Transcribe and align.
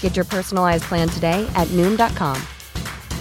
Get 0.00 0.16
your 0.16 0.24
personalized 0.24 0.84
plan 0.84 1.08
today 1.08 1.48
at 1.54 1.68
Noom.com. 1.68 2.36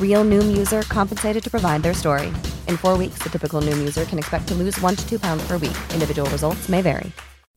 Real 0.01 0.25
Noom 0.25 0.57
user 0.57 0.81
compensated 0.89 1.43
to 1.43 1.51
provide 1.51 1.83
their 1.83 1.93
story. 1.93 2.29
In 2.67 2.77
four 2.77 2.97
weeks, 2.97 3.19
the 3.21 3.29
typical 3.29 3.61
Noom 3.61 3.77
user 3.77 4.05
can 4.05 4.17
expect 4.17 4.47
to 4.47 4.55
lose 4.55 4.81
one 4.81 4.95
to 4.95 5.07
two 5.07 5.19
pounds 5.19 5.45
per 5.45 5.59
week. 5.59 5.77
Individual 5.93 6.27
results 6.31 6.67
may 6.67 6.81
vary. 6.81 7.11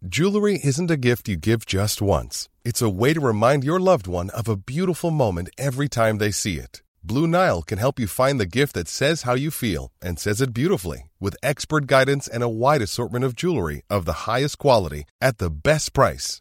Jewelry 0.06 0.58
isn't 0.64 0.90
a 0.90 0.96
gift 0.96 1.28
you 1.28 1.36
give 1.36 1.66
just 1.66 2.00
once, 2.00 2.48
it's 2.64 2.80
a 2.80 2.88
way 2.88 3.12
to 3.12 3.20
remind 3.20 3.64
your 3.64 3.78
loved 3.78 4.06
one 4.06 4.30
of 4.30 4.48
a 4.48 4.56
beautiful 4.56 5.10
moment 5.10 5.50
every 5.58 5.88
time 5.90 6.16
they 6.16 6.30
see 6.30 6.56
it. 6.56 6.80
Blue 7.04 7.26
Nile 7.26 7.60
can 7.60 7.76
help 7.76 8.00
you 8.00 8.06
find 8.06 8.40
the 8.40 8.46
gift 8.46 8.74
that 8.74 8.88
says 8.88 9.22
how 9.22 9.34
you 9.34 9.50
feel 9.50 9.92
and 10.00 10.18
says 10.18 10.40
it 10.40 10.54
beautifully 10.54 11.10
with 11.20 11.36
expert 11.42 11.86
guidance 11.86 12.26
and 12.26 12.42
a 12.42 12.48
wide 12.48 12.80
assortment 12.80 13.26
of 13.26 13.36
jewelry 13.36 13.82
of 13.90 14.06
the 14.06 14.24
highest 14.26 14.56
quality 14.56 15.04
at 15.20 15.36
the 15.36 15.50
best 15.50 15.92
price. 15.92 16.40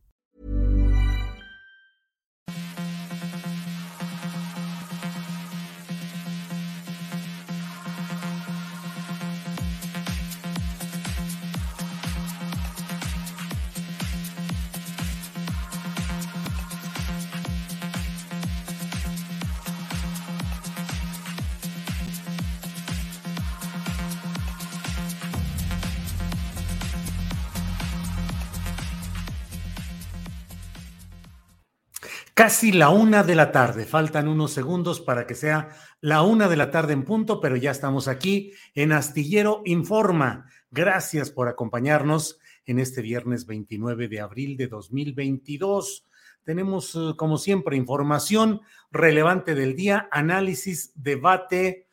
Casi 32.33 32.71
la 32.71 32.89
una 32.89 33.23
de 33.23 33.35
la 33.35 33.51
tarde. 33.51 33.85
Faltan 33.85 34.29
unos 34.29 34.53
segundos 34.53 35.01
para 35.01 35.27
que 35.27 35.35
sea 35.35 35.69
la 35.99 36.21
una 36.21 36.47
de 36.47 36.55
la 36.55 36.71
tarde 36.71 36.93
en 36.93 37.03
punto, 37.03 37.41
pero 37.41 37.57
ya 37.57 37.71
estamos 37.71 38.07
aquí 38.07 38.53
en 38.73 38.93
Astillero 38.93 39.61
Informa. 39.65 40.45
Gracias 40.69 41.29
por 41.29 41.49
acompañarnos 41.49 42.39
en 42.65 42.79
este 42.79 43.01
viernes 43.01 43.45
29 43.45 44.07
de 44.07 44.21
abril 44.21 44.55
de 44.55 44.67
2022. 44.67 46.07
Tenemos, 46.43 46.95
eh, 46.95 47.15
como 47.17 47.37
siempre, 47.37 47.75
información 47.75 48.61
relevante 48.91 49.53
del 49.53 49.75
día, 49.75 50.07
análisis, 50.09 50.93
debate, 50.95 51.87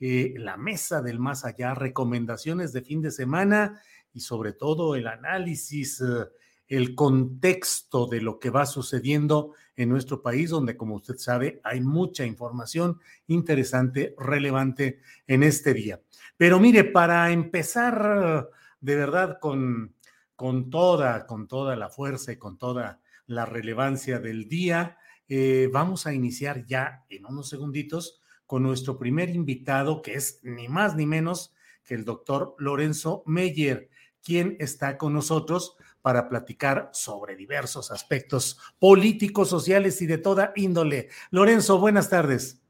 eh, 0.00 0.34
la 0.36 0.56
mesa 0.56 1.02
del 1.02 1.20
más 1.20 1.44
allá, 1.44 1.72
recomendaciones 1.72 2.72
de 2.72 2.82
fin 2.82 3.00
de 3.00 3.12
semana 3.12 3.80
y 4.12 4.20
sobre 4.20 4.52
todo 4.54 4.96
el 4.96 5.06
análisis. 5.06 6.00
Eh, 6.00 6.26
el 6.68 6.94
contexto 6.94 8.06
de 8.06 8.20
lo 8.20 8.38
que 8.38 8.50
va 8.50 8.66
sucediendo 8.66 9.52
en 9.76 9.88
nuestro 9.88 10.22
país, 10.22 10.50
donde, 10.50 10.76
como 10.76 10.96
usted 10.96 11.16
sabe, 11.16 11.60
hay 11.64 11.80
mucha 11.80 12.24
información 12.24 13.00
interesante, 13.26 14.14
relevante 14.18 15.00
en 15.26 15.42
este 15.42 15.74
día. 15.74 16.00
Pero 16.36 16.60
mire, 16.60 16.84
para 16.84 17.30
empezar 17.32 18.48
de 18.80 18.96
verdad 18.96 19.38
con, 19.40 19.94
con 20.36 20.70
toda, 20.70 21.26
con 21.26 21.48
toda 21.48 21.76
la 21.76 21.88
fuerza 21.88 22.32
y 22.32 22.36
con 22.36 22.58
toda 22.58 23.00
la 23.26 23.46
relevancia 23.46 24.18
del 24.18 24.48
día, 24.48 24.98
eh, 25.28 25.70
vamos 25.72 26.06
a 26.06 26.12
iniciar 26.12 26.66
ya 26.66 27.04
en 27.08 27.24
unos 27.24 27.48
segunditos 27.48 28.20
con 28.46 28.62
nuestro 28.62 28.98
primer 28.98 29.30
invitado, 29.30 30.02
que 30.02 30.14
es 30.14 30.40
ni 30.42 30.68
más 30.68 30.96
ni 30.96 31.06
menos 31.06 31.54
que 31.82 31.94
el 31.94 32.04
doctor 32.04 32.54
Lorenzo 32.58 33.22
Meyer, 33.26 33.88
quien 34.22 34.56
está 34.58 34.98
con 34.98 35.12
nosotros 35.12 35.76
para 36.04 36.28
platicar 36.28 36.90
sobre 36.92 37.34
diversos 37.34 37.90
aspectos 37.90 38.60
políticos, 38.78 39.48
sociales 39.48 40.02
y 40.02 40.06
de 40.06 40.18
toda 40.18 40.52
índole. 40.54 41.08
Lorenzo, 41.30 41.78
buenas 41.78 42.10
tardes. 42.10 42.62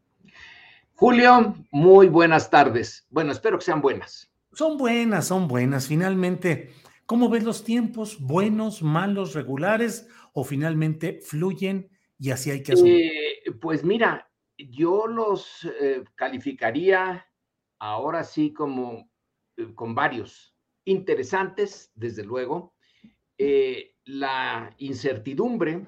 Julio, 0.94 1.56
muy 1.72 2.06
buenas 2.06 2.48
tardes. 2.48 3.04
Bueno, 3.10 3.32
espero 3.32 3.58
que 3.58 3.64
sean 3.64 3.80
buenas. 3.80 4.32
Son 4.52 4.78
buenas, 4.78 5.26
son 5.26 5.48
buenas. 5.48 5.88
Finalmente, 5.88 6.74
¿cómo 7.06 7.28
ves 7.28 7.42
los 7.42 7.64
tiempos? 7.64 8.20
¿Buenos, 8.20 8.84
malos, 8.84 9.34
regulares 9.34 10.06
o 10.32 10.44
finalmente 10.44 11.18
fluyen 11.20 11.90
y 12.20 12.30
así 12.30 12.52
hay 12.52 12.62
que 12.62 12.74
asumir? 12.74 13.00
Eh, 13.04 13.52
pues 13.60 13.82
mira, 13.82 14.30
yo 14.56 15.08
los 15.08 15.68
eh, 15.80 16.04
calificaría 16.14 17.26
ahora 17.80 18.22
sí 18.22 18.52
como 18.52 19.10
eh, 19.56 19.74
con 19.74 19.96
varios 19.96 20.54
interesantes, 20.84 21.90
desde 21.96 22.22
luego, 22.22 22.73
eh, 23.38 23.96
la 24.04 24.74
incertidumbre 24.78 25.86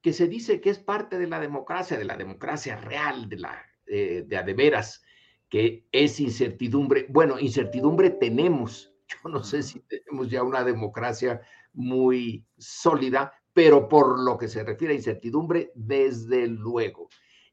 que 0.00 0.12
se 0.12 0.26
dice 0.26 0.60
que 0.60 0.70
es 0.70 0.78
parte 0.78 1.18
de 1.18 1.26
la 1.26 1.38
democracia, 1.38 1.98
de 1.98 2.04
la 2.04 2.16
democracia 2.16 2.76
real, 2.76 3.28
de 3.28 3.36
la 3.36 3.62
eh, 3.86 4.24
de 4.26 4.36
a 4.36 4.42
de 4.42 4.54
veras, 4.54 5.02
que 5.48 5.86
es 5.92 6.18
incertidumbre. 6.18 7.06
Bueno, 7.08 7.38
incertidumbre 7.38 8.10
tenemos. 8.10 8.94
Yo 9.08 9.28
no 9.28 9.44
sé 9.44 9.62
si 9.62 9.80
tenemos 9.80 10.30
ya 10.30 10.42
una 10.42 10.64
democracia 10.64 11.42
muy 11.74 12.46
sólida, 12.56 13.32
pero 13.52 13.88
por 13.88 14.18
lo 14.18 14.38
que 14.38 14.48
se 14.48 14.64
refiere 14.64 14.94
a 14.94 14.96
incertidumbre, 14.96 15.70
desde 15.74 16.46
luego. 16.46 17.08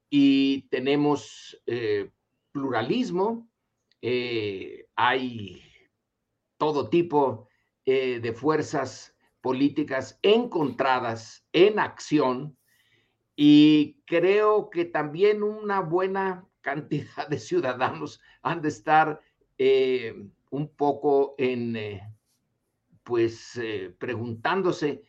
Y 0.10 0.70
tenemos 0.70 1.62
eh, 1.66 2.10
pluralismo, 2.52 3.50
hay 4.96 5.62
todo 6.58 6.90
tipo 6.90 7.49
eh, 7.92 8.20
de 8.20 8.34
fuerzas 8.34 9.16
políticas 9.42 10.20
encontradas 10.22 11.44
en 11.54 11.80
acción 11.80 12.56
y 13.36 13.98
creo 14.06 14.70
que 14.70 14.86
también 14.86 15.42
una 15.42 15.80
buena 15.80 16.46
cantidad 16.62 17.28
de 17.28 17.40
ciudadanos 17.40 18.22
han 18.44 18.62
de 18.62 18.70
estar 18.70 19.22
eh, 19.58 20.14
un 20.52 20.68
poco 20.68 21.34
en, 21.40 21.76
eh, 21.76 22.04
pues, 23.04 23.60
preguntándose 23.98 25.04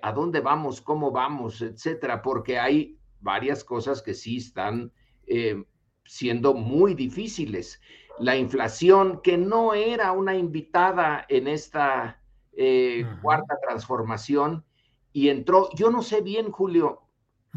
a 0.00 0.12
dónde 0.12 0.40
vamos, 0.40 0.80
cómo 0.80 1.10
vamos, 1.10 1.60
etcétera, 1.60 2.22
porque 2.22 2.58
hay 2.58 2.98
varias 3.20 3.62
cosas 3.62 4.00
que 4.00 4.14
sí 4.14 4.38
están 4.38 4.90
siendo 6.06 6.54
muy 6.54 6.94
difíciles 6.94 7.82
la 8.18 8.36
inflación, 8.36 9.20
que 9.22 9.36
no 9.36 9.74
era 9.74 10.12
una 10.12 10.36
invitada 10.36 11.24
en 11.28 11.48
esta 11.48 12.20
eh, 12.52 13.06
cuarta 13.22 13.58
transformación, 13.60 14.64
y 15.12 15.28
entró, 15.28 15.70
yo 15.74 15.90
no 15.90 16.02
sé 16.02 16.20
bien, 16.20 16.50
Julio, 16.50 17.02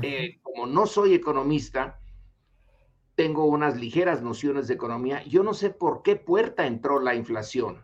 eh, 0.02 0.40
como 0.42 0.66
no 0.66 0.86
soy 0.86 1.14
economista, 1.14 2.00
tengo 3.16 3.46
unas 3.46 3.76
ligeras 3.76 4.22
nociones 4.22 4.70
de 4.70 4.76
economía, 4.76 5.24
yo 5.26 5.44
no 5.44 5.54
sé 5.54 5.70
por 5.70 6.02
qué 6.04 6.16
puerta 6.16 6.66
entró 6.66 7.02
la 7.02 7.16
inflación. 7.16 7.84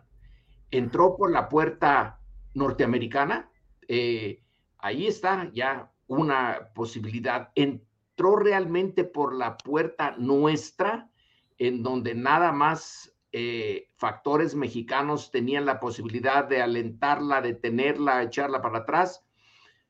Entró 0.70 1.14
por 1.14 1.30
la 1.30 1.50
puerta 1.50 2.20
norteamericana, 2.54 3.50
eh, 3.86 4.42
ahí 4.78 5.06
está 5.06 5.50
ya 5.52 5.92
una 6.06 6.70
posibilidad. 6.74 7.50
Entró 7.54 8.36
realmente 8.36 9.04
por 9.04 9.34
la 9.34 9.58
puerta 9.58 10.14
nuestra, 10.16 11.10
en 11.58 11.82
donde 11.82 12.14
nada 12.14 12.52
más 12.52 13.14
eh, 13.32 13.88
factores 13.96 14.54
mexicanos 14.54 15.30
tenían 15.30 15.66
la 15.66 15.80
posibilidad 15.80 16.44
de 16.44 16.62
alentarla, 16.62 17.40
detenerla, 17.40 18.22
echarla 18.22 18.62
para 18.62 18.78
atrás, 18.78 19.24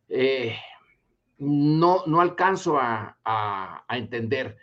eh, 0.09 0.57
no, 1.39 2.03
no 2.07 2.21
alcanzo 2.21 2.79
a, 2.79 3.19
a, 3.25 3.97
entender. 3.97 4.57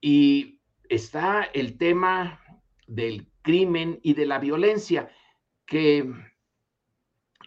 Y 0.00 0.60
está 0.88 1.42
el 1.42 1.76
tema 1.76 2.40
del 2.86 3.28
crimen 3.42 3.98
y 4.02 4.14
de 4.14 4.26
la 4.26 4.38
violencia, 4.38 5.10
que 5.66 6.10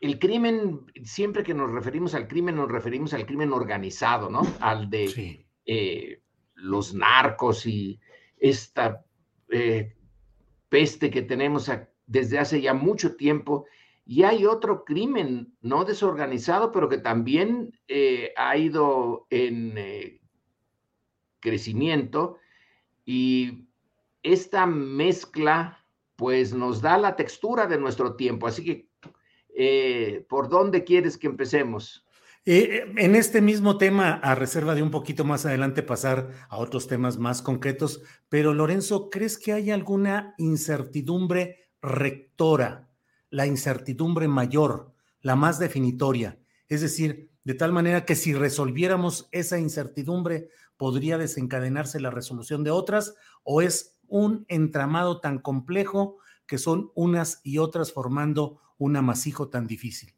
el 0.02 0.20
crimen, 0.20 0.86
siempre 1.04 1.44
que 1.44 1.54
nos 1.54 1.72
referimos 1.72 2.16
al 2.16 2.28
crimen, 2.28 2.56
nos 2.56 2.72
referimos 2.72 3.14
al 3.14 3.26
crimen 3.26 3.54
organizado, 3.54 4.30
¿no? 4.30 4.42
Al 4.60 4.90
de 4.90 5.46
eh, 5.66 6.22
los 6.56 6.94
narcos 6.94 7.66
y 7.68 8.00
esta 8.42 9.06
eh, 9.50 9.96
peste 10.68 11.10
que 11.10 11.22
tenemos 11.22 11.72
desde 12.08 12.40
hace 12.40 12.60
ya 12.60 12.74
mucho 12.74 13.16
tiempo. 13.16 13.66
Y 14.06 14.24
hay 14.24 14.46
otro 14.46 14.84
crimen 14.84 15.56
no 15.62 15.86
desorganizado, 15.86 16.72
pero 16.72 16.90
que 16.90 16.98
también 16.98 17.80
eh, 17.88 18.34
ha 18.36 18.58
ido 18.58 19.28
en 19.30 19.78
eh, 19.78 20.20
crecimiento. 21.40 22.38
Y 23.06 23.68
esta 24.24 24.66
mezcla, 24.66 25.86
pues 26.16 26.54
nos 26.54 26.82
da 26.82 26.98
la 26.98 27.16
textura 27.16 27.68
de 27.68 27.78
nuestro 27.78 28.16
tiempo. 28.16 28.48
Así 28.48 28.66
que, 28.66 30.26
¿por 30.28 30.50
dónde 30.50 30.84
quieres 30.84 31.18
que 31.18 31.28
empecemos? 31.28 32.06
Eh, 32.44 32.92
en 32.98 33.16
este 33.16 33.40
mismo 33.40 33.78
tema, 33.78 34.14
a 34.14 34.34
reserva 34.34 34.74
de 34.74 34.82
un 34.82 34.90
poquito 34.90 35.24
más 35.24 35.46
adelante 35.46 35.84
pasar 35.84 36.32
a 36.50 36.58
otros 36.58 36.88
temas 36.88 37.20
más 37.20 37.44
concretos, 37.44 38.02
pero 38.30 38.56
Lorenzo, 38.56 39.12
¿crees 39.12 39.38
que 39.38 39.54
hay 39.54 39.70
alguna 39.70 40.34
incertidumbre 40.40 41.70
rectora, 41.84 42.90
la 43.30 43.46
incertidumbre 43.46 44.28
mayor, 44.28 44.92
la 45.22 45.36
más 45.36 45.60
definitoria? 45.60 46.40
Es 46.68 46.82
decir, 46.82 47.30
de 47.44 47.54
tal 47.54 47.74
manera 47.74 48.06
que 48.06 48.16
si 48.16 48.34
resolviéramos 48.34 49.30
esa 49.32 49.60
incertidumbre, 49.60 50.50
podría 50.78 51.20
desencadenarse 51.20 52.00
la 52.00 52.10
resolución 52.10 52.64
de 52.64 52.72
otras, 52.72 53.14
o 53.44 53.62
es 53.62 54.00
un 54.08 54.46
entramado 54.48 55.20
tan 55.20 55.38
complejo 55.38 56.18
que 56.48 56.58
son 56.58 56.92
unas 56.96 57.40
y 57.44 57.60
otras 57.60 57.94
formando 57.94 58.60
un 58.80 58.96
amasijo 58.96 59.50
tan 59.50 59.68
difícil. 59.68 60.16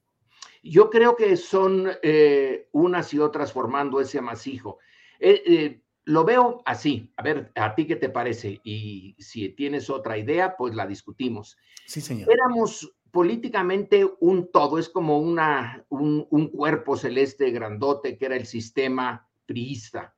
Yo 0.63 0.89
creo 0.89 1.17
que 1.17 1.35
son 1.35 1.91
eh, 2.01 2.69
unas 2.71 3.13
y 3.13 3.19
otras 3.19 3.51
formando 3.51 3.99
ese 3.99 4.19
amasijo. 4.19 4.79
Eh, 5.19 5.43
eh, 5.45 5.83
lo 6.05 6.23
veo 6.23 6.61
así. 6.65 7.11
A 7.17 7.21
ver, 7.21 7.51
¿a 7.55 7.75
ti 7.75 7.85
qué 7.85 7.97
te 7.97 8.09
parece? 8.09 8.61
Y 8.63 9.15
si 9.19 9.49
tienes 9.49 9.89
otra 9.89 10.17
idea, 10.17 10.55
pues 10.55 10.73
la 10.73 10.87
discutimos. 10.87 11.57
Sí, 11.85 11.99
señor. 11.99 12.31
Éramos 12.31 12.95
políticamente 13.11 14.09
un 14.21 14.51
todo, 14.51 14.79
es 14.79 14.87
como 14.87 15.19
una, 15.19 15.85
un, 15.89 16.25
un 16.29 16.47
cuerpo 16.47 16.95
celeste 16.95 17.51
grandote 17.51 18.17
que 18.17 18.25
era 18.25 18.37
el 18.37 18.45
sistema 18.45 19.29
priista. 19.45 20.15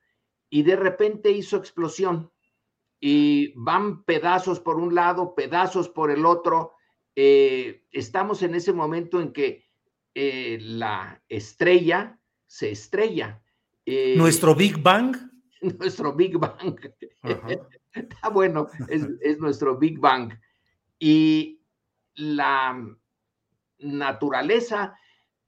Y 0.48 0.62
de 0.62 0.76
repente 0.76 1.32
hizo 1.32 1.58
explosión 1.58 2.32
y 3.00 3.52
van 3.56 4.04
pedazos 4.04 4.60
por 4.60 4.78
un 4.78 4.94
lado, 4.94 5.34
pedazos 5.34 5.90
por 5.90 6.12
el 6.12 6.24
otro. 6.24 6.74
estamos 7.16 8.44
en 8.44 8.56
ese 8.56 8.74
momento 8.74 9.20
en 9.20 9.34
que 9.34 9.65
eh, 10.18 10.58
la 10.62 11.22
estrella 11.28 12.18
se 12.48 12.72
estrella. 12.72 13.44
Eh, 13.86 14.16
¿Nuestro 14.18 14.56
Big 14.56 14.82
Bang? 14.82 15.14
Nuestro 15.62 16.14
Big 16.14 16.38
Bang. 16.38 16.80
Está 17.92 18.30
bueno, 18.34 18.68
es, 18.88 19.40
nuestro 19.40 19.78
Big 19.78 20.00
Bang. 20.00 20.32
Y 20.98 21.62
la 22.16 22.82
naturaleza, 23.80 24.98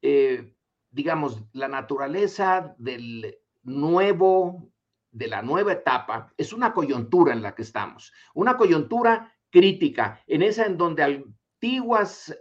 eh, 0.01 0.53
digamos, 0.91 1.41
la 1.53 1.69
naturaleza 1.69 2.75
del 2.77 3.37
nuevo, 3.63 4.69
de 5.11 5.27
la 5.29 5.41
nueva 5.41 5.71
etapa, 5.71 6.33
es 6.35 6.51
una 6.51 6.73
coyuntura 6.73 7.31
en 7.31 7.41
la 7.41 7.55
que 7.55 7.61
estamos, 7.61 8.11
una 8.33 8.57
coyuntura 8.57 9.33
crítica, 9.49 10.21
en 10.27 10.41
esa 10.41 10.65
en 10.65 10.77
donde 10.77 11.03
antiguas 11.03 12.37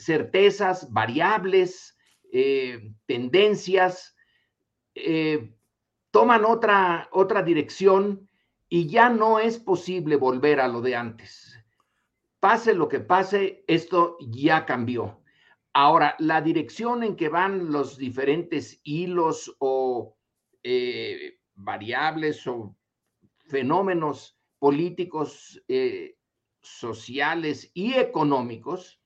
certezas, 0.00 0.90
variables, 0.92 1.96
eh, 2.32 2.92
tendencias, 3.06 4.16
eh, 4.94 5.54
toman 6.10 6.44
otra, 6.44 7.08
otra 7.12 7.42
dirección 7.42 8.28
y 8.68 8.88
ya 8.88 9.10
no 9.10 9.38
es 9.38 9.58
posible 9.58 10.16
volver 10.16 10.60
a 10.60 10.68
lo 10.68 10.80
de 10.80 10.96
antes. 10.96 11.58
Pase 12.40 12.74
lo 12.74 12.88
que 12.88 13.00
pase, 13.00 13.64
esto 13.66 14.16
ya 14.20 14.64
cambió. 14.64 15.22
Ahora, 15.74 16.16
la 16.18 16.40
dirección 16.40 17.04
en 17.04 17.14
que 17.14 17.28
van 17.28 17.70
los 17.70 17.98
diferentes 17.98 18.80
hilos 18.82 19.54
o 19.58 20.16
eh, 20.62 21.38
variables 21.54 22.46
o 22.46 22.74
fenómenos 23.46 24.38
políticos, 24.58 25.62
sociales 26.60 27.70
y 27.74 27.94
económicos, 27.94 28.99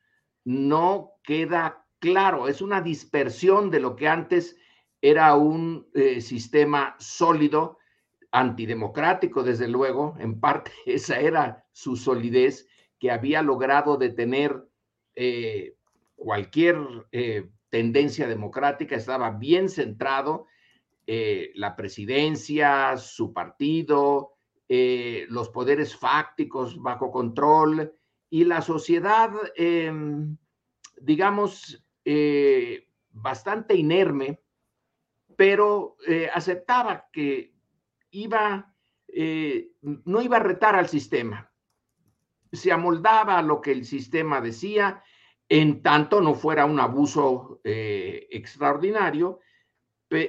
no 0.44 1.12
queda 1.22 1.84
claro, 1.98 2.48
es 2.48 2.60
una 2.60 2.82
dispersión 2.82 3.70
de 3.70 3.80
lo 3.80 3.96
que 3.96 4.08
antes 4.08 4.56
era 5.00 5.34
un 5.34 5.88
eh, 5.94 6.20
sistema 6.20 6.96
sólido, 6.98 7.78
antidemocrático, 8.30 9.42
desde 9.42 9.68
luego, 9.68 10.16
en 10.18 10.40
parte 10.40 10.72
esa 10.86 11.20
era 11.20 11.66
su 11.72 11.96
solidez, 11.96 12.68
que 12.98 13.10
había 13.10 13.42
logrado 13.42 13.96
detener 13.96 14.66
eh, 15.14 15.76
cualquier 16.14 16.78
eh, 17.12 17.50
tendencia 17.70 18.26
democrática, 18.26 18.96
estaba 18.96 19.30
bien 19.30 19.68
centrado, 19.68 20.46
la 21.06 21.76
presidencia, 21.76 22.96
su 22.96 23.34
partido, 23.34 24.36
los 24.68 25.50
poderes 25.50 25.94
fácticos 25.94 26.80
bajo 26.80 27.10
control, 27.10 27.92
y 28.34 28.44
la 28.44 28.62
sociedad, 28.62 29.30
em, 29.54 30.36
digamos, 31.00 31.86
eh, 32.04 32.88
bastante 33.12 33.76
inerme, 33.76 34.42
pero 35.36 35.96
eh, 36.04 36.28
aceptaba 36.34 37.06
que 37.12 37.54
iba, 38.10 38.74
eh, 39.06 39.70
no 39.82 40.20
iba 40.20 40.38
a 40.38 40.40
retar 40.40 40.74
al 40.74 40.88
sistema. 40.88 41.48
Se 42.50 42.72
amoldaba 42.72 43.38
a 43.38 43.42
lo 43.42 43.60
que 43.60 43.70
el 43.70 43.84
sistema 43.84 44.40
decía, 44.40 45.04
en 45.48 45.80
tanto 45.80 46.20
no 46.20 46.34
fuera 46.34 46.64
un 46.64 46.80
abuso 46.80 47.60
extraordinario, 47.62 49.38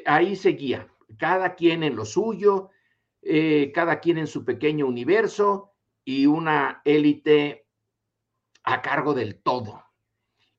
ahí 0.06 0.36
seguía, 0.36 0.88
cada 1.18 1.56
quien 1.56 1.82
en 1.82 1.96
lo 1.96 2.06
suyo, 2.06 2.70
cada 3.74 4.00
quien 4.00 4.20
en 4.20 4.28
su 4.28 4.46
pequeño 4.46 4.86
universo 4.86 5.74
y 6.04 6.28
una 6.28 6.84
élite 6.86 7.65
a 8.66 8.82
cargo 8.82 9.14
del 9.14 9.42
todo. 9.42 9.84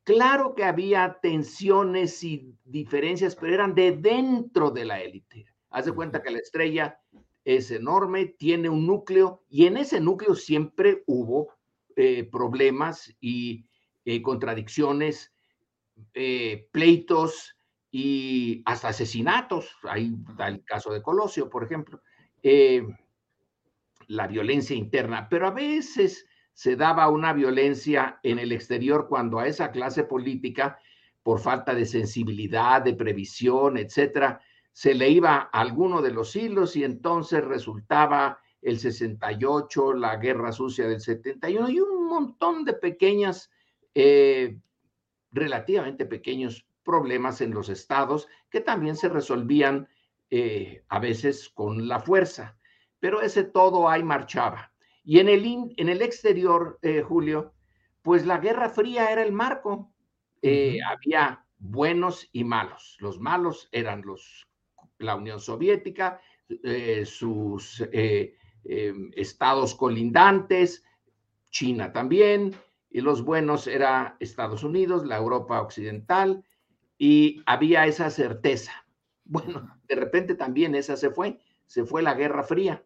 Claro 0.04 0.54
que 0.54 0.62
había 0.62 1.18
tensiones 1.20 2.22
y 2.22 2.54
diferencias, 2.64 3.34
pero 3.34 3.52
eran 3.52 3.74
de 3.74 3.90
dentro 3.92 4.70
de 4.70 4.84
la 4.84 5.00
élite. 5.00 5.46
Haz 5.70 5.86
de 5.86 5.92
cuenta 5.92 6.22
que 6.22 6.30
la 6.30 6.38
estrella 6.38 7.00
es 7.44 7.72
enorme, 7.72 8.26
tiene 8.26 8.68
un 8.68 8.86
núcleo 8.86 9.42
y 9.48 9.66
en 9.66 9.76
ese 9.76 10.00
núcleo 10.00 10.36
siempre 10.36 11.02
hubo 11.06 11.54
eh, 11.96 12.22
problemas 12.24 13.12
y 13.20 13.66
eh, 14.04 14.22
contradicciones, 14.22 15.32
eh, 16.14 16.68
pleitos 16.70 17.56
y 17.90 18.62
hasta 18.64 18.88
asesinatos. 18.88 19.76
Ahí 19.82 20.14
da 20.36 20.46
el 20.46 20.64
caso 20.64 20.92
de 20.92 21.02
Colosio, 21.02 21.50
por 21.50 21.64
ejemplo. 21.64 22.00
la 24.08 24.28
violencia 24.28 24.76
interna, 24.76 25.28
pero 25.28 25.48
a 25.48 25.50
veces 25.50 26.26
se 26.56 26.74
daba 26.74 27.10
una 27.10 27.34
violencia 27.34 28.18
en 28.22 28.38
el 28.38 28.50
exterior 28.50 29.08
cuando 29.10 29.38
a 29.38 29.46
esa 29.46 29.70
clase 29.70 30.04
política, 30.04 30.78
por 31.22 31.38
falta 31.38 31.74
de 31.74 31.84
sensibilidad, 31.84 32.80
de 32.80 32.94
previsión, 32.94 33.76
etcétera, 33.76 34.40
se 34.72 34.94
le 34.94 35.10
iba 35.10 35.50
alguno 35.52 36.00
de 36.00 36.12
los 36.12 36.34
hilos 36.34 36.74
y 36.74 36.82
entonces 36.82 37.44
resultaba 37.44 38.40
el 38.62 38.78
68, 38.78 39.92
la 39.92 40.16
guerra 40.16 40.50
sucia 40.50 40.88
del 40.88 41.02
71 41.02 41.68
y 41.68 41.78
un 41.78 42.06
montón 42.06 42.64
de 42.64 42.72
pequeñas, 42.72 43.50
eh, 43.94 44.58
relativamente 45.32 46.06
pequeños 46.06 46.66
problemas 46.82 47.42
en 47.42 47.50
los 47.50 47.68
estados 47.68 48.28
que 48.48 48.62
también 48.62 48.96
se 48.96 49.10
resolvían 49.10 49.88
eh, 50.30 50.84
a 50.88 51.00
veces 51.00 51.50
con 51.50 51.86
la 51.86 52.00
fuerza. 52.00 52.56
Pero 52.98 53.20
ese 53.20 53.44
todo 53.44 53.90
ahí 53.90 54.02
marchaba. 54.02 54.72
Y 55.08 55.20
en 55.20 55.28
el, 55.28 55.72
en 55.76 55.88
el 55.88 56.02
exterior, 56.02 56.80
eh, 56.82 57.00
Julio, 57.00 57.54
pues 58.02 58.26
la 58.26 58.38
Guerra 58.38 58.68
Fría 58.68 59.12
era 59.12 59.22
el 59.22 59.32
marco. 59.32 59.92
Eh, 60.42 60.80
había 60.84 61.46
buenos 61.58 62.28
y 62.32 62.42
malos. 62.42 62.96
Los 62.98 63.20
malos 63.20 63.68
eran 63.70 64.02
los, 64.04 64.44
la 64.98 65.14
Unión 65.14 65.38
Soviética, 65.38 66.20
eh, 66.48 67.04
sus 67.06 67.84
em, 67.92 69.12
estados 69.14 69.76
colindantes, 69.76 70.82
China 71.50 71.92
también, 71.92 72.56
y 72.90 73.00
los 73.00 73.22
buenos 73.22 73.68
era 73.68 74.16
Estados 74.18 74.64
Unidos, 74.64 75.06
la 75.06 75.18
Europa 75.18 75.62
Occidental, 75.62 76.44
y 76.98 77.42
había 77.46 77.86
esa 77.86 78.10
certeza. 78.10 78.84
Bueno, 79.24 79.78
de 79.86 79.94
repente 79.94 80.34
también 80.34 80.74
esa 80.74 80.96
se 80.96 81.10
fue, 81.10 81.38
se 81.66 81.84
fue 81.84 82.02
la 82.02 82.14
Guerra 82.14 82.42
Fría 82.42 82.82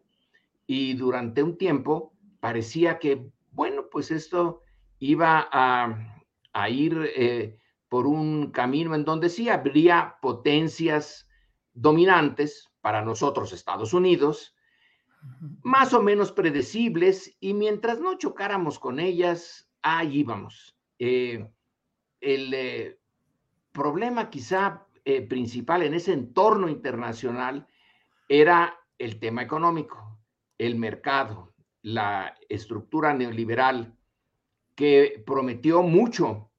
y 0.71 0.93
durante 0.93 1.43
un 1.43 1.57
tiempo 1.57 2.13
parecía 2.39 2.97
que, 2.97 3.29
bueno, 3.51 3.89
pues 3.91 4.09
esto 4.09 4.61
iba 4.99 5.49
a, 5.51 6.69
ir 6.69 7.11
eh, 7.13 7.59
por 7.89 8.07
un 8.07 8.51
camino 8.51 8.95
en 8.95 9.03
donde 9.03 9.27
sí 9.27 9.49
habría 9.49 10.15
potencias 10.21 11.27
dominantes, 11.73 12.69
para 12.79 13.03
nosotros 13.03 13.51
Estados 13.51 13.93
Unidos, 13.93 14.55
más 15.61 15.93
o 15.93 16.01
menos 16.01 16.31
predecibles, 16.31 17.35
y 17.41 17.53
mientras 17.53 17.99
no 17.99 18.17
chocáramos 18.17 18.79
con 18.79 19.01
ellas, 19.01 19.69
ahí 19.81 20.19
íbamos. 20.19 20.77
Eh, 20.99 21.49
el 22.21 22.53
eh, 22.53 22.97
problema 23.73 24.29
quizá 24.29 24.87
eh, 25.03 25.21
principal 25.21 25.83
en 25.83 25.95
ese 25.95 26.13
entorno 26.13 26.69
internacional 26.69 27.67
era 28.29 28.73
el 28.97 29.19
tema 29.19 29.41
económico, 29.41 30.10
el 30.61 30.75
mercado, 30.75 31.55
la 31.81 32.37
estructura 32.47 33.15
neoliberal 33.15 33.97
que 34.75 35.23
prometió 35.25 35.81
mucho 35.81 36.51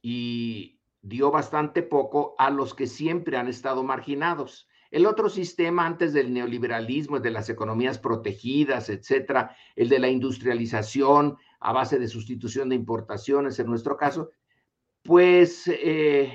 y 0.00 0.80
dio 1.02 1.30
bastante 1.30 1.82
poco 1.82 2.34
a 2.38 2.48
los 2.48 2.72
que 2.72 2.86
siempre 2.86 3.36
han 3.36 3.48
estado 3.48 3.84
marginados. 3.84 4.66
El 4.90 5.04
otro 5.04 5.28
sistema 5.28 5.84
antes 5.84 6.14
del 6.14 6.32
neoliberalismo, 6.32 7.20
de 7.20 7.32
las 7.32 7.50
economías 7.50 7.98
protegidas, 7.98 8.88
etcétera, 8.88 9.54
el 9.76 9.90
de 9.90 9.98
la 9.98 10.08
industrialización 10.08 11.36
a 11.60 11.72
base 11.74 11.98
de 11.98 12.08
sustitución 12.08 12.70
de 12.70 12.76
importaciones, 12.76 13.58
en 13.58 13.66
nuestro 13.66 13.98
caso, 13.98 14.30
pues 15.02 15.68
eh, 15.68 16.32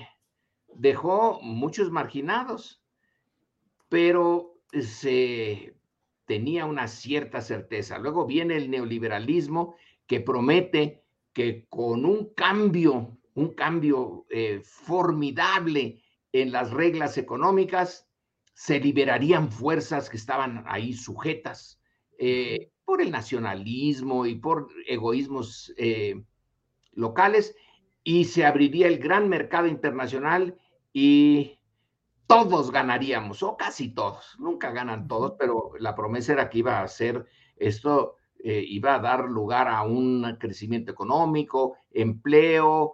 dejó 0.75 1.39
muchos 1.41 1.89
marginados, 1.89 2.83
pero 3.89 4.59
se 4.71 5.78
tenía 6.29 6.67
una 6.67 6.87
cierta 6.87 7.41
certeza. 7.41 7.97
Luego 7.97 8.27
viene 8.27 8.55
el 8.55 8.69
neoliberalismo 8.69 9.75
que 10.05 10.19
promete 10.19 11.03
que 11.33 11.65
con 11.69 12.05
un 12.05 12.35
cambio, 12.35 13.17
un 13.33 13.55
cambio 13.55 14.27
eh, 14.29 14.61
formidable 14.63 16.03
en 16.31 16.51
las 16.51 16.69
reglas 16.69 17.17
económicas, 17.17 18.07
se 18.53 18.79
liberarían 18.79 19.51
fuerzas 19.51 20.07
que 20.07 20.17
estaban 20.17 20.63
ahí 20.67 20.93
sujetas 20.93 21.81
eh, 22.19 22.69
por 22.85 23.01
el 23.01 23.09
nacionalismo 23.09 24.27
y 24.27 24.35
por 24.35 24.69
egoísmos 24.85 25.73
eh, 25.77 26.21
locales 26.91 27.55
y 28.03 28.25
se 28.25 28.45
abriría 28.45 28.85
el 28.85 28.99
gran 28.99 29.29
mercado 29.29 29.65
internacional 29.65 30.59
y 30.93 31.58
todos 32.29 32.69
ganaríamos, 32.69 33.41
o 33.41 33.57
casi 33.57 33.89
todos, 33.89 34.35
nunca 34.37 34.69
ganan 34.69 35.07
todos, 35.07 35.33
pero 35.39 35.71
la 35.79 35.95
promesa 35.95 36.33
era 36.33 36.47
que 36.47 36.59
iba 36.59 36.79
a 36.79 36.87
ser 36.87 37.25
esto, 37.55 38.17
eh, 38.37 38.63
iba 38.67 38.93
a 38.93 38.99
dar 38.99 39.25
lugar 39.25 39.67
a 39.67 39.81
un 39.81 40.37
crecimiento 40.39 40.91
económico, 40.91 41.77
empleo, 41.89 42.93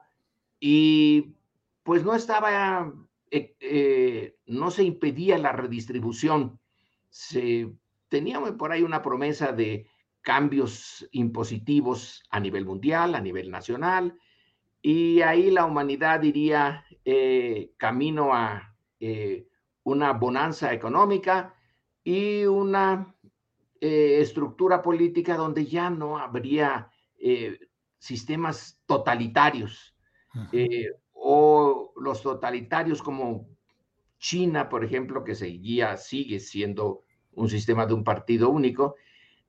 y 0.58 1.36
pues 1.84 2.06
no 2.06 2.16
estaba, 2.16 2.94
eh, 3.30 3.58
eh, 3.60 4.38
no 4.46 4.72
se 4.72 4.86
impedía 4.86 5.38
la 5.38 5.52
redistribución. 5.52 6.58
Se 7.10 7.70
tenía 8.08 8.40
por 8.58 8.72
ahí 8.72 8.84
una 8.84 9.02
promesa 9.02 9.52
de 9.52 9.86
cambios 10.22 11.06
impositivos 11.12 12.24
a 12.30 12.40
nivel 12.40 12.64
mundial, 12.64 13.16
a 13.16 13.20
nivel 13.20 13.52
nacional, 13.52 14.18
y 14.82 15.20
ahí 15.24 15.52
la 15.52 15.66
humanidad 15.66 16.24
iría 16.24 16.86
camino 17.78 18.34
a 18.34 18.75
eh, 19.00 19.48
una 19.84 20.14
bonanza 20.14 20.74
económica 20.74 21.56
y 22.04 22.46
una 22.46 23.16
eh, 23.80 24.20
estructura 24.20 24.82
política 24.82 25.36
donde 25.36 25.66
ya 25.66 25.90
no 25.90 26.18
habría 26.18 26.90
eh, 27.18 27.60
sistemas 27.98 28.82
totalitarios 28.86 29.96
o 31.14 31.94
los 31.96 32.22
totalitarios 32.22 33.02
como 33.02 33.48
China, 34.20 34.70
por 34.70 34.84
ejemplo, 34.84 35.24
que 35.24 35.36
seguía, 35.36 35.98
sigue 35.98 36.40
siendo 36.40 37.04
un 37.32 37.50
sistema 37.50 37.86
de 37.86 37.94
un 37.94 38.04
partido 38.04 38.50
único, 38.50 38.96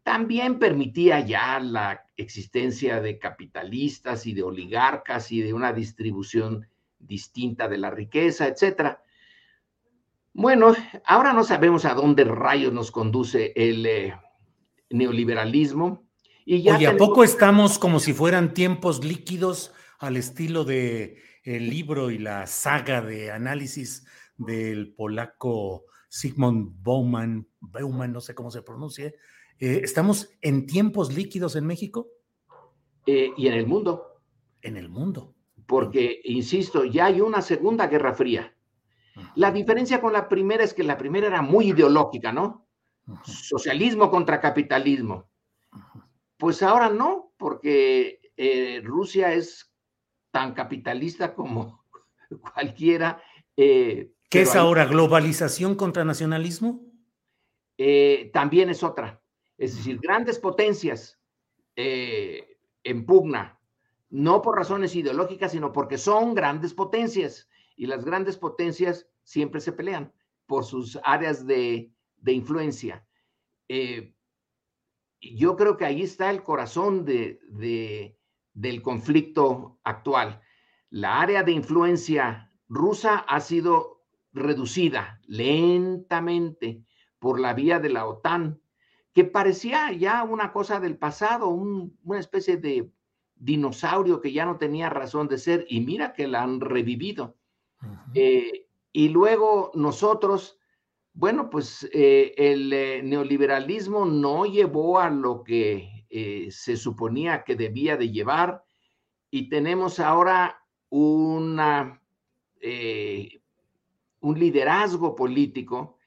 también 0.02 0.58
permitía 0.58 1.20
ya 1.20 1.58
la 1.58 2.04
existencia 2.16 3.00
de 3.00 3.18
capitalistas 3.18 4.26
y 4.26 4.34
de 4.34 4.42
oligarcas 4.44 5.32
y 5.32 5.42
de 5.42 5.52
una 5.52 5.72
distribución 5.72 6.68
distinta 6.98 7.68
de 7.68 7.78
la 7.78 7.90
riqueza, 7.90 8.46
etcétera. 8.46 9.02
Bueno, 10.38 10.74
ahora 11.06 11.32
no 11.32 11.44
sabemos 11.44 11.86
a 11.86 11.94
dónde 11.94 12.22
rayos 12.24 12.70
nos 12.70 12.90
conduce 12.90 13.54
el 13.56 13.86
eh, 13.86 14.14
neoliberalismo. 14.90 16.06
Y 16.44 16.60
ya 16.60 16.76
Oye, 16.76 16.86
¿a 16.88 16.96
poco 16.98 17.24
estamos 17.24 17.78
como 17.78 18.00
si 18.00 18.12
fueran 18.12 18.52
tiempos 18.52 19.02
líquidos 19.02 19.72
al 19.98 20.18
estilo 20.18 20.64
de 20.64 21.22
el 21.42 21.70
libro 21.70 22.10
y 22.10 22.18
la 22.18 22.46
saga 22.46 23.00
de 23.00 23.30
análisis 23.32 24.06
del 24.36 24.92
polaco 24.92 25.86
Sigmund 26.10 26.82
Bauman, 26.82 27.48
Bauman, 27.60 28.12
no 28.12 28.20
sé 28.20 28.34
cómo 28.34 28.50
se 28.50 28.60
pronuncie. 28.60 29.14
Eh, 29.58 29.80
¿Estamos 29.84 30.36
en 30.42 30.66
tiempos 30.66 31.14
líquidos 31.14 31.56
en 31.56 31.64
México? 31.64 32.08
Eh, 33.06 33.30
y 33.38 33.46
en 33.46 33.54
el 33.54 33.66
mundo. 33.66 34.20
En 34.60 34.76
el 34.76 34.90
mundo. 34.90 35.34
Porque, 35.66 36.20
insisto, 36.24 36.84
ya 36.84 37.06
hay 37.06 37.22
una 37.22 37.40
segunda 37.40 37.86
guerra 37.86 38.12
fría. 38.12 38.55
La 39.34 39.50
diferencia 39.50 40.00
con 40.00 40.12
la 40.12 40.28
primera 40.28 40.64
es 40.64 40.74
que 40.74 40.82
la 40.82 40.98
primera 40.98 41.26
era 41.26 41.42
muy 41.42 41.70
ideológica, 41.70 42.32
¿no? 42.32 42.66
Socialismo 43.24 44.10
contra 44.10 44.40
capitalismo. 44.40 45.28
Pues 46.36 46.62
ahora 46.62 46.90
no, 46.90 47.32
porque 47.38 48.20
eh, 48.36 48.80
Rusia 48.84 49.32
es 49.32 49.72
tan 50.30 50.52
capitalista 50.52 51.34
como 51.34 51.84
cualquiera. 52.54 53.22
Eh, 53.56 54.12
¿Qué 54.28 54.42
es 54.42 54.54
ahora? 54.54 54.84
¿Globalización 54.84 55.76
contra 55.76 56.04
nacionalismo? 56.04 56.82
Eh, 57.78 58.30
también 58.32 58.68
es 58.70 58.82
otra. 58.82 59.22
Es 59.56 59.76
decir, 59.76 59.98
grandes 59.98 60.38
potencias 60.38 61.18
en 61.78 63.04
pugna, 63.04 63.60
no 64.08 64.40
por 64.40 64.56
razones 64.56 64.96
ideológicas, 64.96 65.52
sino 65.52 65.72
porque 65.72 65.98
son 65.98 66.34
grandes 66.34 66.72
potencias 66.72 67.50
y 67.76 67.86
las 67.86 68.04
grandes 68.04 68.36
potencias 68.36 69.06
siempre 69.22 69.60
se 69.60 69.72
pelean 69.72 70.12
por 70.46 70.64
sus 70.64 70.98
áreas 71.04 71.46
de, 71.46 71.92
influencia. 72.26 73.06
Eh, 73.68 74.14
yo 75.20 75.56
creo 75.56 75.76
que 75.76 75.84
ahí 75.84 76.02
está 76.02 76.30
el 76.30 76.42
corazón 76.42 77.04
de, 77.04 78.18
del 78.52 78.82
conflicto 78.82 79.78
actual. 79.84 80.40
La 80.90 81.20
área 81.20 81.42
de 81.42 81.52
influencia 81.52 82.52
rusa 82.68 83.18
ha 83.18 83.40
sido 83.40 84.04
reducida 84.32 85.20
lentamente 85.26 86.84
por 87.18 87.40
la 87.40 87.54
vía 87.54 87.78
de 87.78 87.90
la 87.90 88.06
OTAN, 88.06 88.60
que 89.12 89.24
parecía 89.24 89.92
ya 89.92 90.22
una 90.24 90.52
cosa 90.52 90.78
del 90.78 90.98
pasado, 90.98 91.48
una 91.48 92.20
especie 92.20 92.56
de 92.56 92.90
dinosaurio 93.34 94.20
que 94.20 94.32
ya 94.32 94.44
no 94.44 94.58
tenía 94.58 94.90
razón 94.90 95.28
de 95.28 95.38
ser, 95.38 95.66
y 95.68 95.80
mira 95.80 96.12
que 96.12 96.26
la 96.26 96.42
han 96.42 96.60
revivido. 96.60 97.36
Eh, 98.14 98.66
y 98.92 99.08
luego 99.08 99.70
nosotros, 99.74 100.58
bueno, 101.12 101.50
pues 101.50 101.88
eh, 101.92 102.34
el 102.36 102.72
eh, 102.72 103.02
neoliberalismo 103.02 104.06
no 104.06 104.46
llevó 104.46 104.98
a 104.98 105.10
lo 105.10 105.44
que 105.44 105.92
se 106.50 106.78
suponía 106.78 107.44
que 107.44 107.56
debía 107.56 107.98
de 107.98 108.10
llevar 108.10 108.64
y 109.30 109.50
tenemos 109.50 110.00
ahora 110.00 110.64
una, 110.88 112.00
un 114.20 114.38
liderazgo 114.38 115.14
político 115.14 115.98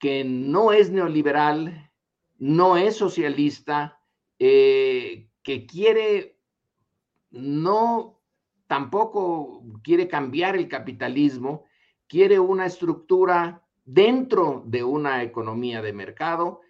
que 0.00 0.24
no 0.24 0.72
es 0.72 0.90
neoliberal, 0.90 1.92
no 2.38 2.76
es 2.76 2.96
socialista, 2.96 4.00
que 4.38 5.28
quiere 5.70 6.36
no 7.30 8.21
tampoco 8.72 9.62
quiere 9.82 10.08
cambiar 10.08 10.56
el 10.56 10.66
capitalismo, 10.66 11.66
quiere 12.08 12.40
una 12.40 12.64
estructura 12.64 13.62
dentro 13.84 14.62
de 14.64 14.82
una 14.82 15.22
economía 15.22 15.82
de 15.82 15.92
mercado, 15.92 16.62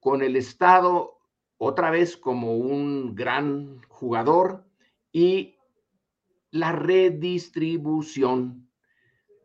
con 0.00 0.22
el 0.22 0.34
Estado 0.34 1.20
otra 1.56 1.92
vez 1.92 2.16
como 2.16 2.56
un 2.56 3.14
gran 3.14 3.80
jugador 3.86 4.66
y 5.12 5.54
la 6.50 6.72
redistribución 6.72 8.68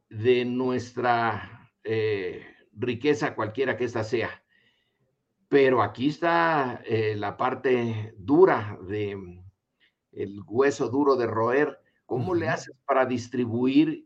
de 0.10 0.44
nuestra 0.44 1.70
eh, 1.84 2.48
riqueza, 2.72 3.36
cualquiera 3.36 3.77
que 3.77 3.84
ésta 3.84 4.04
sea. 4.04 4.44
Pero 5.50 5.84
aquí 5.84 6.08
está 6.08 6.82
eh, 6.84 7.13
la 7.15 7.38
parte 7.38 8.15
dura 8.18 8.75
de 8.88 9.45
el 10.16 10.42
hueso 10.48 10.90
duro 10.90 11.16
de 11.16 11.28
roer, 11.28 11.80
¿cómo 12.06 12.34
le 12.34 12.50
haces 12.50 12.76
para 12.86 13.06
distribuir 13.06 14.06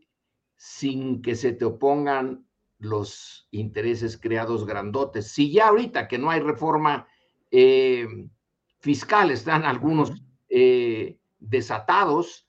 sin 0.56 1.22
que 1.22 1.34
se 1.34 1.52
te 1.52 1.64
opongan 1.64 2.46
los 2.78 3.48
intereses 3.50 4.18
creados 4.18 4.66
grandotes? 4.66 5.28
Si 5.28 5.52
ya 5.52 5.68
ahorita 5.68 6.08
que 6.08 6.18
no 6.18 6.30
hay 6.30 6.40
reforma 6.40 7.06
eh, 7.50 8.06
fiscal, 8.78 9.30
están 9.30 9.64
algunos 9.64 10.12
eh, 10.48 11.18
desatados, 11.38 12.46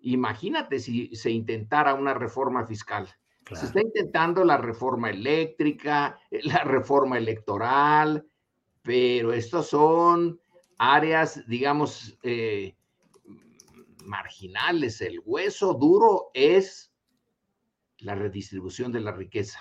imagínate 0.00 0.78
si 0.78 1.14
se 1.14 1.30
intentara 1.30 1.94
una 1.94 2.14
reforma 2.14 2.66
fiscal. 2.66 3.08
Se 3.52 3.66
está 3.66 3.80
intentando 3.80 4.44
la 4.44 4.56
reforma 4.56 5.08
eléctrica, 5.10 6.18
la 6.30 6.64
reforma 6.64 7.16
electoral, 7.16 8.26
pero 8.82 9.32
estos 9.32 9.68
son 9.68 10.40
áreas, 10.78 11.46
digamos, 11.46 12.18
eh, 12.24 12.74
marginales. 14.06 15.00
El 15.00 15.20
hueso 15.24 15.74
duro 15.74 16.30
es 16.34 16.92
la 17.98 18.14
redistribución 18.14 18.92
de 18.92 19.00
la 19.00 19.12
riqueza. 19.12 19.60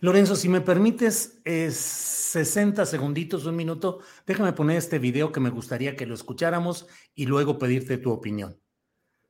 Lorenzo, 0.00 0.36
si 0.36 0.48
me 0.48 0.60
permites 0.60 1.40
60 1.44 2.86
segunditos, 2.86 3.46
un 3.46 3.56
minuto, 3.56 3.98
déjame 4.26 4.52
poner 4.52 4.76
este 4.76 4.98
video 4.98 5.32
que 5.32 5.40
me 5.40 5.50
gustaría 5.50 5.96
que 5.96 6.06
lo 6.06 6.14
escucháramos 6.14 6.86
y 7.14 7.26
luego 7.26 7.58
pedirte 7.58 7.98
tu 7.98 8.12
opinión. 8.12 8.56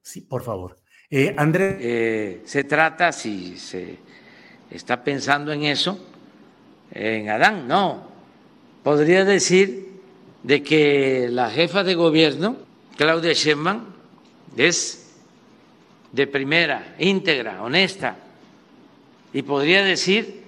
Sí, 0.02 0.20
por 0.20 0.42
favor. 0.42 0.76
Eh, 1.10 1.34
Andrés. 1.38 1.76
Eh, 1.80 2.42
se 2.44 2.64
trata, 2.64 3.12
si 3.12 3.56
se 3.56 3.98
está 4.70 5.02
pensando 5.02 5.52
en 5.52 5.62
eso, 5.62 5.98
en 6.90 7.30
Adán, 7.30 7.66
no. 7.66 8.08
Podría 8.82 9.24
decir 9.24 10.00
de 10.42 10.62
que 10.62 11.28
la 11.30 11.50
jefa 11.50 11.82
de 11.82 11.94
gobierno, 11.94 12.67
Claudia 12.98 13.32
Sheinbaum, 13.32 13.84
es 14.56 15.14
de 16.10 16.26
primera, 16.26 16.96
íntegra, 16.98 17.62
honesta, 17.62 18.16
y 19.32 19.42
podría 19.42 19.84
decir 19.84 20.42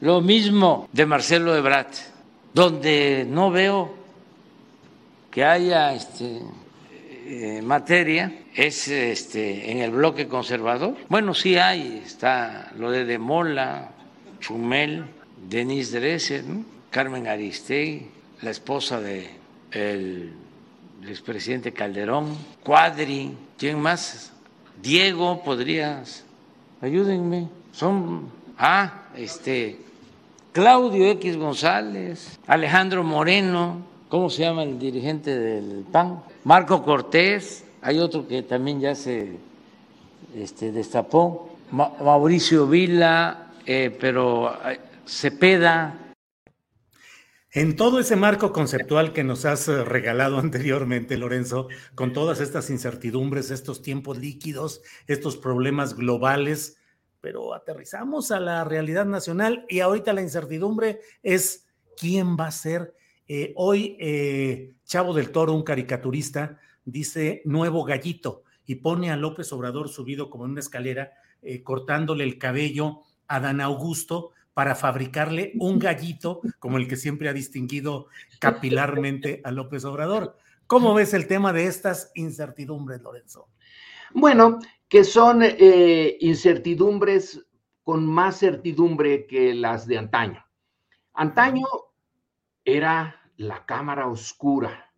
lo 0.00 0.22
mismo 0.22 0.88
de 0.90 1.04
Marcelo 1.04 1.54
Ebrard, 1.54 1.92
donde 2.54 3.26
no 3.28 3.50
veo 3.50 3.94
que 5.30 5.44
haya 5.44 5.92
este, 5.92 6.40
eh, 7.26 7.60
materia 7.62 8.32
es 8.54 8.88
este, 8.88 9.70
en 9.70 9.78
el 9.78 9.90
bloque 9.90 10.26
conservador. 10.26 10.96
Bueno, 11.10 11.34
sí 11.34 11.58
hay, 11.58 12.02
está 12.02 12.72
lo 12.78 12.90
de 12.90 13.04
Demola, 13.04 13.90
Chumel, 14.40 15.04
Denise 15.50 16.00
Dresser, 16.00 16.44
Carmen 16.90 17.28
Aristegui, 17.28 18.06
la 18.40 18.50
esposa 18.50 19.02
del 19.02 20.32
de 21.02 21.10
expresidente 21.10 21.72
Calderón, 21.72 22.36
Cuadri, 22.62 23.36
¿quién 23.58 23.80
más? 23.80 24.32
Diego, 24.80 25.42
podrías, 25.42 26.24
ayúdenme, 26.80 27.48
son, 27.72 28.30
ah, 28.56 29.02
este, 29.16 29.78
Claudio 30.52 31.10
X 31.10 31.36
González, 31.36 32.38
Alejandro 32.46 33.02
Moreno, 33.02 33.78
¿cómo 34.08 34.30
se 34.30 34.42
llama 34.42 34.62
el 34.62 34.78
dirigente 34.78 35.36
del 35.36 35.84
PAN? 35.90 36.22
Marco 36.44 36.84
Cortés, 36.84 37.64
hay 37.80 37.98
otro 37.98 38.28
que 38.28 38.42
también 38.42 38.80
ya 38.80 38.94
se 38.94 39.38
este, 40.36 40.70
destapó, 40.70 41.48
Mauricio 41.72 42.66
Vila, 42.66 43.48
eh, 43.66 43.96
pero 43.98 44.54
eh, 44.68 44.78
Cepeda. 45.06 45.98
En 47.52 47.76
todo 47.76 48.00
ese 48.00 48.16
marco 48.16 48.52
conceptual 48.52 49.12
que 49.12 49.24
nos 49.24 49.44
has 49.44 49.68
eh, 49.68 49.84
regalado 49.84 50.38
anteriormente, 50.40 51.16
Lorenzo, 51.18 51.68
con 51.94 52.12
todas 52.12 52.40
estas 52.40 52.70
incertidumbres, 52.70 53.50
estos 53.50 53.82
tiempos 53.82 54.18
líquidos, 54.18 54.82
estos 55.06 55.36
problemas 55.36 55.94
globales, 55.94 56.78
pero 57.20 57.54
aterrizamos 57.54 58.30
a 58.30 58.40
la 58.40 58.64
realidad 58.64 59.06
nacional 59.06 59.66
y 59.68 59.80
ahorita 59.80 60.12
la 60.12 60.22
incertidumbre 60.22 61.00
es 61.22 61.66
quién 61.96 62.36
va 62.36 62.48
a 62.48 62.50
ser. 62.50 62.94
hoy, 63.54 64.74
Chavo 64.84 65.14
del 65.14 65.30
Toro, 65.30 65.52
un 65.52 65.62
caricaturista, 65.62 66.58
dice 66.84 67.42
nuevo 67.44 67.84
gallito 67.84 68.42
y 68.66 68.76
pone 68.76 69.10
a 69.10 69.16
López 69.16 69.52
Obrador 69.52 69.88
subido 69.88 70.30
como 70.30 70.44
en 70.44 70.52
una 70.52 70.60
escalera, 70.60 71.12
eh, 71.42 71.62
cortándole 71.62 72.24
el 72.24 72.38
cabello 72.38 73.00
a 73.26 73.40
Dan 73.40 73.60
Augusto 73.60 74.30
para 74.54 74.74
fabricarle 74.74 75.52
un 75.58 75.78
gallito 75.78 76.40
como 76.58 76.78
el 76.78 76.88
que 76.88 76.96
siempre 76.96 77.28
ha 77.28 77.32
distinguido 77.32 78.06
capilarmente 78.38 79.40
a 79.44 79.50
López 79.50 79.84
Obrador. 79.84 80.36
¿Cómo 80.66 80.94
ves 80.94 81.14
el 81.14 81.26
tema 81.26 81.52
de 81.52 81.66
estas 81.66 82.10
incertidumbres, 82.14 83.02
Lorenzo? 83.02 83.48
Bueno, 84.14 84.58
que 84.88 85.04
son 85.04 85.42
eh, 85.42 86.16
incertidumbres 86.20 87.44
con 87.82 88.06
más 88.06 88.38
certidumbre 88.38 89.26
que 89.26 89.54
las 89.54 89.86
de 89.86 89.98
antaño. 89.98 90.44
Antaño 91.14 91.66
era 92.64 93.20
la 93.36 93.66
cámara 93.66 94.06
oscura, 94.06 94.92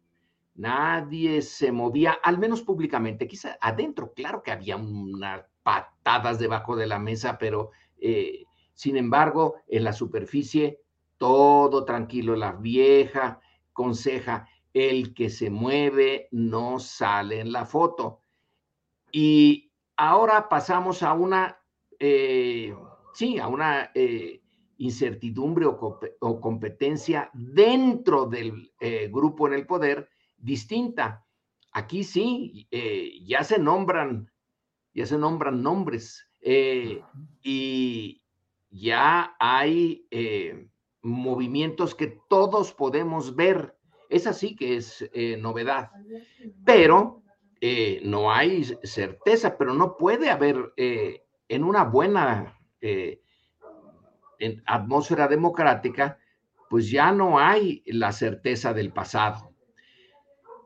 Nadie 0.57 1.43
se 1.43 1.73
movía, 1.73 2.13
al 2.23 2.39
menos 2.39 2.63
públicamente, 2.63 3.27
quizá 3.27 3.59
adentro, 3.61 4.13
claro 4.13 4.43
que 4.43 4.53
había 4.53 4.77
unas 4.77 5.45
patadas 5.65 6.39
debajo 6.39 6.77
de 6.77 6.87
la 6.87 7.01
mesa, 7.01 7.39
pero 7.39 7.71
eh, 7.99 8.45
sin 8.75 8.97
embargo, 8.97 9.57
en 9.69 9.85
la 9.85 9.93
superficie, 9.93 10.81
todo 11.17 11.85
tranquilo, 11.85 12.37
la 12.37 12.53
vieja 12.53 13.41
conseja, 13.73 14.49
el 14.73 15.15
que 15.15 15.31
se 15.31 15.51
mueve 15.51 16.29
no 16.33 16.79
sale 16.79 17.41
en 17.41 17.53
la 17.53 17.65
foto. 17.65 18.21
Y 19.13 19.71
ahora 19.97 20.49
pasamos 20.49 21.03
a 21.03 21.13
una, 21.13 21.59
eh, 21.99 22.75
sí, 23.13 23.39
a 23.39 23.47
una 23.47 23.91
eh, 23.95 24.43
incertidumbre 24.79 25.67
o, 25.67 26.41
competencia 26.41 27.31
dentro 27.33 28.27
del 28.27 28.73
grupo 29.11 29.47
en 29.47 29.55
el 29.55 29.67
poder 29.67 30.09
distinta. 30.37 31.25
Aquí 31.75 32.05
sí, 32.05 32.69
eh, 32.71 33.19
ya 33.27 33.43
se 33.43 33.59
nombran, 33.59 34.31
ya 34.95 35.07
se 35.07 35.19
nombran 35.19 35.61
nombres 35.61 36.25
eh, 36.41 37.03
y 37.43 38.23
ya 38.75 39.37
hay 39.39 40.07
eh, 40.11 40.69
movimientos 41.03 41.95
que 41.95 42.19
todos 42.29 42.73
podemos 42.73 43.37
ver. 43.37 43.77
Es 44.11 44.27
así 44.27 44.55
que 44.55 44.77
es 44.77 45.09
novedad, 45.39 45.91
pero 46.65 47.23
no 48.03 48.31
hay 48.31 48.65
certeza, 48.83 49.57
pero 49.57 49.73
no 49.75 49.97
puede 49.97 50.31
haber 50.31 50.73
en 50.77 51.65
una 51.65 51.85
buena 51.85 52.61
atmósfera 54.67 55.27
democrática, 55.27 56.19
pues 56.69 56.91
ya 56.91 57.13
no 57.13 57.39
hay 57.39 57.83
la 57.87 58.13
certeza 58.13 58.73
del 58.73 58.93
pasado. 58.93 59.55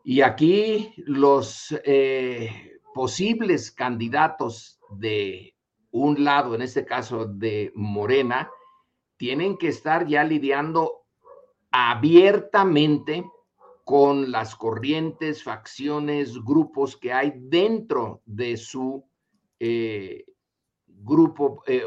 Y 0.04 0.22
aquí 0.22 0.94
los 1.04 1.78
eh, 1.84 2.80
posibles 2.94 3.70
candidatos 3.70 4.80
de 4.90 5.54
un 5.90 6.24
lado, 6.24 6.54
en 6.54 6.62
este 6.62 6.84
caso 6.84 7.26
de 7.26 7.72
Morena, 7.74 8.50
tienen 9.16 9.56
que 9.56 9.68
estar 9.68 10.06
ya 10.06 10.24
lidiando 10.24 11.04
abiertamente 11.70 13.24
con 13.84 14.30
las 14.30 14.54
corrientes, 14.54 15.42
facciones, 15.42 16.42
grupos 16.44 16.96
que 16.96 17.12
hay 17.12 17.32
dentro 17.36 18.22
de 18.26 18.56
su 18.56 19.04
eh, 19.58 20.26
grupo, 20.86 21.62
eh, 21.66 21.84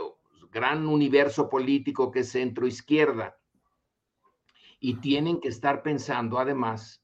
gran 0.51 0.87
universo 0.87 1.47
político 1.47 2.11
que 2.11 2.21
es 2.21 2.31
centro 2.31 2.65
izquierda. 2.65 3.37
Y 4.79 4.95
tienen 4.95 5.39
que 5.39 5.49
estar 5.49 5.83
pensando 5.83 6.39
además 6.39 7.03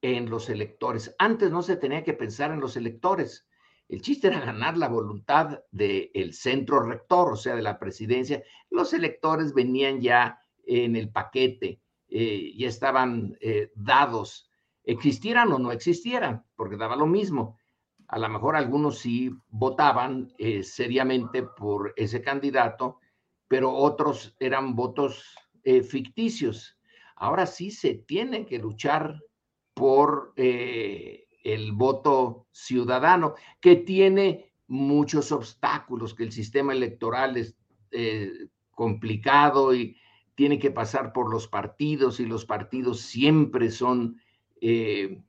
en 0.00 0.30
los 0.30 0.48
electores. 0.48 1.14
Antes 1.18 1.50
no 1.50 1.62
se 1.62 1.76
tenía 1.76 2.04
que 2.04 2.14
pensar 2.14 2.52
en 2.52 2.60
los 2.60 2.76
electores. 2.76 3.46
El 3.90 4.02
chiste 4.02 4.28
era 4.28 4.38
ganar 4.38 4.76
la 4.76 4.88
voluntad 4.88 5.58
del 5.72 6.32
centro 6.32 6.80
rector, 6.80 7.32
o 7.32 7.36
sea, 7.36 7.56
de 7.56 7.62
la 7.62 7.76
presidencia. 7.76 8.40
Los 8.70 8.92
electores 8.92 9.52
venían 9.52 10.00
ya 10.00 10.38
en 10.64 10.94
el 10.94 11.10
paquete, 11.10 11.82
eh, 12.06 12.54
ya 12.56 12.68
estaban 12.68 13.36
eh, 13.40 13.72
dados, 13.74 14.48
existieran 14.84 15.50
o 15.50 15.58
no 15.58 15.72
existieran, 15.72 16.44
porque 16.54 16.76
daba 16.76 16.94
lo 16.94 17.06
mismo. 17.06 17.58
A 18.06 18.20
lo 18.20 18.28
mejor 18.28 18.54
algunos 18.54 18.98
sí 18.98 19.32
votaban 19.48 20.32
eh, 20.38 20.62
seriamente 20.62 21.42
por 21.42 21.92
ese 21.96 22.22
candidato, 22.22 23.00
pero 23.48 23.74
otros 23.74 24.36
eran 24.38 24.76
votos 24.76 25.34
ficticios. 25.64 26.78
Ahora 27.16 27.44
sí 27.44 27.72
se 27.72 27.96
tiene 27.96 28.46
que 28.46 28.58
luchar 28.58 29.20
por 29.74 30.32
eh, 30.36 31.26
el 31.42 31.72
voto 31.72 32.46
ciudadano, 32.52 33.34
que 33.60 33.76
tiene 33.76 34.52
muchos 34.66 35.32
obstáculos, 35.32 36.14
que 36.14 36.24
el 36.24 36.32
sistema 36.32 36.72
electoral 36.72 37.36
es 37.36 37.56
eh, 37.90 38.48
complicado 38.70 39.74
y 39.74 39.96
tiene 40.34 40.58
que 40.58 40.70
pasar 40.70 41.12
por 41.12 41.30
los 41.30 41.48
partidos 41.48 42.20
y 42.20 42.26
los 42.26 42.44
partidos 42.44 43.00
siempre 43.00 43.70
son, 43.70 44.20
eh, 44.60 45.22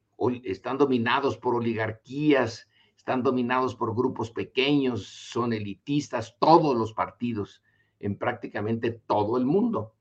están 0.44 0.78
dominados 0.78 1.38
por 1.38 1.56
oligarquías, 1.56 2.68
están 2.96 3.24
dominados 3.24 3.76
por 3.76 3.96
grupos 3.96 4.30
pequeños, 4.30 5.08
son 5.08 5.54
elitistas, 5.54 6.38
todos 6.40 6.78
los 6.78 6.94
partidos 6.94 7.64
en 8.00 8.16
prácticamente 8.16 8.92
todo 8.92 9.38
el 9.38 9.46
mundo. 9.46 9.96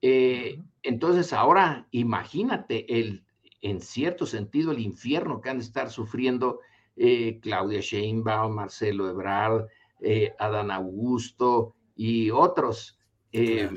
entonces 0.00 1.32
ahora 1.32 1.86
imagínate 1.92 2.98
el 2.98 3.24
en 3.62 3.80
cierto 3.80 4.26
sentido, 4.26 4.72
el 4.72 4.80
infierno 4.80 5.40
que 5.40 5.48
han 5.48 5.58
de 5.58 5.64
estar 5.64 5.88
sufriendo 5.88 6.60
eh, 6.96 7.38
Claudia 7.40 7.80
Sheinbaum, 7.80 8.54
Marcelo 8.54 9.08
Ebrard, 9.08 9.66
eh, 10.00 10.34
Adán 10.38 10.70
Augusto 10.70 11.76
y 11.94 12.30
otros, 12.30 12.98
eh, 13.30 13.70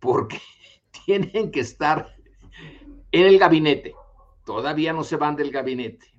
porque 0.00 0.38
tienen 1.06 1.50
que 1.52 1.60
estar 1.60 2.14
en 3.12 3.26
el 3.26 3.38
gabinete. 3.38 3.94
Todavía 4.44 4.92
no 4.92 5.04
se 5.04 5.16
van 5.16 5.36
del 5.36 5.52
gabinete. 5.52 6.12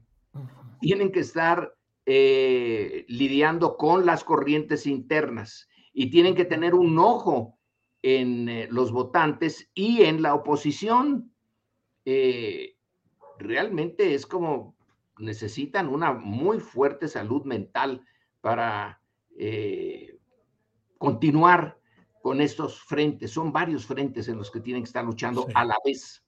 Tienen 0.79 1.11
que 1.11 1.19
estar 1.19 1.75
lidiando 2.03 3.77
con 3.77 4.05
las 4.05 4.23
corrientes 4.25 4.85
internas 4.85 5.69
y 5.93 6.09
tienen 6.09 6.35
que 6.35 6.43
tener 6.43 6.73
un 6.73 6.97
ojo 6.99 7.57
en 8.01 8.67
los 8.73 8.91
votantes 8.91 9.69
y 9.73 10.01
en 10.01 10.21
la 10.21 10.33
oposición. 10.33 11.33
Realmente 13.41 14.13
es 14.13 14.25
como 14.25 14.75
necesitan 15.19 15.87
una 15.87 16.13
muy 16.13 16.59
fuerte 16.59 17.07
salud 17.07 17.43
mental 17.43 18.05
para 18.41 19.01
eh, 19.37 20.17
continuar 20.97 21.77
con 22.21 22.41
estos 22.41 22.81
frentes. 22.81 23.31
Son 23.31 23.51
varios 23.51 23.85
frentes 23.85 24.27
en 24.27 24.37
los 24.37 24.51
que 24.51 24.59
tienen 24.59 24.83
que 24.83 24.87
estar 24.87 25.05
luchando 25.05 25.47
a 25.53 25.65
la 25.65 25.75
vez. 25.85 26.23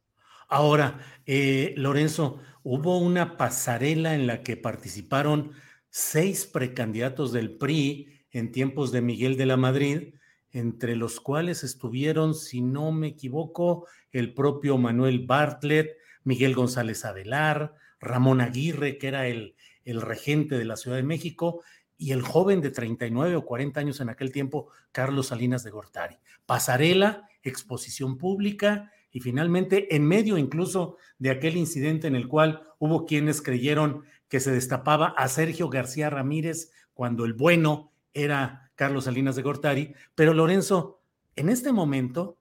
Ahora, 0.48 1.00
eh, 1.26 1.74
Lorenzo, 1.78 2.40
hubo 2.64 2.98
una 2.98 3.38
pasarela 3.38 4.16
en 4.16 4.28
la 4.28 4.44
que 4.44 4.58
participaron 4.58 5.52
seis 5.90 6.46
precandidatos 6.46 7.32
del 7.32 7.58
PRI 7.58 8.26
en 8.32 8.52
tiempos 8.52 8.92
de 8.92 9.02
Miguel 9.02 9.38
de 9.38 9.46
la 9.46 9.58
Madrid, 9.58 10.16
entre 10.52 10.96
los 10.96 11.20
cuales 11.20 11.64
estuvieron, 11.64 12.36
si 12.36 12.62
no 12.62 12.92
me 12.92 13.08
equivoco, 13.08 13.88
el 14.12 14.34
propio 14.34 14.78
Manuel 14.78 15.26
Bartlett, 15.26 15.98
Miguel 16.24 16.56
González 16.56 17.06
Adelar, 17.06 17.76
Ramón 18.00 18.42
Aguirre, 18.42 18.98
que 18.98 19.08
era 19.08 19.28
el, 19.28 19.56
el 19.86 20.02
regente 20.02 20.58
de 20.58 20.66
la 20.66 20.78
Ciudad 20.78 20.98
de 20.98 21.04
México, 21.04 21.62
y 21.98 22.12
el 22.12 22.22
joven 22.22 22.62
de 22.62 22.72
39 22.72 23.36
o 23.36 23.46
40 23.46 23.80
años 23.80 24.02
en 24.02 24.10
aquel 24.10 24.32
tiempo, 24.32 24.68
Carlos 24.92 25.28
Salinas 25.28 25.64
de 25.64 25.72
Gortari. 25.72 26.18
Pasarela, 26.46 27.30
exposición 27.44 28.18
pública 28.18 28.92
y 29.12 29.20
finalmente 29.20 29.96
en 29.96 30.06
medio 30.06 30.38
incluso 30.38 30.98
de 31.20 31.30
aquel 31.30 31.56
incidente 31.56 32.08
en 32.08 32.16
el 32.16 32.28
cual 32.28 32.64
hubo 32.80 33.06
quienes 33.06 33.42
creyeron 33.42 34.04
que 34.28 34.40
se 34.40 34.52
destapaba 34.52 35.14
a 35.16 35.28
Sergio 35.28 35.70
García 35.70 36.10
Ramírez 36.10 36.72
cuando 36.94 37.26
el 37.26 37.34
bueno 37.34 37.94
era 38.14 38.72
Carlos 38.76 39.06
Salinas 39.06 39.36
de 39.36 39.44
Gortari. 39.44 39.94
Pero 40.16 40.34
Lorenzo, 40.34 41.02
en 41.36 41.50
este 41.50 41.72
momento, 41.72 42.40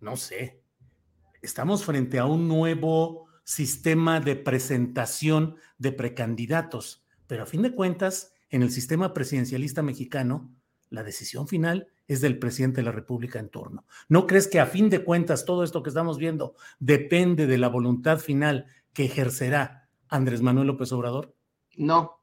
no 0.00 0.16
sé, 0.16 0.59
estamos 1.42 1.84
frente 1.84 2.18
a 2.18 2.26
un 2.26 2.48
nuevo 2.48 3.26
sistema 3.44 4.20
de 4.20 4.36
presentación 4.36 5.56
de 5.78 5.92
precandidatos, 5.92 7.04
pero 7.26 7.42
a 7.42 7.46
fin 7.46 7.62
de 7.62 7.74
cuentas, 7.74 8.34
en 8.48 8.62
el 8.62 8.70
sistema 8.70 9.14
presidencialista 9.14 9.82
mexicano, 9.82 10.50
la 10.88 11.02
decisión 11.02 11.46
final 11.46 11.88
es 12.08 12.20
del 12.20 12.38
presidente 12.38 12.80
de 12.80 12.84
la 12.84 12.92
República 12.92 13.38
en 13.38 13.48
turno. 13.48 13.86
¿No 14.08 14.26
crees 14.26 14.48
que 14.48 14.58
a 14.58 14.66
fin 14.66 14.90
de 14.90 15.04
cuentas 15.04 15.44
todo 15.44 15.62
esto 15.62 15.82
que 15.82 15.90
estamos 15.90 16.18
viendo 16.18 16.54
depende 16.80 17.46
de 17.46 17.58
la 17.58 17.68
voluntad 17.68 18.18
final 18.18 18.66
que 18.92 19.04
ejercerá 19.04 19.88
Andrés 20.08 20.42
Manuel 20.42 20.66
López 20.66 20.90
Obrador? 20.92 21.34
No, 21.76 22.20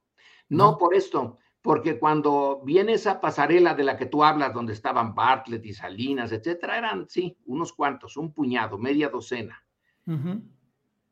no, 0.49 0.77
por 0.77 0.93
esto, 0.93 1.38
porque 1.67 1.99
cuando 1.99 2.62
viene 2.63 2.93
esa 2.93 3.19
pasarela 3.19 3.73
de 3.73 3.84
la 3.84 3.97
que 3.97 4.06
tú 4.06 4.23
hablas, 4.23 4.53
donde 4.53 4.71
estaban 4.71 5.13
Bartlett 5.13 5.65
y 5.65 5.73
Salinas, 5.73 6.32
etcétera, 6.32 6.77
eran, 6.77 7.10
sí, 7.10 7.36
unos 7.45 7.73
cuantos, 7.73 8.15
un 8.15 8.32
puñado, 8.32 8.77
media 8.77 9.10
docena. 9.10 9.62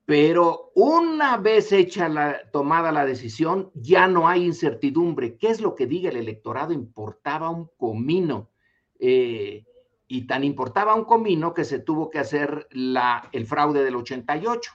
Pero 0.05 0.71
una 0.73 1.35
vez 1.35 1.73
hecha 1.73 2.07
la 2.07 2.49
tomada 2.51 2.93
la 2.93 3.05
decisión, 3.05 3.69
ya 3.73 4.07
no 4.07 4.29
hay 4.29 4.45
incertidumbre. 4.45 5.35
¿Qué 5.35 5.49
es 5.49 5.59
lo 5.59 5.75
que 5.75 5.87
diga 5.87 6.09
el 6.09 6.15
electorado? 6.15 6.71
Importaba 6.71 7.49
un 7.49 7.69
comino. 7.75 8.49
Eh, 8.97 9.65
y 10.07 10.25
tan 10.25 10.45
importaba 10.45 10.95
un 10.95 11.03
comino 11.03 11.53
que 11.53 11.65
se 11.65 11.79
tuvo 11.79 12.09
que 12.09 12.19
hacer 12.19 12.69
la, 12.71 13.27
el 13.33 13.45
fraude 13.45 13.83
del 13.83 13.97
88, 13.97 14.71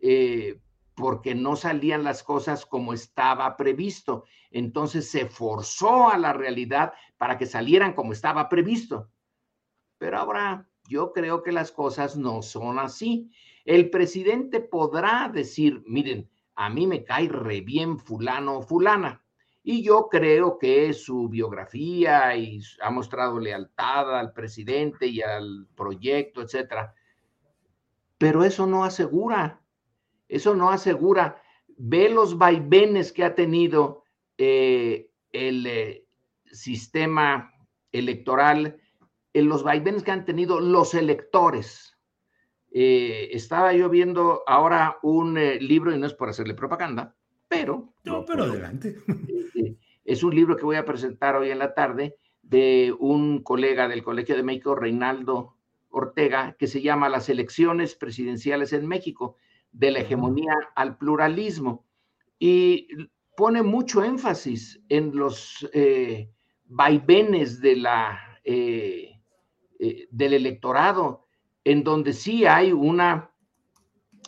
eh, 0.00 0.58
porque 0.94 1.34
no 1.34 1.56
salían 1.56 2.04
las 2.04 2.22
cosas 2.22 2.66
como 2.66 2.92
estaba 2.92 3.56
previsto. 3.56 4.24
Entonces 4.50 5.10
se 5.10 5.26
forzó 5.26 6.10
a 6.10 6.18
la 6.18 6.32
realidad 6.32 6.92
para 7.16 7.38
que 7.38 7.46
salieran 7.46 7.94
como 7.94 8.12
estaba 8.12 8.48
previsto. 8.48 9.10
Pero 9.98 10.18
ahora 10.18 10.68
yo 10.88 11.12
creo 11.12 11.42
que 11.42 11.52
las 11.52 11.72
cosas 11.72 12.16
no 12.16 12.42
son 12.42 12.78
así. 12.78 13.30
El 13.64 13.90
presidente 13.90 14.60
podrá 14.60 15.30
decir, 15.32 15.82
miren, 15.86 16.28
a 16.54 16.68
mí 16.68 16.86
me 16.86 17.04
cae 17.04 17.28
re 17.28 17.60
bien 17.60 17.98
fulano 17.98 18.58
o 18.58 18.62
fulana. 18.62 19.22
Y 19.62 19.82
yo 19.82 20.08
creo 20.10 20.58
que 20.58 20.92
su 20.94 21.28
biografía 21.28 22.34
y 22.34 22.60
ha 22.80 22.90
mostrado 22.90 23.38
lealtad 23.38 24.18
al 24.18 24.32
presidente 24.32 25.06
y 25.06 25.20
al 25.20 25.66
proyecto, 25.74 26.40
etcétera. 26.40 26.94
Pero 28.16 28.44
eso 28.44 28.66
no 28.66 28.84
asegura, 28.84 29.59
eso 30.30 30.54
no 30.54 30.70
asegura. 30.70 31.42
Ve 31.76 32.08
los 32.08 32.38
vaivenes 32.38 33.12
que 33.12 33.24
ha 33.24 33.34
tenido 33.34 34.04
eh, 34.38 35.10
el 35.32 35.66
eh, 35.66 36.06
sistema 36.46 37.52
electoral, 37.92 38.80
en 39.32 39.48
los 39.48 39.62
vaivenes 39.62 40.02
que 40.02 40.10
han 40.10 40.24
tenido 40.24 40.60
los 40.60 40.94
electores. 40.94 41.96
Eh, 42.72 43.30
estaba 43.32 43.72
yo 43.72 43.88
viendo 43.88 44.42
ahora 44.46 44.98
un 45.02 45.36
eh, 45.38 45.60
libro, 45.60 45.94
y 45.94 45.98
no 45.98 46.06
es 46.06 46.14
por 46.14 46.28
hacerle 46.28 46.54
propaganda, 46.54 47.16
pero... 47.48 47.92
No, 48.04 48.24
pero 48.24 48.44
adelante. 48.44 48.96
Eh, 49.54 49.76
es 50.04 50.22
un 50.22 50.34
libro 50.34 50.56
que 50.56 50.64
voy 50.64 50.76
a 50.76 50.84
presentar 50.84 51.36
hoy 51.36 51.50
en 51.50 51.58
la 51.58 51.74
tarde 51.74 52.16
de 52.42 52.94
un 52.98 53.42
colega 53.42 53.88
del 53.88 54.02
Colegio 54.02 54.36
de 54.36 54.42
México, 54.42 54.74
Reinaldo 54.74 55.56
Ortega, 55.90 56.56
que 56.58 56.68
se 56.68 56.80
llama 56.80 57.08
Las 57.08 57.28
elecciones 57.28 57.94
presidenciales 57.94 58.72
en 58.72 58.86
México, 58.86 59.36
de 59.72 59.90
la 59.90 60.00
hegemonía 60.00 60.54
al 60.74 60.96
pluralismo. 60.98 61.86
Y 62.38 62.88
pone 63.36 63.62
mucho 63.62 64.02
énfasis 64.02 64.80
en 64.88 65.14
los 65.16 65.68
vaivenes 66.64 67.60
de 67.60 67.76
la, 67.76 68.18
del 68.44 70.32
electorado 70.32 71.26
en 71.64 71.84
donde 71.84 72.12
sí 72.12 72.46
hay 72.46 72.72
una 72.72 73.30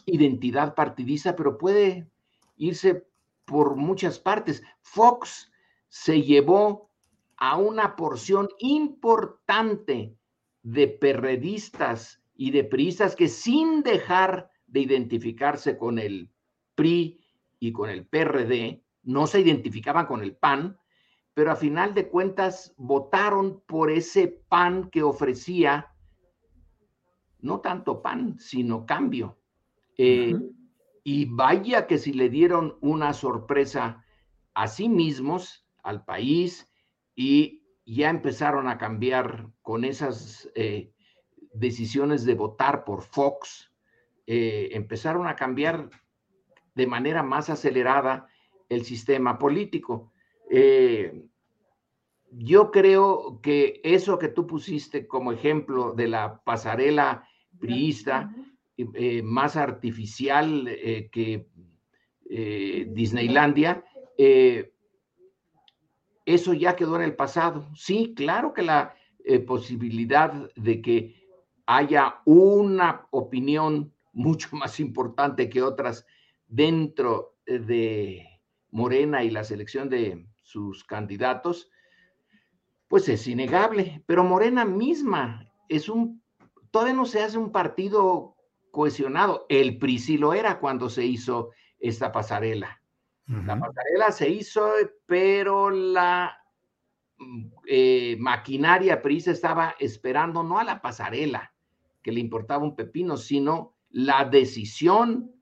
identidad 0.06 0.74
partidista, 0.74 1.34
pero 1.36 1.58
puede 1.58 2.10
irse 2.56 3.06
por 3.44 3.76
muchas 3.76 4.18
partes. 4.18 4.62
Fox 4.80 5.50
se 5.88 6.22
llevó 6.22 6.90
a 7.36 7.56
una 7.56 7.96
porción 7.96 8.48
importante 8.58 10.16
de 10.62 10.88
perredistas 10.88 12.22
y 12.34 12.50
de 12.50 12.64
priistas 12.64 13.16
que 13.16 13.28
sin 13.28 13.82
dejar 13.82 14.50
de 14.72 14.80
identificarse 14.80 15.76
con 15.76 15.98
el 15.98 16.30
PRI 16.74 17.20
y 17.60 17.72
con 17.72 17.90
el 17.90 18.06
PRD, 18.06 18.82
no 19.02 19.26
se 19.26 19.40
identificaban 19.40 20.06
con 20.06 20.22
el 20.22 20.34
PAN, 20.34 20.78
pero 21.34 21.52
a 21.52 21.56
final 21.56 21.94
de 21.94 22.08
cuentas 22.08 22.74
votaron 22.78 23.62
por 23.66 23.90
ese 23.90 24.28
PAN 24.48 24.88
que 24.90 25.02
ofrecía 25.02 25.94
no 27.40 27.60
tanto 27.60 28.00
pan, 28.00 28.38
sino 28.38 28.86
cambio. 28.86 29.38
Eh, 29.98 30.34
y 31.04 31.26
vaya 31.26 31.86
que 31.86 31.98
si 31.98 32.12
le 32.12 32.30
dieron 32.30 32.78
una 32.80 33.12
sorpresa 33.12 34.04
a 34.54 34.68
sí 34.68 34.88
mismos, 34.88 35.66
al 35.82 36.04
país, 36.04 36.70
y 37.14 37.64
ya 37.84 38.08
empezaron 38.08 38.68
a 38.68 38.78
cambiar 38.78 39.50
con 39.60 39.84
esas 39.84 40.50
eh, 40.54 40.92
decisiones 41.52 42.24
de 42.24 42.34
votar 42.34 42.84
por 42.84 43.02
Fox, 43.02 43.71
eh, 44.26 44.70
empezaron 44.72 45.26
a 45.26 45.36
cambiar 45.36 45.88
de 46.74 46.86
manera 46.86 47.22
más 47.22 47.50
acelerada 47.50 48.28
el 48.68 48.84
sistema 48.84 49.38
político. 49.38 50.12
yo 52.30 52.70
creo 52.70 53.40
que 53.42 53.80
eso 53.84 54.18
que 54.18 54.28
tú 54.28 54.46
pusiste 54.46 55.06
como 55.06 55.32
ejemplo 55.32 55.92
de 55.92 56.08
la 56.08 56.42
pasarela 56.44 57.26
priista, 57.58 58.30
eh, 58.94 59.22
más 59.22 59.56
artificial 59.56 60.66
eh, 60.66 61.10
que 61.12 61.46
eh, 62.30 62.86
Disneylandia, 62.88 63.84
eso 66.24 66.54
ya 66.54 66.74
quedó 66.74 66.96
en 66.96 67.02
el 67.02 67.14
pasado. 67.14 67.68
Sí, 67.74 68.14
claro 68.16 68.54
que 68.54 68.62
la 68.62 68.94
posibilidad 69.46 70.32
de 70.56 70.80
que 70.80 71.14
haya 71.66 72.20
una 72.24 73.06
opinión 73.10 73.91
mucho 74.12 74.48
más 74.56 74.80
importante 74.80 75.48
que 75.48 75.62
otras 75.62 76.06
dentro 76.46 77.36
de 77.46 78.26
Morena 78.70 79.24
y 79.24 79.30
la 79.30 79.44
selección 79.44 79.88
de 79.88 80.26
sus 80.42 80.84
candidatos, 80.84 81.70
pues 82.88 83.08
es 83.08 83.26
innegable. 83.26 84.02
Pero 84.06 84.24
Morena 84.24 84.64
misma 84.64 85.50
es 85.68 85.88
un 85.88 86.22
todavía 86.72 86.94
no 86.94 87.04
se 87.04 87.22
hace 87.22 87.38
un 87.38 87.52
partido 87.52 88.34
cohesionado. 88.72 89.46
El 89.48 89.78
PRI 89.78 89.98
sí 90.00 90.18
lo 90.18 90.34
era 90.34 90.58
cuando 90.58 90.90
se 90.90 91.04
hizo 91.04 91.50
esta 91.78 92.10
pasarela. 92.10 92.80
La 93.26 93.58
pasarela 93.58 94.10
se 94.10 94.28
hizo, 94.28 94.68
pero 95.06 95.70
la 95.70 96.36
mm, 97.18 97.44
eh, 97.66 98.16
maquinaria 98.18 99.00
prisa 99.00 99.30
estaba 99.30 99.76
esperando 99.78 100.42
no 100.42 100.58
a 100.58 100.64
la 100.64 100.82
pasarela, 100.82 101.54
que 102.02 102.12
le 102.12 102.20
importaba 102.20 102.64
un 102.64 102.74
pepino, 102.74 103.16
sino 103.16 103.74
la 103.92 104.24
decisión 104.24 105.32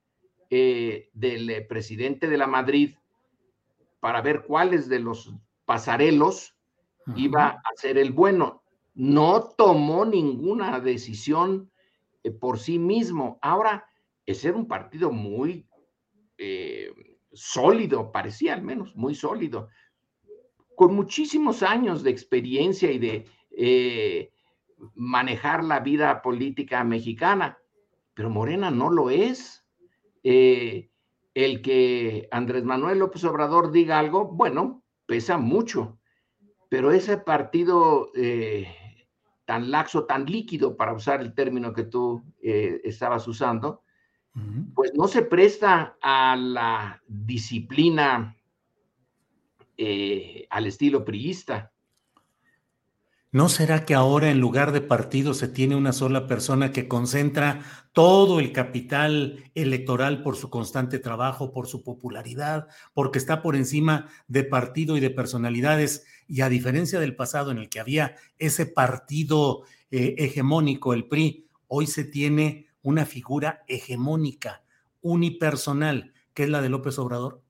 eh, 0.51 1.09
del 1.13 1.67
presidente 1.67 2.29
de 2.29 2.37
la 2.37 2.47
Madrid 2.47 2.97
para 4.01 4.21
ver 4.21 4.43
cuáles 4.43 4.89
de 4.89 4.99
los 4.99 5.33
pasarelos 5.65 6.57
iba 7.17 7.49
a 7.49 7.77
ser 7.77 7.99
el 7.99 8.13
bueno. 8.13 8.63
No 8.95 9.43
tomó 9.57 10.05
ninguna 10.05 10.81
decisión 10.81 11.71
eh, 12.23 12.31
por 12.31 12.59
sí 12.59 12.79
mismo. 12.79 13.39
Ahora, 13.43 13.87
era 14.27 14.57
un 14.57 14.67
partido 14.67 15.11
muy 15.11 15.67
eh, 16.39 16.93
sólido, 17.33 18.13
parecía 18.13 18.55
al 18.55 18.63
menos 18.63 18.95
muy 18.97 19.15
sólido, 19.15 19.69
con 20.77 20.95
muchísimos 20.95 21.63
años 21.63 22.03
de 22.03 22.11
experiencia 22.11 22.91
y 22.91 22.99
de 22.99 23.27
eh, 23.51 24.31
manejar 24.95 25.63
la 25.65 25.81
vida 25.81 26.23
política 26.23 26.83
mexicana, 26.85 27.59
pero 28.21 28.29
Morena 28.29 28.71
no 28.71 28.91
lo 28.91 29.09
es. 29.09 29.65
el 30.23 31.63
que 31.63 32.29
Andrés 32.31 32.65
Manuel 32.65 32.99
López 32.99 33.25
Obrador 33.25 33.73
diga 33.73 33.99
algo, 33.99 34.27
bueno, 34.27 34.83
pesa 35.07 35.39
mucho, 35.39 35.99
pero 36.69 36.93
ese 36.93 37.17
partido 37.17 38.11
tan 39.47 39.71
laxo, 39.71 40.05
tan 40.05 40.27
líquido, 40.27 40.77
para 40.77 40.93
usar 40.93 41.23
el 41.23 41.33
término 41.33 41.73
que 41.73 41.85
tú 41.85 42.23
eh, 42.43 42.83
estabas 42.85 43.27
usando, 43.27 43.85
pues 44.75 44.93
no 44.95 45.09
se 45.09 45.23
presta 45.23 45.97
a 46.03 46.37
la 46.37 47.03
disciplina 47.09 48.37
eh, 49.79 50.47
al 50.51 50.67
estilo 50.67 51.07
priista. 51.07 51.73
¿No 53.33 53.49
será 53.49 53.85
que 53.85 53.95
ahora 53.95 54.29
en 54.29 54.41
lugar 54.41 54.73
de 54.73 54.81
partido 54.81 55.35
se 55.35 55.47
tiene 55.47 55.77
una 55.77 55.93
sola 55.93 56.27
persona 56.27 56.73
que 56.73 56.89
concentra 56.89 57.63
todo 57.93 58.41
el 58.41 58.53
capital 58.53 59.45
electoral 59.55 60.25
por 60.25 60.35
su 60.35 60.51
constante 60.51 60.99
trabajo, 60.99 61.53
por 61.53 61.69
su 61.69 61.85
popularidad, 61.85 62.67
porque 62.93 63.19
está 63.19 63.41
por 63.41 63.55
encima 63.55 64.09
de 64.27 64.43
partido 64.43 64.97
y 64.97 65.01
de 65.01 65.11
personalidades? 65.11 66.05
Y 66.27 66.41
a 66.41 66.49
diferencia 66.49 66.99
del 66.99 67.15
pasado 67.15 67.53
en 67.53 67.59
el 67.59 67.69
que 67.69 67.79
había 67.79 68.17
ese 68.39 68.67
partido 68.67 69.63
eh, 69.93 70.17
hegemónico, 70.19 70.93
el 70.93 71.07
PRI, 71.07 71.47
hoy 71.69 71.87
se 71.87 72.03
tiene 72.03 72.67
una 72.83 73.07
figura 73.07 73.63
hegemónica, 73.69 74.65
unipersonal, 75.03 76.15
que 76.35 76.43
es 76.43 76.49
la 76.49 76.63
de 76.63 76.69
López 76.69 76.99
Obrador. 76.99 77.43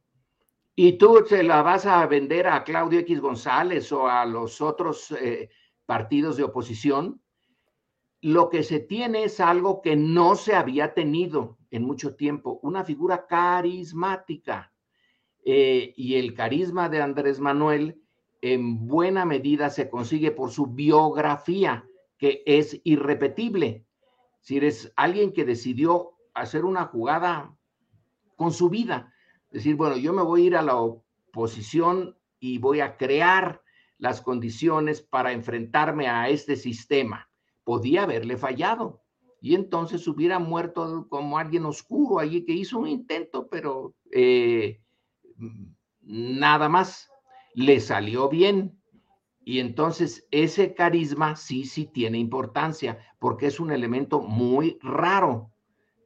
¿Y 0.77 0.99
tú 0.99 1.25
se 1.27 1.43
la 1.43 1.63
vas 1.63 1.87
a 1.87 2.07
vender 2.07 2.49
a 2.49 2.65
Claudio 2.65 3.01
X 3.01 3.19
González 3.21 3.91
o 3.93 4.09
a 4.09 4.27
los 4.27 4.61
otros 4.61 5.11
eh, 5.13 5.49
partidos 5.91 6.37
de 6.37 6.45
oposición, 6.45 7.21
lo 8.21 8.49
que 8.49 8.63
se 8.63 8.79
tiene 8.79 9.25
es 9.25 9.41
algo 9.41 9.83
que 9.83 9.97
no 9.97 10.37
se 10.37 10.55
había 10.55 10.95
tenido 10.95 11.59
en 11.73 11.83
mucho 11.83 12.15
tiempo, 12.15 12.61
una 12.63 12.85
figura 12.85 13.27
carismática. 13.27 14.73
Eh, 15.45 15.93
y 15.97 16.15
el 16.15 16.33
carisma 16.35 16.89
de 16.89 17.03
Andrés 17.03 17.41
Manuel 17.41 18.01
en 18.41 18.87
buena 18.87 19.25
medida 19.25 19.69
se 19.69 19.91
consigue 19.91 20.31
por 20.31 20.53
su 20.53 20.69
biografía, 20.69 21.85
que 22.19 22.45
es 22.47 22.81
irrepetible. 22.85 23.85
Si 24.43 24.59
eres 24.59 24.93
alguien 24.95 25.33
que 25.33 25.45
decidió 25.45 26.13
hacer 26.35 26.65
una 26.65 26.85
jugada 26.85 27.59
con 28.37 28.53
su 28.53 28.69
vida, 28.71 29.13
decir, 29.51 29.75
bueno, 29.75 29.97
yo 29.97 30.13
me 30.13 30.23
voy 30.23 30.43
a 30.43 30.47
ir 30.47 30.57
a 30.57 30.63
la 30.63 30.77
oposición 30.77 32.17
y 32.39 32.59
voy 32.59 32.79
a 32.79 32.97
crear 32.97 33.61
las 34.01 34.23
condiciones 34.23 35.03
para 35.03 35.33
enfrentarme 35.33 36.09
a 36.09 36.29
este 36.29 36.57
sistema. 36.57 37.31
Podía 37.63 38.03
haberle 38.03 38.37
fallado 38.37 39.03
y 39.41 39.55
entonces 39.55 40.09
hubiera 40.09 40.39
muerto 40.39 41.07
como 41.09 41.39
alguien 41.39 41.67
oscuro 41.67 42.19
allí 42.19 42.45
que 42.45 42.53
hizo 42.53 42.79
un 42.79 42.89
intento, 42.89 43.47
pero 43.49 43.95
eh, 44.11 44.81
nada 46.01 46.69
más 46.69 47.09
le 47.55 47.81
salió 47.81 48.29
bien. 48.29 48.77
Y 49.45 49.59
entonces 49.59 50.27
ese 50.31 50.75
carisma 50.75 51.37
sí, 51.37 51.65
sí 51.65 51.87
tiene 51.87 52.19
importancia, 52.19 52.99
porque 53.19 53.47
es 53.47 53.61
un 53.61 53.71
elemento 53.71 54.21
muy 54.21 54.79
raro. 54.83 55.51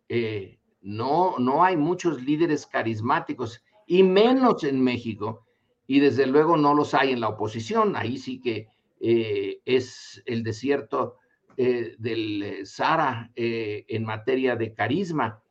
Eh, 0.08 0.58
no, 0.80 1.38
no 1.38 1.64
hay 1.64 1.76
muchos 1.76 2.22
líderes 2.22 2.66
carismáticos, 2.66 3.62
y 3.86 4.02
menos 4.02 4.64
en 4.64 4.82
México, 4.82 5.43
y 5.86 6.00
desde 6.00 6.26
luego 6.26 6.56
no 6.56 6.74
los 6.74 6.94
hay 6.94 7.12
en 7.12 7.20
la 7.20 7.28
oposición. 7.28 7.96
Ahí 7.96 8.18
sí 8.18 8.40
que 8.40 8.68
eh, 9.00 9.60
es 9.64 10.22
el 10.26 10.42
desierto 10.42 11.18
eh, 11.56 11.94
del 11.98 12.42
eh, 12.42 12.66
Sara 12.66 13.30
en 13.34 14.04
materia 14.04 14.56
de 14.56 14.72
carisma, 14.72 15.42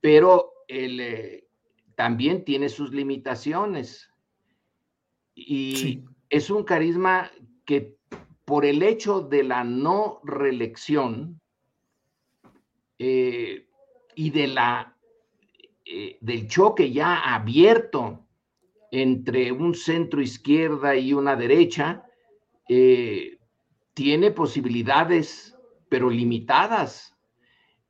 pero 0.00 0.52
él 0.66 1.44
también 1.94 2.44
tiene 2.44 2.68
sus 2.68 2.92
limitaciones. 2.92 4.10
Y 5.34 6.04
es 6.30 6.50
un 6.50 6.64
carisma 6.64 7.30
que 7.64 7.96
por 8.44 8.64
el 8.64 8.82
hecho 8.82 9.20
de 9.20 9.44
la 9.44 9.62
no 9.62 10.20
reelección 10.24 11.40
y 12.98 14.30
de 14.30 14.48
la, 14.48 14.96
del 16.20 16.48
choque 16.48 16.90
ya 16.90 17.34
abierto 17.34 18.27
entre 18.90 19.52
un 19.52 19.74
centro 19.74 20.20
izquierda 20.20 20.96
y 20.96 21.12
una 21.12 21.36
derecha, 21.36 22.04
eh, 22.68 23.38
tiene 23.94 24.30
posibilidades, 24.30 25.56
pero 25.88 26.10
limitadas. 26.10 27.16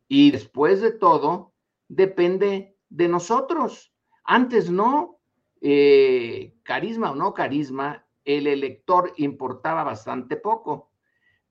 Y 0.08 0.30
después 0.30 0.80
de 0.80 0.92
todo, 0.92 1.52
depende 1.88 2.76
de 2.88 3.08
nosotros. 3.08 3.92
Antes 4.24 4.70
no, 4.70 5.20
eh, 5.60 6.54
carisma 6.62 7.12
o 7.12 7.14
no 7.14 7.34
carisma, 7.34 8.06
el 8.24 8.46
elector 8.46 9.12
importaba 9.16 9.84
bastante 9.84 10.36
poco, 10.36 10.90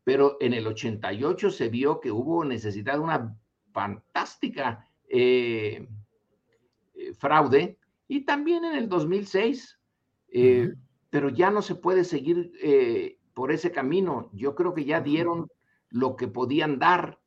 pero 0.03 0.37
en 0.39 0.53
el 0.53 0.67
88 0.67 1.49
se 1.49 1.69
vio 1.69 1.99
que 1.99 2.11
hubo 2.11 2.45
necesidad 2.45 2.93
de 2.93 2.99
una 2.99 3.37
fantástica 3.71 4.87
eh, 5.09 5.87
fraude 7.17 7.77
y 8.07 8.21
también 8.21 8.65
en 8.65 8.75
el 8.75 8.89
2006, 8.89 9.79
eh, 10.29 10.73
pero 11.09 11.29
ya 11.29 11.51
no 11.51 11.61
se 11.61 11.75
puede 11.75 12.03
seguir 12.03 12.51
eh, 12.61 13.19
por 13.33 13.51
ese 13.51 13.71
camino. 13.71 14.29
Yo 14.33 14.55
creo 14.55 14.73
que 14.73 14.85
ya 14.85 15.01
dieron 15.01 15.47
lo 15.89 16.15
que 16.15 16.27
podían 16.27 16.79
dar 16.79 17.19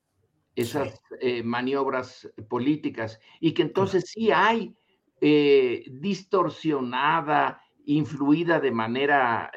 esas 0.54 1.00
eh, 1.20 1.42
maniobras 1.42 2.30
políticas 2.48 3.20
y 3.40 3.52
que 3.52 3.62
entonces 3.62 4.10
sí 4.10 4.30
hay 4.30 4.74
distorsionada, 5.20 7.60
influida 7.84 8.58
de 8.58 8.70
manera 8.70 9.52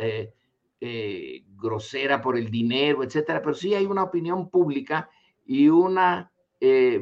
grosera 1.56 2.22
por 2.22 2.38
el 2.38 2.52
dinero, 2.52 3.02
etcétera, 3.02 3.42
pero 3.42 3.54
sí 3.54 3.74
hay 3.74 3.86
una 3.86 4.04
opinión 4.04 4.50
pública 4.50 5.10
y 5.46 5.70
una 5.70 6.34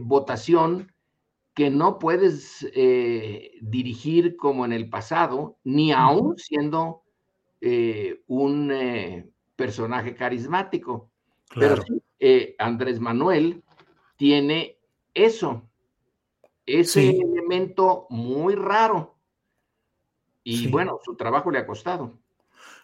votación 0.01 0.90
que 1.53 1.69
no 1.69 1.99
puedes 1.99 2.67
eh, 2.73 3.51
dirigir 3.61 4.37
como 4.37 4.65
en 4.65 4.73
el 4.73 4.89
pasado, 4.89 5.57
ni 5.63 5.91
aún 5.91 6.37
siendo 6.37 7.03
eh, 7.59 8.23
un 8.27 8.71
eh, 8.71 9.29
personaje 9.55 10.15
carismático. 10.15 11.11
Pero 11.53 11.83
Andrés 12.59 12.99
Manuel 13.01 13.61
tiene 14.15 14.77
eso, 15.13 15.67
ese 16.65 17.09
elemento 17.09 18.07
muy 18.09 18.55
raro. 18.55 19.17
Y 20.43 20.67
bueno, 20.67 20.99
su 21.03 21.15
trabajo 21.15 21.51
le 21.51 21.59
ha 21.59 21.67
costado. 21.67 22.20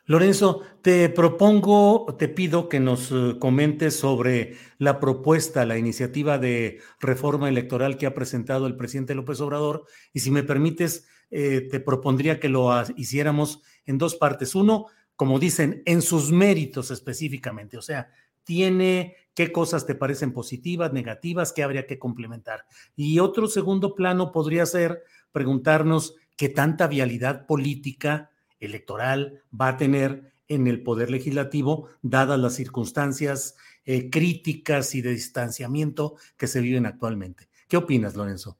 Lorenzo, 0.07 0.61
te 0.81 1.09
propongo, 1.09 2.15
te 2.17 2.29
pido 2.29 2.69
que 2.69 2.79
nos 2.79 3.11
eh, 3.11 3.35
comentes 3.39 3.99
sobre 3.99 4.55
la 4.77 5.01
propuesta, 5.01 5.65
la 5.65 5.77
iniciativa 5.77 6.37
de 6.37 6.79
reforma 7.01 7.49
electoral 7.49 7.97
que 7.97 8.05
ha 8.05 8.13
presentado 8.13 8.67
el 8.67 8.77
presidente 8.77 9.15
López 9.15 9.41
Obrador. 9.41 9.83
Y 10.13 10.21
si 10.21 10.31
me 10.31 10.43
permites, 10.43 11.09
eh, 11.29 11.67
te 11.69 11.81
propondría 11.81 12.39
que 12.39 12.47
lo 12.47 12.71
hiciéramos 12.95 13.61
en 13.85 13.97
dos 13.97 14.15
partes. 14.15 14.55
Uno, 14.55 14.85
como 15.17 15.39
dicen, 15.39 15.83
en 15.85 16.01
sus 16.01 16.31
méritos 16.31 16.89
específicamente. 16.89 17.77
O 17.77 17.81
sea, 17.81 18.09
tiene 18.45 19.17
qué 19.33 19.51
cosas 19.51 19.85
te 19.85 19.93
parecen 19.93 20.31
positivas, 20.31 20.93
negativas, 20.93 21.51
qué 21.51 21.63
habría 21.63 21.85
que 21.85 21.99
complementar. 21.99 22.63
Y 22.95 23.19
otro 23.19 23.47
segundo 23.47 23.93
plano 23.93 24.31
podría 24.31 24.65
ser 24.65 25.03
preguntarnos 25.33 26.15
qué 26.37 26.47
tanta 26.47 26.87
vialidad 26.87 27.45
política 27.45 28.31
electoral 28.59 29.43
va 29.59 29.69
a 29.69 29.77
tener 29.77 30.33
en 30.47 30.67
el 30.67 30.81
Poder 30.81 31.11
Legislativo, 31.11 31.89
dadas 32.01 32.39
las 32.39 32.55
circunstancias 32.55 33.57
eh, 33.85 34.09
críticas 34.09 34.95
y 34.95 35.01
de 35.01 35.11
distanciamiento 35.11 36.15
que 36.37 36.47
se 36.47 36.61
viven 36.61 36.85
actualmente. 36.85 37.49
¿Qué 37.67 37.77
opinas, 37.77 38.15
Lorenzo? 38.15 38.57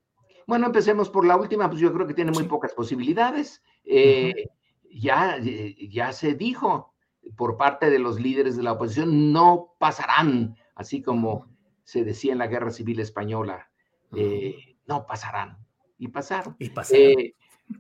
Bueno, 0.48 0.68
empecemos 0.68 1.10
por 1.10 1.26
la 1.26 1.38
última, 1.38 1.70
pues 1.70 1.82
yo 1.82 1.94
creo 1.94 2.08
que 2.08 2.14
tiene 2.14 2.32
muy 2.32 2.44
pocas 2.44 2.74
posibilidades. 2.74 3.62
Eh, 3.86 4.48
ya, 4.90 5.38
ya 5.40 6.12
se 6.14 6.34
dijo 6.34 6.94
por 7.36 7.58
parte 7.58 7.90
de 7.90 8.00
los 8.00 8.20
líderes 8.20 8.56
de 8.56 8.64
la 8.64 8.74
oposición, 8.74 9.32
no 9.34 9.76
pasarán, 9.80 10.56
así 10.76 11.02
como 11.02 11.48
se 11.84 12.04
decía 12.04 12.32
en 12.34 12.40
la 12.40 12.48
Guerra 12.48 12.72
Civil 12.72 13.00
Española, 13.00 13.70
eh, 14.16 14.78
no 14.86 15.06
pasarán. 15.06 15.58
Y 15.98 16.10
pasaron. 16.10 16.56
Y 16.60 16.70
pasaron. 16.70 17.14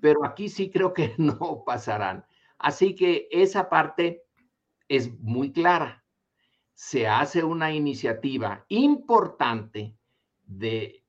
Pero 0.01 0.25
aquí 0.25 0.49
sí 0.49 0.69
creo 0.69 0.93
que 0.93 1.13
no 1.17 1.63
pasarán. 1.65 2.25
Así 2.57 2.95
que 2.95 3.27
esa 3.31 3.69
parte 3.69 4.25
es 4.87 5.19
muy 5.19 5.51
clara. 5.51 6.03
Se 6.73 7.07
hace 7.07 7.43
una 7.43 7.71
iniciativa 7.71 8.65
importante 8.69 9.97
de 10.43 11.03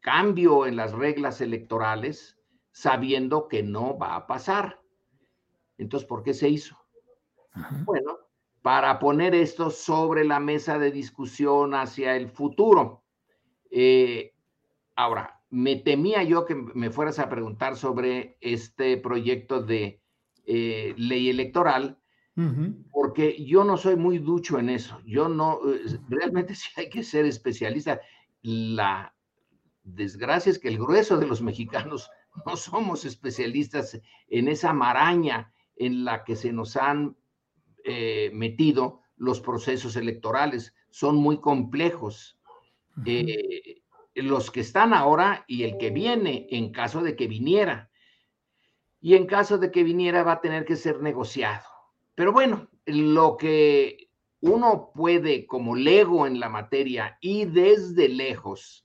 cambio 0.00 0.66
en 0.66 0.76
las 0.76 0.92
reglas 0.92 1.40
electorales 1.40 2.38
sabiendo 2.70 3.48
que 3.48 3.62
no 3.62 3.98
va 3.98 4.14
a 4.14 4.26
pasar. 4.26 4.80
Entonces, 5.78 6.08
¿por 6.08 6.22
qué 6.22 6.34
se 6.34 6.48
hizo? 6.48 6.76
Bueno, 7.84 8.18
para 8.62 8.98
poner 8.98 9.34
esto 9.34 9.70
sobre 9.70 10.24
la 10.24 10.38
mesa 10.38 10.78
de 10.78 10.92
discusión 10.92 11.74
hacia 11.74 12.14
el 12.14 12.28
futuro. 12.28 13.02
Eh, 13.70 14.34
ahora, 14.94 15.37
me 15.50 15.76
temía 15.76 16.22
yo 16.22 16.44
que 16.44 16.54
me 16.54 16.90
fueras 16.90 17.18
a 17.18 17.28
preguntar 17.28 17.76
sobre 17.76 18.36
este 18.40 18.96
proyecto 18.98 19.62
de 19.62 20.02
eh, 20.44 20.94
ley 20.96 21.28
electoral, 21.28 21.98
porque 22.92 23.44
yo 23.44 23.64
no 23.64 23.76
soy 23.76 23.96
muy 23.96 24.18
ducho 24.18 24.60
en 24.60 24.68
eso. 24.68 25.00
Yo 25.04 25.28
no, 25.28 25.58
eh, 25.68 25.98
realmente 26.08 26.54
sí 26.54 26.68
hay 26.76 26.88
que 26.88 27.02
ser 27.02 27.24
especialista. 27.24 28.00
La 28.42 29.12
desgracia 29.82 30.50
es 30.50 30.58
que 30.58 30.68
el 30.68 30.78
grueso 30.78 31.16
de 31.16 31.26
los 31.26 31.42
mexicanos 31.42 32.10
no 32.46 32.56
somos 32.56 33.04
especialistas 33.04 34.00
en 34.28 34.48
esa 34.48 34.72
maraña 34.72 35.52
en 35.76 36.04
la 36.04 36.24
que 36.24 36.36
se 36.36 36.52
nos 36.52 36.76
han 36.76 37.16
eh, 37.84 38.30
metido 38.32 39.02
los 39.16 39.40
procesos 39.40 39.96
electorales. 39.96 40.74
Son 40.90 41.16
muy 41.16 41.40
complejos. 41.40 42.38
Eh, 43.04 43.82
los 44.22 44.50
que 44.50 44.60
están 44.60 44.92
ahora 44.92 45.44
y 45.46 45.64
el 45.64 45.78
que 45.78 45.90
viene 45.90 46.46
en 46.50 46.72
caso 46.72 47.02
de 47.02 47.16
que 47.16 47.26
viniera. 47.26 47.90
Y 49.00 49.14
en 49.14 49.26
caso 49.26 49.58
de 49.58 49.70
que 49.70 49.84
viniera 49.84 50.22
va 50.22 50.32
a 50.32 50.40
tener 50.40 50.64
que 50.64 50.76
ser 50.76 51.00
negociado. 51.00 51.64
Pero 52.14 52.32
bueno, 52.32 52.68
lo 52.86 53.36
que 53.36 54.08
uno 54.40 54.90
puede 54.94 55.46
como 55.46 55.76
lego 55.76 56.26
en 56.26 56.40
la 56.40 56.48
materia 56.48 57.16
y 57.20 57.44
desde 57.44 58.08
lejos 58.08 58.84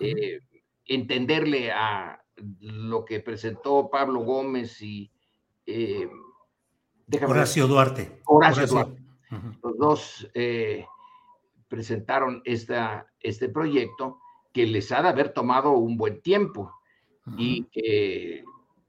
eh, 0.00 0.40
entenderle 0.84 1.72
a 1.72 2.22
lo 2.60 3.04
que 3.04 3.20
presentó 3.20 3.90
Pablo 3.90 4.20
Gómez 4.20 4.80
y 4.80 5.10
Horacio 7.26 7.66
Duarte. 7.66 8.20
Horacio, 8.26 8.66
Duarte. 8.66 9.02
Los 9.62 9.78
dos 9.78 10.30
eh, 10.34 10.86
presentaron 11.68 12.42
esta, 12.44 13.06
este 13.20 13.48
proyecto 13.48 14.20
que 14.58 14.66
les 14.66 14.90
ha 14.90 15.02
de 15.02 15.08
haber 15.08 15.28
tomado 15.28 15.70
un 15.70 15.96
buen 15.96 16.20
tiempo 16.20 16.74
y 17.36 17.66
que 17.66 18.42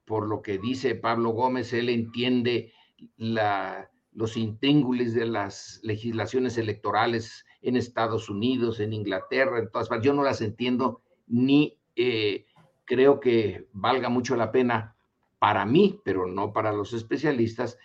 por 0.03 0.27
lo 0.27 0.41
que 0.41 0.57
dice 0.57 0.95
Pablo 0.95 1.29
Gómez, 1.29 1.73
él 1.73 1.89
entiende 1.89 2.73
la, 3.17 3.91
los 4.11 4.35
intríngulis 4.35 5.13
de 5.13 5.27
las 5.27 5.79
legislaciones 5.83 6.57
electorales 6.57 7.45
en 7.61 7.75
Estados 7.75 8.31
Unidos, 8.31 8.79
en 8.79 8.93
Inglaterra, 8.93 9.59
en 9.59 9.69
todas 9.69 9.89
partes. 9.89 10.07
Yo 10.07 10.15
no 10.15 10.23
las 10.23 10.41
entiendo 10.41 11.03
ni 11.27 11.77
eh, 11.95 12.47
creo 12.83 13.19
que 13.19 13.67
valga 13.71 14.09
mucho 14.09 14.35
la 14.35 14.51
pena 14.51 14.95
para 15.37 15.67
mí, 15.67 16.01
pero 16.03 16.25
no 16.25 16.51
para 16.51 16.73
los 16.73 16.93
especialistas, 16.93 17.77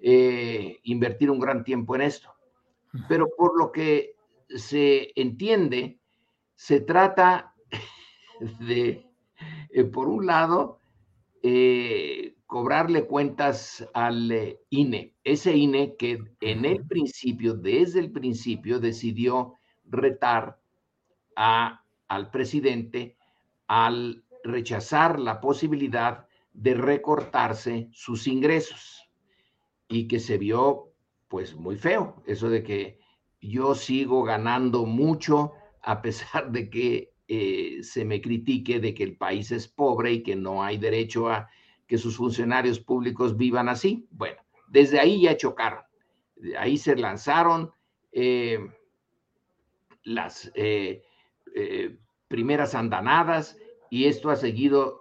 eh, 0.00 0.78
invertir 0.82 1.30
un 1.30 1.40
gran 1.40 1.62
tiempo 1.62 1.94
en 1.94 2.00
esto. 2.00 2.32
Pero 3.06 3.28
por 3.36 3.58
lo 3.58 3.70
que 3.70 4.16
se 4.48 5.12
entiende, 5.14 5.98
se 6.58 6.80
trata 6.80 7.54
de, 8.58 9.06
eh, 9.70 9.84
por 9.84 10.08
un 10.08 10.26
lado, 10.26 10.80
eh, 11.40 12.34
cobrarle 12.46 13.06
cuentas 13.06 13.88
al 13.94 14.58
INE, 14.68 15.14
ese 15.22 15.56
INE 15.56 15.94
que 15.94 16.18
en 16.40 16.64
el 16.64 16.84
principio, 16.84 17.54
desde 17.54 18.00
el 18.00 18.10
principio, 18.10 18.80
decidió 18.80 19.54
retar 19.84 20.58
a, 21.36 21.84
al 22.08 22.30
presidente 22.32 23.16
al 23.68 24.24
rechazar 24.42 25.20
la 25.20 25.40
posibilidad 25.40 26.26
de 26.52 26.74
recortarse 26.74 27.88
sus 27.92 28.26
ingresos. 28.26 29.08
Y 29.86 30.08
que 30.08 30.18
se 30.18 30.38
vio 30.38 30.92
pues 31.28 31.54
muy 31.54 31.76
feo, 31.76 32.20
eso 32.26 32.48
de 32.48 32.64
que 32.64 32.98
yo 33.40 33.76
sigo 33.76 34.24
ganando 34.24 34.86
mucho 34.86 35.52
a 35.82 36.02
pesar 36.02 36.50
de 36.50 36.70
que 36.70 37.12
eh, 37.28 37.80
se 37.82 38.04
me 38.04 38.20
critique 38.20 38.80
de 38.80 38.94
que 38.94 39.04
el 39.04 39.16
país 39.16 39.50
es 39.52 39.68
pobre 39.68 40.12
y 40.12 40.22
que 40.22 40.36
no 40.36 40.62
hay 40.62 40.78
derecho 40.78 41.28
a 41.28 41.48
que 41.86 41.98
sus 41.98 42.16
funcionarios 42.16 42.80
públicos 42.80 43.36
vivan 43.36 43.68
así. 43.68 44.06
Bueno, 44.10 44.40
desde 44.68 44.98
ahí 44.98 45.22
ya 45.22 45.36
chocaron, 45.36 45.82
ahí 46.58 46.76
se 46.76 46.96
lanzaron 46.96 47.70
eh, 48.12 48.58
las 50.04 50.50
eh, 50.54 51.02
primeras 52.28 52.74
andanadas 52.74 53.58
y 53.90 54.04
esto 54.04 54.30
ha 54.30 54.36
seguido 54.36 55.00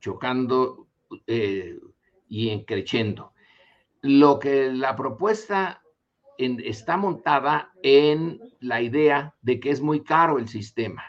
chocando 0.00 0.88
y 2.28 2.48
encrechendo 2.48 3.32
lo 4.02 4.38
que 4.38 4.72
la 4.72 4.96
propuesta 4.96 5.82
está 6.40 6.96
montada 6.96 7.72
en 7.82 8.40
la 8.60 8.80
idea 8.80 9.34
de 9.42 9.60
que 9.60 9.70
es 9.70 9.80
muy 9.80 10.02
caro 10.02 10.38
el 10.38 10.48
sistema. 10.48 11.04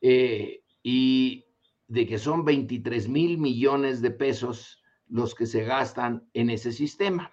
Eh, 0.00 0.62
y 0.82 1.44
de 1.88 2.06
que 2.06 2.18
son 2.18 2.44
23 2.44 3.08
mil 3.08 3.38
millones 3.38 4.00
de 4.00 4.10
pesos 4.10 4.82
los 5.08 5.34
que 5.34 5.46
se 5.46 5.64
gastan 5.64 6.28
en 6.32 6.50
ese 6.50 6.72
sistema 6.72 7.32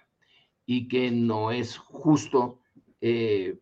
y 0.66 0.88
que 0.88 1.10
no 1.10 1.50
es 1.50 1.76
justo 1.76 2.60
eh, 3.00 3.58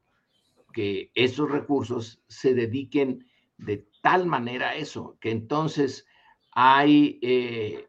que 0.72 1.10
esos 1.14 1.50
recursos 1.50 2.22
se 2.28 2.54
dediquen 2.54 3.26
de 3.56 3.86
tal 4.02 4.26
manera 4.26 4.70
a 4.70 4.76
eso, 4.76 5.16
que 5.20 5.30
entonces 5.30 6.06
hay 6.50 7.18
eh, 7.22 7.88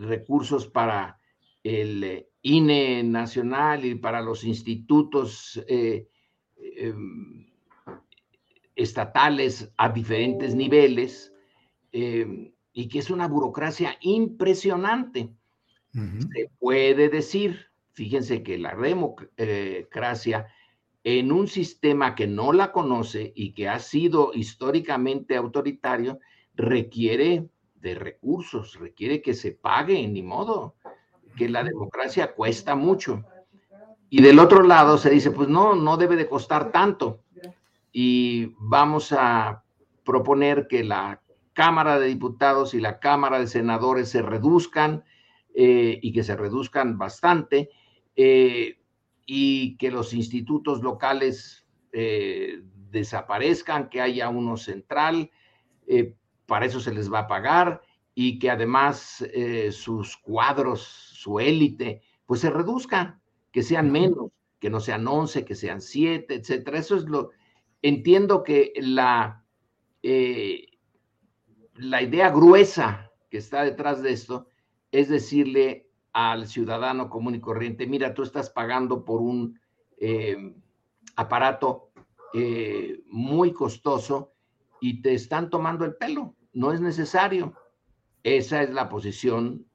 recursos 0.00 0.66
para 0.66 1.20
el 1.62 2.26
INE 2.44 3.02
nacional 3.02 3.84
y 3.86 3.94
para 3.94 4.20
los 4.20 4.44
institutos 4.44 5.64
eh, 5.66 6.06
em, 6.56 7.46
estatales 8.76 9.72
a 9.78 9.88
diferentes 9.88 10.54
niveles, 10.54 11.32
em, 11.92 12.52
y 12.74 12.88
que 12.88 12.98
es 12.98 13.10
una 13.10 13.28
burocracia 13.28 13.96
impresionante. 14.00 15.30
Se 15.92 16.50
puede 16.58 17.08
decir, 17.08 17.66
fíjense 17.92 18.42
que 18.42 18.58
la 18.58 18.74
democracia 18.74 20.48
en 21.04 21.30
un 21.30 21.46
sistema 21.46 22.14
que 22.14 22.26
no 22.26 22.52
la 22.52 22.72
conoce 22.72 23.32
y 23.36 23.52
que 23.52 23.68
ha 23.68 23.78
sido 23.78 24.32
históricamente 24.34 25.36
autoritario, 25.36 26.18
requiere 26.56 27.48
de 27.76 27.94
recursos, 27.94 28.78
requiere 28.80 29.22
que 29.22 29.34
se 29.34 29.52
pague, 29.52 30.08
ni 30.08 30.22
modo 30.22 30.74
que 31.36 31.48
la 31.48 31.64
democracia 31.64 32.34
cuesta 32.34 32.74
mucho. 32.74 33.24
Y 34.10 34.22
del 34.22 34.38
otro 34.38 34.62
lado 34.62 34.98
se 34.98 35.10
dice, 35.10 35.30
pues 35.30 35.48
no, 35.48 35.74
no 35.74 35.96
debe 35.96 36.16
de 36.16 36.28
costar 36.28 36.70
tanto. 36.70 37.20
Y 37.92 38.54
vamos 38.58 39.12
a 39.12 39.64
proponer 40.04 40.66
que 40.68 40.84
la 40.84 41.20
Cámara 41.54 41.98
de 41.98 42.08
Diputados 42.08 42.74
y 42.74 42.80
la 42.80 42.98
Cámara 42.98 43.38
de 43.38 43.46
Senadores 43.46 44.10
se 44.10 44.22
reduzcan 44.22 45.04
eh, 45.54 45.98
y 46.02 46.12
que 46.12 46.24
se 46.24 46.36
reduzcan 46.36 46.98
bastante 46.98 47.70
eh, 48.16 48.80
y 49.24 49.76
que 49.78 49.90
los 49.90 50.12
institutos 50.12 50.82
locales 50.82 51.66
eh, 51.92 52.60
desaparezcan, 52.90 53.88
que 53.88 54.00
haya 54.00 54.28
uno 54.28 54.56
central, 54.56 55.30
para 56.46 56.66
eso 56.66 56.80
se 56.80 56.92
les 56.92 57.12
va 57.12 57.20
a 57.20 57.26
pagar 57.26 57.82
y 58.14 58.38
que 58.38 58.50
además 58.50 59.24
sus 59.70 60.16
cuadros 60.16 61.13
su 61.24 61.40
élite, 61.40 62.02
pues 62.26 62.42
se 62.42 62.50
reduzca, 62.50 63.18
que 63.50 63.62
sean 63.62 63.90
menos, 63.90 64.30
que 64.58 64.68
no 64.68 64.78
sean 64.78 65.08
11, 65.08 65.46
que 65.46 65.54
sean 65.54 65.80
7, 65.80 66.34
etcétera. 66.34 66.78
Eso 66.78 66.96
es 66.96 67.04
lo, 67.04 67.30
entiendo 67.80 68.42
que 68.42 68.74
la, 68.76 69.42
eh, 70.02 70.66
la 71.76 72.02
idea 72.02 72.28
gruesa 72.28 73.10
que 73.30 73.38
está 73.38 73.64
detrás 73.64 74.02
de 74.02 74.12
esto 74.12 74.48
es 74.92 75.08
decirle 75.08 75.88
al 76.12 76.46
ciudadano 76.46 77.08
común 77.08 77.36
y 77.36 77.40
corriente, 77.40 77.86
mira, 77.86 78.12
tú 78.12 78.22
estás 78.22 78.50
pagando 78.50 79.02
por 79.02 79.22
un 79.22 79.58
eh, 79.96 80.54
aparato 81.16 81.90
eh, 82.34 83.02
muy 83.06 83.52
costoso 83.52 84.34
y 84.78 85.00
te 85.00 85.14
están 85.14 85.48
tomando 85.48 85.86
el 85.86 85.96
pelo. 85.96 86.34
no 86.52 86.70
es 86.72 86.82
necesario. 86.82 87.54
Esa 88.22 88.62
es 88.62 88.70
la 88.70 88.88
posición 88.88 89.66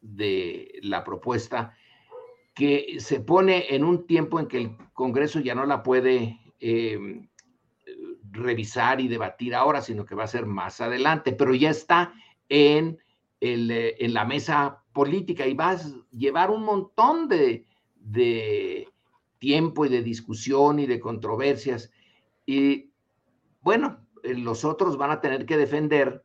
de 0.00 0.78
la 0.82 1.04
propuesta 1.04 1.76
que 2.54 2.96
se 2.98 3.20
pone 3.20 3.74
en 3.74 3.84
un 3.84 4.06
tiempo 4.06 4.40
en 4.40 4.46
que 4.46 4.58
el 4.58 4.76
Congreso 4.92 5.40
ya 5.40 5.54
no 5.54 5.64
la 5.66 5.82
puede 5.82 6.40
em, 6.58 7.28
revisar 8.30 9.00
y 9.00 9.08
debatir 9.08 9.54
ahora, 9.54 9.80
sino 9.80 10.04
que 10.04 10.14
va 10.14 10.24
a 10.24 10.28
ser 10.28 10.46
más 10.46 10.80
adelante, 10.80 11.32
pero 11.32 11.54
ya 11.54 11.70
está 11.70 12.12
en, 12.48 12.98
el, 13.40 13.70
en 13.70 14.14
la 14.14 14.24
mesa 14.24 14.82
política 14.92 15.46
y 15.46 15.54
va 15.54 15.70
a 15.70 15.80
llevar 16.10 16.50
un 16.50 16.64
montón 16.64 17.28
de, 17.28 17.64
de 17.96 18.88
tiempo 19.38 19.86
y 19.86 19.88
de 19.88 20.02
discusión 20.02 20.78
y 20.78 20.86
de 20.86 21.00
controversias. 21.00 21.90
Y 22.46 22.90
bueno, 23.62 24.06
eh, 24.22 24.34
los 24.34 24.64
otros 24.64 24.96
van 24.96 25.10
a 25.10 25.20
tener 25.20 25.46
que 25.46 25.56
defender 25.56 26.24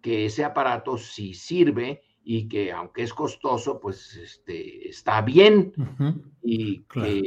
que 0.00 0.26
ese 0.26 0.44
aparato 0.44 0.98
sí 0.98 1.34
sirve 1.34 2.03
y 2.24 2.48
que 2.48 2.72
aunque 2.72 3.02
es 3.02 3.12
costoso, 3.12 3.78
pues 3.78 4.16
este, 4.16 4.88
está 4.88 5.20
bien 5.20 5.72
y 6.42 6.80
que 6.84 7.22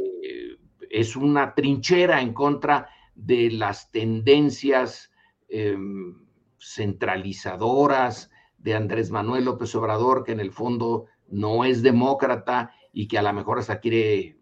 es 0.90 1.16
una 1.16 1.54
trinchera 1.54 2.20
en 2.20 2.34
contra 2.34 2.88
de 3.14 3.50
las 3.50 3.90
tendencias 3.90 5.12
em, 5.48 6.26
centralizadoras 6.58 8.30
de 8.58 8.74
Andrés 8.74 9.10
Manuel 9.10 9.44
López 9.44 9.72
Obrador, 9.76 10.24
que 10.24 10.32
en 10.32 10.40
el 10.40 10.50
fondo 10.50 11.06
no 11.28 11.64
es 11.64 11.82
demócrata 11.82 12.72
y 12.92 13.06
que 13.06 13.18
a 13.18 13.22
lo 13.22 13.32
mejor 13.32 13.60
hasta 13.60 13.78
quiere 13.80 14.38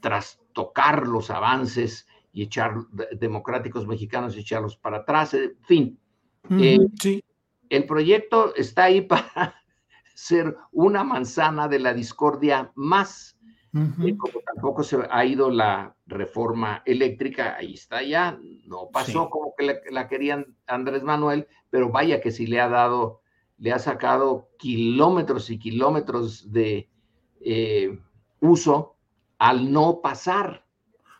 trastocar 0.00 1.06
los 1.06 1.30
avances 1.30 2.08
y 2.32 2.42
echar 2.42 2.74
democráticos 3.18 3.86
mexicanos 3.86 4.36
y 4.36 4.40
echarlos 4.40 4.76
para 4.76 4.98
atrás, 4.98 5.34
en 5.34 5.56
fin. 5.62 5.98
Eh, 6.50 6.78
sí. 7.00 7.22
El 7.70 7.86
proyecto 7.86 8.54
está 8.54 8.84
ahí 8.84 9.00
para 9.02 9.54
ser 10.14 10.56
una 10.72 11.04
manzana 11.04 11.68
de 11.68 11.78
la 11.78 11.94
discordia 11.94 12.72
más. 12.74 13.36
como 13.72 14.40
tampoco 14.44 14.82
se 14.82 14.98
ha 15.10 15.24
ido 15.24 15.50
la 15.50 15.94
reforma 16.06 16.82
eléctrica, 16.84 17.56
ahí 17.56 17.74
está 17.74 18.02
ya, 18.02 18.36
no 18.66 18.88
pasó 18.92 19.30
como 19.30 19.54
que 19.56 19.80
la, 19.90 20.08
querían 20.08 20.56
Andrés 20.66 21.02
Manuel, 21.02 21.46
pero 21.70 21.90
vaya 21.90 22.20
que 22.20 22.32
sí 22.32 22.46
le 22.46 22.60
ha 22.60 22.68
dado, 22.68 23.20
le 23.58 23.72
ha 23.72 23.78
sacado 23.78 24.48
kilómetros 24.58 25.50
y 25.50 25.58
kilómetros 25.58 26.50
de 26.50 26.88
eh, 27.40 27.96
uso 28.40 28.96
al 29.38 29.70
no 29.70 30.00
pasar. 30.02 30.64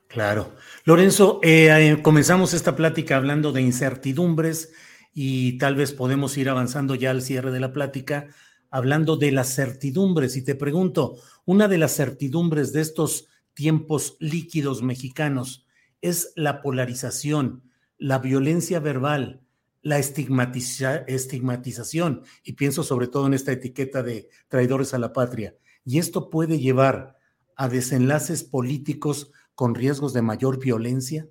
Claro. 0.09 0.55
Lorenzo, 0.85 1.39
eh, 1.43 1.69
eh, 1.71 2.03
comenzamos 2.03 2.55
esta 2.55 2.75
plática 2.75 3.17
hablando 3.17 3.53
de 3.53 3.61
incertidumbres 3.61 4.73
y 5.13 5.59
tal 5.59 5.75
vez 5.75 5.93
podemos 5.93 6.37
ir 6.37 6.49
avanzando 6.49 6.95
ya 6.95 7.11
al 7.11 7.23
cierre 7.23 7.51
de 7.51 7.61
la 7.61 7.73
plática 7.73 8.29
hablando 8.71 9.17
de 9.17 9.33
las 9.33 9.55
certidumbres. 9.55 10.37
Y 10.37 10.45
te 10.45 10.55
pregunto, 10.55 11.17
una 11.45 11.69
de 11.69 11.79
las 11.79 11.97
certidumbres 11.97 12.73
de 12.73 12.83
estos 12.83 13.29
tiempos 13.55 14.17
líquidos 14.21 14.83
mexicanos 14.83 15.67
es 16.01 16.33
la 16.37 16.63
polarización, 16.63 17.65
la 17.97 18.19
violencia 18.19 18.79
verbal, 18.79 19.43
la 19.83 19.99
estigmatización, 19.99 22.23
y 22.45 22.53
pienso 22.53 22.83
sobre 22.83 23.09
todo 23.09 23.27
en 23.27 23.35
esta 23.35 23.53
etiqueta 23.53 24.03
de 24.03 24.29
traidores 24.49 24.95
a 24.95 24.99
la 24.99 25.13
patria. 25.13 25.57
Y 25.85 25.99
esto 25.99 26.31
puede 26.31 26.59
llevar 26.59 27.17
a 27.57 27.69
desenlaces 27.69 28.45
políticos 28.45 29.33
con 29.59 29.75
riesgos 29.75 30.13
de 30.13 30.23
mayor 30.23 30.61
violencia? 30.61 31.29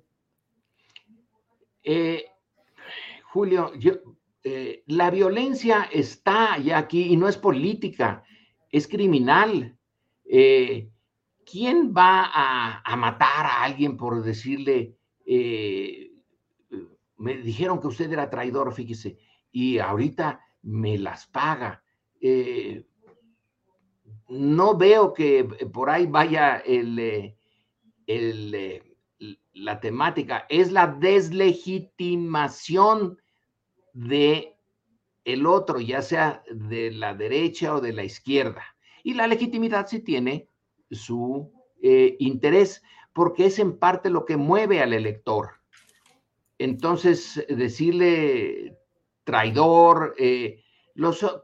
Eh, 1.82 2.26
Julio, 3.32 3.72
eh, 4.42 4.82
la 4.86 5.10
violencia 5.10 5.88
está 5.92 6.58
ya 6.58 6.78
aquí 6.78 7.12
y 7.12 7.16
no 7.16 7.28
es 7.28 7.36
política, 7.36 8.24
es 8.70 8.88
criminal. 8.88 9.76
Eh, 10.24 10.90
¿Quién 11.44 11.94
va 11.96 12.30
a, 12.84 12.96
matar 12.96 13.46
a 13.46 13.62
alguien 13.62 13.96
por 13.96 14.22
decirle, 14.22 14.96
me 17.16 17.36
dijeron 17.38 17.80
que 17.80 17.86
usted 17.86 18.12
era 18.12 18.28
traidor, 18.28 18.74
fíjese, 18.74 19.18
y 19.50 19.78
ahorita 19.78 20.40
me 20.62 20.98
las 20.98 21.26
paga? 21.26 21.82
no 24.28 24.76
veo 24.76 25.14
que 25.14 25.44
por 25.72 25.88
ahí 25.88 26.06
vaya 26.06 26.58
el, 26.58 27.34
el, 28.06 28.82
la 29.52 29.80
temática, 29.80 30.46
es 30.48 30.72
la 30.72 30.86
deslegitimación 30.86 33.18
de 33.92 34.54
el 35.24 35.46
otro, 35.46 35.80
ya 35.80 36.02
sea 36.02 36.42
de 36.50 36.90
la 36.90 37.14
derecha 37.14 37.74
o 37.74 37.80
de 37.80 37.92
la 37.92 38.04
izquierda. 38.04 38.64
Y 39.02 39.14
la 39.14 39.26
legitimidad 39.26 39.86
sí 39.86 40.00
tiene 40.00 40.48
su 40.90 41.52
eh, 41.82 42.16
interés, 42.18 42.82
porque 43.12 43.46
es 43.46 43.58
en 43.58 43.78
parte 43.78 44.10
lo 44.10 44.24
que 44.24 44.36
mueve 44.36 44.80
al 44.80 44.92
elector. 44.92 45.50
Entonces, 46.58 47.44
decirle 47.48 48.78
traidor, 49.24 50.14
eh, 50.18 50.62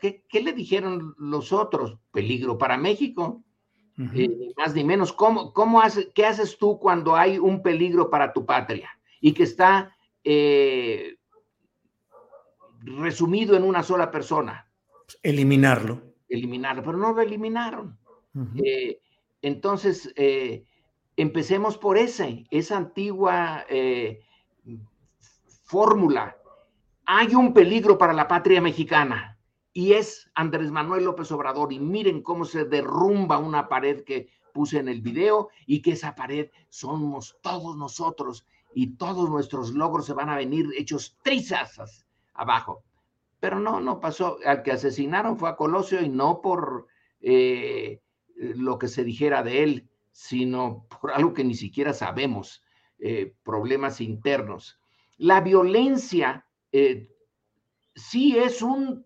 ¿qué, 0.01 0.43
le 0.43 0.53
dijeron 0.53 1.15
los 1.19 1.53
otros? 1.53 1.99
Peligro 2.11 2.59
para 2.59 2.77
México. 2.77 3.45
Eh, 3.97 4.53
más 4.57 4.75
ni 4.75 4.83
menos. 4.83 5.13
¿Cómo, 5.13 5.53
cómo 5.53 5.81
hace, 5.81 6.11
¿Qué 6.13 6.27
haces 6.27 6.59
tú 6.59 6.79
cuando 6.79 7.15
hay 7.15 7.39
un 7.39 7.63
peligro 7.63 8.11
para 8.11 8.33
tu 8.33 8.45
patria 8.45 8.91
y 9.21 9.33
que 9.33 9.45
está 9.45 9.97
eh, 10.25 11.17
resumido 12.81 13.57
en 13.57 13.63
una 13.63 13.83
sola 13.83 14.11
persona? 14.11 14.69
Eliminarlo. 15.23 16.03
Eliminarlo, 16.29 16.83
pero 16.83 16.99
no 16.99 17.13
lo 17.13 17.21
eliminaron. 17.23 17.97
Eh, 18.57 19.01
entonces, 19.43 20.13
empecemos 21.17 21.79
por 21.79 21.97
ese, 21.97 22.47
esa 22.51 22.77
antigua 22.77 23.65
fórmula. 25.63 26.37
Hay 27.07 27.35
un 27.35 27.53
peligro 27.53 27.97
para 27.97 28.13
la 28.13 28.27
patria 28.27 28.61
mexicana 28.61 29.34
y 29.75 29.95
es 29.95 30.31
Andrés 30.35 30.71
Manuel 30.71 31.05
López 31.05 31.31
Obrador. 31.33 31.73
Y 31.73 31.81
miren 31.81 32.23
cómo 32.23 32.45
se 32.45 32.65
derrumba 32.65 33.39
una 33.39 33.69
pared 33.69 34.05
que 34.05 34.29
puse 34.55 34.79
en 34.79 34.89
el 34.89 35.03
video 35.03 35.49
y 35.67 35.83
que 35.83 35.93
esa 35.93 36.15
pared 36.15 36.51
somos 36.69 37.37
todos 37.43 37.77
nosotros 37.77 38.47
y 38.73 38.97
todos 38.97 39.29
nuestros 39.29 39.75
logros 39.75 40.07
se 40.07 40.15
van 40.15 40.31
a 40.31 40.37
venir 40.37 40.69
hechos 40.79 41.19
trizas 41.23 42.07
abajo. 42.35 42.85
Pero 43.41 43.59
no, 43.59 43.81
no 43.81 44.01
pasó. 44.01 44.39
Al 44.47 44.63
que 44.63 44.73
asesinaron 44.73 45.37
fue 45.37 45.51
a 45.51 45.57
Colosio 45.57 46.01
y 46.01 46.09
no 46.09 46.41
por 46.41 46.87
eh, 47.21 48.01
lo 48.37 48.79
que 48.79 48.87
se 48.87 49.03
dijera 49.03 49.43
de 49.43 49.65
él, 49.65 49.89
sino 50.13 50.87
por 51.01 51.11
algo 51.11 51.35
que 51.35 51.43
ni 51.43 51.57
siquiera 51.57 51.93
sabemos, 51.93 52.63
eh, 53.01 53.35
problemas 53.43 54.01
internos. 54.01 54.79
La 55.17 55.41
violencia 55.41 56.47
eh, 56.71 57.11
sí 57.97 58.39
es 58.39 58.63
un 58.63 59.05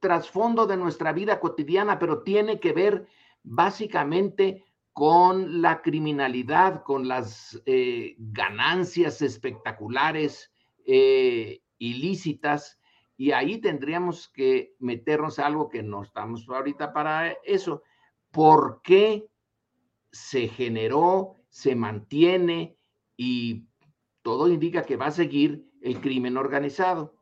trasfondo 0.00 0.66
de 0.66 0.76
nuestra 0.76 1.12
vida 1.12 1.38
cotidiana, 1.38 1.98
pero 1.98 2.22
tiene 2.22 2.58
que 2.58 2.72
ver 2.72 3.06
básicamente 3.42 4.64
con 4.92 5.62
la 5.62 5.82
criminalidad, 5.82 6.82
con 6.82 7.06
las 7.06 7.62
eh, 7.66 8.16
ganancias 8.18 9.22
espectaculares, 9.22 10.52
eh, 10.84 11.62
ilícitas, 11.78 12.78
y 13.16 13.32
ahí 13.32 13.58
tendríamos 13.58 14.28
que 14.28 14.74
meternos 14.78 15.38
a 15.38 15.46
algo 15.46 15.68
que 15.68 15.82
no 15.82 16.02
estamos 16.02 16.48
ahorita 16.48 16.92
para 16.92 17.32
eso. 17.44 17.82
¿Por 18.30 18.80
qué 18.82 19.28
se 20.10 20.48
generó, 20.48 21.36
se 21.50 21.76
mantiene 21.76 22.78
y 23.16 23.66
todo 24.22 24.48
indica 24.48 24.84
que 24.84 24.96
va 24.96 25.06
a 25.06 25.10
seguir 25.10 25.66
el 25.82 26.00
crimen 26.00 26.38
organizado? 26.38 27.14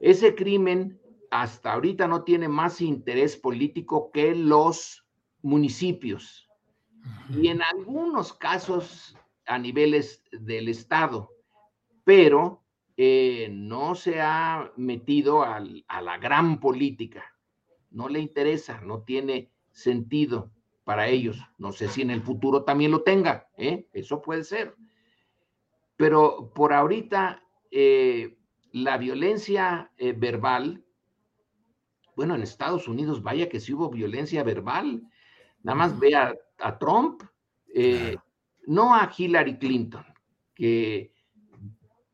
Ese 0.00 0.34
crimen 0.34 0.98
hasta 1.34 1.72
ahorita 1.72 2.06
no 2.06 2.22
tiene 2.22 2.46
más 2.46 2.80
interés 2.80 3.36
político 3.36 4.12
que 4.12 4.36
los 4.36 5.04
municipios 5.42 6.48
y 7.28 7.48
en 7.48 7.60
algunos 7.60 8.32
casos 8.32 9.18
a 9.44 9.58
niveles 9.58 10.22
del 10.30 10.68
Estado, 10.68 11.32
pero 12.04 12.62
eh, 12.96 13.48
no 13.50 13.96
se 13.96 14.20
ha 14.20 14.72
metido 14.76 15.42
a 15.42 16.00
la 16.00 16.18
gran 16.18 16.60
política. 16.60 17.24
No 17.90 18.08
le 18.08 18.20
interesa, 18.20 18.80
no 18.82 19.02
tiene 19.02 19.50
sentido 19.72 20.52
para 20.84 21.08
ellos. 21.08 21.36
No 21.58 21.72
sé 21.72 21.88
si 21.88 22.02
en 22.02 22.12
el 22.12 22.22
futuro 22.22 22.62
también 22.62 22.92
lo 22.92 23.02
tenga, 23.02 23.48
¿eh? 23.56 23.88
eso 23.92 24.22
puede 24.22 24.44
ser. 24.44 24.76
Pero 25.96 26.52
por 26.54 26.72
ahorita, 26.72 27.42
eh, 27.72 28.38
la 28.70 28.98
violencia 28.98 29.90
verbal 29.98 30.84
bueno, 32.16 32.34
en 32.34 32.42
Estados 32.42 32.88
Unidos, 32.88 33.22
vaya 33.22 33.48
que 33.48 33.60
sí 33.60 33.72
hubo 33.72 33.90
violencia 33.90 34.42
verbal. 34.42 35.02
Nada 35.62 35.76
más 35.76 35.98
ve 35.98 36.14
a, 36.14 36.78
Trump, 36.78 37.22
eh, 37.74 38.16
no 38.66 38.94
a 38.94 39.10
Hillary 39.16 39.58
Clinton, 39.58 40.04
que 40.54 41.12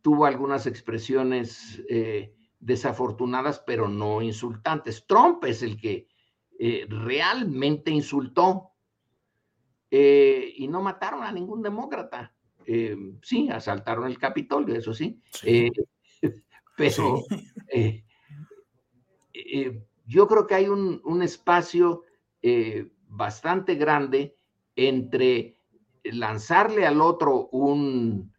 tuvo 0.02 0.24
algunas 0.24 0.66
expresiones 0.66 1.82
eh, 1.88 2.34
desafortunadas, 2.58 3.62
pero 3.66 3.88
no 3.88 4.22
insultantes. 4.22 5.04
Trump 5.06 5.44
es 5.44 5.62
el 5.62 5.76
que 5.78 6.08
eh, 6.58 6.86
realmente 6.88 7.90
insultó 7.90 8.68
y 9.92 10.68
no 10.68 10.82
mataron 10.82 11.24
a 11.24 11.32
ningún 11.32 11.62
demócrata. 11.62 12.32
Sí, 13.22 13.48
asaltaron 13.50 14.06
el 14.06 14.18
Capitolio, 14.18 14.76
eso 14.76 14.94
sí. 14.94 15.20
pero 16.76 17.24
yo 20.10 20.26
creo 20.26 20.46
que 20.46 20.54
hay 20.56 20.68
un, 20.68 21.00
un 21.04 21.22
espacio 21.22 22.04
bastante 23.06 23.74
grande 23.74 24.34
entre 24.74 25.58
lanzarle 26.04 26.86
al 26.86 27.00
otro 27.00 27.48
un, 27.48 28.32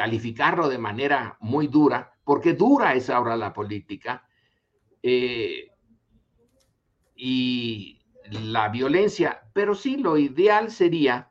calificarlo 0.00 0.70
de 0.70 0.78
manera 0.78 1.36
muy 1.40 1.66
dura, 1.66 2.14
porque 2.24 2.54
dura 2.54 2.94
es 2.94 3.10
ahora 3.10 3.36
la 3.36 3.52
política, 3.52 4.26
eh, 5.02 5.68
y 7.14 8.00
la 8.30 8.70
violencia, 8.70 9.42
pero 9.52 9.74
sí 9.74 9.98
lo 9.98 10.16
ideal 10.16 10.70
sería 10.70 11.28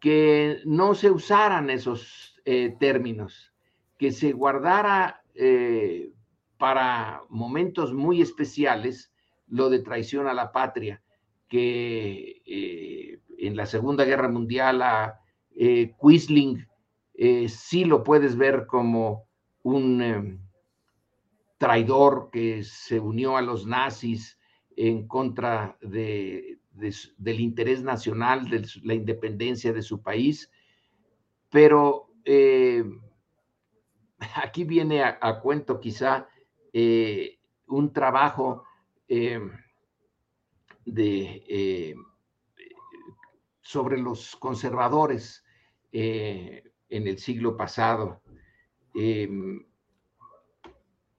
que 0.00 0.60
no 0.64 0.96
se 0.96 1.10
usaran 1.10 1.70
esos 1.70 2.40
eh, 2.44 2.74
términos, 2.80 3.52
que 3.96 4.10
se 4.10 4.32
guardara 4.32 5.22
eh, 5.34 6.10
para 6.58 7.22
momentos 7.28 7.94
muy 7.94 8.20
especiales 8.20 9.12
lo 9.46 9.70
de 9.70 9.78
traición 9.78 10.26
a 10.26 10.34
la 10.34 10.52
patria, 10.52 11.02
que 11.48 13.20
en 13.38 13.56
la 13.56 13.64
Segunda 13.64 14.04
Guerra 14.04 14.28
Mundial 14.28 14.82
a 14.82 15.20
Quisling 16.00 16.66
sí 17.48 17.84
lo 17.84 18.04
puedes 18.04 18.36
ver 18.36 18.66
como 18.66 19.28
un 19.62 20.40
traidor 21.58 22.30
que 22.30 22.62
se 22.62 23.00
unió 23.00 23.36
a 23.36 23.42
los 23.42 23.66
nazis 23.66 24.38
en 24.76 25.08
contra 25.08 25.76
de, 25.80 26.60
del 26.70 27.40
interés 27.40 27.82
nacional, 27.82 28.48
de 28.48 28.64
la 28.84 28.94
independencia 28.94 29.72
de 29.72 29.82
su 29.82 30.00
país. 30.00 30.50
Pero 31.50 32.12
eh, 32.24 32.84
aquí 34.42 34.64
viene 34.64 35.02
a, 35.02 35.40
cuento 35.40 35.80
quizá 35.80 36.28
eh, 36.72 37.38
un 37.66 37.92
trabajo 37.92 38.64
em, 39.08 39.50
de, 40.84 41.44
eh, 41.48 41.94
sobre 43.60 43.98
los 43.98 44.36
conservadores 44.36 45.44
en 45.90 46.62
el 46.88 47.18
siglo 47.18 47.56
pasado. 47.56 48.22
Em, 48.94 49.64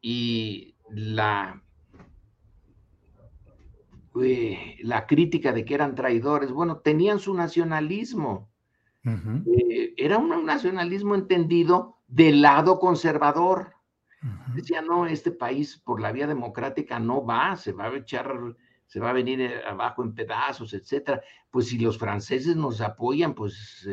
y 0.02 0.76
la, 0.89 1.62
eh, 4.22 4.78
la 4.82 5.06
crítica 5.06 5.52
de 5.52 5.66
que 5.66 5.76
eran 5.76 5.95
traidores, 5.95 6.52
bueno, 6.52 6.80
tenían 6.80 7.20
su 7.20 7.34
nacionalismo. 7.34 8.50
Eh, 9.04 9.93
era 9.97 10.18
un 10.18 10.45
nacionalismo 10.45 11.16
entendido 11.16 11.97
del 12.08 12.41
lado 12.41 12.80
conservador. 12.80 13.74
Decía, 14.53 14.82
no, 14.82 15.05
este 15.05 15.32
país 15.32 15.82
por 15.84 16.01
la 16.01 16.11
vía 16.11 16.28
democrática 16.28 16.99
no 16.99 17.26
va, 17.26 17.55
se 17.55 17.72
va 17.72 17.86
a 17.86 17.95
echar, 17.95 18.34
se 18.86 18.99
va 18.99 19.11
a 19.11 19.13
venir 19.13 19.39
eh, 19.39 19.61
abajo 19.65 20.03
en 20.03 20.13
pedazos, 20.13 20.74
etcétera. 20.74 21.22
Pues 21.49 21.67
si 21.67 21.80
los 21.80 21.97
franceses 21.97 22.55
nos 22.55 22.82
apoyan, 22.82 23.34
pues 23.34 23.88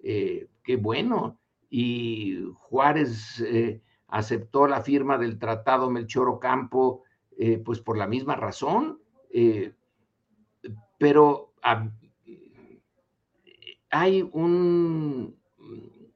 qué 0.00 0.76
bueno 0.76 1.38
y 1.76 2.38
Juárez 2.54 3.40
eh, 3.40 3.82
aceptó 4.06 4.68
la 4.68 4.80
firma 4.80 5.18
del 5.18 5.40
Tratado 5.40 5.90
Melchor 5.90 6.28
Ocampo, 6.28 7.02
eh, 7.36 7.58
pues 7.58 7.80
por 7.80 7.98
la 7.98 8.06
misma 8.06 8.36
razón, 8.36 9.00
eh, 9.30 9.74
pero 10.98 11.52
hay 13.90 14.22
un... 14.30 15.36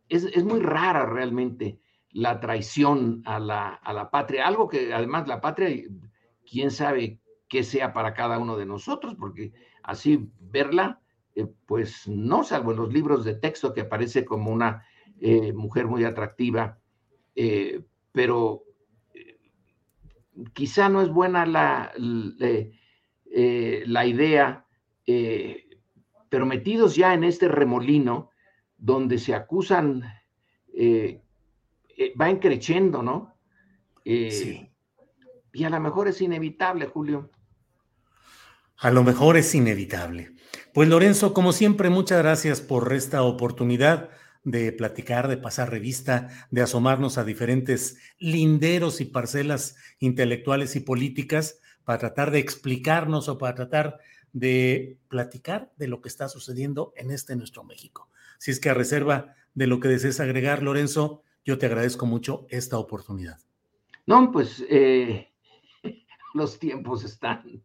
Es, 0.08 0.44
muy 0.44 0.60
rara 0.60 1.06
realmente 1.06 1.80
la 2.18 2.40
traición 2.40 3.22
a 3.26 3.38
la, 3.38 3.74
a 3.74 3.92
la 3.92 4.10
patria, 4.10 4.44
algo 4.44 4.68
que 4.68 4.92
además 4.92 5.28
la 5.28 5.40
patria, 5.40 5.68
quién 6.44 6.72
sabe 6.72 7.20
qué 7.48 7.62
sea 7.62 7.92
para 7.92 8.12
cada 8.12 8.40
uno 8.40 8.56
de 8.56 8.66
nosotros, 8.66 9.14
porque 9.14 9.52
así 9.84 10.28
verla, 10.40 11.00
pues 11.66 12.08
no, 12.08 12.42
salvo 12.42 12.72
en 12.72 12.78
los 12.78 12.92
libros 12.92 13.24
de 13.24 13.36
texto 13.36 13.72
que 13.72 13.82
aparece 13.82 14.24
como 14.24 14.50
una 14.50 14.84
eh, 15.20 15.52
mujer 15.52 15.86
muy 15.86 16.02
atractiva, 16.02 16.80
eh, 17.36 17.84
pero 18.10 18.64
eh, 19.14 19.38
quizá 20.52 20.88
no 20.88 21.02
es 21.02 21.10
buena 21.10 21.46
la, 21.46 21.92
la 21.96 24.06
idea, 24.06 24.66
pero 26.28 26.46
metidos 26.46 26.96
ya 26.96 27.14
en 27.14 27.22
este 27.22 27.46
remolino 27.46 28.30
donde 28.76 29.18
se 29.18 29.36
acusan, 29.36 30.02
va 32.20 32.30
encreciendo, 32.30 33.02
¿no? 33.02 33.34
sí. 34.04 34.64
Y 35.52 35.64
a 35.64 35.70
lo 35.70 35.80
mejor 35.80 36.08
es 36.08 36.20
inevitable, 36.20 36.86
Julio. 36.86 37.30
A 38.76 38.90
lo 38.90 39.02
mejor 39.02 39.36
es 39.36 39.54
inevitable. 39.54 40.34
Pues 40.72 40.88
Lorenzo, 40.88 41.34
como 41.34 41.52
siempre, 41.52 41.90
muchas 41.90 42.18
gracias 42.18 42.60
por 42.60 42.92
esta 42.92 43.22
oportunidad 43.22 44.10
de 44.44 44.72
platicar, 44.72 45.26
de 45.28 45.36
pasar 45.36 45.70
revista, 45.70 46.28
de 46.50 46.62
asomarnos 46.62 47.18
a 47.18 47.24
diferentes 47.24 47.98
linderos 48.18 49.00
y 49.00 49.06
parcelas 49.06 49.76
intelectuales 49.98 50.76
y 50.76 50.80
políticas 50.80 51.58
para 51.84 51.98
tratar 51.98 52.30
de 52.30 52.38
explicarnos 52.38 53.28
o 53.28 53.38
para 53.38 53.54
tratar 53.54 53.98
de 54.32 54.98
platicar 55.08 55.72
de 55.76 55.88
lo 55.88 56.00
que 56.00 56.08
está 56.08 56.28
sucediendo 56.28 56.92
en 56.96 57.10
este 57.10 57.34
nuestro 57.34 57.64
México. 57.64 58.08
Si 58.38 58.50
es 58.50 58.60
que 58.60 58.70
a 58.70 58.74
reserva 58.74 59.34
de 59.54 59.66
lo 59.66 59.80
que 59.80 59.88
desees 59.88 60.20
agregar, 60.20 60.62
Lorenzo, 60.62 61.22
yo 61.48 61.56
te 61.56 61.64
agradezco 61.64 62.04
mucho 62.04 62.46
esta 62.50 62.76
oportunidad. 62.76 63.38
No, 64.04 64.30
pues 64.30 64.62
eh, 64.68 65.32
los 66.34 66.58
tiempos 66.58 67.04
están, 67.04 67.64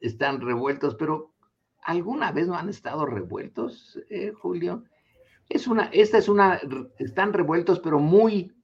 están 0.00 0.40
revueltos, 0.40 0.94
pero 0.94 1.34
¿alguna 1.82 2.32
vez 2.32 2.48
no 2.48 2.54
han 2.54 2.70
estado 2.70 3.04
revueltos, 3.04 4.00
eh, 4.08 4.32
Julio? 4.32 4.84
Es 5.50 5.66
una, 5.66 5.90
esta 5.92 6.16
es 6.16 6.30
una, 6.30 6.62
están 6.98 7.34
revueltos, 7.34 7.78
pero 7.78 7.98
muy, 7.98 8.54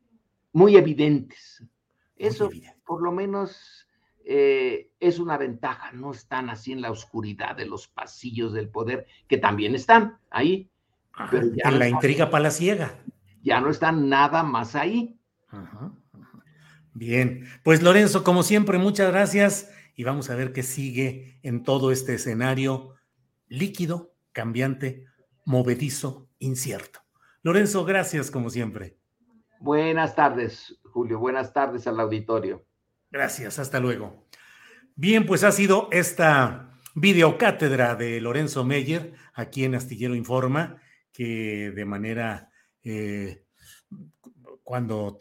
muy 0.54 0.78
evidentes. 0.78 1.62
Eso, 2.16 2.48
por 2.86 3.02
lo 3.02 3.12
menos, 3.12 3.86
eh, 4.24 4.90
es 5.00 5.18
una 5.18 5.36
ventaja. 5.36 5.92
No 5.92 6.12
están 6.12 6.48
así 6.48 6.72
en 6.72 6.80
la 6.80 6.90
oscuridad 6.90 7.54
de 7.56 7.66
los 7.66 7.88
pasillos 7.88 8.54
del 8.54 8.70
poder, 8.70 9.06
que 9.28 9.36
también 9.36 9.74
están 9.74 10.18
ahí. 10.30 10.70
en 11.30 11.78
la 11.78 11.90
intriga 11.90 12.30
palaciega. 12.30 12.98
Ya 13.42 13.60
no 13.60 13.70
están 13.70 14.08
nada 14.08 14.42
más 14.42 14.74
ahí. 14.74 15.18
Bien, 16.92 17.46
pues 17.62 17.82
Lorenzo, 17.82 18.24
como 18.24 18.42
siempre, 18.42 18.78
muchas 18.78 19.10
gracias 19.10 19.70
y 19.94 20.04
vamos 20.04 20.30
a 20.30 20.34
ver 20.34 20.52
qué 20.52 20.62
sigue 20.62 21.38
en 21.42 21.62
todo 21.62 21.92
este 21.92 22.14
escenario 22.14 22.94
líquido, 23.48 24.14
cambiante, 24.32 25.06
movedizo 25.44 26.28
incierto. 26.38 27.00
Lorenzo, 27.42 27.84
gracias 27.84 28.30
como 28.30 28.50
siempre. 28.50 28.98
Buenas 29.60 30.14
tardes, 30.14 30.78
Julio. 30.84 31.18
Buenas 31.18 31.52
tardes 31.52 31.86
al 31.86 31.98
auditorio. 32.00 32.64
Gracias, 33.10 33.58
hasta 33.58 33.80
luego. 33.80 34.26
Bien, 34.94 35.26
pues 35.26 35.44
ha 35.44 35.52
sido 35.52 35.88
esta 35.92 36.72
videocátedra 36.94 37.94
de 37.94 38.20
Lorenzo 38.20 38.64
Meyer 38.64 39.14
aquí 39.34 39.64
en 39.64 39.74
Astillero 39.74 40.14
Informa, 40.14 40.76
que 41.12 41.72
de 41.74 41.84
manera, 41.84 42.47
eh, 42.84 43.44
cuando 44.62 45.18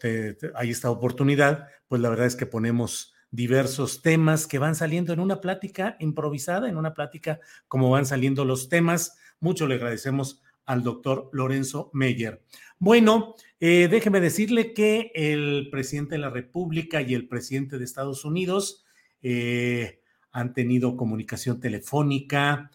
hay 0.54 0.70
esta 0.70 0.90
oportunidad, 0.90 1.68
pues 1.88 2.02
la 2.02 2.10
verdad 2.10 2.26
es 2.26 2.36
que 2.36 2.46
ponemos 2.46 3.14
diversos 3.30 4.02
temas 4.02 4.46
que 4.46 4.58
van 4.58 4.74
saliendo 4.74 5.12
en 5.12 5.20
una 5.20 5.40
plática 5.40 5.96
improvisada, 6.00 6.68
en 6.68 6.76
una 6.76 6.94
plática 6.94 7.40
como 7.66 7.90
van 7.90 8.06
saliendo 8.06 8.44
los 8.44 8.68
temas. 8.68 9.16
Mucho 9.40 9.66
le 9.66 9.76
agradecemos 9.76 10.42
al 10.66 10.82
doctor 10.82 11.30
Lorenzo 11.32 11.90
Meyer. 11.94 12.42
Bueno, 12.78 13.34
eh, 13.58 13.88
déjeme 13.90 14.20
decirle 14.20 14.74
que 14.74 15.12
el 15.14 15.68
presidente 15.70 16.16
de 16.16 16.20
la 16.20 16.30
República 16.30 17.00
y 17.00 17.14
el 17.14 17.26
presidente 17.26 17.78
de 17.78 17.84
Estados 17.84 18.24
Unidos 18.24 18.84
eh, 19.22 20.00
han 20.30 20.52
tenido 20.52 20.96
comunicación 20.96 21.58
telefónica, 21.58 22.70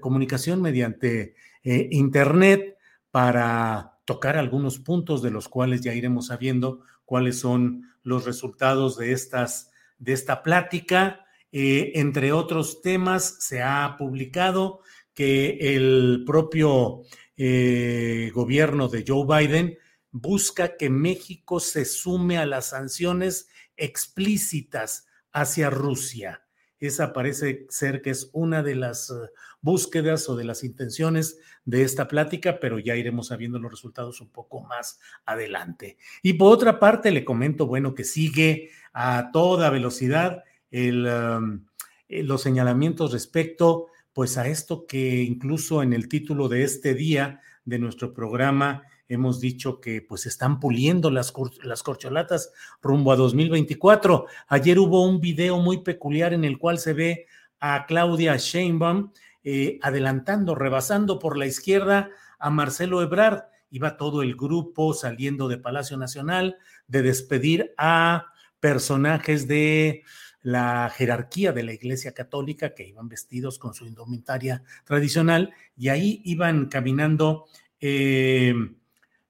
comunicación 0.00 0.62
mediante 0.62 1.34
Internet 1.64 2.75
para 3.16 3.98
tocar 4.04 4.36
algunos 4.36 4.78
puntos 4.78 5.22
de 5.22 5.30
los 5.30 5.48
cuales 5.48 5.80
ya 5.80 5.94
iremos 5.94 6.26
sabiendo 6.26 6.80
cuáles 7.06 7.38
son 7.38 7.90
los 8.02 8.26
resultados 8.26 8.98
de, 8.98 9.12
estas, 9.12 9.70
de 9.96 10.12
esta 10.12 10.42
plática. 10.42 11.24
entre 11.50 12.32
otros 12.32 12.82
temas, 12.82 13.38
se 13.40 13.62
ha 13.62 13.96
publicado 13.98 14.80
que 15.14 15.56
el 15.74 16.24
propio 16.26 17.04
eh, 17.38 18.30
gobierno 18.34 18.88
de 18.88 19.02
Joe 19.08 19.24
Biden 19.26 19.78
busca 20.10 20.76
que 20.76 20.90
México 20.90 21.58
se 21.58 21.86
sume 21.86 22.36
a 22.36 22.44
las 22.44 22.66
sanciones 22.66 23.48
explícitas 23.78 25.06
hacia 25.32 25.70
Rusia. 25.70 26.45
Esa 26.78 27.12
parece 27.12 27.66
ser 27.68 28.02
que 28.02 28.10
es 28.10 28.30
una 28.32 28.62
de 28.62 28.74
las 28.74 29.10
eh, 29.10 29.14
búsquedas 29.60 30.28
o 30.28 30.36
de 30.36 30.44
las 30.44 30.62
intenciones 30.62 31.38
de 31.64 31.82
esta 31.82 32.06
plática, 32.06 32.60
pero 32.60 32.78
ya 32.78 32.96
iremos 32.96 33.28
sabiendo 33.28 33.58
los 33.58 33.70
resultados 33.70 34.20
un 34.20 34.28
poco 34.28 34.60
más 34.60 35.00
adelante. 35.24 35.96
Y 36.22 36.34
por 36.34 36.52
otra 36.52 36.78
parte, 36.78 37.10
le 37.10 37.24
comento, 37.24 37.66
bueno, 37.66 37.94
que 37.94 38.04
sigue 38.04 38.70
a 38.92 39.30
toda 39.32 39.70
velocidad 39.70 40.44
el, 40.70 41.06
um, 41.06 41.64
eh, 42.08 42.22
los 42.22 42.42
señalamientos 42.42 43.12
respecto, 43.12 43.88
pues, 44.12 44.38
a 44.38 44.46
esto 44.46 44.86
que 44.86 45.22
incluso 45.22 45.82
en 45.82 45.92
el 45.92 46.08
título 46.08 46.48
de 46.48 46.62
este 46.62 46.94
día 46.94 47.40
de 47.64 47.78
nuestro 47.78 48.14
programa 48.14 48.82
hemos 49.08 49.40
dicho 49.40 49.80
que 49.80 50.02
pues 50.02 50.26
están 50.26 50.60
puliendo 50.60 51.10
las, 51.10 51.32
las 51.62 51.82
corcholatas 51.82 52.52
rumbo 52.82 53.12
a 53.12 53.16
2024. 53.16 54.26
Ayer 54.48 54.78
hubo 54.78 55.04
un 55.06 55.20
video 55.20 55.58
muy 55.58 55.78
peculiar 55.82 56.32
en 56.32 56.44
el 56.44 56.58
cual 56.58 56.78
se 56.78 56.92
ve 56.92 57.26
a 57.60 57.86
Claudia 57.86 58.36
Sheinbaum 58.36 59.12
eh, 59.44 59.78
adelantando, 59.82 60.54
rebasando 60.54 61.18
por 61.18 61.38
la 61.38 61.46
izquierda 61.46 62.10
a 62.38 62.50
Marcelo 62.50 63.02
Ebrard. 63.02 63.44
Iba 63.70 63.96
todo 63.96 64.22
el 64.22 64.36
grupo 64.36 64.94
saliendo 64.94 65.48
de 65.48 65.58
Palacio 65.58 65.96
Nacional 65.96 66.56
de 66.86 67.02
despedir 67.02 67.74
a 67.78 68.26
personajes 68.60 69.46
de 69.46 70.02
la 70.42 70.92
jerarquía 70.94 71.52
de 71.52 71.64
la 71.64 71.72
Iglesia 71.72 72.14
Católica 72.14 72.72
que 72.74 72.86
iban 72.86 73.08
vestidos 73.08 73.58
con 73.58 73.74
su 73.74 73.84
indumentaria 73.84 74.62
tradicional 74.84 75.52
y 75.76 75.88
ahí 75.88 76.22
iban 76.24 76.66
caminando 76.66 77.46
eh, 77.80 78.54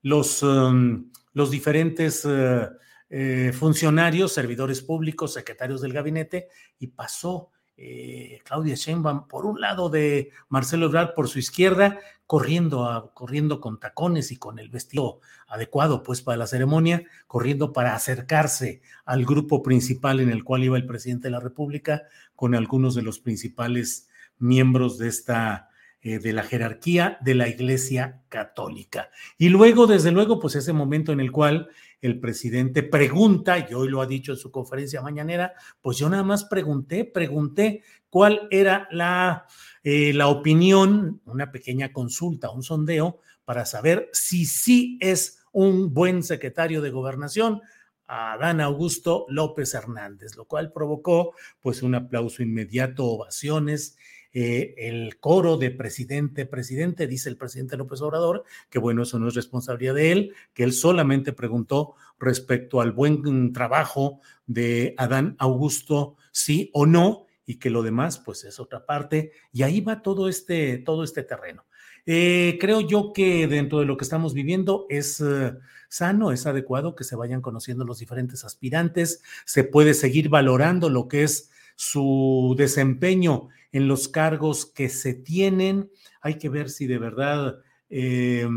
los, 0.06 0.40
um, 0.44 1.10
los 1.32 1.50
diferentes 1.50 2.24
uh, 2.24 2.68
eh, 3.10 3.52
funcionarios, 3.52 4.32
servidores 4.32 4.80
públicos, 4.80 5.32
secretarios 5.32 5.80
del 5.80 5.92
gabinete, 5.92 6.48
y 6.78 6.86
pasó 6.86 7.50
eh, 7.76 8.38
Claudia 8.44 8.76
Sheinbaum 8.76 9.26
por 9.26 9.46
un 9.46 9.60
lado 9.60 9.90
de 9.90 10.30
Marcelo 10.48 10.86
Ebrard 10.86 11.12
por 11.14 11.26
su 11.26 11.40
izquierda, 11.40 11.98
corriendo, 12.24 13.10
corriendo 13.14 13.60
con 13.60 13.80
tacones 13.80 14.30
y 14.30 14.36
con 14.36 14.60
el 14.60 14.68
vestido 14.68 15.18
adecuado 15.48 16.04
pues 16.04 16.22
para 16.22 16.36
la 16.38 16.46
ceremonia, 16.46 17.02
corriendo 17.26 17.72
para 17.72 17.96
acercarse 17.96 18.82
al 19.06 19.24
grupo 19.24 19.60
principal 19.60 20.20
en 20.20 20.30
el 20.30 20.44
cual 20.44 20.62
iba 20.62 20.76
el 20.76 20.86
presidente 20.86 21.26
de 21.26 21.32
la 21.32 21.40
República 21.40 22.04
con 22.36 22.54
algunos 22.54 22.94
de 22.94 23.02
los 23.02 23.18
principales 23.18 24.08
miembros 24.38 24.98
de 24.98 25.08
esta 25.08 25.70
eh, 26.06 26.20
de 26.20 26.32
la 26.32 26.44
jerarquía 26.44 27.18
de 27.20 27.34
la 27.34 27.48
Iglesia 27.48 28.22
Católica. 28.28 29.10
Y 29.38 29.48
luego, 29.48 29.88
desde 29.88 30.12
luego, 30.12 30.38
pues 30.38 30.54
ese 30.54 30.72
momento 30.72 31.10
en 31.10 31.18
el 31.18 31.32
cual 31.32 31.68
el 32.00 32.20
presidente 32.20 32.84
pregunta, 32.84 33.58
y 33.58 33.74
hoy 33.74 33.88
lo 33.88 34.00
ha 34.00 34.06
dicho 34.06 34.30
en 34.30 34.38
su 34.38 34.52
conferencia 34.52 35.02
mañanera, 35.02 35.54
pues 35.82 35.98
yo 35.98 36.08
nada 36.08 36.22
más 36.22 36.44
pregunté, 36.44 37.06
pregunté 37.06 37.82
cuál 38.08 38.46
era 38.52 38.86
la, 38.92 39.46
eh, 39.82 40.12
la 40.12 40.28
opinión, 40.28 41.22
una 41.24 41.50
pequeña 41.50 41.92
consulta, 41.92 42.50
un 42.50 42.62
sondeo, 42.62 43.18
para 43.44 43.64
saber 43.64 44.08
si 44.12 44.46
sí 44.46 44.98
es 45.00 45.44
un 45.50 45.92
buen 45.92 46.22
secretario 46.22 46.82
de 46.82 46.90
gobernación, 46.90 47.62
a 48.06 48.34
Adán 48.34 48.60
Augusto 48.60 49.26
López 49.28 49.74
Hernández, 49.74 50.36
lo 50.36 50.44
cual 50.44 50.70
provocó 50.70 51.34
pues 51.60 51.82
un 51.82 51.96
aplauso 51.96 52.44
inmediato, 52.44 53.04
ovaciones 53.06 53.98
eh, 54.38 54.74
el 54.76 55.18
coro 55.18 55.56
de 55.56 55.70
presidente, 55.70 56.44
presidente, 56.44 57.06
dice 57.06 57.30
el 57.30 57.38
presidente 57.38 57.78
López 57.78 58.02
Obrador, 58.02 58.44
que 58.68 58.78
bueno, 58.78 59.04
eso 59.04 59.18
no 59.18 59.28
es 59.28 59.34
responsabilidad 59.34 59.94
de 59.94 60.12
él, 60.12 60.34
que 60.52 60.62
él 60.62 60.74
solamente 60.74 61.32
preguntó 61.32 61.94
respecto 62.18 62.82
al 62.82 62.92
buen 62.92 63.54
trabajo 63.54 64.20
de 64.46 64.94
Adán 64.98 65.36
Augusto, 65.38 66.16
sí 66.32 66.68
o 66.74 66.84
no, 66.84 67.24
y 67.46 67.54
que 67.54 67.70
lo 67.70 67.82
demás, 67.82 68.18
pues 68.18 68.44
es 68.44 68.60
otra 68.60 68.84
parte, 68.84 69.32
y 69.54 69.62
ahí 69.62 69.80
va 69.80 70.02
todo 70.02 70.28
este, 70.28 70.76
todo 70.76 71.02
este 71.02 71.22
terreno. 71.22 71.64
Eh, 72.04 72.58
creo 72.60 72.82
yo 72.82 73.14
que 73.14 73.46
dentro 73.46 73.78
de 73.78 73.86
lo 73.86 73.96
que 73.96 74.04
estamos 74.04 74.34
viviendo 74.34 74.84
es 74.90 75.18
eh, 75.22 75.54
sano, 75.88 76.30
es 76.30 76.44
adecuado 76.44 76.94
que 76.94 77.04
se 77.04 77.16
vayan 77.16 77.40
conociendo 77.40 77.86
los 77.86 78.00
diferentes 78.00 78.44
aspirantes, 78.44 79.22
se 79.46 79.64
puede 79.64 79.94
seguir 79.94 80.28
valorando 80.28 80.90
lo 80.90 81.08
que 81.08 81.22
es 81.22 81.50
su 81.74 82.54
desempeño 82.58 83.48
en 83.76 83.88
los 83.88 84.08
cargos 84.08 84.64
que 84.64 84.88
se 84.88 85.12
tienen. 85.12 85.90
Hay 86.22 86.38
que 86.38 86.48
ver 86.48 86.70
si 86.70 86.86
de 86.86 86.96
verdad 86.96 87.58
eh, 87.90 88.48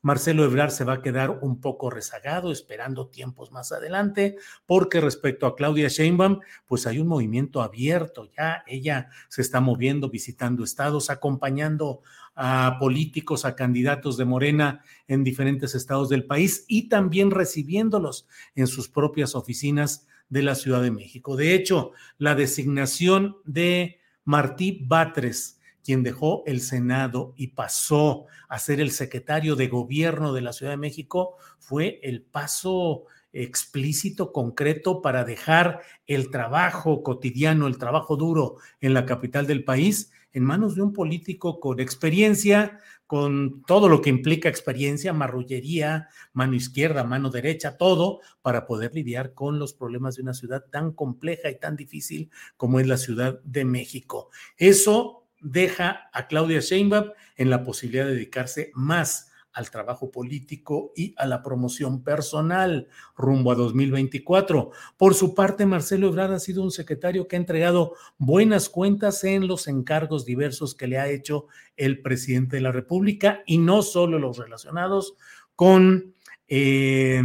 Marcelo 0.00 0.44
Ebrard 0.44 0.70
se 0.70 0.84
va 0.84 0.94
a 0.94 1.02
quedar 1.02 1.28
un 1.42 1.60
poco 1.60 1.90
rezagado, 1.90 2.50
esperando 2.50 3.08
tiempos 3.08 3.52
más 3.52 3.70
adelante, 3.70 4.36
porque 4.64 5.02
respecto 5.02 5.46
a 5.46 5.56
Claudia 5.56 5.88
Sheinbaum, 5.88 6.40
pues 6.66 6.86
hay 6.86 7.00
un 7.00 7.06
movimiento 7.06 7.60
abierto 7.60 8.30
ya. 8.34 8.64
Ella 8.66 9.10
se 9.28 9.42
está 9.42 9.60
moviendo, 9.60 10.08
visitando 10.08 10.64
estados, 10.64 11.10
acompañando 11.10 12.00
a 12.34 12.78
políticos, 12.80 13.44
a 13.44 13.54
candidatos 13.54 14.16
de 14.16 14.24
Morena 14.24 14.82
en 15.06 15.22
diferentes 15.22 15.74
estados 15.74 16.08
del 16.08 16.24
país 16.24 16.64
y 16.66 16.88
también 16.88 17.30
recibiéndolos 17.30 18.26
en 18.54 18.68
sus 18.68 18.88
propias 18.88 19.34
oficinas 19.34 20.06
de 20.30 20.42
la 20.42 20.54
Ciudad 20.54 20.80
de 20.80 20.90
México. 20.90 21.36
De 21.36 21.54
hecho, 21.54 21.92
la 22.16 22.34
designación 22.34 23.36
de 23.44 23.98
Martí 24.24 24.84
Batres, 24.86 25.60
quien 25.84 26.02
dejó 26.02 26.44
el 26.46 26.60
Senado 26.60 27.34
y 27.36 27.48
pasó 27.48 28.26
a 28.48 28.58
ser 28.58 28.80
el 28.80 28.90
secretario 28.90 29.56
de 29.56 29.68
gobierno 29.68 30.32
de 30.32 30.42
la 30.42 30.52
Ciudad 30.52 30.72
de 30.72 30.78
México, 30.78 31.36
fue 31.58 32.00
el 32.02 32.22
paso 32.22 33.04
explícito, 33.32 34.32
concreto 34.32 35.00
para 35.00 35.24
dejar 35.24 35.80
el 36.06 36.30
trabajo 36.30 37.02
cotidiano, 37.02 37.66
el 37.66 37.78
trabajo 37.78 38.16
duro 38.16 38.56
en 38.80 38.94
la 38.94 39.06
capital 39.06 39.46
del 39.46 39.64
país 39.64 40.12
en 40.32 40.44
manos 40.44 40.74
de 40.74 40.82
un 40.82 40.92
político 40.92 41.60
con 41.60 41.80
experiencia, 41.80 42.78
con 43.12 43.62
todo 43.64 43.90
lo 43.90 44.00
que 44.00 44.08
implica 44.08 44.48
experiencia, 44.48 45.12
marrullería, 45.12 46.08
mano 46.32 46.54
izquierda, 46.54 47.04
mano 47.04 47.28
derecha, 47.28 47.76
todo, 47.76 48.20
para 48.40 48.64
poder 48.64 48.94
lidiar 48.94 49.34
con 49.34 49.58
los 49.58 49.74
problemas 49.74 50.16
de 50.16 50.22
una 50.22 50.32
ciudad 50.32 50.64
tan 50.70 50.92
compleja 50.92 51.50
y 51.50 51.58
tan 51.58 51.76
difícil 51.76 52.30
como 52.56 52.80
es 52.80 52.86
la 52.86 52.96
Ciudad 52.96 53.38
de 53.44 53.66
México. 53.66 54.30
Eso 54.56 55.28
deja 55.42 56.08
a 56.14 56.26
Claudia 56.26 56.60
Sheinbaum 56.60 57.10
en 57.36 57.50
la 57.50 57.64
posibilidad 57.64 58.06
de 58.06 58.14
dedicarse 58.14 58.70
más 58.72 59.30
al 59.52 59.70
trabajo 59.70 60.10
político 60.10 60.92
y 60.96 61.14
a 61.18 61.26
la 61.26 61.42
promoción 61.42 62.02
personal 62.02 62.88
rumbo 63.16 63.52
a 63.52 63.54
2024. 63.54 64.70
Por 64.96 65.14
su 65.14 65.34
parte, 65.34 65.66
Marcelo 65.66 66.08
Ebrard 66.08 66.32
ha 66.32 66.38
sido 66.38 66.62
un 66.62 66.70
secretario 66.70 67.28
que 67.28 67.36
ha 67.36 67.38
entregado 67.38 67.94
buenas 68.18 68.68
cuentas 68.68 69.24
en 69.24 69.46
los 69.46 69.68
encargos 69.68 70.24
diversos 70.24 70.74
que 70.74 70.86
le 70.86 70.98
ha 70.98 71.08
hecho 71.08 71.46
el 71.76 72.00
presidente 72.00 72.56
de 72.56 72.62
la 72.62 72.72
República 72.72 73.42
y 73.46 73.58
no 73.58 73.82
solo 73.82 74.18
los 74.18 74.38
relacionados 74.38 75.14
con... 75.54 76.14
Eh, 76.48 77.22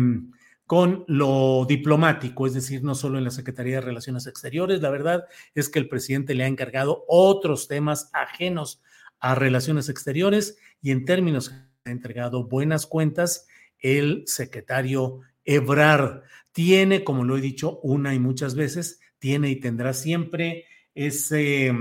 con 0.67 1.05
lo 1.07 1.65
diplomático, 1.65 2.45
es 2.45 2.53
decir, 2.53 2.83
no 2.83 2.93
solo 2.93 3.17
en 3.17 3.23
la 3.23 3.31
Secretaría 3.31 3.75
de 3.75 3.81
Relaciones 3.81 4.27
Exteriores. 4.27 4.81
La 4.81 4.89
verdad 4.89 5.23
es 5.55 5.69
que 5.69 5.79
el 5.79 5.87
presidente 5.87 6.35
le 6.35 6.43
ha 6.43 6.47
encargado 6.47 7.05
otros 7.07 7.69
temas 7.69 8.09
ajenos 8.11 8.81
a 9.19 9.33
relaciones 9.33 9.87
exteriores 9.87 10.57
y 10.81 10.91
en 10.91 11.05
términos 11.05 11.53
ha 11.87 11.91
entregado 11.91 12.43
buenas 12.47 12.85
cuentas 12.85 13.47
el 13.79 14.23
secretario 14.25 15.21
Ebrard. 15.45 16.23
Tiene, 16.51 17.03
como 17.03 17.23
lo 17.23 17.37
he 17.37 17.41
dicho 17.41 17.79
una 17.81 18.13
y 18.13 18.19
muchas 18.19 18.55
veces, 18.55 18.99
tiene 19.19 19.49
y 19.49 19.55
tendrá 19.57 19.93
siempre 19.93 20.65
ese, 20.93 21.73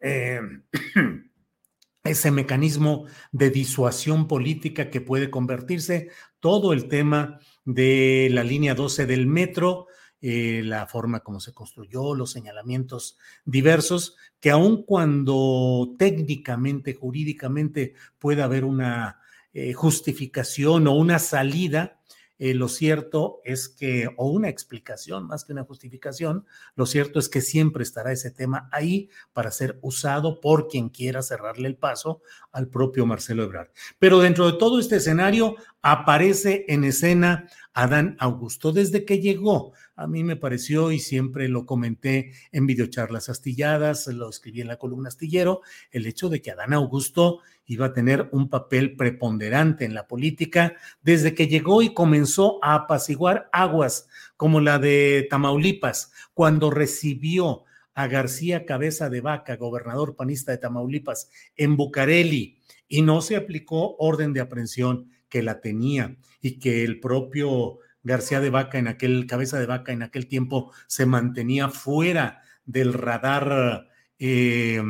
eh, 0.00 0.40
ese 2.04 2.30
mecanismo 2.30 3.06
de 3.32 3.50
disuasión 3.50 4.28
política 4.28 4.90
que 4.90 5.00
puede 5.00 5.30
convertirse 5.30 6.10
todo 6.40 6.72
el 6.72 6.88
tema 6.88 7.40
de 7.64 8.28
la 8.30 8.44
línea 8.44 8.74
12 8.74 9.06
del 9.06 9.26
metro, 9.26 9.86
eh, 10.20 10.62
la 10.64 10.86
forma 10.86 11.20
como 11.20 11.40
se 11.40 11.52
construyó, 11.52 12.14
los 12.14 12.30
señalamientos 12.32 13.18
diversos, 13.44 14.16
que 14.40 14.50
aun 14.50 14.82
cuando 14.84 15.94
técnicamente, 15.98 16.94
jurídicamente 16.94 17.94
pueda 18.18 18.44
haber 18.44 18.64
una 18.64 19.20
eh, 19.52 19.72
justificación 19.72 20.86
o 20.86 20.92
una 20.92 21.18
salida, 21.18 22.00
eh, 22.38 22.52
lo 22.52 22.68
cierto 22.68 23.40
es 23.44 23.68
que, 23.68 24.10
o 24.16 24.30
una 24.30 24.50
explicación 24.50 25.26
más 25.26 25.44
que 25.44 25.52
una 25.52 25.64
justificación, 25.64 26.44
lo 26.74 26.84
cierto 26.84 27.18
es 27.18 27.30
que 27.30 27.40
siempre 27.40 27.82
estará 27.82 28.12
ese 28.12 28.30
tema 28.30 28.68
ahí 28.72 29.08
para 29.32 29.50
ser 29.50 29.78
usado 29.80 30.40
por 30.40 30.68
quien 30.68 30.90
quiera 30.90 31.22
cerrarle 31.22 31.68
el 31.68 31.76
paso 31.76 32.20
al 32.52 32.68
propio 32.68 33.06
Marcelo 33.06 33.44
Ebrard. 33.44 33.70
Pero 33.98 34.20
dentro 34.20 34.50
de 34.50 34.58
todo 34.58 34.78
este 34.78 34.96
escenario 34.96 35.56
aparece 35.80 36.66
en 36.68 36.84
escena 36.84 37.48
Adán 37.76 38.16
Augusto. 38.20 38.72
Desde 38.72 39.04
que 39.04 39.20
llegó, 39.20 39.74
a 39.96 40.06
mí 40.06 40.24
me 40.24 40.34
pareció 40.34 40.92
y 40.92 40.98
siempre 40.98 41.46
lo 41.46 41.66
comenté 41.66 42.32
en 42.50 42.66
videocharlas 42.66 43.28
astilladas, 43.28 44.06
lo 44.06 44.30
escribí 44.30 44.62
en 44.62 44.68
la 44.68 44.78
columna 44.78 45.08
astillero, 45.08 45.60
el 45.90 46.06
hecho 46.06 46.30
de 46.30 46.40
que 46.40 46.50
Adán 46.50 46.72
Augusto 46.72 47.40
iba 47.66 47.86
a 47.86 47.92
tener 47.92 48.30
un 48.32 48.48
papel 48.48 48.96
preponderante 48.96 49.84
en 49.84 49.92
la 49.92 50.08
política 50.08 50.74
desde 51.02 51.34
que 51.34 51.48
llegó 51.48 51.82
y 51.82 51.92
comenzó 51.92 52.58
a 52.64 52.74
apaciguar 52.74 53.50
aguas 53.52 54.08
como 54.38 54.60
la 54.60 54.78
de 54.78 55.26
Tamaulipas, 55.28 56.12
cuando 56.32 56.70
recibió 56.70 57.64
a 57.92 58.06
García 58.06 58.64
Cabeza 58.64 59.10
de 59.10 59.20
Vaca, 59.20 59.56
gobernador 59.56 60.16
panista 60.16 60.50
de 60.50 60.58
Tamaulipas, 60.58 61.28
en 61.56 61.76
Bucareli, 61.76 62.58
y 62.88 63.02
no 63.02 63.20
se 63.20 63.36
aplicó 63.36 63.96
orden 63.98 64.32
de 64.32 64.40
aprehensión 64.40 65.10
que 65.36 65.42
la 65.42 65.60
tenía 65.60 66.16
y 66.40 66.58
que 66.58 66.82
el 66.82 66.98
propio 66.98 67.80
García 68.02 68.40
de 68.40 68.48
Vaca 68.48 68.78
en 68.78 68.88
aquel, 68.88 69.26
Cabeza 69.26 69.58
de 69.58 69.66
Vaca 69.66 69.92
en 69.92 70.02
aquel 70.02 70.28
tiempo 70.28 70.72
se 70.86 71.04
mantenía 71.04 71.68
fuera 71.68 72.40
del 72.64 72.94
radar, 72.94 73.86
eh, 74.18 74.82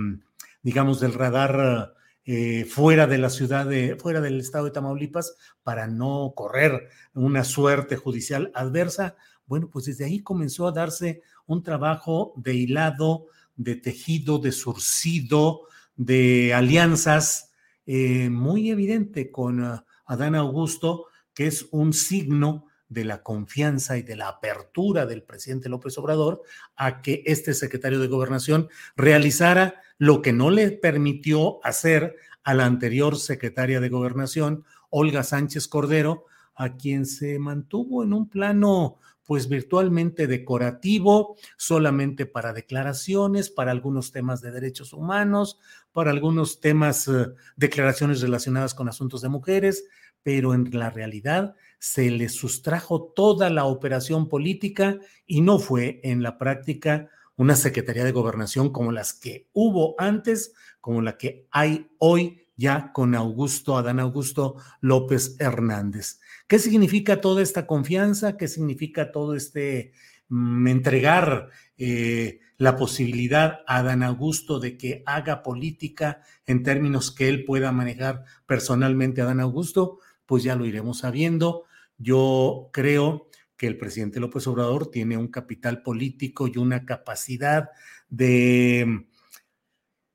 digamos, 0.62 1.00
del 1.00 1.14
radar 1.14 1.94
eh, 2.24 2.64
fuera 2.64 3.08
de 3.08 3.18
la 3.18 3.28
ciudad, 3.28 3.66
de, 3.66 3.96
fuera 3.96 4.20
del 4.20 4.38
estado 4.38 4.66
de 4.66 4.70
Tamaulipas, 4.70 5.36
para 5.64 5.88
no 5.88 6.32
correr 6.36 6.90
una 7.12 7.42
suerte 7.42 7.96
judicial 7.96 8.52
adversa. 8.54 9.16
Bueno, 9.46 9.68
pues 9.68 9.86
desde 9.86 10.04
ahí 10.04 10.22
comenzó 10.22 10.68
a 10.68 10.72
darse 10.72 11.22
un 11.46 11.64
trabajo 11.64 12.34
de 12.36 12.54
hilado, 12.54 13.26
de 13.56 13.74
tejido, 13.74 14.38
de 14.38 14.52
surcido, 14.52 15.62
de 15.96 16.54
alianzas 16.54 17.50
eh, 17.84 18.30
muy 18.30 18.70
evidente 18.70 19.32
con 19.32 19.84
Adán 20.06 20.34
Augusto, 20.34 21.06
que 21.34 21.46
es 21.46 21.68
un 21.70 21.92
signo 21.92 22.66
de 22.88 23.04
la 23.04 23.22
confianza 23.22 23.98
y 23.98 24.02
de 24.02 24.16
la 24.16 24.28
apertura 24.28 25.06
del 25.06 25.22
presidente 25.22 25.68
López 25.68 25.98
Obrador 25.98 26.42
a 26.76 27.02
que 27.02 27.22
este 27.26 27.52
secretario 27.52 27.98
de 27.98 28.06
gobernación 28.06 28.68
realizara 28.96 29.82
lo 29.98 30.22
que 30.22 30.32
no 30.32 30.50
le 30.50 30.70
permitió 30.70 31.64
hacer 31.64 32.16
a 32.44 32.54
la 32.54 32.64
anterior 32.64 33.16
secretaria 33.16 33.80
de 33.80 33.88
gobernación, 33.88 34.64
Olga 34.88 35.24
Sánchez 35.24 35.66
Cordero, 35.66 36.26
a 36.54 36.76
quien 36.76 37.06
se 37.06 37.38
mantuvo 37.38 38.04
en 38.04 38.12
un 38.12 38.28
plano 38.28 38.98
pues 39.26 39.48
virtualmente 39.48 40.26
decorativo, 40.26 41.36
solamente 41.56 42.26
para 42.26 42.52
declaraciones, 42.52 43.50
para 43.50 43.72
algunos 43.72 44.12
temas 44.12 44.40
de 44.40 44.52
derechos 44.52 44.92
humanos, 44.92 45.58
para 45.92 46.10
algunos 46.10 46.60
temas, 46.60 47.08
eh, 47.08 47.26
declaraciones 47.56 48.20
relacionadas 48.20 48.74
con 48.74 48.88
asuntos 48.88 49.22
de 49.22 49.28
mujeres, 49.28 49.84
pero 50.22 50.54
en 50.54 50.70
la 50.72 50.90
realidad 50.90 51.54
se 51.78 52.10
le 52.10 52.28
sustrajo 52.28 53.12
toda 53.14 53.50
la 53.50 53.64
operación 53.64 54.28
política 54.28 54.98
y 55.26 55.40
no 55.40 55.58
fue 55.58 56.00
en 56.04 56.22
la 56.22 56.38
práctica 56.38 57.10
una 57.36 57.54
Secretaría 57.54 58.04
de 58.04 58.12
Gobernación 58.12 58.72
como 58.72 58.92
las 58.92 59.12
que 59.12 59.48
hubo 59.52 59.94
antes, 59.98 60.54
como 60.80 61.02
la 61.02 61.18
que 61.18 61.46
hay 61.50 61.90
hoy 61.98 62.45
ya 62.56 62.92
con 62.92 63.14
Augusto, 63.14 63.76
Adán 63.76 64.00
Augusto 64.00 64.56
López 64.80 65.36
Hernández. 65.38 66.20
¿Qué 66.46 66.58
significa 66.58 67.20
toda 67.20 67.42
esta 67.42 67.66
confianza? 67.66 68.36
¿Qué 68.36 68.48
significa 68.48 69.12
todo 69.12 69.34
este 69.34 69.92
mm, 70.28 70.66
entregar 70.68 71.50
eh, 71.76 72.40
la 72.56 72.76
posibilidad 72.76 73.60
a 73.66 73.78
Adán 73.78 74.02
Augusto 74.02 74.58
de 74.58 74.78
que 74.78 75.02
haga 75.06 75.42
política 75.42 76.22
en 76.46 76.62
términos 76.62 77.10
que 77.10 77.28
él 77.28 77.44
pueda 77.44 77.72
manejar 77.72 78.24
personalmente 78.46 79.20
a 79.20 79.24
Adán 79.24 79.40
Augusto? 79.40 79.98
Pues 80.24 80.42
ya 80.42 80.56
lo 80.56 80.64
iremos 80.64 80.98
sabiendo. 80.98 81.64
Yo 81.98 82.70
creo 82.72 83.28
que 83.56 83.66
el 83.66 83.78
presidente 83.78 84.20
López 84.20 84.46
Obrador 84.46 84.90
tiene 84.90 85.16
un 85.16 85.28
capital 85.28 85.82
político 85.82 86.46
y 86.46 86.58
una 86.58 86.84
capacidad 86.84 87.70
de 88.08 89.06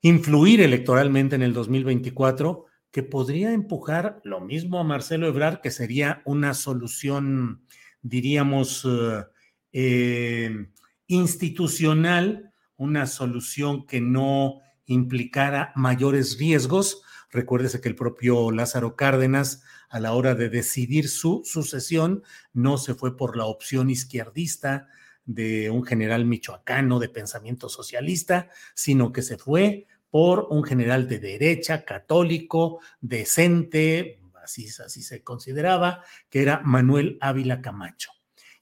influir 0.02 0.62
electoralmente 0.62 1.36
en 1.36 1.44
el 1.44 1.54
2024 1.54 2.66
que 2.92 3.04
podría 3.04 3.54
empujar 3.54 4.20
lo 4.24 4.42
mismo 4.42 4.80
a 4.80 4.84
Marcelo 4.84 5.28
Ebrard, 5.28 5.62
que 5.62 5.72
sería 5.72 6.22
una 6.26 6.54
solución, 6.54 7.66
diríamos, 8.02 8.86
eh, 8.86 9.24
eh, 9.72 10.68
institucional, 11.08 12.54
una 12.76 13.06
solución 13.06 13.86
que 13.86 14.02
no 14.02 14.60
implicara 14.86 15.72
mayores 15.76 16.38
riesgos. 16.38 17.04
Recuérdese 17.30 17.80
que 17.80 17.88
el 17.88 17.96
propio 17.96 18.52
Lázaro 18.52 18.98
Cárdenas, 18.98 19.64
a 19.90 20.00
la 20.00 20.14
hora 20.14 20.36
de 20.36 20.50
decidir 20.50 21.08
su 21.08 21.42
sucesión, 21.46 22.24
no 22.54 22.78
se 22.78 22.94
fue 22.94 23.16
por 23.16 23.38
la 23.38 23.46
opción 23.46 23.90
izquierdista 23.90 24.88
de 25.26 25.70
un 25.70 25.84
general 25.84 26.26
michoacano 26.26 27.00
de 27.00 27.10
pensamiento 27.10 27.70
socialista, 27.70 28.50
sino 28.74 29.14
que 29.14 29.22
se 29.22 29.38
fue 29.38 29.88
por 30.12 30.48
un 30.52 30.64
general 30.64 31.08
de 31.08 31.20
derecha, 31.20 31.84
católico, 31.84 32.80
decente, 33.00 34.22
así, 34.44 34.68
se 34.68 35.24
consideraba, 35.24 36.04
que 36.30 36.42
era 36.42 36.62
Manuel 36.64 37.18
Ávila 37.22 37.62
Camacho. 37.62 38.12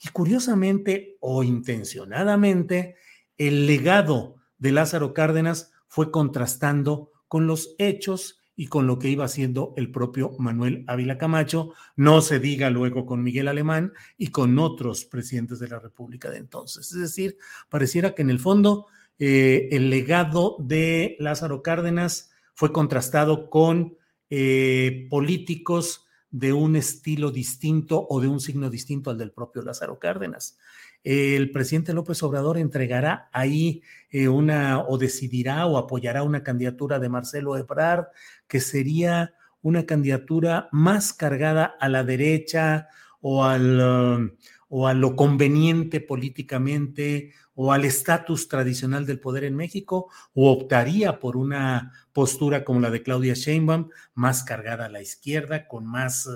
Y 0.01 0.09
curiosamente 0.09 1.17
o 1.19 1.43
intencionadamente, 1.43 2.95
el 3.37 3.65
legado 3.65 4.35
de 4.57 4.71
Lázaro 4.71 5.13
Cárdenas 5.13 5.71
fue 5.87 6.11
contrastando 6.11 7.11
con 7.27 7.47
los 7.47 7.75
hechos 7.79 8.39
y 8.55 8.67
con 8.67 8.87
lo 8.87 8.99
que 8.99 9.09
iba 9.09 9.23
haciendo 9.23 9.73
el 9.77 9.89
propio 9.89 10.35
Manuel 10.37 10.83
Ávila 10.87 11.17
Camacho, 11.17 11.73
no 11.95 12.21
se 12.21 12.39
diga 12.39 12.69
luego 12.69 13.05
con 13.05 13.23
Miguel 13.23 13.47
Alemán 13.47 13.93
y 14.17 14.27
con 14.27 14.59
otros 14.59 15.05
presidentes 15.05 15.59
de 15.59 15.69
la 15.69 15.79
República 15.79 16.29
de 16.29 16.39
entonces. 16.39 16.91
Es 16.91 16.99
decir, 16.99 17.37
pareciera 17.69 18.13
que 18.13 18.21
en 18.21 18.29
el 18.29 18.39
fondo 18.39 18.87
eh, 19.19 19.67
el 19.71 19.89
legado 19.89 20.55
de 20.59 21.17
Lázaro 21.19 21.61
Cárdenas 21.61 22.31
fue 22.53 22.71
contrastado 22.71 23.49
con 23.49 23.97
eh, 24.29 25.07
políticos 25.09 26.05
de 26.31 26.53
un 26.53 26.75
estilo 26.75 27.31
distinto 27.31 28.05
o 28.09 28.21
de 28.21 28.27
un 28.27 28.39
signo 28.39 28.69
distinto 28.69 29.09
al 29.09 29.17
del 29.17 29.31
propio 29.31 29.61
Lázaro 29.61 29.99
Cárdenas. 29.99 30.57
El 31.03 31.51
presidente 31.51 31.93
López 31.93 32.21
Obrador 32.23 32.57
entregará 32.57 33.29
ahí 33.31 33.81
eh, 34.09 34.27
una 34.27 34.81
o 34.81 34.97
decidirá 34.97 35.65
o 35.65 35.77
apoyará 35.77 36.23
una 36.23 36.43
candidatura 36.43 36.99
de 36.99 37.09
Marcelo 37.09 37.57
Ebrard 37.57 38.07
que 38.47 38.59
sería 38.59 39.33
una 39.61 39.85
candidatura 39.85 40.69
más 40.71 41.13
cargada 41.13 41.65
a 41.65 41.89
la 41.89 42.03
derecha 42.03 42.87
o 43.21 43.43
al, 43.43 44.37
o 44.69 44.87
a 44.87 44.93
lo 44.93 45.15
conveniente 45.15 45.99
políticamente 45.99 47.33
o 47.61 47.73
al 47.73 47.83
estatus 47.83 48.47
tradicional 48.47 49.05
del 49.05 49.19
poder 49.19 49.43
en 49.43 49.53
México 49.53 50.07
o 50.33 50.49
optaría 50.49 51.19
por 51.19 51.35
una 51.35 51.91
postura 52.13 52.63
como 52.63 52.79
la 52.79 52.89
de 52.89 53.03
Claudia 53.03 53.33
Sheinbaum, 53.33 53.89
más 54.13 54.45
cargada 54.45 54.85
a 54.85 54.89
la 54.89 55.01
izquierda, 55.01 55.67
con 55.67 55.85
más, 55.85 56.29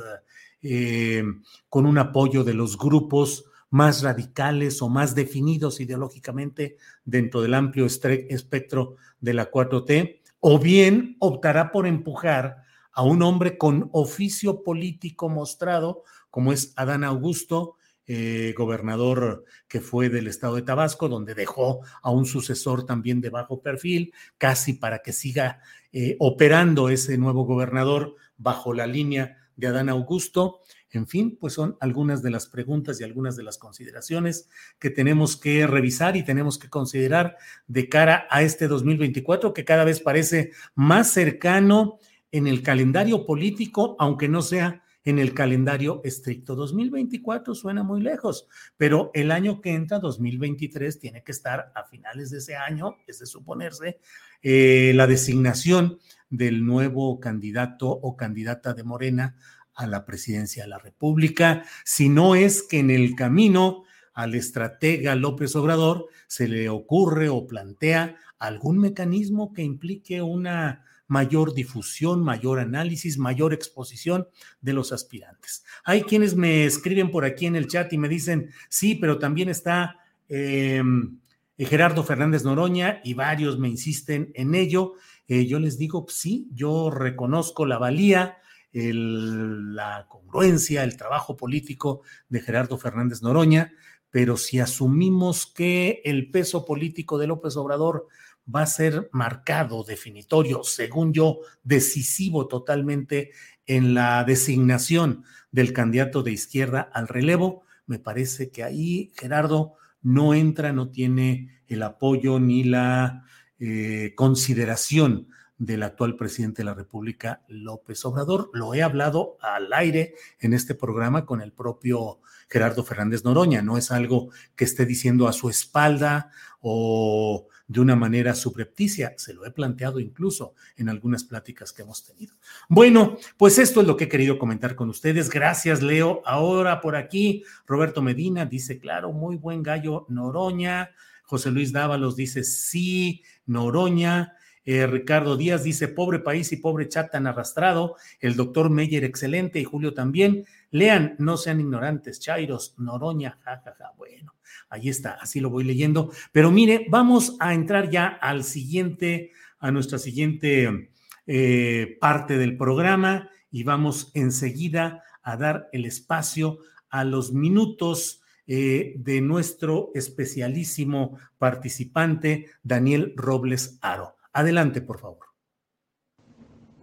eh, 0.62 1.24
con 1.70 1.86
un 1.86 1.98
apoyo 1.98 2.44
de 2.44 2.54
los 2.54 2.78
grupos 2.78 3.46
más 3.70 4.02
radicales 4.02 4.82
o 4.82 4.90
más 4.90 5.16
definidos 5.16 5.80
ideológicamente 5.80 6.76
dentro 7.06 7.42
del 7.42 7.54
amplio 7.54 7.86
espectro 7.86 8.98
de 9.22 9.34
la 9.34 9.50
4T, 9.50 10.20
o 10.42 10.60
bien 10.60 11.16
optará 11.20 11.72
por 11.72 11.88
empujar 11.88 12.66
a 12.92 13.02
un 13.02 13.22
hombre 13.22 13.58
con 13.58 13.90
oficio 13.94 14.62
político 14.62 15.30
mostrado, 15.30 16.04
como 16.30 16.52
es 16.52 16.74
Adán 16.76 17.06
Augusto, 17.06 17.78
eh, 18.06 18.54
gobernador 18.58 19.46
que 19.68 19.80
fue 19.80 20.10
del 20.10 20.28
estado 20.28 20.56
de 20.56 20.62
Tabasco, 20.62 21.08
donde 21.08 21.36
dejó 21.36 21.82
a 22.02 22.12
un 22.12 22.26
sucesor 22.26 22.86
también 22.86 23.22
de 23.22 23.30
bajo 23.30 23.62
perfil, 23.62 24.14
casi 24.38 24.74
para 24.74 25.00
que 25.00 25.14
siga 25.14 25.62
eh, 25.94 26.18
operando 26.20 26.90
ese 26.90 27.18
nuevo 27.18 27.46
gobernador 27.46 28.16
bajo 28.36 28.74
la 28.74 28.88
línea 28.88 29.38
de 29.56 29.68
Adán 29.68 29.90
Augusto. 29.90 30.60
En 30.90 31.08
fin, 31.08 31.38
pues 31.40 31.54
son 31.54 31.78
algunas 31.80 32.22
de 32.22 32.30
las 32.30 32.48
preguntas 32.48 33.00
y 33.00 33.04
algunas 33.04 33.36
de 33.36 33.44
las 33.44 33.58
consideraciones 33.58 34.50
que 34.80 34.90
tenemos 34.90 35.38
que 35.38 35.66
revisar 35.66 36.18
y 36.18 36.24
tenemos 36.24 36.60
que 36.60 36.70
considerar 36.70 37.38
de 37.68 37.90
cara 37.90 38.28
a 38.30 38.44
este 38.44 38.68
2024 38.68 39.54
que 39.54 39.66
cada 39.66 39.86
vez 39.86 40.02
parece 40.02 40.52
más 40.76 41.10
cercano 41.10 42.00
en 42.32 42.48
el 42.48 42.62
calendario 42.64 43.26
político, 43.26 43.96
aunque 43.98 44.28
no 44.28 44.42
sea 44.42 44.83
en 45.06 45.20
el 45.20 45.34
calendario 45.34 46.02
estricto. 46.04 46.56
2024 46.56 47.56
suena 47.56 47.84
muy 47.84 48.02
lejos, 48.02 48.48
pero 48.78 49.12
el 49.14 49.32
año 49.32 49.62
que 49.62 49.74
entra, 49.74 50.00
2023, 50.00 51.00
tiene 51.00 51.24
que 51.24 51.32
estar 51.32 51.72
a 51.76 51.84
finales 51.84 52.30
de 52.30 52.38
ese 52.38 52.56
año, 52.56 52.98
es 53.08 53.20
de 53.20 53.26
suponerse, 53.26 54.00
eh, 54.42 54.94
la 54.96 55.08
designación 55.08 56.00
del 56.30 56.66
nuevo 56.66 57.20
candidato 57.20 57.90
o 57.90 58.16
candidata 58.16 58.74
de 58.74 58.84
Morena 58.84 59.36
a 59.76 59.88
la 59.88 60.06
presidencia 60.06 60.64
de 60.64 60.70
la 60.70 60.80
República, 60.80 61.64
si 61.84 62.10
no 62.10 62.36
es 62.36 62.64
que 62.64 62.80
en 62.80 62.92
el 62.92 63.16
camino 63.16 63.84
al 64.14 64.36
estratega 64.36 65.16
López 65.16 65.56
Obrador 65.56 66.08
se 66.28 66.48
le 66.48 66.70
ocurre 66.70 67.30
o 67.30 67.48
plantea 67.48 68.16
algún 68.38 68.80
mecanismo 68.80 69.54
que 69.54 69.64
implique 69.64 70.22
una 70.22 70.84
mayor 71.08 71.54
difusión, 71.54 72.24
mayor 72.24 72.60
análisis, 72.60 73.18
mayor 73.18 73.54
exposición 73.54 74.28
de 74.62 74.74
los 74.74 74.92
aspirantes. 74.92 75.64
Hay 75.84 76.04
quienes 76.04 76.36
me 76.36 76.66
escriben 76.66 77.12
por 77.12 77.26
aquí 77.26 77.46
en 77.46 77.56
el 77.56 77.68
chat 77.68 77.92
y 77.94 77.98
me 77.98 78.10
dicen, 78.10 78.50
sí, 78.70 78.96
pero 78.96 79.20
también 79.20 79.50
está 79.50 80.00
em, 80.30 81.20
Gerardo 81.58 82.04
Fernández 82.04 82.44
Noroña 82.44 83.02
y 83.04 83.14
varios 83.14 83.60
me 83.60 83.70
insisten 83.70 84.32
en 84.36 84.56
ello. 84.56 84.94
Eh, 85.28 85.46
yo 85.46 85.60
les 85.60 85.78
digo, 85.78 86.06
sí, 86.10 86.50
yo 86.54 86.90
reconozco 86.90 87.66
la 87.66 87.78
valía, 87.78 88.38
la 88.74 90.08
congruencia, 90.10 90.84
el 90.84 90.98
trabajo 90.98 91.38
político 91.38 92.02
de 92.28 92.42
Gerardo 92.42 92.78
Fernández 92.78 93.22
Noroña, 93.22 93.72
pero 94.10 94.36
si 94.36 94.60
asumimos 94.60 95.46
que 95.46 96.02
el 96.06 96.32
peso 96.32 96.66
político 96.66 97.18
de 97.18 97.28
López 97.28 97.56
Obrador 97.56 98.08
va 98.54 98.64
a 98.64 98.68
ser 98.68 99.10
marcado, 99.12 99.84
definitorio, 99.84 100.64
según 100.64 101.14
yo, 101.14 101.40
decisivo 101.64 102.48
totalmente 102.48 103.32
en 103.66 103.94
la 103.94 104.24
designación 104.24 105.24
del 105.52 105.74
candidato 105.74 106.24
de 106.24 106.32
izquierda 106.32 106.82
al 106.94 107.08
relevo, 107.08 107.64
me 107.86 108.00
parece 108.00 108.50
que 108.50 108.64
ahí 108.64 109.12
Gerardo 109.16 109.76
no 110.02 110.34
entra, 110.34 110.74
no 110.74 110.90
tiene 110.90 111.62
el 111.68 111.84
apoyo 111.84 112.40
ni 112.40 112.64
la 112.64 113.26
eh, 113.60 114.14
consideración 114.16 115.28
del 115.58 115.84
actual 115.84 116.16
presidente 116.18 116.62
de 116.62 116.66
la 116.66 116.74
República, 116.74 117.44
López 117.48 118.04
Obrador. 118.06 118.50
Lo 118.54 118.74
he 118.74 118.84
hablado 118.84 119.38
al 119.42 119.72
aire 119.72 120.16
en 120.40 120.54
este 120.54 120.76
programa 120.76 121.26
con 121.26 121.42
el 121.42 121.54
propio 121.54 122.20
Gerardo 122.50 122.84
Fernández 122.84 123.24
Noroña. 123.24 123.62
No 123.62 123.78
es 123.78 123.92
algo 123.92 124.30
que 124.56 124.66
esté 124.66 124.86
diciendo 124.86 125.28
a 125.28 125.34
su 125.34 125.50
espalda 125.50 126.32
o 126.60 127.48
de 127.74 127.82
una 127.82 127.96
manera 127.96 128.36
subrepticia. 128.36 129.16
Se 129.18 129.34
lo 129.34 129.48
he 129.48 129.52
planteado 129.52 130.00
incluso 130.00 130.54
en 130.78 130.90
algunas 130.90 131.24
pláticas 131.24 131.74
que 131.74 131.82
hemos 131.82 132.06
tenido. 132.06 132.36
Bueno, 132.70 133.18
pues 133.36 133.58
esto 133.58 133.82
es 133.82 133.88
lo 133.88 133.98
que 133.98 134.04
he 134.04 134.10
querido 134.10 134.38
comentar 134.38 134.76
con 134.76 134.90
ustedes. 134.90 135.28
Gracias, 135.28 135.82
Leo. 135.82 136.22
Ahora 136.24 136.82
por 136.82 136.96
aquí, 136.96 137.44
Roberto 137.66 138.04
Medina 138.04 138.46
dice, 138.46 138.78
claro, 138.78 139.12
muy 139.12 139.38
buen 139.38 139.64
gallo 139.64 140.06
Noroña. 140.08 140.92
José 141.24 141.50
Luis 141.50 141.72
Dávalos 141.72 142.16
dice, 142.16 142.44
sí, 142.44 143.24
Noroña. 143.48 144.34
Eh, 144.66 144.86
Ricardo 144.86 145.36
Díaz 145.36 145.64
dice, 145.64 145.88
pobre 145.88 146.20
país 146.20 146.52
y 146.52 146.58
pobre 146.58 146.88
chat 146.88 147.12
tan 147.12 147.26
arrastrado. 147.26 147.96
El 148.20 148.36
doctor 148.36 148.70
Meyer, 148.70 149.04
excelente, 149.04 149.60
y 149.60 149.64
Julio 149.64 149.96
también. 149.96 150.46
Lean, 150.74 151.16
no 151.20 151.38
sean 151.38 151.62
ignorantes. 151.62 152.20
Chairos, 152.20 152.74
Noroña, 152.80 153.38
jajaja. 153.44 153.94
Bueno, 153.96 154.34
ahí 154.70 154.90
está, 154.90 155.12
así 155.22 155.40
lo 155.40 155.52
voy 155.52 155.64
leyendo. 155.64 156.12
Pero 156.32 156.52
mire, 156.52 156.88
vamos 156.90 157.38
a 157.40 157.54
entrar 157.54 157.92
ya 157.92 158.08
al 158.08 158.44
siguiente, 158.44 159.32
a 159.60 159.70
nuestra 159.70 160.00
siguiente 160.00 160.90
eh, 161.28 161.98
parte 162.02 162.40
del 162.40 162.58
programa 162.58 163.30
y 163.52 163.64
vamos 163.64 164.12
enseguida 164.16 165.04
a 165.22 165.38
dar 165.38 165.70
el 165.74 165.86
espacio 165.86 166.58
a 166.90 167.04
los 167.04 167.34
minutos 167.34 168.24
eh, 168.48 168.96
de 168.98 169.22
nuestro 169.22 169.92
especialísimo 169.94 171.20
participante, 171.38 172.48
Daniel 172.64 173.14
Robles 173.16 173.78
Aro. 173.82 174.16
Adelante, 174.34 174.82
por 174.82 175.00
favor. 175.00 175.33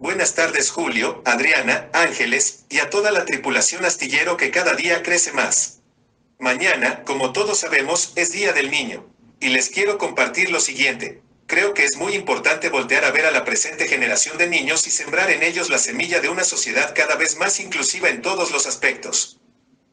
Buenas 0.01 0.33
tardes, 0.33 0.71
Julio, 0.71 1.21
Adriana, 1.25 1.87
Ángeles 1.93 2.65
y 2.69 2.79
a 2.79 2.89
toda 2.89 3.11
la 3.11 3.23
tripulación 3.23 3.85
astillero 3.85 4.35
que 4.35 4.49
cada 4.49 4.73
día 4.73 5.03
crece 5.03 5.31
más. 5.31 5.81
Mañana, 6.39 7.03
como 7.03 7.33
todos 7.33 7.59
sabemos, 7.59 8.11
es 8.15 8.31
Día 8.31 8.51
del 8.51 8.71
Niño. 8.71 9.05
Y 9.39 9.49
les 9.49 9.69
quiero 9.69 9.99
compartir 9.99 10.49
lo 10.49 10.59
siguiente. 10.59 11.21
Creo 11.45 11.75
que 11.75 11.85
es 11.85 11.97
muy 11.97 12.15
importante 12.15 12.69
voltear 12.69 13.05
a 13.05 13.11
ver 13.11 13.27
a 13.27 13.31
la 13.31 13.45
presente 13.45 13.87
generación 13.87 14.39
de 14.39 14.47
niños 14.47 14.87
y 14.87 14.89
sembrar 14.89 15.29
en 15.29 15.43
ellos 15.43 15.69
la 15.69 15.77
semilla 15.77 16.19
de 16.19 16.29
una 16.29 16.45
sociedad 16.45 16.95
cada 16.95 17.15
vez 17.15 17.37
más 17.37 17.59
inclusiva 17.59 18.09
en 18.09 18.23
todos 18.23 18.49
los 18.49 18.65
aspectos. 18.65 19.39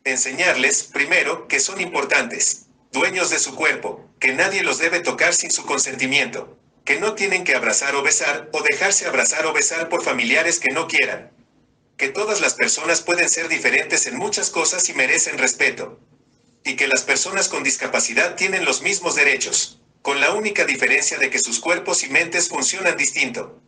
Enseñarles, 0.04 0.84
primero, 0.84 1.46
que 1.48 1.60
son 1.60 1.82
importantes, 1.82 2.68
dueños 2.92 3.28
de 3.28 3.38
su 3.38 3.54
cuerpo, 3.54 4.08
que 4.18 4.32
nadie 4.32 4.62
los 4.62 4.78
debe 4.78 5.00
tocar 5.00 5.34
sin 5.34 5.50
su 5.50 5.66
consentimiento, 5.66 6.56
que 6.88 6.98
no 6.98 7.12
tienen 7.12 7.44
que 7.44 7.54
abrazar 7.54 7.94
o 7.96 8.02
besar, 8.02 8.48
o 8.50 8.62
dejarse 8.62 9.06
abrazar 9.06 9.44
o 9.44 9.52
besar 9.52 9.90
por 9.90 10.02
familiares 10.02 10.58
que 10.58 10.72
no 10.72 10.88
quieran. 10.88 11.30
Que 11.98 12.08
todas 12.08 12.40
las 12.40 12.54
personas 12.54 13.02
pueden 13.02 13.28
ser 13.28 13.48
diferentes 13.48 14.06
en 14.06 14.16
muchas 14.16 14.48
cosas 14.48 14.88
y 14.88 14.94
merecen 14.94 15.36
respeto. 15.36 16.00
Y 16.64 16.76
que 16.76 16.88
las 16.88 17.02
personas 17.02 17.50
con 17.50 17.62
discapacidad 17.62 18.36
tienen 18.36 18.64
los 18.64 18.80
mismos 18.80 19.16
derechos, 19.16 19.82
con 20.00 20.22
la 20.22 20.32
única 20.32 20.64
diferencia 20.64 21.18
de 21.18 21.28
que 21.28 21.38
sus 21.38 21.60
cuerpos 21.60 22.04
y 22.04 22.08
mentes 22.08 22.48
funcionan 22.48 22.96
distinto. 22.96 23.60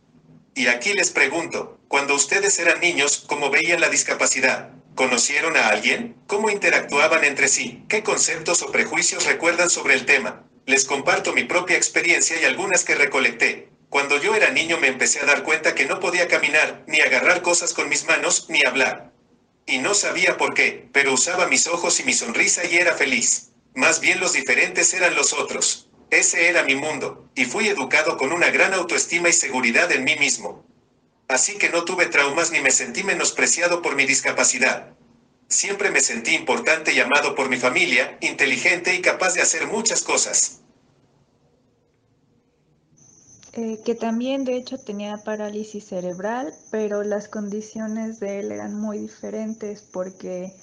Y 0.55 0.65
aquí 0.65 0.93
les 0.93 1.11
pregunto, 1.11 1.79
cuando 1.89 2.15
ustedes 2.15 2.57
eran 2.57 2.79
niños, 2.79 3.23
¿cómo 3.27 3.51
veían 3.51 3.81
la 3.81 3.89
discapacidad? 3.89 4.71
¿Conocieron 4.95 5.55
a 5.57 5.67
alguien? 5.67 6.15
¿Cómo 6.25 6.49
interactuaban 6.49 7.23
entre 7.23 7.49
sí? 7.49 7.85
¿Qué 7.87 8.01
conceptos 8.01 8.63
o 8.63 8.71
prejuicios 8.71 9.27
recuerdan 9.27 9.69
sobre 9.69 9.93
el 9.93 10.07
tema? 10.07 10.47
Les 10.65 10.85
comparto 10.85 11.33
mi 11.33 11.43
propia 11.43 11.75
experiencia 11.75 12.39
y 12.39 12.45
algunas 12.45 12.83
que 12.83 12.95
recolecté. 12.95 13.69
Cuando 13.89 14.21
yo 14.21 14.35
era 14.35 14.51
niño 14.51 14.77
me 14.77 14.87
empecé 14.87 15.19
a 15.19 15.25
dar 15.25 15.43
cuenta 15.43 15.75
que 15.75 15.85
no 15.85 15.99
podía 15.99 16.27
caminar, 16.27 16.83
ni 16.87 17.01
agarrar 17.01 17.41
cosas 17.41 17.73
con 17.73 17.89
mis 17.89 18.05
manos, 18.05 18.45
ni 18.49 18.63
hablar. 18.65 19.11
Y 19.65 19.79
no 19.79 19.93
sabía 19.93 20.37
por 20.37 20.53
qué, 20.53 20.87
pero 20.93 21.13
usaba 21.13 21.47
mis 21.47 21.67
ojos 21.67 21.99
y 21.99 22.03
mi 22.03 22.13
sonrisa 22.13 22.63
y 22.65 22.77
era 22.77 22.93
feliz. 22.93 23.51
Más 23.73 23.99
bien 23.99 24.19
los 24.19 24.33
diferentes 24.33 24.93
eran 24.93 25.15
los 25.15 25.33
otros. 25.33 25.89
Ese 26.09 26.47
era 26.49 26.63
mi 26.63 26.75
mundo, 26.75 27.29
y 27.35 27.45
fui 27.45 27.67
educado 27.67 28.17
con 28.17 28.31
una 28.31 28.49
gran 28.49 28.73
autoestima 28.73 29.29
y 29.29 29.33
seguridad 29.33 29.91
en 29.91 30.03
mí 30.03 30.15
mismo. 30.17 30.65
Así 31.27 31.57
que 31.57 31.69
no 31.69 31.85
tuve 31.85 32.07
traumas 32.07 32.51
ni 32.51 32.59
me 32.59 32.71
sentí 32.71 33.03
menospreciado 33.03 33.81
por 33.81 33.95
mi 33.95 34.05
discapacidad. 34.05 34.93
Siempre 35.51 35.91
me 35.91 35.99
sentí 35.99 36.33
importante 36.33 36.93
y 36.93 36.99
amado 37.01 37.35
por 37.35 37.49
mi 37.49 37.57
familia, 37.57 38.17
inteligente 38.21 38.95
y 38.95 39.01
capaz 39.01 39.33
de 39.33 39.41
hacer 39.41 39.67
muchas 39.67 40.01
cosas. 40.01 40.61
Eh, 43.53 43.81
que 43.83 43.95
también 43.95 44.45
de 44.45 44.55
hecho 44.55 44.77
tenía 44.77 45.17
parálisis 45.17 45.83
cerebral, 45.87 46.53
pero 46.71 47.03
las 47.03 47.27
condiciones 47.27 48.21
de 48.21 48.39
él 48.39 48.53
eran 48.53 48.73
muy 48.73 48.97
diferentes 48.97 49.81
porque 49.81 50.53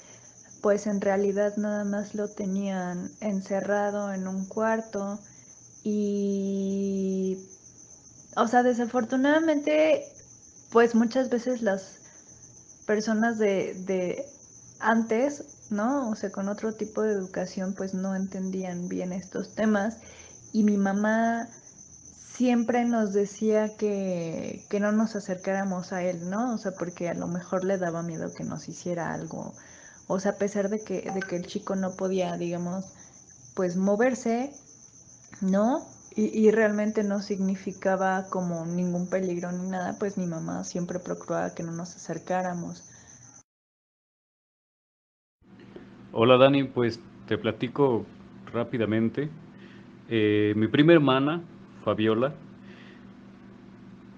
pues 0.63 0.87
en 0.87 1.03
realidad 1.03 1.55
nada 1.59 1.85
más 1.85 2.15
lo 2.15 2.31
tenían 2.31 3.11
encerrado 3.21 4.15
en 4.15 4.27
un 4.27 4.47
cuarto 4.47 5.21
y 5.85 7.37
o 8.37 8.49
sea 8.49 8.63
desafortunadamente 8.63 10.07
pues 10.73 10.95
muchas 10.95 11.29
veces 11.29 11.61
las 11.61 12.01
personas 12.87 13.39
de, 13.39 13.75
de 13.75 14.25
antes, 14.81 15.45
¿no? 15.71 16.11
O 16.11 16.15
sea, 16.15 16.31
con 16.31 16.49
otro 16.49 16.75
tipo 16.75 17.03
de 17.03 17.13
educación, 17.13 17.75
pues 17.75 17.95
no 17.95 18.15
entendían 18.15 18.89
bien 18.89 19.13
estos 19.13 19.55
temas. 19.55 19.99
Y 20.53 20.65
mi 20.65 20.77
mamá 20.77 21.49
siempre 22.39 22.85
nos 22.85 23.13
decía 23.13 23.77
que, 23.77 24.65
que 24.71 24.81
no 24.81 24.93
nos 24.93 25.17
acercáramos 25.17 25.93
a 25.93 26.03
él, 26.03 26.31
¿no? 26.31 26.55
O 26.55 26.59
sea, 26.59 26.73
porque 26.73 27.09
a 27.09 27.15
lo 27.15 27.27
mejor 27.27 27.65
le 27.65 27.79
daba 27.79 28.03
miedo 28.03 28.33
que 28.33 28.45
nos 28.45 28.69
hiciera 28.69 29.13
algo. 29.13 29.55
O 30.07 30.21
sea, 30.21 30.33
a 30.33 30.37
pesar 30.37 30.71
de 30.71 30.81
que, 30.81 31.11
de 31.11 31.21
que 31.21 31.37
el 31.37 31.47
chico 31.47 31.75
no 31.77 31.97
podía, 31.97 32.37
digamos, 32.37 32.87
pues 33.55 33.77
moverse, 33.77 34.53
¿no? 35.41 35.87
Y, 36.15 36.27
y, 36.27 36.51
realmente 36.51 37.05
no 37.05 37.21
significaba 37.23 38.27
como 38.29 38.65
ningún 38.67 39.09
peligro 39.09 39.53
ni 39.53 39.69
nada, 39.69 39.97
pues 39.99 40.17
mi 40.17 40.27
mamá 40.27 40.65
siempre 40.65 40.99
procuraba 40.99 41.55
que 41.55 41.63
no 41.63 41.73
nos 41.73 41.95
acercáramos. 41.95 42.85
Hola 46.21 46.37
Dani, 46.37 46.65
pues 46.65 47.01
te 47.29 47.39
platico 47.39 48.05
rápidamente. 48.53 49.29
Eh, 50.09 50.53
mi 50.57 50.67
prima 50.67 50.93
hermana, 50.93 51.43
Fabiola, 51.85 52.35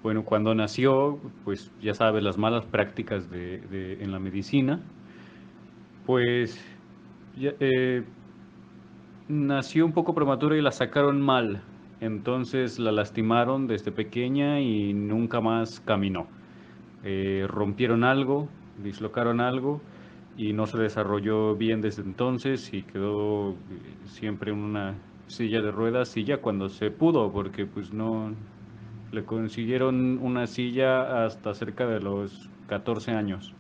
bueno, 0.03 0.25
cuando 0.25 0.55
nació, 0.55 1.19
pues 1.45 1.71
ya 1.83 1.93
sabes, 1.93 2.23
las 2.23 2.39
malas 2.39 2.65
prácticas 2.65 3.31
de, 3.31 3.99
en 4.01 4.13
la 4.13 4.19
medicina, 4.19 4.81
pues 6.07 6.59
eh, 7.39 8.03
nació 9.29 9.85
un 9.85 9.93
poco 9.93 10.15
prematura 10.15 10.57
y 10.57 10.63
la 10.63 10.73
sacaron 10.73 11.21
mal. 11.21 11.61
Entonces 12.01 12.79
la 12.79 12.93
lastimaron 12.93 13.67
desde 13.67 13.93
pequeña 13.93 14.61
y 14.61 14.95
nunca 14.95 15.43
más 15.43 15.81
caminó. 15.81 16.29
Eh, 17.05 17.45
rompieron 17.47 18.05
algo, 18.05 18.49
dislocaron 18.83 19.43
algo 19.43 19.83
y 20.37 20.53
no 20.53 20.67
se 20.67 20.79
desarrolló 20.79 21.57
bien 21.57 21.81
desde 21.81 22.03
entonces 22.03 22.73
y 22.73 22.83
quedó 22.83 23.51
eh, 23.53 23.55
siempre 24.07 24.53
en 24.53 24.59
una 24.59 24.95
silla 25.27 25.61
de 25.61 25.71
ruedas, 25.71 26.09
silla 26.09 26.39
cuando 26.39 26.69
se 26.69 26.91
pudo, 26.91 27.31
porque 27.33 27.67
pues 27.67 27.93
no 27.93 28.35
le 29.13 29.25
consiguieron 29.25 30.19
una 30.23 30.47
silla 30.47 31.25
hasta 31.25 31.55
cerca 31.55 31.87
de 31.87 32.01
los 32.01 32.49
14 32.69 33.13
años. 33.13 33.55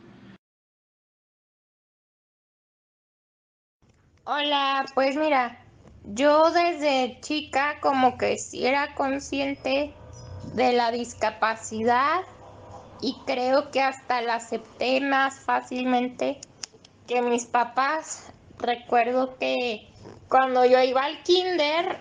Hola, 4.24 4.84
pues 4.94 5.16
mira, 5.16 5.58
yo 6.04 6.52
desde 6.52 7.18
chica 7.20 7.76
como 7.80 8.16
que 8.16 8.36
sí 8.36 8.64
era 8.64 8.94
consciente 8.94 9.92
de 10.54 10.72
la 10.72 10.92
discapacidad 10.92 12.20
y 13.00 13.16
creo 13.26 13.70
que 13.70 13.80
hasta 13.80 14.20
la 14.22 14.36
acepté 14.36 15.00
más 15.00 15.40
fácilmente 15.40 16.40
que 17.10 17.20
mis 17.22 17.44
papás. 17.44 18.32
Recuerdo 18.60 19.36
que 19.36 19.88
cuando 20.28 20.64
yo 20.64 20.80
iba 20.80 21.02
al 21.02 21.20
kinder, 21.24 21.98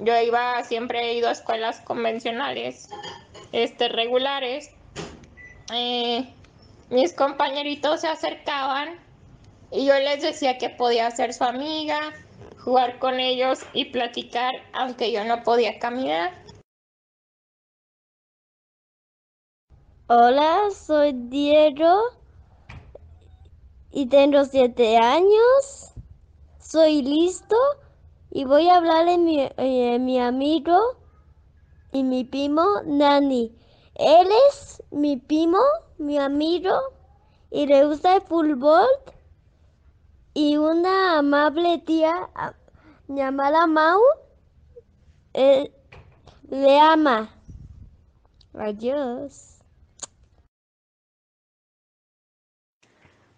yo 0.00 0.20
iba, 0.20 0.64
siempre 0.64 1.00
he 1.00 1.14
ido 1.14 1.28
a 1.28 1.32
escuelas 1.32 1.80
convencionales, 1.82 2.90
este, 3.52 3.88
regulares. 3.88 4.70
Eh, 5.72 6.28
mis 6.90 7.12
compañeritos 7.12 8.00
se 8.00 8.08
acercaban 8.08 8.98
y 9.70 9.86
yo 9.86 9.96
les 10.00 10.22
decía 10.22 10.58
que 10.58 10.70
podía 10.70 11.08
ser 11.12 11.34
su 11.34 11.44
amiga, 11.44 12.00
jugar 12.58 12.98
con 12.98 13.20
ellos 13.20 13.60
y 13.74 13.84
platicar, 13.84 14.54
aunque 14.72 15.12
yo 15.12 15.24
no 15.24 15.44
podía 15.44 15.78
caminar. 15.78 16.32
Hola, 20.08 20.62
soy 20.72 21.12
Diego 21.14 22.18
y 23.98 24.06
tengo 24.06 24.44
siete 24.44 24.96
años. 24.96 25.92
Soy 26.60 27.02
listo 27.02 27.56
y 28.30 28.44
voy 28.44 28.68
a 28.68 28.76
hablarle 28.76 29.14
a 29.14 29.18
mi, 29.18 29.40
eh, 29.40 29.98
mi 29.98 30.20
amigo 30.20 30.78
y 31.90 32.04
mi 32.04 32.22
primo 32.22 32.62
Nani. 32.84 33.52
Él 33.96 34.28
es 34.48 34.84
mi 34.92 35.16
primo, 35.16 35.58
mi 35.98 36.16
amigo 36.16 36.76
y 37.50 37.66
le 37.66 37.86
gusta 37.86 38.14
el 38.14 38.22
fútbol 38.22 38.86
y 40.32 40.56
una 40.58 41.18
amable 41.18 41.78
tía 41.78 42.30
llamada 43.08 43.66
Mau 43.66 44.00
eh, 45.34 45.72
le 46.48 46.78
ama. 46.78 47.30
Adiós. 48.54 49.57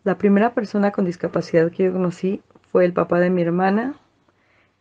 La 0.02 0.16
primera 0.16 0.54
persona 0.54 0.92
con 0.92 1.04
discapacidad 1.04 1.70
que 1.70 1.84
yo 1.84 1.92
conocí 1.92 2.42
fue 2.72 2.86
el 2.86 2.94
papá 2.94 3.20
de 3.20 3.28
mi 3.28 3.42
hermana. 3.42 4.00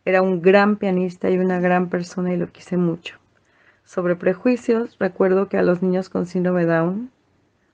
Era 0.06 0.22
un 0.22 0.40
gran 0.40 0.76
pianista 0.76 1.28
y 1.28 1.36
una 1.36 1.60
gran 1.60 1.90
persona 1.90 2.32
y 2.32 2.38
lo 2.38 2.50
quise 2.50 2.78
mucho. 2.78 3.18
Sobre 3.84 4.16
prejuicios, 4.16 4.96
recuerdo 4.98 5.50
que 5.50 5.58
a 5.58 5.62
los 5.62 5.82
niños 5.82 6.08
con 6.08 6.24
síndrome 6.24 6.64
Down 6.64 7.10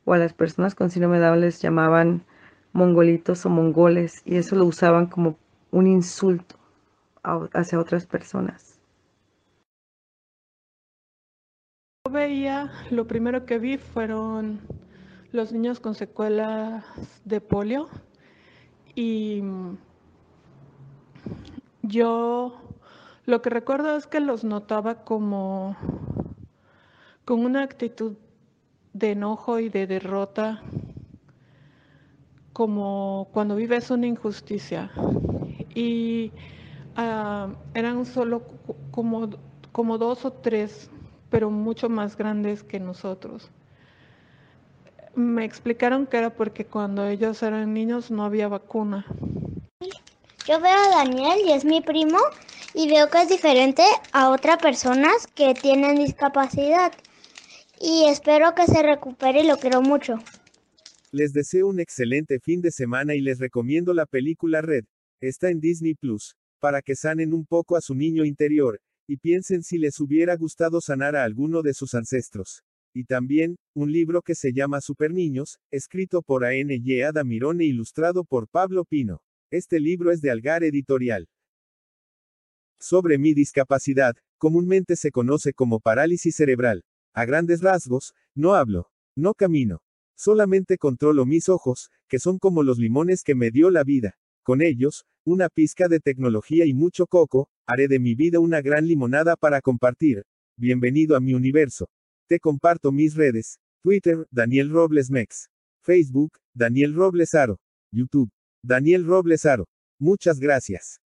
o 0.04 0.14
a 0.14 0.18
las 0.18 0.32
personas 0.32 0.74
con 0.74 0.90
síndrome 0.90 1.20
Down 1.20 1.40
les 1.40 1.62
llamaban 1.62 2.24
mongolitos 2.72 3.46
o 3.46 3.48
mongoles 3.48 4.22
y 4.24 4.36
eso 4.36 4.56
lo 4.56 4.64
usaban 4.64 5.06
como 5.06 5.38
un 5.70 5.86
insulto 5.86 6.56
hacia 7.22 7.78
otras 7.78 8.06
personas. 8.06 8.80
Yo 12.04 12.12
veía, 12.12 12.72
lo 12.90 13.06
primero 13.06 13.46
que 13.46 13.58
vi 13.60 13.78
fueron 13.78 14.60
los 15.36 15.52
niños 15.52 15.80
con 15.80 15.94
secuelas 15.94 16.82
de 17.26 17.42
polio 17.42 17.90
y 18.94 19.42
yo 21.82 22.56
lo 23.26 23.42
que 23.42 23.50
recuerdo 23.50 23.98
es 23.98 24.06
que 24.06 24.20
los 24.20 24.44
notaba 24.44 25.04
como 25.04 25.76
con 27.26 27.44
una 27.44 27.62
actitud 27.62 28.14
de 28.94 29.10
enojo 29.10 29.58
y 29.58 29.68
de 29.68 29.86
derrota, 29.86 30.62
como 32.54 33.28
cuando 33.32 33.56
vives 33.56 33.90
una 33.90 34.06
injusticia. 34.06 34.90
Y 35.74 36.32
ah, 36.96 37.48
eran 37.74 38.06
solo 38.06 38.42
como, 38.90 39.28
como 39.72 39.98
dos 39.98 40.24
o 40.24 40.32
tres, 40.32 40.90
pero 41.28 41.50
mucho 41.50 41.90
más 41.90 42.16
grandes 42.16 42.62
que 42.62 42.80
nosotros. 42.80 43.50
Me 45.16 45.46
explicaron 45.46 46.06
que 46.06 46.18
era 46.18 46.28
porque 46.28 46.66
cuando 46.66 47.06
ellos 47.08 47.42
eran 47.42 47.72
niños 47.72 48.10
no 48.10 48.22
había 48.22 48.48
vacuna. 48.48 49.06
Yo 50.46 50.60
veo 50.60 50.76
a 50.76 51.04
Daniel 51.04 51.40
y 51.42 51.52
es 51.52 51.64
mi 51.64 51.80
primo 51.80 52.18
y 52.74 52.86
veo 52.86 53.08
que 53.08 53.22
es 53.22 53.28
diferente 53.30 53.82
a 54.12 54.28
otras 54.28 54.58
personas 54.58 55.26
que 55.34 55.54
tienen 55.54 55.96
discapacidad. 55.96 56.92
Y 57.80 58.04
espero 58.10 58.54
que 58.54 58.66
se 58.66 58.82
recupere 58.82 59.40
y 59.40 59.46
lo 59.46 59.56
quiero 59.56 59.80
mucho. 59.80 60.18
Les 61.12 61.32
deseo 61.32 61.68
un 61.68 61.80
excelente 61.80 62.38
fin 62.38 62.60
de 62.60 62.70
semana 62.70 63.14
y 63.14 63.22
les 63.22 63.38
recomiendo 63.38 63.94
la 63.94 64.04
película 64.04 64.60
Red. 64.60 64.84
Está 65.22 65.48
en 65.48 65.60
Disney 65.60 65.94
Plus, 65.94 66.36
para 66.60 66.82
que 66.82 66.94
sanen 66.94 67.32
un 67.32 67.46
poco 67.46 67.74
a 67.76 67.80
su 67.80 67.94
niño 67.94 68.26
interior, 68.26 68.80
y 69.08 69.16
piensen 69.16 69.62
si 69.62 69.78
les 69.78 69.98
hubiera 69.98 70.36
gustado 70.36 70.82
sanar 70.82 71.16
a 71.16 71.24
alguno 71.24 71.62
de 71.62 71.72
sus 71.72 71.94
ancestros 71.94 72.65
y 72.96 73.04
también, 73.04 73.58
un 73.74 73.92
libro 73.92 74.22
que 74.22 74.34
se 74.34 74.54
llama 74.54 74.80
Super 74.80 75.12
Niños, 75.12 75.58
escrito 75.70 76.22
por 76.22 76.46
A.N.Y. 76.46 77.02
Adamirone 77.02 77.64
e 77.64 77.66
ilustrado 77.66 78.24
por 78.24 78.48
Pablo 78.48 78.86
Pino. 78.86 79.20
Este 79.50 79.80
libro 79.80 80.12
es 80.12 80.22
de 80.22 80.30
Algar 80.30 80.64
Editorial. 80.64 81.28
Sobre 82.80 83.18
mi 83.18 83.34
discapacidad, 83.34 84.16
comúnmente 84.38 84.96
se 84.96 85.10
conoce 85.10 85.52
como 85.52 85.78
parálisis 85.78 86.36
cerebral. 86.36 86.86
A 87.12 87.26
grandes 87.26 87.60
rasgos, 87.60 88.14
no 88.34 88.54
hablo, 88.54 88.90
no 89.14 89.34
camino. 89.34 89.82
Solamente 90.16 90.78
controlo 90.78 91.26
mis 91.26 91.50
ojos, 91.50 91.90
que 92.08 92.18
son 92.18 92.38
como 92.38 92.62
los 92.62 92.78
limones 92.78 93.22
que 93.22 93.34
me 93.34 93.50
dio 93.50 93.68
la 93.68 93.84
vida. 93.84 94.16
Con 94.42 94.62
ellos, 94.62 95.04
una 95.22 95.50
pizca 95.50 95.88
de 95.88 96.00
tecnología 96.00 96.64
y 96.64 96.72
mucho 96.72 97.06
coco, 97.06 97.50
haré 97.66 97.88
de 97.88 97.98
mi 97.98 98.14
vida 98.14 98.40
una 98.40 98.62
gran 98.62 98.86
limonada 98.86 99.36
para 99.36 99.60
compartir. 99.60 100.24
Bienvenido 100.56 101.14
a 101.14 101.20
mi 101.20 101.34
universo. 101.34 101.90
Te 102.28 102.40
comparto 102.40 102.92
mis 102.92 103.14
redes. 103.14 103.58
Twitter, 103.82 104.26
Daniel 104.30 104.70
Robles 104.70 105.10
Mex. 105.10 105.48
Facebook, 105.80 106.38
Daniel 106.54 106.94
Robles 106.94 107.34
Aro. 107.34 107.60
YouTube, 107.92 108.30
Daniel 108.62 109.06
Robles 109.06 109.46
Aro. 109.46 109.68
Muchas 109.98 110.40
gracias. 110.40 111.00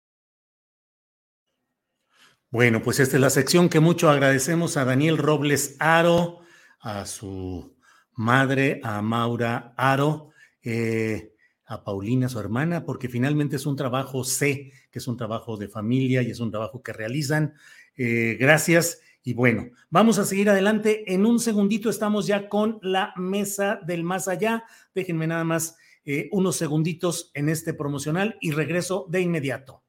Bueno, 2.50 2.82
pues 2.82 3.00
esta 3.00 3.18
es 3.18 3.22
la 3.22 3.30
sección 3.30 3.68
que 3.68 3.80
mucho 3.80 4.10
agradecemos 4.10 4.78
a 4.78 4.86
Daniel 4.86 5.18
Robles 5.18 5.76
Aro, 5.80 6.40
a 6.80 7.06
su 7.06 7.76
madre, 8.14 8.80
a 8.84 9.02
Maura 9.02 9.74
Aro, 9.76 10.30
eh, 10.64 11.34
a 11.66 11.84
Paulina, 11.84 12.30
su 12.30 12.40
hermana, 12.40 12.86
porque 12.86 13.10
finalmente 13.10 13.58
es 13.58 13.66
un 13.66 13.76
trabajo 13.76 14.24
C, 14.24 14.72
que 14.90 15.00
es 15.00 15.08
un 15.08 15.18
trabajo 15.18 15.58
de 15.58 15.68
familia 15.68 16.22
y 16.22 16.32
es 16.32 16.40
un 16.40 16.52
trabajo 16.52 16.82
que 16.82 16.94
realizan. 16.94 17.54
Eh, 17.98 18.38
gracias. 18.40 19.02
Y 19.28 19.34
bueno, 19.34 19.72
vamos 19.90 20.20
a 20.20 20.24
seguir 20.24 20.50
adelante. 20.50 21.14
En 21.14 21.26
un 21.26 21.40
segundito 21.40 21.90
estamos 21.90 22.28
ya 22.28 22.48
con 22.48 22.80
la 22.82 23.12
mesa 23.18 23.78
del 23.86 24.06
más 24.06 24.30
allá. 24.30 24.64
Déjenme 24.96 25.28
nada 25.28 25.44
más 25.44 25.76
eh, 26.06 26.30
unos 26.32 26.56
segunditos 26.56 27.30
en 27.34 27.50
este 27.50 27.74
promocional 27.74 28.38
y 28.40 28.52
regreso 28.52 29.06
de 29.10 29.20
inmediato. 29.20 29.84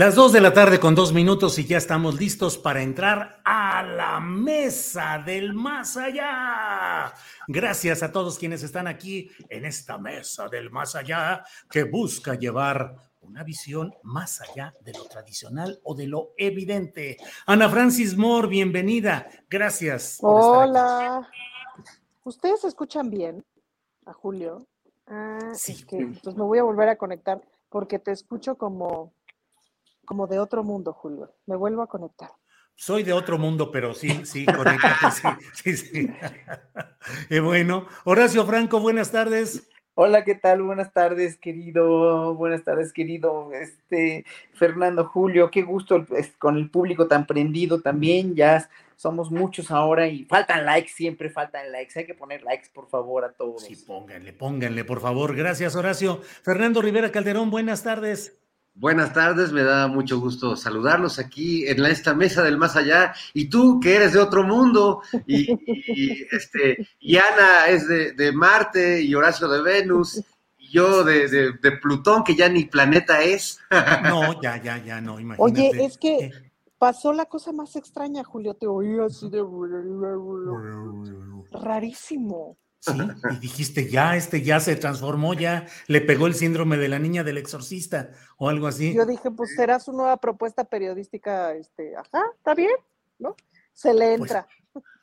Las 0.00 0.14
dos 0.14 0.32
de 0.32 0.40
la 0.40 0.54
tarde 0.54 0.80
con 0.80 0.94
dos 0.94 1.12
minutos 1.12 1.58
y 1.58 1.66
ya 1.66 1.76
estamos 1.76 2.18
listos 2.18 2.56
para 2.56 2.80
entrar 2.80 3.42
a 3.44 3.82
la 3.82 4.18
mesa 4.18 5.18
del 5.18 5.52
más 5.52 5.98
allá. 5.98 7.12
Gracias 7.46 8.02
a 8.02 8.10
todos 8.10 8.38
quienes 8.38 8.62
están 8.62 8.86
aquí 8.86 9.30
en 9.50 9.66
esta 9.66 9.98
mesa 9.98 10.48
del 10.48 10.70
más 10.70 10.96
allá 10.96 11.44
que 11.68 11.84
busca 11.84 12.34
llevar 12.36 12.96
una 13.20 13.44
visión 13.44 13.92
más 14.02 14.40
allá 14.40 14.72
de 14.80 14.94
lo 14.94 15.04
tradicional 15.04 15.78
o 15.82 15.94
de 15.94 16.06
lo 16.06 16.30
evidente. 16.38 17.18
Ana 17.44 17.68
Francis 17.68 18.16
Moore, 18.16 18.48
bienvenida. 18.48 19.28
Gracias. 19.50 20.16
Hola. 20.22 21.28
¿Ustedes 22.24 22.64
escuchan 22.64 23.10
bien 23.10 23.44
a 24.06 24.14
Julio? 24.14 24.66
Ah, 25.06 25.50
Sí. 25.52 25.72
es 25.72 25.84
que 25.84 26.10
pues 26.22 26.34
me 26.36 26.44
voy 26.44 26.58
a 26.58 26.62
volver 26.62 26.88
a 26.88 26.96
conectar 26.96 27.42
porque 27.68 27.98
te 27.98 28.12
escucho 28.12 28.56
como, 28.56 29.12
como 30.10 30.26
de 30.26 30.40
otro 30.40 30.64
mundo, 30.64 30.92
Julio. 30.92 31.32
Me 31.46 31.54
vuelvo 31.54 31.82
a 31.82 31.86
conectar. 31.86 32.30
Soy 32.74 33.04
de 33.04 33.12
otro 33.12 33.38
mundo, 33.38 33.70
pero 33.70 33.94
sí, 33.94 34.26
sí, 34.26 34.44
conéctate, 34.44 35.08
sí, 35.12 35.28
sí, 35.52 35.76
sí. 35.76 36.10
Eh, 37.30 37.38
bueno, 37.38 37.86
Horacio 38.04 38.44
Franco, 38.44 38.80
buenas 38.80 39.12
tardes. 39.12 39.68
Hola, 39.94 40.24
¿qué 40.24 40.34
tal? 40.34 40.62
Buenas 40.62 40.92
tardes, 40.92 41.36
querido. 41.38 42.34
Buenas 42.34 42.64
tardes, 42.64 42.92
querido. 42.92 43.52
Este 43.52 44.24
Fernando 44.52 45.04
Julio, 45.06 45.48
qué 45.52 45.62
gusto 45.62 46.04
es- 46.16 46.36
con 46.38 46.56
el 46.56 46.68
público 46.70 47.06
tan 47.06 47.24
prendido 47.26 47.80
también. 47.80 48.34
Ya 48.34 48.68
somos 48.96 49.30
muchos 49.30 49.70
ahora 49.70 50.08
y 50.08 50.24
faltan 50.24 50.66
likes, 50.66 50.90
siempre 50.90 51.30
faltan 51.30 51.70
likes. 51.70 51.96
Hay 52.00 52.06
que 52.06 52.14
poner 52.14 52.42
likes, 52.42 52.68
por 52.74 52.88
favor, 52.88 53.24
a 53.24 53.32
todos. 53.32 53.62
Sí, 53.62 53.76
pónganle, 53.76 54.32
pónganle, 54.32 54.84
por 54.84 55.00
favor. 55.00 55.36
Gracias, 55.36 55.76
Horacio. 55.76 56.20
Fernando 56.42 56.82
Rivera 56.82 57.12
Calderón, 57.12 57.50
buenas 57.50 57.84
tardes. 57.84 58.36
Buenas 58.74 59.12
tardes, 59.12 59.52
me 59.52 59.62
da 59.62 59.88
mucho 59.88 60.18
gusto 60.20 60.56
saludarlos 60.56 61.18
aquí 61.18 61.66
en 61.66 61.82
la- 61.82 61.90
esta 61.90 62.14
mesa 62.14 62.42
del 62.42 62.56
más 62.56 62.76
allá. 62.76 63.12
Y 63.34 63.50
tú, 63.50 63.78
que 63.80 63.96
eres 63.96 64.12
de 64.14 64.20
otro 64.20 64.42
mundo, 64.42 65.02
y, 65.26 65.52
y, 65.76 66.26
este, 66.30 66.88
y 66.98 67.16
Ana 67.16 67.66
es 67.68 67.86
de, 67.88 68.12
de 68.12 68.32
Marte, 68.32 69.02
y 69.02 69.14
Horacio 69.14 69.48
de 69.48 69.60
Venus, 69.60 70.22
y 70.58 70.70
yo 70.72 71.04
de, 71.04 71.28
de- 71.28 71.52
de 71.60 71.72
Plutón, 71.72 72.24
que 72.24 72.34
ya 72.34 72.48
ni 72.48 72.64
planeta 72.64 73.22
es. 73.22 73.58
No, 74.04 74.40
ya, 74.40 74.62
ya, 74.62 74.78
ya, 74.82 75.00
no, 75.00 75.20
imagínate. 75.20 75.60
Oye, 75.68 75.84
es 75.84 75.98
que 75.98 76.30
pasó 76.78 77.12
la 77.12 77.26
cosa 77.26 77.52
más 77.52 77.76
extraña, 77.76 78.24
Julio. 78.24 78.54
Te 78.54 78.66
oí 78.66 78.98
así 79.00 79.28
de... 79.28 79.42
Rarísimo. 81.52 82.56
Sí, 82.80 82.92
y 83.30 83.36
dijiste, 83.40 83.90
ya, 83.90 84.16
este 84.16 84.40
ya 84.42 84.58
se 84.58 84.74
transformó, 84.74 85.34
ya 85.34 85.66
le 85.86 86.00
pegó 86.00 86.26
el 86.26 86.34
síndrome 86.34 86.78
de 86.78 86.88
la 86.88 86.98
niña 86.98 87.22
del 87.22 87.36
exorcista 87.36 88.10
o 88.38 88.48
algo 88.48 88.66
así. 88.66 88.94
Yo 88.94 89.04
dije, 89.04 89.30
pues 89.30 89.54
será 89.54 89.78
su 89.78 89.92
nueva 89.92 90.16
propuesta 90.16 90.64
periodística, 90.64 91.52
este, 91.54 91.94
ajá, 91.94 92.22
está 92.36 92.54
bien, 92.54 92.74
¿no? 93.18 93.36
Se 93.74 93.92
le 93.92 94.14
entra. 94.14 94.48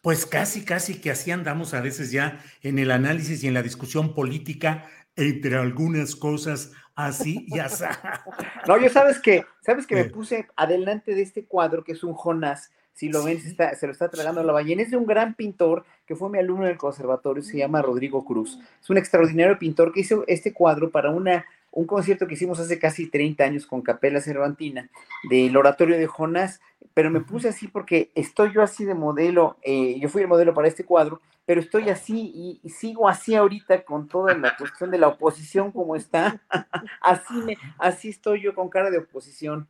Pues 0.01 0.25
casi, 0.25 0.65
casi 0.65 0.99
que 0.99 1.11
así 1.11 1.29
andamos 1.31 1.73
a 1.75 1.81
veces 1.81 2.11
ya 2.11 2.39
en 2.61 2.79
el 2.79 2.89
análisis 2.91 3.43
y 3.43 3.47
en 3.47 3.53
la 3.53 3.61
discusión 3.61 4.15
política 4.15 4.85
entre 5.15 5.55
algunas 5.57 6.15
cosas 6.15 6.71
así 6.95 7.45
y 7.47 7.59
así. 7.59 7.83
No, 8.67 8.77
yo 8.79 8.89
sabes 8.89 9.19
que, 9.19 9.45
sabes 9.61 9.85
que 9.85 9.95
me 9.95 10.01
Eh. 10.01 10.09
puse 10.09 10.47
adelante 10.55 11.13
de 11.13 11.21
este 11.21 11.45
cuadro 11.45 11.83
que 11.83 11.91
es 11.93 12.03
un 12.03 12.13
Jonás. 12.13 12.71
Si 12.97 13.09
lo 13.09 13.23
ven, 13.23 13.39
se, 13.39 13.49
está- 13.49 13.75
se 13.75 13.85
lo 13.85 13.91
está 13.91 14.09
tragando 14.09 14.41
la 14.41 14.53
ballena. 14.53 14.81
Es 14.81 14.89
de 14.89 14.97
un 14.97 15.05
gran 15.05 15.35
pintor 15.35 15.85
que 16.07 16.15
fue 16.15 16.31
mi 16.31 16.39
alumno 16.39 16.65
en 16.65 16.71
el 16.71 16.77
conservatorio, 16.79 17.43
se 17.43 17.57
llama 17.57 17.81
Rodrigo 17.83 18.25
Cruz. 18.25 18.59
Es 18.81 18.89
un 18.89 18.97
extraordinario 18.97 19.59
pintor 19.59 19.93
que 19.93 19.99
hizo 19.99 20.23
este 20.25 20.51
cuadro 20.51 20.89
para 20.89 21.11
una, 21.11 21.45
un 21.71 21.85
concierto 21.85 22.25
que 22.25 22.33
hicimos 22.33 22.59
hace 22.59 22.79
casi 22.79 23.07
30 23.07 23.43
años 23.43 23.67
con 23.67 23.83
Capela 23.83 24.19
Cervantina 24.19 24.89
del 25.29 25.55
oratorio 25.55 25.95
de 25.95 26.07
Jonás. 26.07 26.59
Pero 26.95 27.11
me 27.11 27.21
puse 27.21 27.49
así 27.49 27.67
porque 27.67 28.09
estoy 28.15 28.51
yo 28.51 28.63
así 28.63 28.83
de 28.83 28.95
modelo. 28.95 29.57
eh, 29.61 29.99
yo 29.99 30.09
fui 30.09 30.23
el 30.23 30.27
modelo 30.27 30.55
para 30.55 30.67
este 30.67 30.83
cuadro, 30.83 31.21
pero 31.45 31.61
estoy 31.61 31.89
así 31.89 32.31
y, 32.33 32.59
y 32.63 32.69
sigo 32.71 33.07
así 33.07 33.35
ahorita 33.35 33.83
con 33.83 34.07
toda 34.07 34.33
la 34.35 34.57
cuestión 34.57 34.89
de 34.89 34.97
la 34.97 35.07
oposición 35.09 35.71
como 35.71 35.95
está. 35.95 36.41
así, 37.01 37.33
me, 37.45 37.57
así 37.77 38.09
estoy 38.09 38.41
yo 38.41 38.55
con 38.55 38.69
cara 38.69 38.89
de 38.89 38.97
oposición. 38.97 39.67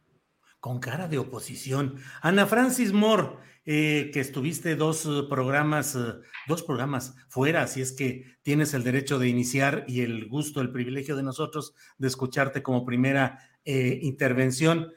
Con 0.68 0.80
cara 0.80 1.08
de 1.08 1.18
oposición. 1.18 1.96
Ana 2.22 2.46
Francis 2.46 2.92
Moore, 2.92 3.38
eh, 3.64 4.12
que 4.12 4.20
estuviste 4.20 4.76
dos 4.76 5.06
eh, 5.06 5.24
programas, 5.30 5.96
eh, 5.96 6.16
dos 6.46 6.62
programas 6.62 7.16
fuera, 7.30 7.62
así 7.62 7.80
es 7.80 7.94
que 7.94 8.36
tienes 8.42 8.74
el 8.74 8.84
derecho 8.84 9.18
de 9.18 9.30
iniciar 9.30 9.86
y 9.88 10.02
el 10.02 10.28
gusto, 10.28 10.60
el 10.60 10.74
privilegio 10.74 11.16
de 11.16 11.24
nosotros 11.24 11.74
de 11.98 12.10
escucharte 12.10 12.64
como 12.64 12.84
primera 12.84 13.40
intervención. 13.64 14.92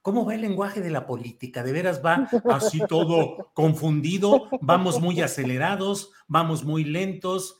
¿Cómo 0.00 0.24
va 0.24 0.36
el 0.36 0.40
lenguaje 0.40 0.80
de 0.80 0.88
la 0.88 1.06
política? 1.06 1.62
¿De 1.62 1.72
veras 1.72 2.00
va 2.02 2.26
así 2.50 2.80
todo 2.88 3.50
confundido? 3.52 4.48
¿Vamos 4.62 5.02
muy 5.02 5.20
acelerados? 5.20 6.12
¿Vamos 6.28 6.64
muy 6.64 6.84
lentos? 6.84 7.58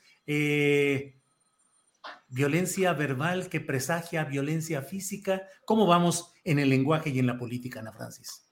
¿Violencia 2.32 2.92
verbal 2.94 3.48
que 3.48 3.60
presagia 3.60 4.24
violencia 4.24 4.80
física? 4.82 5.42
¿Cómo 5.66 5.86
vamos 5.86 6.32
en 6.44 6.58
el 6.58 6.70
lenguaje 6.70 7.10
y 7.10 7.18
en 7.18 7.26
la 7.26 7.38
política, 7.38 7.80
Ana 7.80 7.92
Francis? 7.92 8.46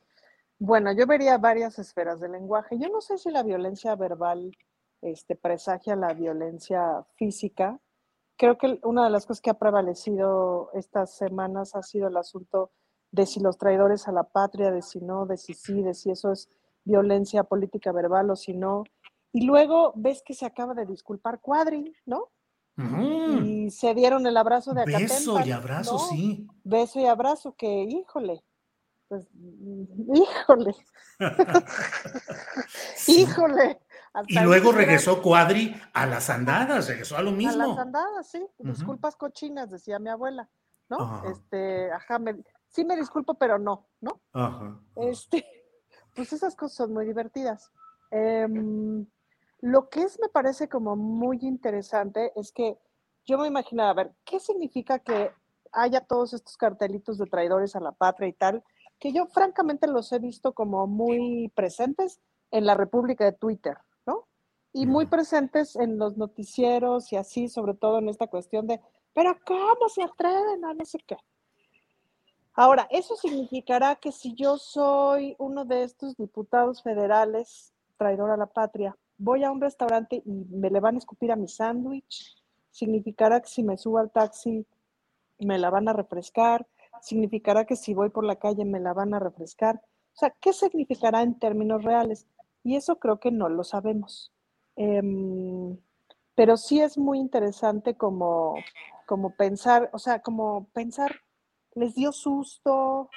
Bueno, 0.58 0.92
yo 0.92 1.06
vería 1.06 1.38
varias 1.38 1.78
esferas 1.78 2.20
del 2.20 2.32
lenguaje. 2.32 2.78
Yo 2.78 2.88
no 2.88 3.00
sé 3.00 3.18
si 3.18 3.30
la 3.30 3.42
violencia 3.42 3.94
verbal 3.94 4.50
este, 5.00 5.36
presagia 5.36 5.94
la 5.94 6.12
violencia 6.14 7.04
física. 7.14 7.78
Creo 8.36 8.58
que 8.58 8.80
una 8.82 9.04
de 9.04 9.10
las 9.10 9.26
cosas 9.26 9.40
que 9.40 9.50
ha 9.50 9.58
prevalecido 9.58 10.70
estas 10.74 11.16
semanas 11.16 11.74
ha 11.74 11.82
sido 11.82 12.08
el 12.08 12.16
asunto 12.16 12.72
de 13.10 13.26
si 13.26 13.40
los 13.40 13.58
traidores 13.58 14.08
a 14.08 14.12
la 14.12 14.24
patria, 14.24 14.70
de 14.70 14.82
si 14.82 15.00
no, 15.00 15.26
de 15.26 15.36
si 15.36 15.54
sí, 15.54 15.82
de 15.82 15.94
si 15.94 16.10
eso 16.10 16.32
es 16.32 16.48
violencia 16.84 17.44
política 17.44 17.92
verbal 17.92 18.30
o 18.30 18.36
si 18.36 18.54
no. 18.54 18.84
Y 19.32 19.46
luego 19.46 19.92
ves 19.96 20.22
que 20.24 20.34
se 20.34 20.46
acaba 20.46 20.74
de 20.74 20.86
disculpar 20.86 21.40
Cuadri, 21.40 21.94
¿no? 22.06 22.30
Y 22.80 23.70
se 23.70 23.92
dieron 23.94 24.26
el 24.26 24.36
abrazo 24.36 24.72
de 24.72 24.82
Acatempan. 24.82 25.08
Beso 25.18 25.40
y 25.40 25.50
abrazo, 25.50 25.92
¿no? 25.94 25.98
sí. 25.98 26.46
Beso 26.62 27.00
y 27.00 27.06
abrazo, 27.06 27.54
que 27.56 27.66
híjole, 27.82 28.44
pues, 29.08 29.26
híjole, 30.14 30.76
híjole. 33.08 33.80
hasta 34.12 34.32
Y 34.32 34.44
luego 34.44 34.72
regresó 34.72 35.20
Cuadri 35.22 35.74
a 35.92 36.06
las 36.06 36.30
andadas, 36.30 36.88
regresó 36.88 37.16
a 37.16 37.22
lo 37.22 37.30
A 37.30 37.34
mismo. 37.34 37.66
las 37.66 37.78
andadas, 37.78 38.28
sí. 38.30 38.46
Disculpas 38.58 39.16
cochinas, 39.16 39.70
decía 39.70 39.98
mi 39.98 40.10
abuela, 40.10 40.48
¿no? 40.88 41.22
Este, 41.30 41.90
ajá, 41.92 42.18
me- 42.18 42.42
sí 42.68 42.84
me 42.84 42.96
disculpo, 42.96 43.34
pero 43.34 43.58
no, 43.58 43.88
¿no? 44.00 44.20
Ajá. 44.32 44.78
Este, 44.96 45.44
pues 46.14 46.32
esas 46.32 46.54
cosas 46.54 46.76
son 46.76 46.92
muy 46.92 47.06
divertidas. 47.06 47.72
Em, 48.10 49.04
lo 49.60 49.88
que 49.88 50.02
es, 50.02 50.18
me 50.20 50.28
parece 50.28 50.68
como 50.68 50.96
muy 50.96 51.38
interesante 51.42 52.32
es 52.36 52.52
que 52.52 52.78
yo 53.26 53.38
me 53.38 53.48
imaginaba, 53.48 53.90
a 53.90 53.94
ver, 53.94 54.12
¿qué 54.24 54.40
significa 54.40 54.98
que 54.98 55.32
haya 55.72 56.00
todos 56.00 56.32
estos 56.32 56.56
cartelitos 56.56 57.18
de 57.18 57.26
traidores 57.26 57.76
a 57.76 57.80
la 57.80 57.92
patria 57.92 58.28
y 58.28 58.32
tal? 58.32 58.64
Que 58.98 59.12
yo 59.12 59.26
francamente 59.26 59.86
los 59.86 60.12
he 60.12 60.18
visto 60.18 60.52
como 60.52 60.86
muy 60.86 61.52
presentes 61.54 62.20
en 62.50 62.66
la 62.66 62.74
República 62.74 63.24
de 63.24 63.32
Twitter, 63.32 63.76
¿no? 64.06 64.26
Y 64.72 64.86
muy 64.86 65.06
presentes 65.06 65.76
en 65.76 65.98
los 65.98 66.16
noticieros 66.16 67.12
y 67.12 67.16
así, 67.16 67.48
sobre 67.48 67.74
todo 67.74 67.98
en 67.98 68.08
esta 68.08 68.28
cuestión 68.28 68.66
de, 68.66 68.80
pero 69.12 69.36
¿cómo 69.44 69.88
se 69.88 70.02
atreven 70.02 70.64
a 70.64 70.72
no 70.72 70.84
sé 70.84 70.98
qué? 71.06 71.16
Ahora, 72.54 72.88
eso 72.90 73.14
significará 73.14 73.96
que 73.96 74.10
si 74.10 74.34
yo 74.34 74.56
soy 74.58 75.36
uno 75.38 75.64
de 75.64 75.84
estos 75.84 76.16
diputados 76.16 76.82
federales, 76.82 77.72
traidor 77.96 78.30
a 78.30 78.36
la 78.36 78.46
patria, 78.46 78.96
voy 79.18 79.44
a 79.44 79.50
un 79.50 79.60
restaurante 79.60 80.22
y 80.24 80.30
me 80.50 80.70
le 80.70 80.80
van 80.80 80.94
a 80.94 80.98
escupir 80.98 81.32
a 81.32 81.36
mi 81.36 81.48
sándwich, 81.48 82.36
significará 82.70 83.40
que 83.40 83.48
si 83.48 83.62
me 83.62 83.76
subo 83.76 83.98
al 83.98 84.10
taxi 84.10 84.66
me 85.40 85.58
la 85.58 85.70
van 85.70 85.88
a 85.88 85.92
refrescar, 85.92 86.66
significará 87.00 87.64
que 87.64 87.76
si 87.76 87.94
voy 87.94 88.10
por 88.10 88.24
la 88.24 88.36
calle 88.36 88.64
me 88.64 88.80
la 88.80 88.92
van 88.92 89.14
a 89.14 89.20
refrescar. 89.20 89.76
O 90.14 90.18
sea, 90.18 90.34
¿qué 90.40 90.52
significará 90.52 91.22
en 91.22 91.38
términos 91.38 91.84
reales? 91.84 92.26
Y 92.64 92.76
eso 92.76 92.98
creo 92.98 93.20
que 93.20 93.30
no 93.30 93.48
lo 93.48 93.62
sabemos. 93.64 94.32
Em, 94.76 95.78
pero 96.34 96.56
sí 96.56 96.80
es 96.80 96.98
muy 96.98 97.18
interesante 97.18 97.96
como, 97.96 98.56
como 99.06 99.34
pensar, 99.34 99.90
o 99.92 99.98
sea, 99.98 100.20
como 100.22 100.68
pensar, 100.72 101.20
les 101.74 101.94
dio 101.94 102.12
susto, 102.12 103.10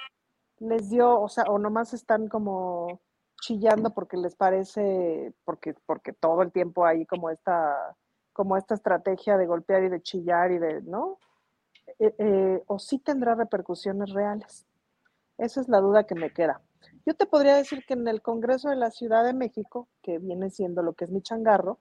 les 0.58 0.90
dio, 0.90 1.20
o 1.20 1.28
sea, 1.28 1.44
o 1.44 1.58
nomás 1.58 1.92
están 1.94 2.28
como 2.28 3.00
chillando 3.42 3.90
porque 3.90 4.16
les 4.16 4.36
parece, 4.36 5.34
porque, 5.44 5.74
porque 5.84 6.12
todo 6.12 6.42
el 6.42 6.52
tiempo 6.52 6.86
hay 6.86 7.04
como 7.06 7.28
esta, 7.28 7.96
como 8.32 8.56
esta 8.56 8.74
estrategia 8.74 9.36
de 9.36 9.46
golpear 9.46 9.82
y 9.82 9.88
de 9.88 10.00
chillar 10.00 10.52
y 10.52 10.58
de, 10.58 10.80
¿no? 10.82 11.18
Eh, 11.98 12.14
eh, 12.18 12.62
o 12.68 12.78
sí 12.78 13.00
tendrá 13.00 13.34
repercusiones 13.34 14.10
reales. 14.12 14.64
Esa 15.38 15.60
es 15.60 15.68
la 15.68 15.80
duda 15.80 16.04
que 16.04 16.14
me 16.14 16.32
queda. 16.32 16.60
Yo 17.04 17.14
te 17.14 17.26
podría 17.26 17.56
decir 17.56 17.84
que 17.84 17.94
en 17.94 18.06
el 18.06 18.22
Congreso 18.22 18.68
de 18.68 18.76
la 18.76 18.92
Ciudad 18.92 19.24
de 19.24 19.34
México, 19.34 19.88
que 20.02 20.20
viene 20.20 20.48
siendo 20.50 20.82
lo 20.82 20.92
que 20.92 21.06
es 21.06 21.10
mi 21.10 21.20
changarro, 21.20 21.80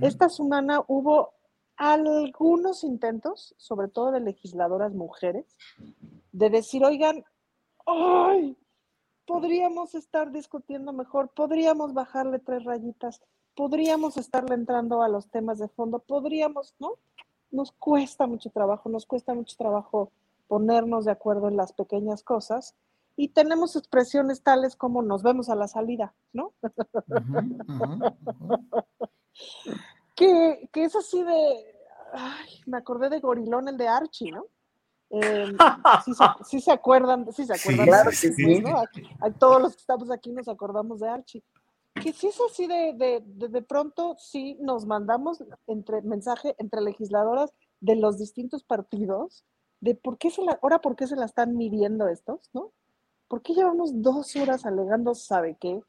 esta 0.00 0.28
semana 0.28 0.82
hubo 0.86 1.34
algunos 1.76 2.84
intentos, 2.84 3.54
sobre 3.58 3.88
todo 3.88 4.12
de 4.12 4.20
legisladoras 4.20 4.94
mujeres, 4.94 5.44
de 6.32 6.48
decir, 6.48 6.84
oigan, 6.84 7.24
¡ay! 7.84 8.56
Podríamos 9.26 9.94
estar 9.94 10.30
discutiendo 10.30 10.92
mejor, 10.92 11.30
podríamos 11.30 11.92
bajarle 11.94 12.38
tres 12.38 12.64
rayitas, 12.64 13.20
podríamos 13.54 14.16
estarle 14.16 14.54
entrando 14.54 15.02
a 15.02 15.08
los 15.08 15.28
temas 15.28 15.58
de 15.58 15.68
fondo, 15.68 15.98
podríamos, 15.98 16.74
¿no? 16.78 16.92
Nos 17.50 17.72
cuesta 17.72 18.26
mucho 18.26 18.50
trabajo, 18.50 18.88
nos 18.88 19.06
cuesta 19.06 19.34
mucho 19.34 19.56
trabajo 19.56 20.12
ponernos 20.46 21.04
de 21.04 21.12
acuerdo 21.12 21.48
en 21.48 21.56
las 21.56 21.72
pequeñas 21.72 22.22
cosas 22.22 22.76
y 23.16 23.28
tenemos 23.28 23.76
expresiones 23.76 24.42
tales 24.42 24.76
como 24.76 25.02
nos 25.02 25.22
vemos 25.22 25.48
a 25.48 25.56
la 25.56 25.66
salida, 25.66 26.14
¿no? 26.32 26.52
que, 30.14 30.68
que 30.72 30.84
es 30.84 30.94
así 30.94 31.22
de, 31.22 31.74
ay, 32.12 32.60
me 32.66 32.76
acordé 32.76 33.08
de 33.08 33.20
Gorilón, 33.20 33.68
el 33.68 33.76
de 33.76 33.88
Archie, 33.88 34.32
¿no? 34.32 34.44
Eh, 35.10 35.52
sí, 36.04 36.14
se, 36.14 36.24
sí, 36.44 36.60
se, 36.60 36.72
acuerdan, 36.72 37.32
sí 37.32 37.46
se 37.46 37.54
acuerdan. 37.54 38.12
Sí, 38.12 38.32
sí. 38.32 38.60
¿no? 38.60 38.78
A, 38.78 38.84
a 39.20 39.30
todos 39.32 39.60
los 39.62 39.74
que 39.74 39.80
estamos 39.80 40.10
aquí 40.10 40.32
nos 40.32 40.48
acordamos 40.48 41.00
de 41.00 41.08
Archie. 41.08 41.42
Que 41.94 42.12
sí 42.12 42.26
es 42.26 42.38
así 42.50 42.66
de, 42.66 42.92
de, 42.94 43.22
de, 43.24 43.48
de 43.48 43.62
pronto, 43.62 44.16
sí 44.18 44.58
nos 44.60 44.84
mandamos 44.84 45.42
entre 45.66 46.02
mensaje 46.02 46.54
entre 46.58 46.82
legisladoras 46.82 47.54
de 47.80 47.96
los 47.96 48.18
distintos 48.18 48.64
partidos 48.64 49.44
de 49.80 49.94
por 49.94 50.18
qué 50.18 50.30
se 50.30 50.42
la, 50.42 50.58
ahora 50.62 50.80
por 50.80 50.96
qué 50.96 51.06
se 51.06 51.16
la 51.16 51.24
están 51.24 51.56
midiendo 51.56 52.08
estos, 52.08 52.50
¿no? 52.52 52.72
¿Por 53.28 53.42
qué 53.42 53.54
llevamos 53.54 54.02
dos 54.02 54.36
horas 54.36 54.66
alegando 54.66 55.14
sabe 55.14 55.56
qué? 55.60 55.80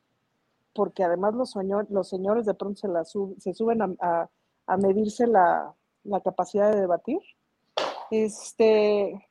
Porque 0.73 1.03
además 1.03 1.34
los, 1.35 1.52
señor, 1.52 1.88
los 1.89 2.10
señores 2.10 2.45
de 2.45 2.53
pronto 2.53 2.80
se, 2.80 2.88
la 2.88 3.06
sub, 3.06 3.35
se 3.39 3.53
suben 3.53 3.81
a, 3.81 3.89
a, 3.99 4.30
a 4.68 4.77
medirse 4.77 5.27
la, 5.27 5.73
la 6.03 6.22
capacidad 6.22 6.72
de 6.72 6.81
debatir. 6.81 7.19
Este, 8.12 9.30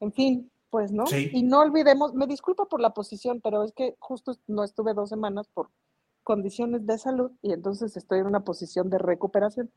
en 0.00 0.12
fin, 0.12 0.50
pues, 0.70 0.92
¿no? 0.92 1.06
Sí. 1.06 1.30
Y 1.32 1.42
no 1.42 1.60
olvidemos, 1.60 2.14
me 2.14 2.26
disculpa 2.26 2.66
por 2.66 2.80
la 2.80 2.90
posición, 2.90 3.40
pero 3.40 3.62
es 3.62 3.72
que 3.72 3.96
justo 3.98 4.36
no 4.46 4.64
estuve 4.64 4.94
dos 4.94 5.08
semanas 5.08 5.48
por 5.48 5.70
condiciones 6.24 6.86
de 6.86 6.98
salud 6.98 7.30
y 7.42 7.52
entonces 7.52 7.96
estoy 7.96 8.20
en 8.20 8.26
una 8.26 8.40
posición 8.40 8.90
de 8.90 8.98
recuperación. 8.98 9.70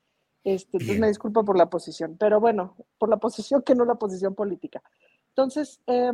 Este, 0.44 0.78
entonces 0.78 1.00
me 1.00 1.08
disculpo 1.08 1.44
por 1.44 1.58
la 1.58 1.70
posición, 1.70 2.16
pero 2.18 2.40
bueno, 2.40 2.76
por 2.98 3.10
la 3.10 3.18
posición 3.18 3.62
que 3.62 3.76
no 3.76 3.86
la 3.86 3.96
posición 3.96 4.34
política. 4.34 4.82
Entonces, 5.30 5.82
eh, 5.88 6.12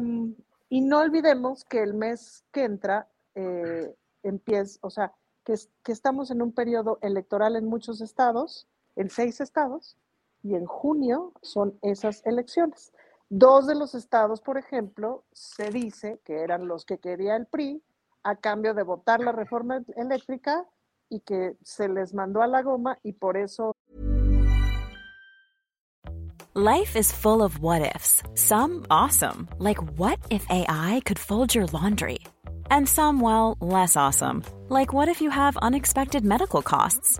y 0.69 0.81
no 0.81 0.99
olvidemos 0.99 1.63
que 1.65 1.83
el 1.83 1.93
mes 1.93 2.43
que 2.51 2.63
entra 2.63 3.07
eh, 3.35 3.95
empieza, 4.23 4.79
o 4.81 4.89
sea, 4.89 5.13
que, 5.43 5.53
que 5.83 5.91
estamos 5.91 6.31
en 6.31 6.41
un 6.41 6.51
periodo 6.51 6.97
electoral 7.01 7.55
en 7.55 7.65
muchos 7.65 8.01
estados, 8.01 8.67
en 8.95 9.09
seis 9.09 9.39
estados, 9.39 9.97
y 10.43 10.55
en 10.55 10.65
junio 10.65 11.31
son 11.41 11.79
esas 11.81 12.23
elecciones. 12.25 12.93
Dos 13.29 13.65
de 13.65 13.75
los 13.75 13.95
estados, 13.95 14.41
por 14.41 14.57
ejemplo, 14.57 15.23
se 15.31 15.71
dice 15.71 16.19
que 16.23 16.41
eran 16.43 16.67
los 16.67 16.85
que 16.85 16.99
quería 16.99 17.35
el 17.35 17.47
PRI 17.47 17.81
a 18.23 18.35
cambio 18.35 18.73
de 18.73 18.83
votar 18.83 19.21
la 19.21 19.31
reforma 19.31 19.81
eléctrica 19.95 20.65
y 21.09 21.21
que 21.21 21.57
se 21.63 21.87
les 21.87 22.13
mandó 22.13 22.41
a 22.41 22.47
la 22.47 22.61
goma 22.61 22.99
y 23.01 23.13
por 23.13 23.37
eso. 23.37 23.73
Life 26.55 26.95
is 26.95 27.11
full 27.11 27.41
of 27.41 27.59
what 27.59 27.81
ifs. 27.81 28.21
Some 28.35 28.85
awesome, 28.91 29.47
like 29.57 29.81
what 29.97 30.19
if 30.29 30.45
AI 30.51 31.01
could 31.03 31.17
fold 31.17 31.55
your 31.55 31.65
laundry? 31.73 32.19
And 32.69 32.87
some, 32.87 33.19
well, 33.19 33.57
less 33.59 33.97
awesome, 33.97 34.43
like 34.69 34.93
what 34.93 35.07
if 35.07 35.19
you 35.21 35.31
have 35.31 35.57
unexpected 35.57 36.23
medical 36.23 36.61
costs? 36.61 37.19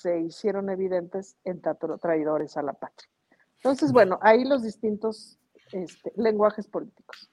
Se 0.00 0.20
hicieron 0.20 0.70
evidentes 0.70 1.36
en 1.44 1.60
traidores 2.00 2.56
a 2.56 2.62
la 2.62 2.72
patria. 2.72 3.08
Entonces, 3.56 3.92
bueno, 3.92 4.18
ahí 4.22 4.44
los 4.44 4.62
distintos 4.62 5.38
este, 5.72 6.12
lenguajes 6.16 6.66
políticos. 6.66 7.30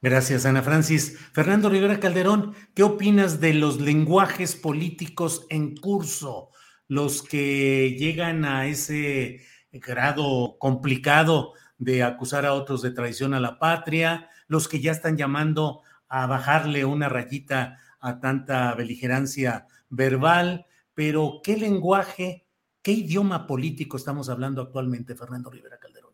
Gracias, 0.00 0.44
Ana 0.44 0.62
Francis. 0.62 1.16
Fernando 1.32 1.70
Rivera 1.70 2.00
Calderón, 2.00 2.54
¿qué 2.74 2.82
opinas 2.82 3.40
de 3.40 3.54
los 3.54 3.80
lenguajes 3.80 4.56
políticos 4.56 5.46
en 5.48 5.76
curso? 5.76 6.50
Los 6.88 7.22
que 7.22 7.96
llegan 7.98 8.44
a 8.44 8.66
ese 8.66 9.40
grado 9.72 10.56
complicado 10.58 11.54
de 11.78 12.02
acusar 12.02 12.44
a 12.44 12.52
otros 12.52 12.82
de 12.82 12.90
traición 12.90 13.32
a 13.32 13.40
la 13.40 13.58
patria, 13.58 14.28
los 14.48 14.68
que 14.68 14.80
ya 14.80 14.92
están 14.92 15.16
llamando 15.16 15.82
a 16.08 16.26
bajarle 16.26 16.84
una 16.84 17.08
rayita 17.08 17.78
a 18.00 18.20
tanta 18.20 18.74
beligerancia 18.74 19.66
verbal, 19.88 20.66
pero 20.94 21.40
¿qué 21.42 21.56
lenguaje, 21.56 22.46
qué 22.82 22.92
idioma 22.92 23.46
político 23.46 23.96
estamos 23.96 24.28
hablando 24.28 24.62
actualmente, 24.62 25.14
Fernando 25.14 25.50
Rivera 25.50 25.78
Calderón? 25.78 26.12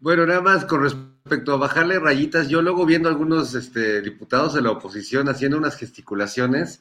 Bueno, 0.00 0.26
nada 0.26 0.40
más 0.40 0.64
con 0.64 0.82
respecto 0.82 1.52
a 1.52 1.56
bajarle 1.56 1.98
rayitas, 1.98 2.48
yo 2.48 2.62
luego 2.62 2.86
viendo 2.86 3.08
algunos 3.08 3.54
este, 3.54 4.00
diputados 4.00 4.54
de 4.54 4.62
la 4.62 4.70
oposición 4.70 5.28
haciendo 5.28 5.58
unas 5.58 5.76
gesticulaciones, 5.76 6.80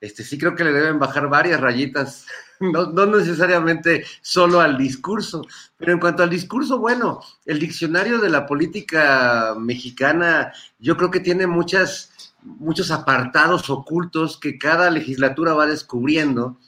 este, 0.00 0.24
sí 0.24 0.38
creo 0.38 0.54
que 0.54 0.64
le 0.64 0.72
deben 0.72 0.98
bajar 0.98 1.28
varias 1.28 1.60
rayitas, 1.60 2.26
no, 2.60 2.86
no, 2.86 3.06
necesariamente 3.06 4.04
solo 4.20 4.60
al 4.60 4.76
discurso, 4.76 5.46
pero 5.76 5.92
en 5.92 6.00
cuanto 6.00 6.22
al 6.22 6.30
discurso, 6.30 6.78
bueno, 6.78 7.20
el 7.44 7.58
diccionario 7.58 8.18
de 8.18 8.30
la 8.30 8.46
política 8.46 9.54
mexicana 9.58 10.52
yo 10.78 10.96
creo 10.96 11.10
que 11.10 11.20
tiene 11.20 11.46
muchas, 11.46 12.27
muchos 12.42 12.90
apartados 12.90 13.68
ocultos 13.70 14.38
que 14.38 14.58
cada 14.58 14.90
legislatura 14.90 15.54
va 15.54 15.66
descubriendo. 15.66 16.58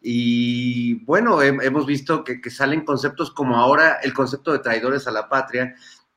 Y 0.00 1.04
bueno, 1.04 1.42
he, 1.42 1.48
hemos 1.48 1.86
visto 1.86 2.24
que, 2.24 2.40
salen 2.50 2.84
conceptos 2.84 3.30
como 3.30 3.56
ahora 3.56 3.98
el 4.02 4.12
concepto 4.12 4.52
de 4.52 4.58
traidores 4.58 5.06
a 5.06 5.12
la 5.12 5.28
patria, 5.28 5.74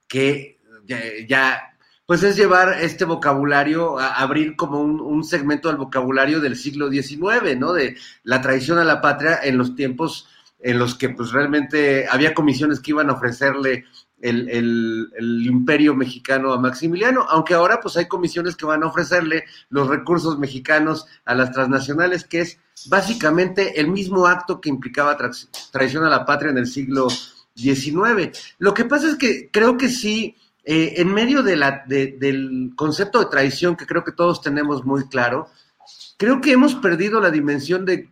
que 0.07 0.59
ya, 0.85 0.99
ya 1.27 1.77
pues 2.05 2.23
es 2.23 2.35
llevar 2.35 2.77
este 2.81 3.05
vocabulario, 3.05 3.97
a 3.97 4.15
abrir 4.15 4.55
como 4.55 4.79
un, 4.79 4.99
un, 5.01 5.23
segmento 5.23 5.69
del 5.69 5.77
vocabulario 5.77 6.39
del 6.39 6.55
siglo 6.55 6.89
XIX, 6.89 7.57
¿no? 7.57 7.73
De 7.73 7.97
la 8.23 8.41
traición 8.41 8.77
a 8.77 8.83
la 8.83 9.01
patria 9.01 9.39
en 9.43 9.57
los 9.57 9.75
tiempos 9.75 10.27
en 10.59 10.79
los 10.79 10.95
que 10.95 11.09
pues 11.09 11.31
realmente 11.31 12.07
había 12.09 12.33
comisiones 12.33 12.79
que 12.79 12.91
iban 12.91 13.09
a 13.09 13.13
ofrecerle 13.13 13.85
el, 14.21 15.11
imperio 15.45 15.93
mexicano 15.95 16.53
a 16.53 16.59
Maximiliano, 16.59 17.25
aunque 17.29 17.53
ahora 17.53 17.79
pues 17.79 17.97
hay 17.97 18.07
comisiones 18.07 18.55
que 18.55 18.65
van 18.65 18.83
a 18.83 18.87
ofrecerle 18.87 19.43
los 19.69 19.87
recursos 19.87 20.39
mexicanos 20.39 21.05
a 21.25 21.35
las 21.35 21.51
transnacionales, 21.51 22.25
que 22.25 22.41
es 22.41 22.59
básicamente 22.87 23.79
el 23.79 23.87
mismo 23.87 24.27
acto 24.27 24.59
que 24.59 24.69
implicaba 24.69 25.17
tra 25.17 25.31
traición 25.71 26.03
a 26.03 26.09
la 26.09 26.25
patria 26.25 26.51
en 26.51 26.57
el 26.57 26.67
siglo 26.67 27.07
XIX. 27.55 28.37
Lo 28.57 28.73
que 28.73 28.85
pasa 28.85 29.09
es 29.09 29.15
que 29.15 29.49
creo 29.51 29.77
que 29.77 29.89
sí, 29.89 30.35
eh, 30.63 30.93
en 30.97 31.13
medio 31.13 31.43
del 31.43 32.73
concepto 32.75 33.19
de 33.19 33.25
traición 33.27 33.75
que 33.75 33.85
creo 33.85 34.03
que 34.03 34.11
todos 34.11 34.41
tenemos 34.41 34.85
muy 34.85 35.07
claro, 35.07 35.47
creo 36.17 36.41
que 36.41 36.51
hemos 36.51 36.75
perdido 36.75 37.19
la 37.19 37.31
dimensión 37.31 37.85
de 37.85 38.09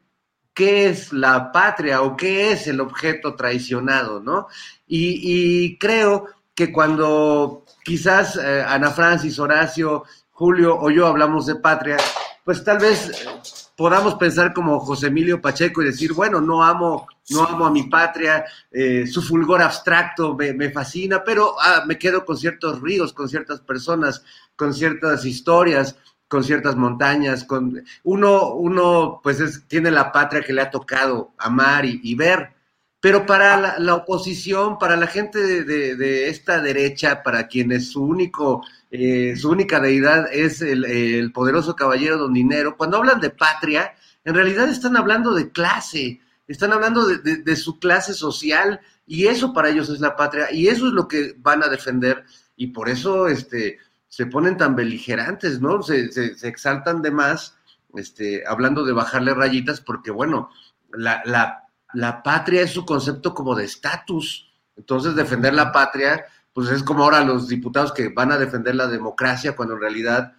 qué 0.54 0.88
es 0.88 1.12
la 1.12 1.52
patria 1.52 2.02
o 2.02 2.16
qué 2.16 2.52
es 2.52 2.68
el 2.68 2.80
objeto 2.80 3.36
traicionado, 3.36 4.20
¿no? 4.20 4.48
Y, 4.88 5.20
y 5.24 5.78
creo 5.78 6.28
que 6.56 6.72
cuando 6.72 7.66
quizás 7.84 8.38
eh, 8.38 8.64
Ana 8.68 8.92
Francis, 8.92 9.40
Horacio, 9.40 10.04
Julio 10.32 10.78
o 10.80 10.90
yo 10.90 11.08
hablamos 11.08 11.46
de 11.46 11.56
patria, 11.56 11.98
pues 12.44 12.64
tal 12.64 12.80
vez 12.80 13.10
eh, 13.10 13.28
podamos 13.76 14.16
pensar 14.16 14.54
como 14.54 14.80
José 14.80 15.08
Emilio 15.08 15.42
Pacheco 15.42 15.82
y 15.82 15.86
decir, 15.86 16.14
bueno, 16.14 16.42
no 16.42 16.64
amo, 16.64 17.08
no 17.30 17.44
amo 17.44 17.66
a 17.66 17.72
mi 17.72 17.84
patria, 17.84 18.46
eh, 18.72 19.08
su 19.08 19.22
fulgor 19.22 19.62
abstracto 19.62 20.36
me, 20.36 20.54
me 20.54 20.70
fascina, 20.70 21.24
pero 21.24 21.56
ah, 21.60 21.84
me 21.88 21.98
quedo 21.98 22.26
con 22.26 22.38
ciertos 22.38 22.82
ríos, 22.82 23.14
con 23.14 23.28
ciertas 23.30 23.62
personas, 23.62 24.24
con 24.56 24.74
ciertas 24.74 25.26
historias, 25.26 25.96
con 26.34 26.44
ciertas 26.44 26.76
montañas, 26.76 27.44
con 27.44 27.86
uno, 28.02 28.56
uno 28.56 29.20
pues 29.22 29.40
es, 29.40 29.68
tiene 29.68 29.92
la 29.92 30.12
patria 30.12 30.42
que 30.42 30.52
le 30.52 30.64
ha 30.64 30.72
tocado 30.72 31.36
amar 31.38 31.86
y, 31.86 32.16
ver, 32.16 32.54
pero 33.00 33.28
para 33.28 33.78
la, 33.78 33.94
oposición, 33.94 34.80
para 34.80 34.96
la 34.96 35.06
gente 35.06 35.64
de, 35.64 36.30
esta 36.30 36.60
derecha, 36.60 37.22
para 37.22 37.48
quienes 37.48 37.92
su 37.92 38.04
único, 38.04 38.66
eh, 38.90 39.36
su 39.38 39.52
única 39.52 39.80
deidad 39.80 40.26
es 40.34 40.64
el, 40.64 41.32
poderoso 41.32 41.76
caballero 41.76 42.18
don 42.18 42.34
dinero, 42.34 42.78
cuando 42.78 42.98
hablan 42.98 43.22
de 43.22 43.30
patria, 43.30 43.94
en 44.26 44.34
realidad 44.34 44.68
están 44.70 44.98
hablando 44.98 45.36
de 45.36 45.52
clase, 45.52 46.20
están 46.48 46.72
hablando 46.72 47.06
de, 47.06 47.56
su 47.56 47.78
clase 47.78 48.16
social, 48.16 48.80
y 49.06 49.28
eso 49.28 49.54
para 49.54 49.70
ellos 49.70 49.88
es 49.90 50.00
la 50.00 50.16
patria, 50.16 50.52
y 50.52 50.68
eso 50.68 50.88
es 50.88 50.94
lo 50.94 51.08
que 51.08 51.36
van 51.38 51.62
a 51.62 51.68
defender 51.68 52.26
y 52.56 52.68
por 52.68 52.90
eso 52.90 53.28
este, 53.28 53.78
se 54.14 54.28
ponen 54.28 54.58
tan 54.58 54.76
beligerantes, 54.76 55.60
¿no? 55.60 55.82
Se, 55.82 56.12
se, 56.12 56.48
exaltan 56.48 57.02
de 57.02 57.10
más, 57.10 57.58
este, 57.96 58.44
hablando 58.46 58.84
de 58.84 58.94
bajarle 58.94 59.34
rayitas, 59.34 59.82
porque 59.82 60.12
bueno, 60.12 60.52
la, 60.92 61.24
la, 61.26 61.64
la 61.96 62.22
patria 62.22 62.62
es 62.62 62.70
su 62.70 62.86
concepto 62.86 63.34
como 63.34 63.56
de 63.56 63.66
estatus. 63.66 64.54
Entonces, 64.78 65.16
defender 65.16 65.56
la 65.56 65.72
patria, 65.72 66.26
pues 66.54 66.70
es 66.70 66.84
como 66.84 67.04
ahora 67.04 67.24
los 67.24 67.48
diputados 67.48 67.92
que 67.92 68.10
van 68.10 68.32
a 68.32 68.38
defender 68.38 68.76
la 68.76 68.86
democracia, 68.86 69.56
cuando 69.56 69.74
en 69.74 69.82
realidad 69.82 70.36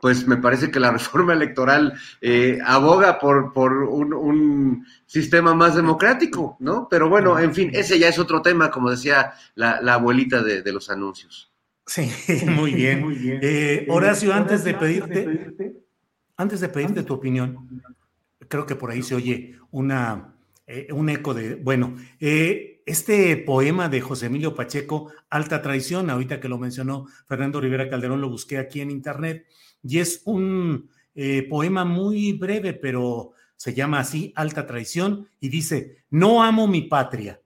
pues 0.00 0.24
me 0.28 0.36
parece 0.36 0.70
que 0.70 0.78
la 0.78 0.90
reforma 0.92 1.32
electoral 1.32 1.94
eh, 2.20 2.60
aboga 2.64 3.18
por, 3.18 3.52
por 3.52 3.72
un, 3.72 4.86
sistema 5.04 5.52
más 5.52 5.74
democrático, 5.74 6.56
¿no? 6.60 6.86
Pero 6.88 7.08
bueno, 7.08 7.36
en 7.40 7.52
fin, 7.52 7.72
ese 7.74 7.98
ya 7.98 8.06
es 8.06 8.20
otro 8.20 8.40
tema, 8.40 8.70
como 8.70 8.88
decía 8.88 9.32
la, 9.56 9.80
abuelita 9.94 10.44
de, 10.44 10.72
los 10.72 10.88
anuncios. 10.90 11.49
Sí, 11.90 12.08
muy 12.46 12.72
bien. 12.72 13.02
Muy 13.02 13.16
bien. 13.16 13.40
Eh, 13.42 13.86
Horacio, 13.88 14.32
antes 14.32 14.62
de 14.62 14.74
pedirte, 14.74 15.82
antes 16.36 16.60
de 16.60 16.68
pedirte 16.68 17.02
tu 17.02 17.14
opinión, 17.14 17.82
creo 18.46 18.64
que 18.64 18.76
por 18.76 18.92
ahí 18.92 19.02
se 19.02 19.16
oye 19.16 19.58
una, 19.72 20.36
eh, 20.68 20.86
un 20.92 21.08
eco 21.08 21.34
de, 21.34 21.56
bueno, 21.56 21.96
este 22.20 23.36
poema 23.38 23.88
de 23.88 24.00
José 24.00 24.26
Emilio 24.26 24.54
Pacheco, 24.54 25.10
Alta 25.30 25.62
Traición, 25.62 26.10
ahorita 26.10 26.38
que 26.38 26.48
lo 26.48 26.58
mencionó 26.58 27.06
Fernando 27.26 27.60
Rivera 27.60 27.90
Calderón, 27.90 28.20
lo 28.20 28.30
busqué 28.30 28.58
aquí 28.58 28.80
en 28.80 28.92
internet 28.92 29.46
y 29.82 29.98
es 29.98 30.22
un 30.26 30.90
eh, 31.16 31.44
poema 31.50 31.84
muy 31.84 32.34
breve, 32.34 32.72
pero 32.72 33.32
se 33.56 33.74
llama 33.74 33.98
así, 33.98 34.32
Alta 34.36 34.64
Traición, 34.64 35.28
y 35.40 35.48
dice, 35.48 36.04
no 36.10 36.44
amo 36.44 36.68
mi 36.68 36.82
patria, 36.82 37.40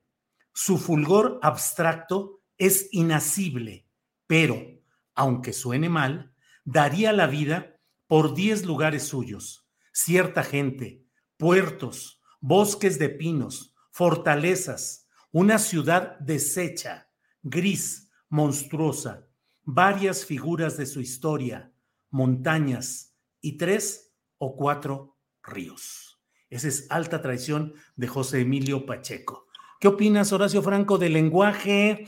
su 0.52 0.76
fulgor 0.76 1.38
abstracto 1.42 2.42
es 2.58 2.88
inasible, 2.92 3.84
pero, 4.26 4.80
aunque 5.14 5.52
suene 5.52 5.88
mal, 5.88 6.34
daría 6.64 7.12
la 7.12 7.26
vida 7.26 7.80
por 8.06 8.34
diez 8.34 8.64
lugares 8.64 9.04
suyos, 9.04 9.68
cierta 9.92 10.42
gente, 10.42 11.04
puertos, 11.36 12.20
bosques 12.40 12.98
de 12.98 13.08
pinos, 13.08 13.74
fortalezas, 13.90 15.08
una 15.30 15.58
ciudad 15.58 16.18
deshecha, 16.20 17.10
gris, 17.42 18.10
monstruosa, 18.28 19.28
varias 19.62 20.24
figuras 20.24 20.76
de 20.76 20.86
su 20.86 21.00
historia, 21.00 21.72
montañas 22.10 23.16
y 23.40 23.56
tres 23.56 24.14
o 24.38 24.56
cuatro 24.56 25.18
ríos. 25.42 26.20
Esa 26.50 26.68
es 26.68 26.86
alta 26.90 27.20
traición 27.20 27.74
de 27.96 28.06
José 28.06 28.40
Emilio 28.40 28.86
Pacheco. 28.86 29.46
¿Qué 29.80 29.88
opinas, 29.88 30.32
Horacio 30.32 30.62
Franco, 30.62 30.98
del 30.98 31.14
lenguaje, 31.14 32.06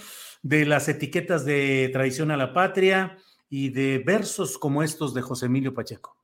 de 0.49 0.65
las 0.65 0.89
etiquetas 0.89 1.45
de 1.45 1.91
traición 1.93 2.31
a 2.31 2.37
la 2.37 2.53
patria 2.53 3.19
y 3.51 3.71
de 3.71 3.99
versos 3.99 4.59
como 4.59 4.85
estos 4.85 5.13
de 5.13 5.21
José 5.21 5.47
Emilio 5.47 5.75
Pacheco? 5.75 6.17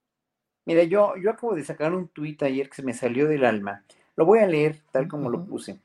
Mira, 0.64 0.84
yo, 0.84 1.14
yo 1.16 1.30
acabo 1.30 1.56
de 1.56 1.64
sacar 1.64 1.92
un 1.92 2.06
tuit 2.06 2.40
ayer 2.44 2.68
que 2.68 2.76
se 2.76 2.82
me 2.84 2.94
salió 2.94 3.26
del 3.26 3.44
alma. 3.44 3.84
Lo 4.14 4.24
voy 4.24 4.38
a 4.38 4.46
leer 4.46 4.78
tal 4.92 5.08
como 5.08 5.28
lo 5.28 5.44
puse. 5.44 5.80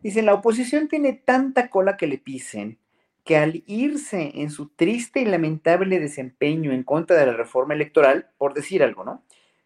Dice, 0.00 0.22
la 0.22 0.32
oposición 0.32 0.88
tiene 0.88 1.12
tanta 1.12 1.68
cola 1.68 1.98
que 1.98 2.06
le 2.06 2.16
pisen 2.16 2.78
que 3.24 3.36
al 3.36 3.62
irse 3.66 4.32
en 4.36 4.50
su 4.50 4.70
triste 4.70 5.20
y 5.20 5.26
lamentable 5.26 6.00
desempeño 6.00 6.72
en 6.72 6.84
contra 6.84 7.16
de 7.16 7.26
la 7.26 7.34
reforma 7.34 7.74
electoral, 7.74 8.30
por 8.38 8.54
decir 8.54 8.82
algo, 8.82 9.04
¿no? 9.04 9.22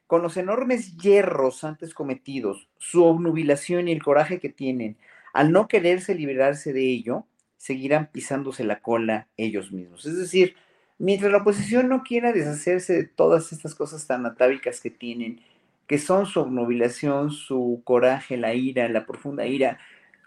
Con 0.09 0.23
los 0.23 0.37
enormes 0.37 0.97
hierros 0.97 1.63
antes 1.63 1.95
cometidos, 1.95 2.69
su 2.79 3.05
obnubilación 3.05 3.87
y 3.87 3.93
el 3.93 4.03
coraje 4.03 4.41
que 4.41 4.49
tienen, 4.49 4.99
al 5.33 5.53
no 5.53 5.69
quererse 5.69 6.17
liberarse 6.17 6.73
de 6.73 6.83
ello, 6.83 7.25
seguirán 7.57 8.11
pisándose 8.13 8.65
la 8.65 8.81
cola 8.81 9.29
ellos 9.37 9.73
mismos. 9.73 10.07
Es 10.07 10.17
decir, 10.17 10.57
mientras 10.99 11.33
la 11.33 11.39
oposición 11.39 11.89
no 11.89 12.03
quiera 12.03 12.33
deshacerse 12.33 12.95
de 12.95 13.05
todas 13.05 13.53
estas 13.53 13.75
cosas 13.75 14.07
tan 14.07 14.27
atávicas 14.27 14.81
que 14.81 14.91
tienen, 14.91 15.41
que 15.87 15.99
son 15.99 16.27
su 16.27 16.41
obnubilación, 16.41 17.31
su 17.31 17.81
coraje, 17.85 18.37
la 18.37 18.55
ira, 18.55 18.89
la 18.89 19.07
profunda 19.07 19.47
ira, 19.47 19.79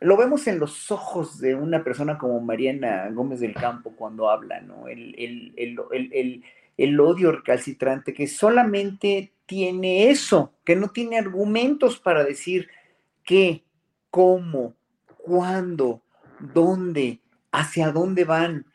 lo 0.02 0.16
vemos 0.16 0.48
en 0.48 0.60
los 0.60 0.92
ojos 0.92 1.40
de 1.40 1.56
una 1.56 1.84
persona 1.84 2.18
como 2.18 2.40
Mariana 2.40 3.10
Gómez 3.12 3.42
del 3.42 3.54
Campo 3.54 3.94
cuando 3.96 4.30
habla, 4.30 4.62
¿no? 4.62 4.88
El, 4.88 5.54
el, 6.78 7.00
odio 7.00 7.34
recalcitrante 7.34 8.14
que 8.14 8.28
solamente 8.28 9.34
tiene 9.46 10.10
eso, 10.10 10.54
que 10.64 10.78
no 10.78 10.90
tiene 10.90 11.18
argumentos 11.18 12.00
para 12.00 12.24
decir 12.24 12.70
qué, 13.24 13.64
cómo, 14.10 14.74
cuándo, 15.18 16.02
dónde, 16.40 17.20
hacia 17.52 17.92
dónde 17.92 18.26
van. 18.26 18.66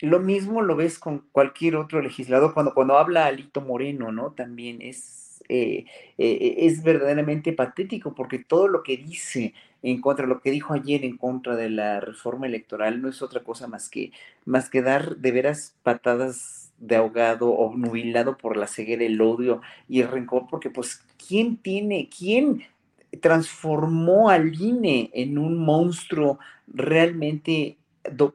Lo 0.00 0.20
mismo 0.20 0.62
lo 0.62 0.76
ves 0.76 0.98
con 0.98 1.26
cualquier 1.32 1.76
otro 1.76 2.02
legislador 2.02 2.52
cuando, 2.54 2.74
cuando 2.74 2.98
habla 2.98 3.26
Alito 3.26 3.60
Moreno, 3.60 4.12
¿no? 4.12 4.32
También 4.32 4.82
es, 4.82 5.42
eh, 5.48 5.86
eh, 6.18 6.54
es 6.58 6.82
verdaderamente 6.82 7.52
patético 7.52 8.14
porque 8.14 8.38
todo 8.38 8.68
lo 8.68 8.82
que 8.82 8.96
dice 8.96 9.54
en 9.82 10.00
contra, 10.00 10.26
lo 10.26 10.40
que 10.40 10.50
dijo 10.50 10.72
ayer 10.72 11.04
en 11.04 11.18
contra 11.18 11.56
de 11.56 11.68
la 11.68 12.00
reforma 12.00 12.46
electoral 12.46 13.02
no 13.02 13.08
es 13.08 13.20
otra 13.20 13.44
cosa 13.44 13.66
más 13.66 13.90
que, 13.90 14.12
más 14.46 14.70
que 14.70 14.80
dar 14.80 15.16
de 15.16 15.30
veras 15.30 15.76
patadas 15.82 16.72
de 16.78 16.96
ahogado 16.96 17.50
o 17.50 17.76
nubilado 17.76 18.36
por 18.36 18.56
la 18.56 18.66
ceguera, 18.66 19.04
el 19.04 19.20
odio 19.20 19.60
y 19.88 20.00
el 20.00 20.08
rencor, 20.08 20.46
porque 20.50 20.70
pues, 20.70 21.04
¿quién 21.28 21.58
tiene, 21.58 22.08
quién 22.08 22.64
transformó 23.20 24.30
al 24.30 24.54
INE 24.60 25.10
en 25.14 25.38
un 25.38 25.56
monstruo 25.58 26.38
realmente 26.66 27.76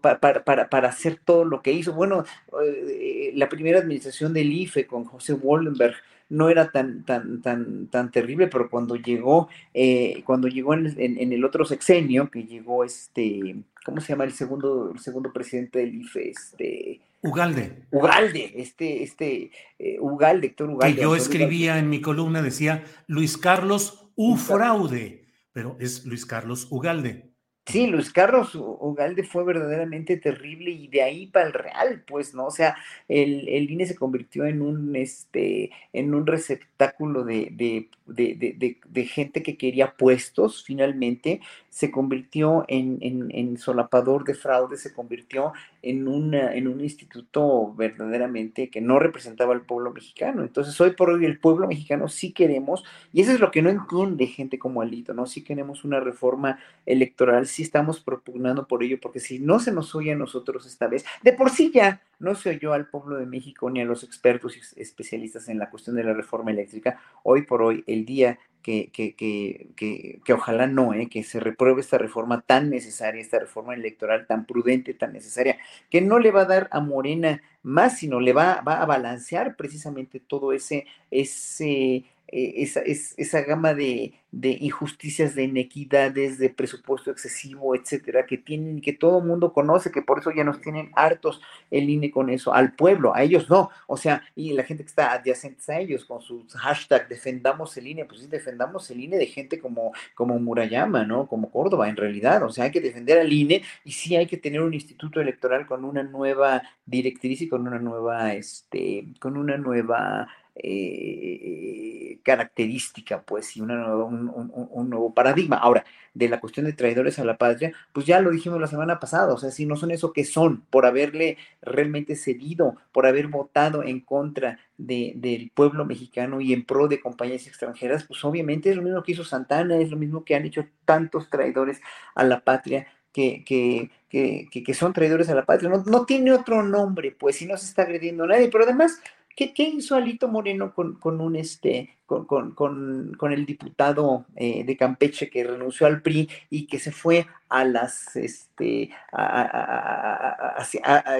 para, 0.01 0.43
para, 0.43 0.69
para, 0.69 0.89
hacer 0.89 1.19
todo 1.23 1.45
lo 1.45 1.61
que 1.61 1.71
hizo. 1.71 1.93
Bueno, 1.93 2.23
eh, 2.63 3.31
la 3.35 3.49
primera 3.49 3.79
administración 3.79 4.33
del 4.33 4.51
IFE 4.51 4.87
con 4.87 5.05
José 5.05 5.33
Wallenberg 5.33 5.95
no 6.29 6.49
era 6.49 6.71
tan, 6.71 7.03
tan, 7.03 7.41
tan, 7.41 7.87
tan 7.87 8.11
terrible, 8.11 8.47
pero 8.47 8.69
cuando 8.69 8.95
llegó, 8.95 9.49
eh, 9.73 10.21
cuando 10.25 10.47
llegó 10.47 10.73
en 10.75 11.33
el, 11.33 11.43
otro 11.43 11.65
sexenio, 11.65 12.29
que 12.29 12.43
llegó 12.43 12.83
este, 12.83 13.55
¿cómo 13.83 13.99
se 13.99 14.13
llama 14.13 14.25
el 14.25 14.33
segundo, 14.33 14.91
el 14.93 14.99
segundo 14.99 15.33
presidente 15.33 15.79
del 15.79 15.95
IFE? 15.95 16.29
Este, 16.29 17.01
Ugalde. 17.21 17.83
Ugalde, 17.91 18.53
este, 18.55 19.03
este, 19.03 19.51
eh, 19.77 19.97
Ugalde, 19.99 20.47
Héctor 20.47 20.69
Ugalde. 20.69 20.95
Que 20.95 21.01
yo 21.01 21.15
escribía 21.15 21.79
en 21.79 21.89
mi 21.89 21.99
columna, 21.99 22.41
decía 22.41 22.83
Luis 23.07 23.37
Carlos 23.37 24.09
U. 24.15 24.37
Fraude, 24.37 25.25
pero 25.51 25.75
es 25.79 26.05
Luis 26.05 26.25
Carlos 26.25 26.67
Ugalde. 26.69 27.28
Sí, 27.69 27.85
Luis 27.85 28.11
Carlos 28.11 28.55
Ugalde 28.55 29.21
fue 29.21 29.43
verdaderamente 29.43 30.17
terrible 30.17 30.71
y 30.71 30.87
de 30.87 31.03
ahí 31.03 31.27
para 31.27 31.45
el 31.45 31.53
Real, 31.53 32.03
pues, 32.07 32.33
¿no? 32.33 32.47
O 32.47 32.51
sea, 32.51 32.75
el, 33.07 33.47
el 33.47 33.69
INE 33.69 33.85
se 33.85 33.93
convirtió 33.93 34.47
en 34.47 34.63
un, 34.63 34.95
este, 34.95 35.69
en 35.93 36.15
un 36.15 36.25
receptáculo 36.25 37.23
de, 37.23 37.49
de, 37.51 37.87
de, 38.07 38.77
de 38.83 39.05
gente 39.05 39.43
que 39.43 39.55
quería 39.55 39.95
puestos, 39.95 40.63
finalmente, 40.63 41.41
se 41.69 41.91
convirtió 41.91 42.65
en, 42.67 42.97
en, 43.01 43.29
en, 43.31 43.57
solapador 43.57 44.23
de 44.23 44.33
fraude, 44.33 44.75
se 44.75 44.93
convirtió 44.93 45.53
en, 45.81 46.07
una, 46.07 46.53
en 46.55 46.67
un 46.67 46.81
instituto 46.81 47.73
verdaderamente 47.75 48.69
que 48.69 48.81
no 48.81 48.97
representaba 48.99 49.53
al 49.53 49.61
pueblo 49.61 49.91
mexicano. 49.91 50.41
Entonces, 50.41 50.79
hoy 50.81 50.91
por 50.91 51.11
hoy 51.11 51.25
el 51.25 51.39
pueblo 51.39 51.67
mexicano 51.67 52.07
sí 52.07 52.31
queremos, 52.31 52.83
y 53.13 53.21
eso 53.21 53.31
es 53.31 53.39
lo 53.39 53.51
que 53.51 53.61
no 53.61 53.69
entiende 53.69 54.25
gente 54.25 54.57
como 54.57 54.81
Alito, 54.81 55.13
¿no? 55.13 55.25
Sí 55.27 55.43
queremos 55.43 55.85
una 55.85 55.99
reforma 55.99 56.59
electoral, 56.85 57.45
estamos 57.63 57.99
propugnando 57.99 58.67
por 58.67 58.83
ello, 58.83 58.99
porque 59.01 59.19
si 59.19 59.39
no 59.39 59.59
se 59.59 59.71
nos 59.71 59.95
oye 59.95 60.11
a 60.11 60.15
nosotros 60.15 60.65
esta 60.65 60.87
vez, 60.87 61.05
de 61.23 61.33
por 61.33 61.49
sí 61.49 61.71
ya 61.73 62.01
no 62.19 62.35
se 62.35 62.49
oyó 62.49 62.73
al 62.73 62.87
pueblo 62.87 63.17
de 63.17 63.25
México 63.25 63.69
ni 63.69 63.81
a 63.81 63.85
los 63.85 64.03
expertos 64.03 64.57
y 64.57 64.81
especialistas 64.81 65.49
en 65.49 65.59
la 65.59 65.69
cuestión 65.69 65.95
de 65.95 66.03
la 66.03 66.13
reforma 66.13 66.51
eléctrica, 66.51 66.99
hoy 67.23 67.43
por 67.43 67.61
hoy 67.61 67.83
el 67.87 68.05
día 68.05 68.39
que, 68.61 68.91
que, 68.91 69.15
que, 69.15 70.19
que, 70.23 70.33
ojalá 70.33 70.67
no, 70.67 70.93
¿eh? 70.93 71.07
que 71.09 71.23
se 71.23 71.39
repruebe 71.39 71.81
esta 71.81 71.97
reforma 71.97 72.41
tan 72.41 72.69
necesaria, 72.69 73.21
esta 73.21 73.39
reforma 73.39 73.73
electoral 73.73 74.27
tan 74.27 74.45
prudente, 74.45 74.93
tan 74.93 75.13
necesaria, 75.13 75.57
que 75.89 76.01
no 76.01 76.19
le 76.19 76.31
va 76.31 76.41
a 76.41 76.45
dar 76.45 76.67
a 76.71 76.79
Morena 76.81 77.41
más, 77.63 77.97
sino 77.99 78.19
le 78.19 78.33
va, 78.33 78.61
va 78.61 78.81
a 78.81 78.85
balancear 78.85 79.55
precisamente 79.55 80.19
todo 80.19 80.53
ese, 80.53 80.85
ese 81.09 82.05
eh, 82.31 82.61
esa, 82.63 82.81
es, 82.81 83.15
esa 83.17 83.41
gama 83.41 83.73
de, 83.73 84.13
de, 84.31 84.57
injusticias, 84.61 85.33
de 85.33 85.43
inequidades, 85.43 86.37
de 86.37 86.49
presupuesto 86.51 87.09
excesivo, 87.09 87.75
etcétera, 87.75 88.25
que 88.25 88.37
tienen, 88.37 88.81
que 88.81 88.93
todo 88.93 89.19
el 89.19 89.25
mundo 89.25 89.51
conoce, 89.51 89.91
que 89.91 90.03
por 90.03 90.19
eso 90.19 90.31
ya 90.31 90.43
nos 90.43 90.61
tienen 90.61 90.91
hartos 90.95 91.41
el 91.71 91.89
INE 91.89 92.11
con 92.11 92.29
eso, 92.29 92.53
al 92.53 92.73
pueblo, 92.73 93.15
a 93.15 93.23
ellos 93.23 93.49
no, 93.49 93.71
o 93.87 93.97
sea, 93.97 94.21
y 94.35 94.53
la 94.53 94.63
gente 94.63 94.83
que 94.83 94.89
está 94.89 95.13
adyacente 95.13 95.63
a 95.71 95.79
ellos 95.79 96.05
con 96.05 96.21
su 96.21 96.45
hashtag 96.55 97.07
defendamos 97.07 97.75
el 97.77 97.87
INE, 97.87 98.05
pues 98.05 98.21
sí, 98.21 98.27
defendamos 98.27 98.89
el 98.91 99.01
INE 99.01 99.17
de 99.17 99.25
gente 99.25 99.59
como, 99.59 99.91
como 100.13 100.39
Murayama, 100.39 101.05
¿no? 101.05 101.27
Como 101.27 101.51
Córdoba, 101.51 101.89
en 101.89 101.97
realidad, 101.97 102.43
o 102.43 102.49
sea, 102.49 102.65
hay 102.65 102.71
que 102.71 102.81
defender 102.81 103.19
al 103.19 103.33
INE 103.33 103.63
y 103.83 103.91
sí 103.91 104.15
hay 104.15 104.27
que 104.27 104.37
tener 104.37 104.61
un 104.61 104.73
instituto 104.73 105.19
electoral 105.19 105.65
con 105.65 105.83
una 105.83 106.03
nueva 106.03 106.61
directriz 106.85 107.41
y 107.41 107.49
con 107.49 107.67
una 107.67 107.79
nueva, 107.79 108.33
este, 108.33 109.05
con 109.19 109.37
una 109.37 109.57
nueva 109.57 110.27
eh, 110.61 112.19
característica, 112.23 113.21
pues, 113.21 113.55
y 113.57 113.61
una 113.61 113.95
un, 113.95 114.29
un, 114.29 114.89
nuevo 114.89 115.13
paradigma. 115.13 115.57
Ahora, 115.57 115.85
de 116.13 116.29
la 116.29 116.39
cuestión 116.39 116.65
de 116.65 116.73
traidores 116.73 117.19
a 117.19 117.23
la 117.23 117.37
patria, 117.37 117.71
pues 117.93 118.05
ya 118.05 118.19
lo 118.19 118.31
dijimos 118.31 118.59
la 118.59 118.67
semana 118.67 118.99
pasada, 118.99 119.33
o 119.33 119.37
sea, 119.37 119.51
si 119.51 119.65
no 119.65 119.75
son 119.75 119.91
eso 119.91 120.13
que 120.13 120.25
son, 120.25 120.61
por 120.69 120.85
haberle 120.85 121.37
realmente 121.61 122.15
cedido, 122.15 122.75
por 122.91 123.05
haber 123.05 123.27
votado 123.27 123.83
en 123.83 124.01
contra 124.01 124.59
de, 124.77 125.13
del 125.15 125.51
pueblo 125.53 125.85
mexicano 125.85 126.41
y 126.41 126.53
en 126.53 126.65
pro 126.65 126.87
de 126.87 126.99
compañías 126.99 127.47
extranjeras, 127.47 128.03
pues 128.03 128.23
obviamente 128.25 128.69
es 128.69 128.75
lo 128.75 128.81
mismo 128.81 129.03
que 129.03 129.13
hizo 129.13 129.23
Santana, 129.23 129.77
es 129.77 129.91
lo 129.91 129.97
mismo 129.97 130.23
que 130.23 130.35
han 130.35 130.45
hecho 130.45 130.65
tantos 130.85 131.29
traidores 131.29 131.81
a 132.15 132.23
la 132.23 132.41
patria 132.41 132.87
que, 133.11 133.43
que, 133.43 133.89
que, 134.09 134.63
que, 134.63 134.73
son 134.73 134.93
traidores 134.93 135.29
a 135.29 135.35
la 135.35 135.45
patria. 135.45 135.69
No, 135.69 135.83
no, 135.85 136.05
tiene 136.05 136.31
otro 136.31 136.63
nombre, 136.63 137.11
pues, 137.11 137.37
si 137.37 137.45
no 137.45 137.57
se 137.57 137.65
está 137.65 137.83
agrediendo 137.83 138.23
a 138.23 138.27
nadie. 138.27 138.49
Pero 138.49 138.63
además, 138.63 139.01
¿qué, 139.39 139.53
qué 139.53 139.63
hizo 139.63 139.95
Alito 139.95 140.27
Moreno 140.27 140.73
con, 140.73 140.95
con 140.95 141.21
un 141.21 141.37
este, 141.37 141.97
con, 142.05 142.25
con, 142.25 143.13
con, 143.15 143.31
el 143.31 143.45
diputado 143.45 144.25
eh, 144.35 144.65
de 144.65 144.75
Campeche 144.75 145.29
que 145.29 145.45
renunció 145.45 145.87
al 145.87 146.01
PRI 146.01 146.27
y 146.49 146.67
que 146.67 146.77
se 146.77 146.91
fue 146.91 147.25
a 147.47 147.63
las, 147.63 148.17
este, 148.17 148.89
a, 149.13 150.65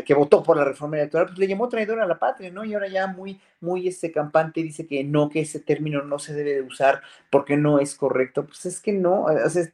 que 0.06 0.14
votó 0.14 0.44
por 0.44 0.58
la 0.58 0.66
reforma 0.66 0.98
electoral, 0.98 1.28
pues 1.28 1.40
le 1.40 1.48
llamó 1.48 1.70
traidor 1.70 2.02
a 2.02 2.08
la 2.08 2.20
patria, 2.20 2.52
¿no? 2.52 2.66
Y 2.66 2.74
ahora 2.74 2.90
ya 2.90 3.08
muy, 3.08 3.40
muy 3.62 3.88
este 3.88 4.12
campante 4.12 4.64
dice 4.64 4.86
que 4.86 5.02
no, 5.06 5.30
que 5.30 5.40
ese 5.40 5.62
término 5.62 6.04
no 6.04 6.20
se 6.20 6.34
debe 6.34 6.56
de 6.56 6.62
usar 6.62 7.02
porque 7.30 7.56
no 7.56 7.80
es 7.80 7.96
correcto. 7.96 8.48
Pues 8.48 8.66
es 8.66 8.82
que 8.82 8.92
no, 8.92 9.28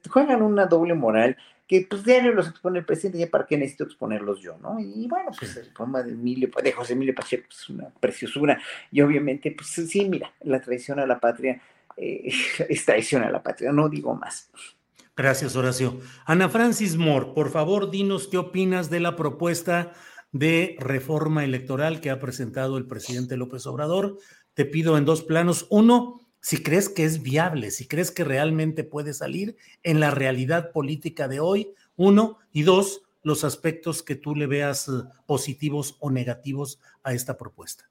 juegan 0.08 0.44
una 0.44 0.68
doble 0.68 0.94
moral 0.94 1.36
que 1.68 1.88
pues 1.90 2.04
diario 2.04 2.34
los 2.34 2.48
expone 2.48 2.80
el 2.80 2.86
presidente, 2.86 3.20
ya 3.20 3.28
para 3.28 3.46
qué 3.46 3.58
necesito 3.58 3.86
exponerlos 3.86 4.40
yo, 4.42 4.58
¿no? 4.60 4.80
Y 4.80 5.08
bueno, 5.08 5.32
pues 5.38 5.58
el 5.58 5.74
poema 5.74 6.04
de 6.04 6.12
Emilio, 6.12 6.50
de 6.64 6.72
José 6.72 6.94
Emilio 6.94 7.16
Pacheco 7.16 7.48
es 7.50 7.70
una 7.70 7.90
preciosura, 8.00 8.62
y 8.92 9.02
obviamente, 9.02 9.52
pues 9.52 9.70
sí, 9.70 10.08
mira, 10.08 10.32
la 10.42 10.62
traición 10.62 11.00
a 11.00 11.06
la 11.06 11.20
patria 11.20 11.62
eh, 11.98 12.32
es 12.70 12.86
traición 12.86 13.24
a 13.24 13.32
la 13.32 13.42
patria, 13.42 13.72
no 13.72 13.90
digo 13.90 14.16
más. 14.16 14.52
Gracias, 15.18 15.56
Horacio. 15.56 16.00
Ana 16.26 16.50
Francis 16.50 16.98
Moore, 16.98 17.28
por 17.34 17.50
favor, 17.50 17.90
dinos 17.90 18.28
qué 18.28 18.38
opinas 18.38 18.90
de 18.90 19.00
la 19.00 19.16
propuesta 19.16 19.94
de 20.34 20.76
reforma 20.80 21.46
electoral 21.46 22.02
que 22.02 22.10
ha 22.10 22.20
presentado 22.20 22.78
el 22.78 22.86
presidente 22.86 23.38
López 23.38 23.66
Obrador. 23.66 24.18
Te 24.54 24.66
pido 24.66 24.98
en 24.98 25.06
dos 25.06 25.24
planos. 25.24 25.68
Uno, 25.70 26.25
si 26.46 26.62
crees 26.62 26.90
que 26.90 27.06
es 27.06 27.24
viable, 27.24 27.72
si 27.72 27.88
crees 27.88 28.12
que 28.12 28.24
realmente 28.24 28.84
puede 28.84 29.16
salir 29.16 29.58
en 29.82 30.00
la 30.00 30.12
realidad 30.12 30.72
política 30.72 31.28
de 31.28 31.40
hoy, 31.40 31.74
uno, 31.96 32.38
y 32.52 32.62
dos, 32.62 33.02
los 33.24 33.44
aspectos 33.44 34.04
que 34.04 34.14
tú 34.14 34.36
le 34.36 34.46
veas 34.46 34.88
eh, 34.88 34.92
positivos 35.26 35.98
o 36.00 36.12
negativos 36.12 36.80
a 37.02 37.14
esta 37.14 37.36
propuesta. 37.36 37.90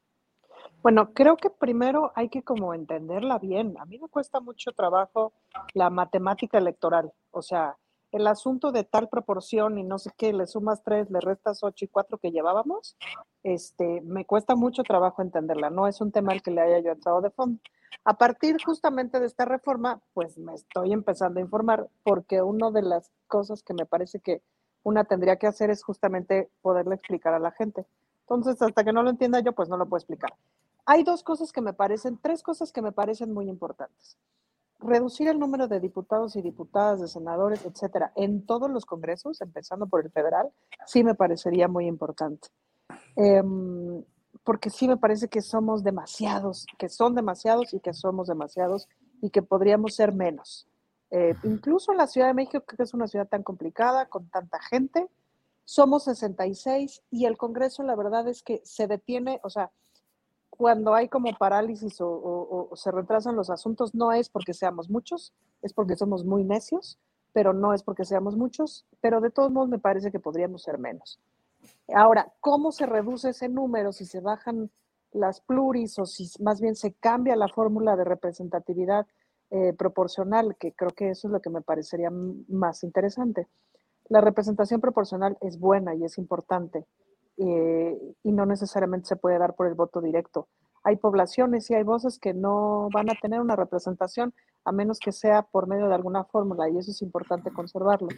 Bueno, 0.84 1.12
creo 1.12 1.36
que 1.36 1.50
primero 1.50 2.12
hay 2.14 2.28
que 2.28 2.44
como 2.44 2.74
entenderla 2.74 3.40
bien. 3.40 3.74
A 3.80 3.86
mí 3.86 3.98
me 3.98 4.06
cuesta 4.06 4.38
mucho 4.38 4.70
trabajo 4.70 5.32
la 5.72 5.90
matemática 5.90 6.56
electoral. 6.56 7.10
O 7.32 7.42
sea, 7.42 7.76
el 8.14 8.28
asunto 8.28 8.70
de 8.70 8.84
tal 8.84 9.08
proporción 9.08 9.76
y 9.76 9.82
no 9.82 9.98
sé 9.98 10.10
qué, 10.16 10.32
le 10.32 10.46
sumas 10.46 10.84
tres, 10.84 11.10
le 11.10 11.20
restas 11.20 11.64
ocho 11.64 11.84
y 11.84 11.88
cuatro 11.88 12.16
que 12.18 12.30
llevábamos, 12.30 12.96
este, 13.42 14.02
me 14.02 14.24
cuesta 14.24 14.54
mucho 14.54 14.84
trabajo 14.84 15.20
entenderla. 15.20 15.68
No 15.68 15.88
es 15.88 16.00
un 16.00 16.12
tema 16.12 16.32
al 16.32 16.40
que 16.40 16.52
le 16.52 16.60
haya 16.60 16.78
yo 16.78 16.92
entrado 16.92 17.20
de 17.20 17.30
fondo. 17.30 17.60
A 18.04 18.16
partir 18.16 18.62
justamente 18.64 19.18
de 19.18 19.26
esta 19.26 19.44
reforma, 19.44 20.00
pues 20.12 20.38
me 20.38 20.54
estoy 20.54 20.92
empezando 20.92 21.40
a 21.40 21.42
informar 21.42 21.88
porque 22.04 22.40
una 22.40 22.70
de 22.70 22.82
las 22.82 23.10
cosas 23.26 23.64
que 23.64 23.74
me 23.74 23.84
parece 23.84 24.20
que 24.20 24.42
una 24.84 25.02
tendría 25.04 25.36
que 25.36 25.48
hacer 25.48 25.70
es 25.70 25.82
justamente 25.82 26.48
poderle 26.62 26.94
explicar 26.94 27.34
a 27.34 27.40
la 27.40 27.50
gente. 27.50 27.84
Entonces, 28.20 28.62
hasta 28.62 28.84
que 28.84 28.92
no 28.92 29.02
lo 29.02 29.10
entienda 29.10 29.40
yo, 29.40 29.52
pues 29.52 29.68
no 29.68 29.76
lo 29.76 29.86
puedo 29.86 29.98
explicar. 29.98 30.32
Hay 30.86 31.02
dos 31.02 31.24
cosas 31.24 31.50
que 31.50 31.60
me 31.60 31.72
parecen, 31.72 32.16
tres 32.22 32.44
cosas 32.44 32.70
que 32.70 32.80
me 32.82 32.92
parecen 32.92 33.32
muy 33.32 33.48
importantes. 33.48 34.16
Reducir 34.84 35.28
el 35.28 35.38
número 35.38 35.66
de 35.66 35.80
diputados 35.80 36.36
y 36.36 36.42
diputadas, 36.42 37.00
de 37.00 37.08
senadores, 37.08 37.64
etcétera, 37.64 38.12
en 38.16 38.44
todos 38.44 38.70
los 38.70 38.84
congresos, 38.84 39.40
empezando 39.40 39.86
por 39.86 40.04
el 40.04 40.10
federal, 40.10 40.50
sí 40.86 41.02
me 41.02 41.14
parecería 41.14 41.68
muy 41.68 41.86
importante. 41.86 42.48
Em, 43.16 44.04
porque 44.42 44.68
sí 44.68 44.86
me 44.86 44.98
parece 44.98 45.28
que 45.28 45.40
somos 45.40 45.82
demasiados, 45.82 46.66
que 46.78 46.90
son 46.90 47.14
demasiados 47.14 47.72
y 47.72 47.80
que 47.80 47.94
somos 47.94 48.28
demasiados 48.28 48.86
y 49.22 49.30
que 49.30 49.40
podríamos 49.40 49.94
ser 49.94 50.12
menos. 50.12 50.68
Eh, 51.10 51.34
incluso 51.44 51.92
en 51.92 51.98
la 51.98 52.06
Ciudad 52.06 52.26
de 52.26 52.34
México, 52.34 52.62
que 52.66 52.82
es 52.82 52.92
una 52.92 53.06
ciudad 53.06 53.26
tan 53.26 53.42
complicada, 53.42 54.06
con 54.06 54.28
tanta 54.28 54.60
gente, 54.60 55.08
somos 55.64 56.04
66 56.04 57.02
y 57.10 57.24
el 57.24 57.38
Congreso 57.38 57.82
la 57.84 57.96
verdad 57.96 58.28
es 58.28 58.42
que 58.42 58.60
se 58.64 58.86
detiene, 58.86 59.40
o 59.44 59.48
sea, 59.48 59.70
cuando 60.56 60.94
hay 60.94 61.08
como 61.08 61.32
parálisis 61.36 61.96
o, 62.00 62.70
se 62.74 62.90
retrasan 62.92 63.36
los 63.36 63.50
asuntos, 63.50 63.94
no 63.94 64.12
es 64.12 64.28
porque 64.28 64.54
seamos 64.54 64.88
muchos, 64.88 65.32
es 65.62 65.72
porque 65.72 65.96
somos 65.96 66.24
muy 66.24 66.44
necios, 66.44 66.98
pero 67.32 67.52
no 67.52 67.74
es 67.74 67.82
porque 67.82 68.04
seamos 68.04 68.36
muchos, 68.36 68.86
pero 69.00 69.20
de 69.20 69.30
todos 69.30 69.50
modos 69.50 69.68
me 69.68 69.78
parece 69.80 70.12
que 70.12 70.20
podríamos 70.20 70.62
ser 70.62 70.78
menos. 70.78 71.20
Ahora, 71.94 72.32
¿cómo 72.40 72.70
se 72.70 72.86
reduce 72.86 73.30
ese 73.30 73.48
número 73.48 73.92
si 73.92 74.04
se 74.04 74.20
bajan 74.20 74.70
las 75.12 75.40
pluris 75.40 75.98
o 75.98 76.06
si 76.06 76.30
más 76.40 76.60
bien 76.60 76.76
se 76.76 76.92
cambia 76.92 77.36
la 77.36 77.48
fórmula 77.48 77.96
de 77.96 78.04
representatividad 78.04 79.06
eh, 79.50 79.72
proporcional? 79.72 80.56
Que 80.56 80.72
creo 80.72 80.90
que 80.90 81.10
eso 81.10 81.28
es 81.28 81.32
lo 81.32 81.40
que 81.40 81.50
me 81.50 81.62
parecería 81.62 82.10
más 82.10 82.84
interesante. 82.84 83.48
La 84.08 84.20
representación 84.20 84.80
proporcional 84.80 85.36
es 85.40 85.58
buena 85.58 85.94
y 85.94 86.04
es 86.04 86.18
importante 86.18 86.86
eh, 87.36 87.98
y 88.22 88.32
no 88.32 88.46
necesariamente 88.46 89.08
se 89.08 89.16
puede 89.16 89.38
dar 89.38 89.54
por 89.54 89.66
el 89.66 89.74
voto 89.74 90.00
directo. 90.00 90.48
Hay 90.82 90.96
poblaciones 90.96 91.70
y 91.70 91.74
hay 91.74 91.82
voces 91.82 92.18
que 92.18 92.34
no 92.34 92.88
van 92.92 93.10
a 93.10 93.14
tener 93.14 93.40
una 93.40 93.56
representación 93.56 94.34
a 94.64 94.72
menos 94.72 94.98
que 94.98 95.12
sea 95.12 95.42
por 95.42 95.66
medio 95.66 95.88
de 95.88 95.94
alguna 95.94 96.24
fórmula 96.24 96.68
y 96.68 96.78
eso 96.78 96.90
es 96.90 97.02
importante 97.02 97.50
conservarlo. 97.52 98.08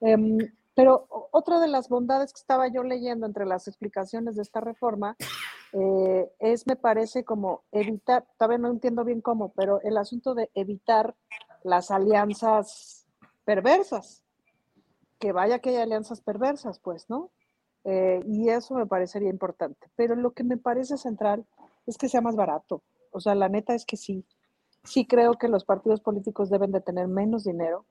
Em, 0.00 0.38
pero 0.74 1.08
otra 1.32 1.58
de 1.58 1.66
las 1.66 1.88
bondades 1.88 2.32
que 2.32 2.38
estaba 2.38 2.68
yo 2.68 2.84
leyendo 2.84 3.26
entre 3.26 3.46
las 3.46 3.66
explicaciones 3.66 4.36
de 4.36 4.42
esta 4.42 4.60
reforma 4.60 5.16
eh, 5.72 6.30
es, 6.38 6.66
me 6.66 6.76
parece, 6.76 7.24
como 7.24 7.64
evitar, 7.72 8.26
todavía 8.38 8.58
no 8.58 8.70
entiendo 8.70 9.04
bien 9.04 9.20
cómo, 9.20 9.52
pero 9.54 9.80
el 9.82 9.96
asunto 9.96 10.34
de 10.34 10.50
evitar 10.54 11.16
las 11.64 11.90
alianzas 11.90 13.06
perversas. 13.44 14.22
Que 15.18 15.32
vaya 15.32 15.58
que 15.58 15.70
haya 15.70 15.82
alianzas 15.82 16.20
perversas, 16.20 16.78
pues, 16.78 17.10
¿no? 17.10 17.30
Eh, 17.84 18.20
y 18.26 18.48
eso 18.48 18.74
me 18.74 18.86
parecería 18.86 19.30
importante. 19.30 19.88
Pero 19.96 20.14
lo 20.16 20.32
que 20.32 20.44
me 20.44 20.56
parece 20.56 20.96
central 20.96 21.46
es 21.86 21.96
que 21.96 22.08
sea 22.08 22.20
más 22.20 22.36
barato. 22.36 22.82
O 23.10 23.20
sea, 23.20 23.34
la 23.34 23.48
neta 23.48 23.74
es 23.74 23.84
que 23.84 23.96
sí. 23.96 24.24
Sí 24.84 25.06
creo 25.06 25.34
que 25.34 25.48
los 25.48 25.64
partidos 25.64 26.00
políticos 26.00 26.50
deben 26.50 26.72
de 26.72 26.80
tener 26.80 27.08
menos 27.08 27.44
dinero 27.44 27.84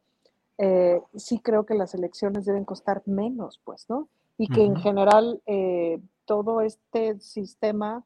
eh, 0.58 1.02
sí 1.16 1.40
creo 1.40 1.66
que 1.66 1.76
las 1.76 1.94
elecciones 1.94 2.46
deben 2.46 2.66
costar 2.66 3.04
menos, 3.06 3.62
pues, 3.64 3.86
¿no? 3.90 4.10
Y 4.40 4.48
que 4.48 4.64
en 4.64 4.76
general 4.76 5.42
eh, 5.46 6.00
todo 6.26 6.62
este 6.62 7.20
sistema, 7.20 8.06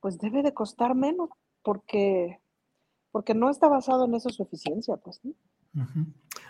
pues 0.00 0.18
debe 0.18 0.42
de 0.42 0.52
costar 0.52 0.94
menos, 0.94 1.30
porque, 1.62 2.40
porque 3.10 3.34
no 3.34 3.50
está 3.50 3.68
basado 3.68 4.04
en 4.04 4.14
eso 4.14 4.28
su 4.30 4.42
eficiencia, 4.42 4.96
pues, 4.96 5.20
¿no? 5.24 5.32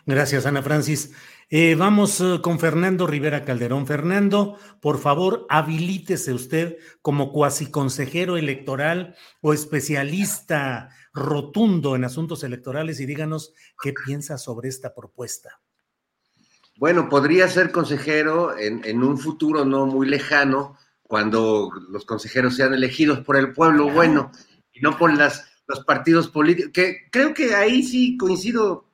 Gracias, 0.05 0.47
Ana 0.47 0.62
Francis. 0.62 1.12
Eh, 1.48 1.77
vamos 1.77 2.20
eh, 2.20 2.40
con 2.43 2.59
Fernando 2.59 3.07
Rivera 3.07 3.44
Calderón. 3.44 3.86
Fernando, 3.86 4.59
por 4.81 4.98
favor, 4.98 5.47
habilítese 5.48 6.32
usted 6.32 6.77
como 7.03 7.32
cuasi 7.32 7.70
consejero 7.70 8.36
electoral 8.36 9.15
o 9.40 9.53
especialista 9.53 10.90
rotundo 11.15 11.94
en 11.97 12.05
asuntos 12.05 12.43
electorales 12.44 13.01
y 13.01 13.07
díganos 13.07 13.53
qué 13.81 13.93
piensa 14.05 14.39
sobre 14.39 14.69
esta 14.69 14.94
propuesta. 14.94 15.61
Bueno, 16.78 17.09
podría 17.09 17.48
ser 17.48 17.73
consejero 17.73 18.57
en, 18.59 18.85
en 18.85 19.03
un 19.03 19.16
futuro 19.16 19.65
no 19.65 19.86
muy 19.86 20.09
lejano, 20.09 20.77
cuando 21.07 21.70
los 21.89 22.05
consejeros 22.05 22.57
sean 22.57 22.74
elegidos 22.74 23.20
por 23.20 23.36
el 23.36 23.53
pueblo 23.53 23.90
bueno 23.90 24.31
y 24.73 24.81
no 24.81 24.98
por 24.98 25.15
las, 25.16 25.48
los 25.66 25.85
partidos 25.85 26.28
políticos, 26.28 26.73
que 26.73 27.09
creo 27.11 27.32
que 27.32 27.55
ahí 27.55 27.82
sí 27.82 28.16
coincido 28.16 28.86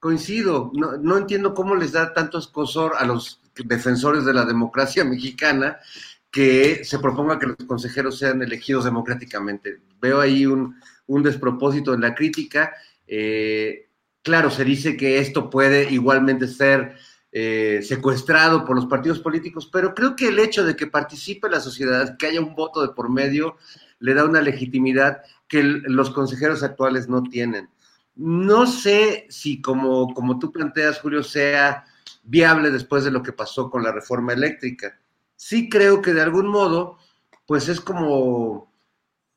coincido, 0.00 0.72
no, 0.74 1.18
entiendo 1.18 1.54
cómo 1.54 1.76
les 1.76 1.92
da 1.92 2.14
tanto 2.14 2.38
escosor 2.38 2.94
a 2.98 3.04
los 3.04 3.40
defensores 3.54 4.24
de 4.24 4.32
la 4.32 4.46
democracia 4.46 5.04
mexicana 5.04 5.78
que 6.30 6.84
se 6.84 6.98
proponga 6.98 7.38
que 7.38 7.46
los 7.46 7.56
consejeros 7.66 8.18
sean 8.18 8.42
elegidos 8.42 8.84
democráticamente. 8.84 9.80
Veo 10.00 10.20
ahí 10.20 10.46
un, 10.46 10.74
despropósito 11.22 11.92
en 11.92 12.00
la 12.00 12.14
crítica. 12.14 12.72
Eh, 13.06 13.88
claro, 14.22 14.50
se 14.50 14.64
dice 14.64 14.96
que 14.96 15.18
esto 15.18 15.50
puede 15.50 15.92
igualmente 15.92 16.46
ser 16.46 16.96
eh, 17.32 17.80
secuestrado 17.82 18.64
por 18.64 18.76
los 18.76 18.86
partidos 18.86 19.18
políticos, 19.18 19.68
pero 19.70 19.94
creo 19.94 20.16
que 20.16 20.28
el 20.28 20.38
hecho 20.38 20.64
de 20.64 20.76
que 20.76 20.86
participe 20.86 21.50
la 21.50 21.60
sociedad, 21.60 22.16
que 22.16 22.26
haya 22.26 22.40
un 22.40 22.54
voto 22.54 22.80
de 22.80 22.94
por 22.94 23.10
medio, 23.10 23.56
le 23.98 24.14
da 24.14 24.24
una 24.24 24.40
legitimidad 24.40 25.18
que 25.46 25.62
los 25.62 26.10
consejeros 26.10 26.62
actuales 26.62 27.08
no 27.08 27.22
tienen. 27.24 27.68
No 28.20 28.66
sé 28.66 29.26
si 29.30 29.62
como, 29.62 30.12
como 30.12 30.38
tú 30.38 30.52
planteas, 30.52 31.00
Julio, 31.00 31.22
sea 31.22 31.86
viable 32.22 32.70
después 32.70 33.02
de 33.02 33.10
lo 33.10 33.22
que 33.22 33.32
pasó 33.32 33.70
con 33.70 33.82
la 33.82 33.92
reforma 33.92 34.34
eléctrica. 34.34 35.00
Sí 35.36 35.70
creo 35.70 36.02
que 36.02 36.12
de 36.12 36.20
algún 36.20 36.46
modo, 36.46 36.98
pues 37.46 37.70
es 37.70 37.80
como, 37.80 38.70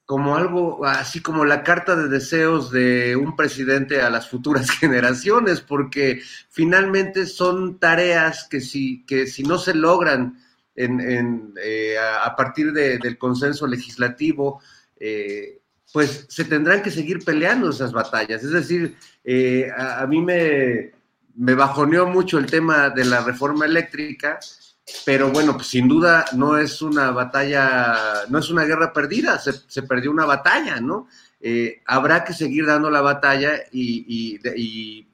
como 0.06 0.36
algo, 0.36 0.86
así 0.86 1.22
como 1.22 1.46
la 1.46 1.64
carta 1.64 1.96
de 1.96 2.10
deseos 2.10 2.72
de 2.72 3.16
un 3.16 3.38
presidente 3.38 4.02
a 4.02 4.10
las 4.10 4.30
futuras 4.30 4.70
generaciones, 4.80 5.62
porque 5.62 6.22
finalmente 6.50 7.26
son 7.26 7.80
tareas 7.80 8.50
que 8.50 8.60
si, 8.60 9.06
que 9.06 9.28
si 9.28 9.44
no 9.44 9.60
se 9.60 9.76
logran 9.76 10.38
en, 10.76 11.54
eh, 11.64 11.96
a, 11.98 12.36
partir 12.36 12.74
del 12.74 13.18
consenso 13.18 13.66
legislativo, 13.66 14.60
eh, 15.00 15.63
pues 15.94 16.26
se 16.28 16.44
tendrán 16.44 16.82
que 16.82 16.90
seguir 16.90 17.24
peleando 17.24 17.70
esas 17.70 17.94
batallas. 17.94 18.44
Es 18.44 18.52
decir, 18.52 18.98
eh, 19.24 19.70
a, 19.78 20.06
mí 20.08 20.22
me, 20.22 20.92
me 21.36 21.54
bajoneó 21.54 22.08
mucho 22.08 22.40
el 22.40 22.48
tema 22.48 22.90
de 22.90 23.06
la 23.06 23.22
reforma 23.22 23.66
eléctrica, 23.66 24.40
pero 25.06 25.30
bueno, 25.30 25.54
pues 25.54 25.68
sin 25.68 25.88
duda 25.88 26.26
no 26.34 26.58
es 26.58 26.82
una 26.82 27.12
batalla, 27.12 28.26
no 28.28 28.40
es 28.40 28.50
una 28.50 28.64
guerra 28.64 28.92
perdida, 28.92 29.38
se, 29.38 29.84
perdió 29.84 30.10
una 30.10 30.26
batalla, 30.26 30.82
¿no? 30.82 31.08
Eh, 31.40 31.84
habrá 31.86 32.24
que 32.24 32.34
seguir 32.34 32.66
dando 32.66 32.90
la 32.90 33.02
batalla 33.02 33.52
y, 33.72 34.40
y 34.56 35.08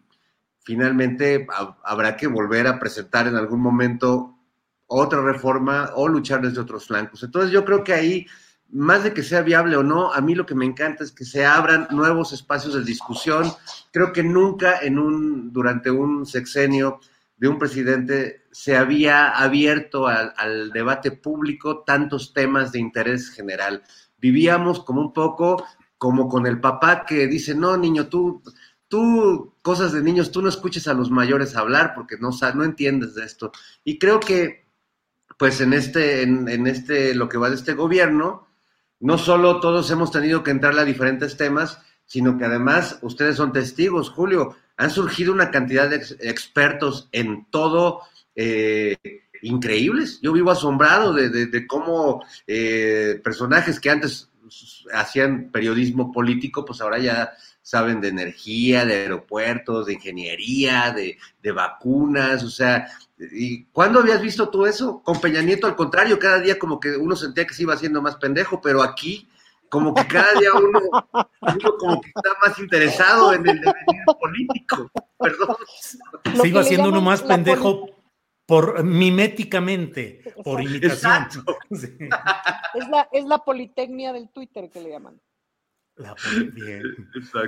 finalmente 0.63 1.45
habrá 1.83 2.15
que 2.15 2.27
volver 2.27 2.67
a 2.67 2.79
presentar 2.79 3.27
en 3.27 3.35
algún 3.35 3.59
momento 3.59 4.39
otra 4.87 5.21
reforma 5.21 5.91
o 5.95 6.07
luchar 6.07 6.41
desde 6.41 6.61
otros 6.61 6.87
flancos. 6.87 7.21
Entonces 7.23 7.51
yo 7.51 7.65
creo 7.65 7.83
que 7.83 7.93
ahí 7.93 8.27
más 8.71 9.03
de 9.03 9.13
que 9.13 9.23
sea 9.23 9.41
viable 9.41 9.75
o 9.75 9.83
no, 9.83 10.13
a 10.13 10.21
mí 10.21 10.35
lo 10.35 10.45
que 10.45 10.55
me 10.55 10.65
encanta 10.65 11.03
es 11.03 11.11
que 11.11 11.25
se 11.25 11.45
abran 11.45 11.87
nuevos 11.89 12.33
espacios 12.33 12.73
de 12.75 12.83
discusión. 12.83 13.51
Creo 13.91 14.13
que 14.13 14.23
nunca 14.23 14.79
en 14.79 14.99
un, 14.99 15.51
durante 15.51 15.89
un 15.89 16.25
sexenio 16.25 16.99
de 17.37 17.47
un 17.47 17.57
presidente 17.57 18.45
se 18.51 18.75
había 18.77 19.29
abierto 19.29 20.07
al, 20.07 20.71
debate 20.71 21.11
público 21.11 21.83
tantos 21.83 22.33
temas 22.33 22.71
de 22.71 22.79
interés 22.79 23.29
general. 23.29 23.83
Vivíamos 24.17 24.83
como 24.83 25.01
un 25.01 25.13
poco 25.13 25.65
como 25.97 26.29
con 26.29 26.45
el 26.45 26.61
papá 26.61 27.05
que 27.05 27.27
dice, 27.27 27.55
no, 27.55 27.75
niño, 27.75 28.07
tú, 28.07 28.41
tú, 28.87 29.55
cosas 29.61 29.91
de 29.91 30.01
niños, 30.01 30.31
tú 30.31 30.41
no 30.41 30.49
escuches 30.49 30.87
a 30.87 30.93
los 30.93 31.11
mayores 31.11 31.55
hablar 31.55 31.93
porque 31.93 32.17
no, 32.17 32.29
no 32.55 32.63
entiendes 32.63 33.15
de 33.15 33.25
esto. 33.25 33.51
Y 33.83 33.99
creo 33.99 34.19
que, 34.19 34.65
pues 35.37 35.59
en 35.59 35.73
este, 35.73 36.21
en 36.23 36.67
este, 36.67 37.15
lo 37.15 37.27
que 37.27 37.37
va 37.37 37.49
de 37.49 37.55
este 37.55 37.73
gobierno, 37.73 38.48
no 38.99 39.17
solo 39.17 39.59
todos 39.59 39.89
hemos 39.91 40.11
tenido 40.11 40.43
que 40.43 40.51
entrar 40.51 40.77
a 40.77 40.85
diferentes 40.85 41.37
temas, 41.37 41.79
sino 42.05 42.37
que 42.37 42.45
además 42.45 42.99
ustedes 43.01 43.37
son 43.37 43.53
testigos, 43.53 44.09
Julio, 44.09 44.55
han 44.77 44.89
surgido 44.89 45.33
una 45.33 45.51
cantidad 45.51 45.89
de 45.89 45.97
expertos 46.21 47.09
en 47.11 47.45
todo 47.51 48.01
eh, 48.35 48.97
increíbles. 49.41 50.19
Yo 50.21 50.33
vivo 50.33 50.51
asombrado 50.51 51.13
de, 51.13 51.67
cómo 51.67 52.23
eh, 52.47 53.19
personajes 53.23 53.79
que 53.79 53.89
antes 53.89 54.29
hacían 54.93 55.51
periodismo 55.51 56.11
político, 56.11 56.65
pues 56.65 56.81
ahora 56.81 56.97
ya 56.97 57.31
saben 57.69 58.01
de 58.01 58.07
energía, 58.07 58.83
de 58.83 58.95
aeropuertos, 58.95 59.85
de 59.85 59.93
ingeniería, 59.93 60.91
de, 60.91 61.17
de 61.43 61.51
vacunas, 61.51 62.43
o 62.43 62.49
sea, 62.49 62.87
¿Y 63.19 63.65
cuándo 63.65 63.99
habías 63.99 64.21
visto 64.21 64.47
tú 64.49 64.65
eso? 64.65 65.03
Con 65.03 65.19
Peña 65.19 65.41
Nieto, 65.41 65.67
al 65.67 65.75
contrario, 65.75 66.17
cada 66.17 66.39
día 66.39 66.57
como 66.57 66.79
que 66.79 66.95
uno 66.95 67.17
sentía 67.17 67.45
que 67.45 67.53
se 67.53 67.63
iba 67.63 67.73
haciendo 67.73 68.01
más 68.01 68.15
pendejo, 68.15 68.61
pero 68.61 68.81
aquí 68.81 69.27
como 69.67 69.93
que 69.93 70.07
cada 70.07 70.39
día 70.39 70.51
uno, 70.53 70.79
como 71.77 72.01
que 72.01 72.07
está 72.15 72.29
más 72.41 72.57
interesado 72.57 73.33
en 73.33 73.47
el 73.47 73.59
devenir 73.59 74.05
político. 74.19 74.89
Perdón. 75.19 75.57
Se 76.33 76.47
iba 76.47 76.61
haciendo 76.61 76.89
uno 76.89 77.01
más 77.01 77.21
pendejo 77.21 77.89
por 78.45 78.83
miméticamente, 78.83 80.33
por 80.43 80.61
imitación. 80.61 81.27
Es, 82.71 82.87
la, 82.87 83.09
es 83.11 83.25
la 83.25 83.39
politecnia 83.39 84.13
del 84.13 84.29
Twitter 84.29 84.69
que 84.69 84.79
le 84.79 84.91
llaman. 84.91 85.19
La 85.99 86.15
bien. 86.53 86.81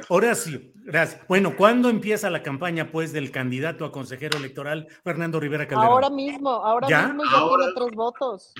Horacio, 0.09 0.61
gracias. 0.83 1.21
Bueno, 1.29 1.55
¿cuándo 1.55 1.89
empieza 1.89 2.29
la 2.29 2.43
campaña, 2.43 2.91
pues, 2.91 3.13
del 3.13 3.31
candidato 3.31 3.85
a 3.85 3.93
consejero 3.93 4.37
electoral 4.37 4.89
Fernando 5.05 5.39
Rivera 5.39 5.65
Calderón? 5.69 5.93
Ahora 5.93 6.09
mismo, 6.09 6.49
ahora 6.49 6.85
mismo 6.87 7.23
ya 7.23 7.39
tiene 7.47 7.73
tres 7.73 7.95
votos. 7.95 8.53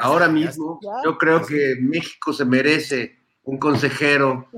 ahora 0.00 0.28
mismo, 0.28 0.80
yo 1.04 1.16
creo 1.16 1.46
que 1.46 1.76
México 1.80 2.32
se 2.32 2.44
merece 2.44 3.20
un 3.44 3.58
consejero 3.58 4.48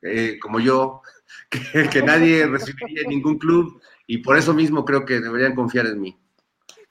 eh, 0.00 0.38
como 0.40 0.58
yo, 0.58 1.02
que, 1.50 1.90
que 1.90 2.02
nadie 2.02 2.46
recibiría 2.46 3.02
en 3.02 3.10
ningún 3.10 3.36
club, 3.36 3.78
y 4.06 4.18
por 4.18 4.38
eso 4.38 4.54
mismo 4.54 4.86
creo 4.86 5.04
que 5.04 5.20
deberían 5.20 5.54
confiar 5.54 5.84
en 5.84 6.00
mí. 6.00 6.18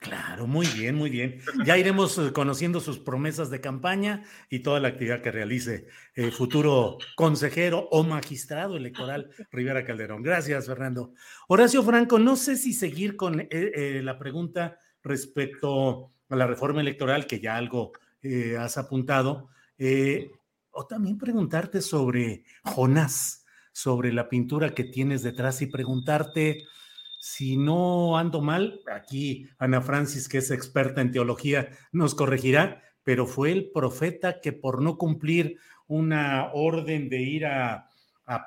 Claro, 0.00 0.46
muy 0.46 0.66
bien, 0.66 0.94
muy 0.94 1.10
bien. 1.10 1.42
Ya 1.66 1.76
iremos 1.76 2.16
eh, 2.16 2.32
conociendo 2.32 2.80
sus 2.80 2.98
promesas 2.98 3.50
de 3.50 3.60
campaña 3.60 4.24
y 4.48 4.60
toda 4.60 4.80
la 4.80 4.88
actividad 4.88 5.20
que 5.20 5.30
realice 5.30 5.88
el 6.14 6.32
futuro 6.32 6.96
consejero 7.16 7.86
o 7.90 8.02
magistrado 8.02 8.78
electoral 8.78 9.30
Rivera 9.52 9.84
Calderón. 9.84 10.22
Gracias, 10.22 10.64
Fernando. 10.64 11.12
Horacio 11.48 11.82
Franco, 11.82 12.18
no 12.18 12.36
sé 12.36 12.56
si 12.56 12.72
seguir 12.72 13.14
con 13.14 13.40
eh, 13.40 13.48
eh, 13.50 14.00
la 14.02 14.18
pregunta 14.18 14.78
respecto 15.02 16.12
a 16.30 16.36
la 16.36 16.46
reforma 16.46 16.80
electoral, 16.80 17.26
que 17.26 17.38
ya 17.38 17.56
algo 17.56 17.92
has 18.58 18.76
apuntado, 18.76 19.48
o 20.70 20.86
también 20.86 21.16
preguntarte 21.18 21.80
sobre 21.80 22.44
Jonás, 22.62 23.44
sobre 23.72 24.12
la 24.12 24.28
pintura 24.28 24.74
que 24.74 24.84
tienes 24.84 25.22
detrás 25.22 25.60
y 25.62 25.66
preguntarte 25.66 26.64
si 27.20 27.58
no 27.58 28.16
ando 28.16 28.40
mal, 28.40 28.80
aquí 28.90 29.46
Ana 29.58 29.82
Francis, 29.82 30.26
que 30.26 30.38
es 30.38 30.50
experta 30.50 31.02
en 31.02 31.12
teología, 31.12 31.68
nos 31.92 32.14
corregirá, 32.14 32.82
pero 33.02 33.26
fue 33.26 33.52
el 33.52 33.70
profeta 33.70 34.40
que 34.40 34.54
por 34.54 34.80
no 34.80 34.96
cumplir 34.96 35.58
una 35.86 36.50
orden 36.54 37.10
de 37.10 37.20
ir 37.20 37.46
a, 37.46 37.86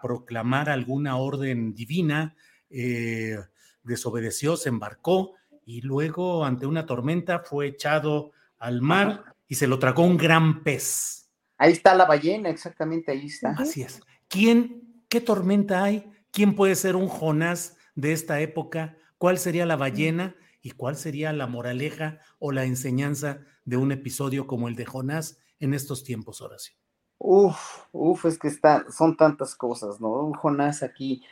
proclamar 0.01 0.69
alguna 0.69 1.17
orden 1.17 1.73
divina, 1.73 2.37
eh, 2.69 3.37
desobedeció, 3.83 4.55
se 4.55 4.69
embarcó 4.69 5.33
y 5.65 5.81
luego 5.81 6.45
ante 6.45 6.65
una 6.65 6.85
tormenta 6.85 7.39
fue 7.39 7.67
echado 7.67 8.31
al 8.59 8.81
mar 8.81 9.35
y 9.45 9.55
se 9.55 9.67
lo 9.67 9.77
tragó 9.77 10.03
un 10.03 10.15
gran 10.15 10.63
pez. 10.63 11.29
Ahí 11.57 11.73
está 11.73 11.93
la 11.93 12.05
ballena, 12.05 12.49
exactamente, 12.49 13.11
ahí 13.11 13.25
está. 13.25 13.49
Así 13.57 13.81
es. 13.81 14.01
¿Quién, 14.29 15.03
qué 15.09 15.19
tormenta 15.19 15.83
hay? 15.83 16.09
¿Quién 16.31 16.55
puede 16.55 16.75
ser 16.75 16.95
un 16.95 17.09
Jonás 17.09 17.75
de 17.95 18.13
esta 18.13 18.39
época, 18.39 18.97
cuál 19.17 19.37
sería 19.37 19.65
la 19.65 19.75
ballena 19.75 20.35
y 20.61 20.71
cuál 20.71 20.95
sería 20.95 21.33
la 21.33 21.47
moraleja 21.47 22.19
o 22.39 22.51
la 22.51 22.63
enseñanza 22.63 23.41
de 23.65 23.77
un 23.77 23.91
episodio 23.91 24.47
como 24.47 24.67
el 24.67 24.75
de 24.75 24.85
Jonás 24.85 25.39
en 25.59 25.73
estos 25.73 26.03
tiempos, 26.03 26.41
Horacio. 26.41 26.75
Uf, 27.17 27.85
uf, 27.91 28.25
es 28.25 28.37
que 28.37 28.47
está, 28.47 28.85
son 28.91 29.15
tantas 29.15 29.55
cosas, 29.55 30.01
¿no? 30.01 30.09
Un 30.09 30.33
Jonás 30.33 30.83
aquí, 30.83 31.23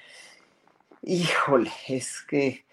híjole, 1.01 1.71
es 1.88 2.21
que, 2.27 2.65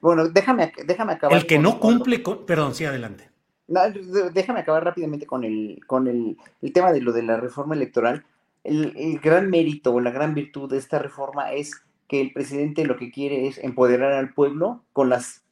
bueno, 0.00 0.28
déjame, 0.28 0.72
déjame 0.86 1.14
acabar. 1.14 1.36
El 1.36 1.46
que 1.46 1.58
no 1.58 1.80
cumple, 1.80 2.22
con, 2.22 2.46
perdón, 2.46 2.74
sí, 2.74 2.84
adelante. 2.84 3.30
déjame 3.66 4.60
acabar 4.60 4.84
rápidamente 4.84 5.26
con 5.26 5.44
el, 5.44 5.80
con 5.86 6.06
el, 6.06 6.36
tema 6.72 6.92
de 6.92 7.00
lo 7.00 7.12
de 7.12 7.22
la 7.22 7.36
reforma 7.38 7.74
electoral. 7.74 8.24
El, 8.62 8.94
el, 8.96 9.18
gran 9.18 9.50
mérito 9.50 9.92
o 9.92 10.00
la 10.00 10.10
gran 10.10 10.34
virtud 10.34 10.70
de 10.70 10.78
esta 10.78 10.98
reforma 10.98 11.52
es 11.52 11.82
que 12.14 12.20
el 12.20 12.32
presidente 12.32 12.84
lo 12.84 12.96
que 12.96 13.10
quiere 13.10 13.48
es 13.48 13.58
empoderar 13.58 14.12
al 14.12 14.32
pueblo 14.32 14.84
con 14.92 15.08
las, 15.08 15.42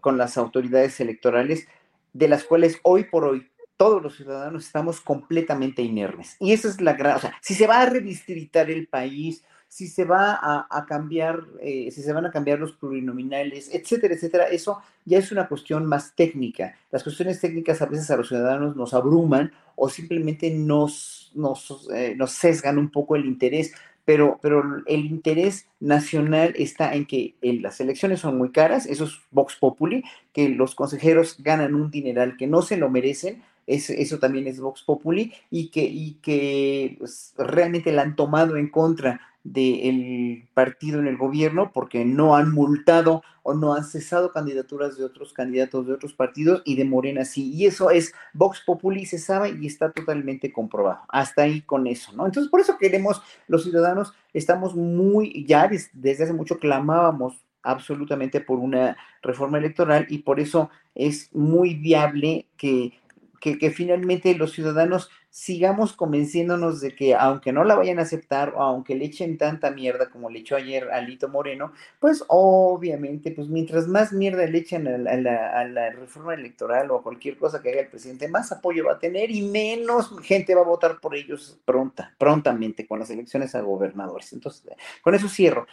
con 0.00 0.16
las 0.16 0.38
autoridades 0.38 0.98
electorales, 1.00 1.68
de 2.14 2.28
las 2.28 2.44
cuales 2.44 2.80
hoy 2.82 3.04
por 3.04 3.26
hoy 3.26 3.46
todos 3.76 4.02
los 4.02 4.16
ciudadanos 4.16 4.64
estamos 4.64 5.02
completamente 5.02 5.82
inermes. 5.82 6.36
Y 6.40 6.54
esa 6.54 6.68
es 6.68 6.80
la 6.80 6.94
gran, 6.94 7.16
o 7.16 7.18
sea, 7.18 7.34
si 7.42 7.52
se 7.52 7.66
va 7.66 7.82
a 7.82 7.90
redistritar 7.90 8.70
el 8.70 8.86
país, 8.86 9.44
si 9.68 9.86
se 9.86 10.06
va 10.06 10.40
a, 10.42 10.86
cambiar, 10.86 11.44
eh, 11.60 11.90
si 11.90 12.02
se 12.02 12.14
van 12.14 12.24
a 12.24 12.30
cambiar 12.30 12.58
los 12.58 12.72
plurinominales, 12.72 13.68
etcétera, 13.70 14.14
etcétera, 14.14 14.44
eso 14.44 14.80
ya 15.04 15.18
es 15.18 15.30
una 15.30 15.46
cuestión 15.46 15.84
más 15.84 16.14
técnica. 16.14 16.74
Las 16.90 17.02
cuestiones 17.02 17.38
técnicas 17.38 17.82
a 17.82 17.86
veces 17.86 18.10
a 18.10 18.16
los 18.16 18.28
ciudadanos 18.28 18.76
nos 18.76 18.94
abruman 18.94 19.52
o 19.76 19.90
simplemente 19.90 20.50
nos, 20.50 21.32
nos, 21.34 21.86
eh, 21.94 22.14
nos 22.16 22.32
sesgan 22.32 22.78
un 22.78 22.90
poco 22.90 23.14
el 23.14 23.26
interés 23.26 23.74
pero, 24.08 24.38
pero 24.40 24.64
el 24.86 25.04
interés 25.04 25.66
nacional 25.80 26.54
está 26.56 26.94
en 26.94 27.04
que 27.04 27.34
las 27.42 27.78
elecciones 27.78 28.20
son 28.20 28.38
muy 28.38 28.52
caras, 28.52 28.86
eso 28.86 29.04
es 29.04 29.20
Vox 29.30 29.56
Populi, 29.56 30.02
que 30.32 30.48
los 30.48 30.74
consejeros 30.74 31.36
ganan 31.40 31.74
un 31.74 31.90
dineral 31.90 32.38
que 32.38 32.46
no 32.46 32.62
se 32.62 32.78
lo 32.78 32.88
merecen, 32.88 33.42
eso, 33.66 34.18
también 34.18 34.46
es 34.46 34.60
Vox 34.60 34.82
Populi, 34.82 35.34
y 35.50 35.68
que, 35.68 35.82
y 35.82 36.14
que 36.22 36.96
pues, 36.98 37.34
realmente 37.36 37.92
la 37.92 38.00
han 38.00 38.16
tomado 38.16 38.56
en 38.56 38.70
contra 38.70 39.20
del 39.44 40.48
partido 40.54 40.98
en 40.98 41.06
el 41.06 41.16
gobierno 41.16 41.70
porque 41.72 42.04
no 42.04 42.36
han 42.36 42.52
multado 42.52 43.22
o 43.42 43.54
no 43.54 43.74
han 43.74 43.84
cesado 43.84 44.30
candidaturas 44.30 44.98
de 44.98 45.04
otros 45.04 45.32
candidatos 45.32 45.86
de 45.86 45.94
otros 45.94 46.12
partidos 46.12 46.62
y 46.64 46.76
de 46.76 46.84
Morena 46.84 47.24
sí. 47.24 47.50
Y 47.52 47.66
eso 47.66 47.90
es 47.90 48.12
Vox 48.34 48.62
Populi, 48.66 49.06
se 49.06 49.18
sabe 49.18 49.56
y 49.58 49.66
está 49.66 49.90
totalmente 49.90 50.52
comprobado. 50.52 51.00
Hasta 51.08 51.42
ahí 51.42 51.62
con 51.62 51.86
eso, 51.86 52.12
¿no? 52.12 52.26
Entonces, 52.26 52.50
por 52.50 52.60
eso 52.60 52.76
queremos, 52.78 53.22
los 53.46 53.62
ciudadanos, 53.62 54.12
estamos 54.34 54.74
muy, 54.74 55.46
ya 55.46 55.68
desde 55.92 56.24
hace 56.24 56.32
mucho 56.32 56.58
clamábamos 56.58 57.42
absolutamente 57.62 58.40
por 58.40 58.58
una 58.58 58.96
reforma 59.22 59.58
electoral 59.58 60.06
y 60.08 60.18
por 60.18 60.40
eso 60.40 60.70
es 60.94 61.34
muy 61.34 61.74
viable 61.74 62.46
que 62.56 62.92
que, 63.40 63.70
finalmente 63.70 64.34
los 64.34 64.52
ciudadanos 64.52 65.10
sigamos 65.30 65.92
convenciéndonos 65.92 66.80
de 66.80 66.94
que 66.94 67.14
aunque 67.14 67.52
no 67.52 67.64
la 67.64 67.74
vayan 67.74 67.98
a 67.98 68.02
aceptar 68.02 68.54
o 68.56 68.62
aunque 68.62 68.94
le 68.94 69.04
echen 69.04 69.38
tanta 69.38 69.70
mierda 69.70 70.10
como 70.10 70.30
le 70.30 70.40
echó 70.40 70.56
ayer 70.56 70.90
a 70.90 71.00
Lito 71.00 71.28
Moreno, 71.28 71.72
pues 72.00 72.24
obviamente, 72.28 73.30
pues 73.30 73.48
mientras 73.48 73.86
más 73.86 74.12
mierda 74.12 74.46
le 74.46 74.58
echen 74.58 74.88
a 74.88 74.98
la, 74.98 75.58
a 75.58 75.64
la, 75.64 75.90
reforma 75.90 76.34
electoral 76.34 76.90
o 76.90 76.96
a 76.96 77.02
cualquier 77.02 77.36
cosa 77.36 77.62
que 77.62 77.70
haga 77.70 77.80
el 77.80 77.88
presidente, 77.88 78.28
más 78.28 78.52
apoyo 78.52 78.86
va 78.86 78.92
a 78.92 78.98
tener 78.98 79.30
y 79.30 79.42
menos 79.42 80.12
gente 80.22 80.54
va 80.54 80.62
a 80.62 80.64
votar 80.64 81.00
por 81.00 81.14
ellos 81.14 81.58
pronta, 81.64 82.14
prontamente 82.18 82.86
con 82.86 82.98
las 82.98 83.10
elecciones 83.10 83.54
a 83.54 83.60
gobernadores. 83.60 84.32
Entonces, 84.32 84.64
con 85.02 85.14
eso 85.14 85.28
cierro. 85.28 85.66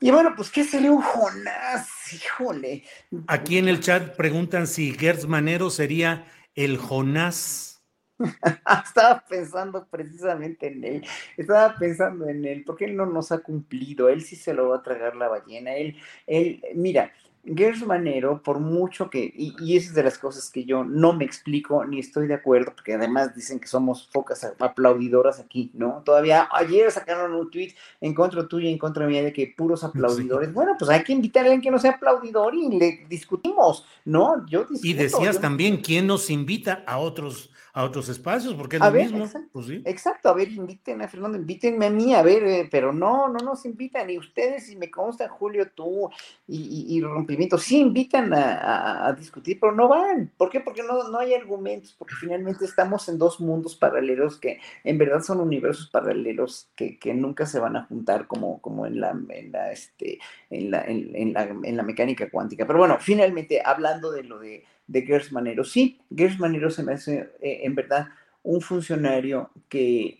Y 0.00 0.10
bueno, 0.10 0.34
pues, 0.36 0.50
¿qué 0.50 0.64
sería 0.64 0.90
Jonás? 0.90 1.88
Híjole. 2.12 2.84
Aquí 3.26 3.58
en 3.58 3.68
el 3.68 3.80
chat 3.80 4.14
preguntan 4.16 4.66
si 4.66 4.92
Gertz 4.92 5.26
Manero 5.26 5.70
sería 5.70 6.26
el 6.56 6.78
Jonás. 6.78 7.84
Estaba 8.84 9.22
pensando 9.28 9.86
precisamente 9.88 10.68
en 10.68 10.84
él. 10.84 11.06
Estaba 11.36 11.76
pensando 11.76 12.28
en 12.28 12.44
él, 12.44 12.64
porque 12.64 12.86
él 12.86 12.96
no 12.96 13.06
nos 13.06 13.30
ha 13.30 13.38
cumplido. 13.38 14.08
Él 14.08 14.22
sí 14.22 14.36
se 14.36 14.54
lo 14.54 14.70
va 14.70 14.78
a 14.78 14.82
tragar 14.82 15.14
la 15.16 15.28
ballena. 15.28 15.76
Él, 15.76 15.96
él, 16.26 16.62
mira, 16.74 17.12
Gers 17.54 17.86
Manero, 17.86 18.42
por 18.42 18.58
mucho 18.58 19.08
que, 19.08 19.20
y, 19.34 19.54
y 19.60 19.76
es 19.76 19.94
de 19.94 20.02
las 20.02 20.18
cosas 20.18 20.50
que 20.50 20.64
yo 20.64 20.84
no 20.84 21.12
me 21.12 21.24
explico 21.24 21.84
ni 21.84 22.00
estoy 22.00 22.26
de 22.26 22.34
acuerdo, 22.34 22.72
porque 22.74 22.94
además 22.94 23.34
dicen 23.34 23.60
que 23.60 23.66
somos 23.68 24.08
focas 24.12 24.44
aplaudidoras 24.58 25.38
aquí, 25.38 25.70
¿no? 25.74 26.02
Todavía 26.04 26.48
ayer 26.52 26.90
sacaron 26.90 27.32
un 27.34 27.50
tweet 27.50 27.74
en 28.00 28.14
contra 28.14 28.46
tuya 28.48 28.68
y 28.68 28.72
en 28.72 28.78
contra 28.78 29.06
mía 29.06 29.22
de 29.22 29.32
que 29.32 29.54
puros 29.56 29.84
aplaudidores. 29.84 30.52
Bueno, 30.52 30.74
pues 30.78 30.90
hay 30.90 31.02
que 31.04 31.12
invitar 31.12 31.42
a 31.42 31.44
alguien 31.46 31.60
que 31.62 31.70
no 31.70 31.78
sea 31.78 31.92
aplaudidor 31.92 32.54
y 32.54 32.68
le 32.78 33.06
discutimos, 33.08 33.84
¿no? 34.04 34.44
Yo 34.46 34.60
discuto, 34.64 34.86
Y 34.88 34.92
decías 34.94 35.34
yo- 35.36 35.40
también 35.40 35.76
quién 35.78 36.06
nos 36.06 36.30
invita 36.30 36.82
a 36.86 36.98
otros, 36.98 37.50
a 37.76 37.84
otros 37.84 38.08
espacios, 38.08 38.54
porque 38.54 38.76
es 38.76 38.82
A 38.82 38.86
lo 38.86 38.92
ver, 38.92 39.02
mismo. 39.02 39.18
exacto, 39.24 39.48
Pues 39.52 39.66
sí. 39.66 39.82
exacto, 39.84 40.28
a 40.30 40.34
ver, 40.34 40.48
inviten 40.50 41.02
a 41.02 41.08
Fernando, 41.08 41.36
invítenme 41.38 41.86
a 41.86 41.90
mí, 41.90 42.14
a 42.14 42.22
ver, 42.22 42.42
eh, 42.44 42.68
pero 42.70 42.92
no, 42.92 43.28
no 43.28 43.38
nos 43.40 43.66
invitan, 43.66 44.08
y 44.10 44.18
ustedes, 44.18 44.70
y 44.70 44.76
me 44.76 44.90
consta, 44.90 45.28
Julio, 45.28 45.70
tú 45.74 46.10
y, 46.48 46.56
y, 46.88 46.96
y 46.96 47.02
Rompimiento, 47.02 47.58
sí 47.58 47.78
invitan 47.80 48.32
a, 48.34 48.54
a- 48.56 49.08
a 49.08 49.12
discutir, 49.12 49.58
pero 49.60 49.72
no 49.72 49.88
van. 49.88 50.32
¿Por 50.38 50.48
qué? 50.50 50.60
Porque 50.60 50.82
no, 50.82 51.08
no 51.10 51.18
hay 51.18 51.34
argumentos, 51.34 51.94
porque 51.98 52.14
finalmente 52.14 52.64
estamos 52.64 53.08
en 53.10 53.18
dos 53.18 53.40
mundos 53.40 53.76
paralelos 53.76 54.38
que 54.38 54.58
en 54.84 54.98
verdad 54.98 55.20
son 55.22 55.40
universos 55.40 55.90
paralelos 55.90 56.70
que, 56.76 56.98
que 56.98 57.12
nunca 57.14 57.46
se 57.46 57.60
van 57.60 57.76
a 57.76 57.84
juntar 57.84 58.26
como, 58.26 58.60
como 58.62 58.86
en 58.86 59.00
la, 59.00 59.10
en 59.30 59.52
la, 59.52 59.72
este, 59.72 60.18
en 60.50 60.70
la, 60.70 60.82
en, 60.84 61.14
en 61.14 61.32
la, 61.34 61.42
en 61.44 61.76
la 61.76 61.82
mecánica 61.82 62.30
cuántica. 62.30 62.66
Pero 62.66 62.78
bueno, 62.78 62.96
finalmente, 63.00 63.60
hablando 63.64 64.10
de 64.12 64.22
lo 64.24 64.38
de, 64.38 64.64
de 64.86 65.02
Gers 65.02 65.32
Manero, 65.32 65.64
sí, 65.64 66.00
Gers 66.14 66.38
Manero 66.38 66.70
se 66.70 66.82
me 66.82 66.94
hace 66.94 67.30
eh, 67.40 67.60
en 67.64 67.74
verdad 67.74 68.08
un 68.42 68.60
funcionario 68.60 69.50
que 69.68 70.18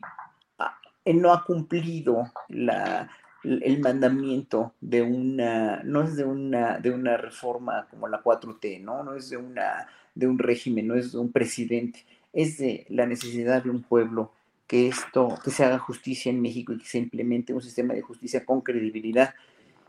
ah, 0.59 0.79
no 1.07 1.33
ha 1.33 1.45
cumplido 1.45 2.33
la, 2.49 3.09
el 3.45 3.81
mandamiento 3.81 4.75
de 4.81 5.03
una, 5.03 5.83
no 5.85 6.03
es 6.03 6.17
de 6.17 6.25
una, 6.25 6.79
de 6.79 6.91
una 6.91 7.17
reforma 7.17 7.87
como 7.91 8.09
la 8.09 8.23
4T, 8.23 8.81
¿no? 8.81 9.05
No 9.05 9.15
es 9.15 9.31
de, 9.31 9.37
una, 9.37 9.87
de 10.15 10.27
un 10.27 10.39
régimen, 10.39 10.89
no 10.89 10.95
es 10.95 11.13
de 11.13 11.19
un 11.19 11.31
presidente, 11.31 12.05
es 12.33 12.59
de 12.59 12.87
la 12.89 13.07
necesidad 13.07 13.63
de 13.63 13.71
un 13.71 13.83
pueblo 13.83 14.33
que 14.67 14.89
esto, 14.89 15.39
que 15.45 15.51
se 15.51 15.65
haga 15.65 15.79
justicia 15.79 16.31
en 16.31 16.43
México 16.43 16.73
y 16.73 16.79
que 16.79 16.87
se 16.87 16.99
implemente 16.99 17.55
un 17.55 17.63
sistema 17.63 17.95
de 17.95 18.03
justicia 18.03 18.45
con 18.45 18.63
credibilidad 18.63 19.35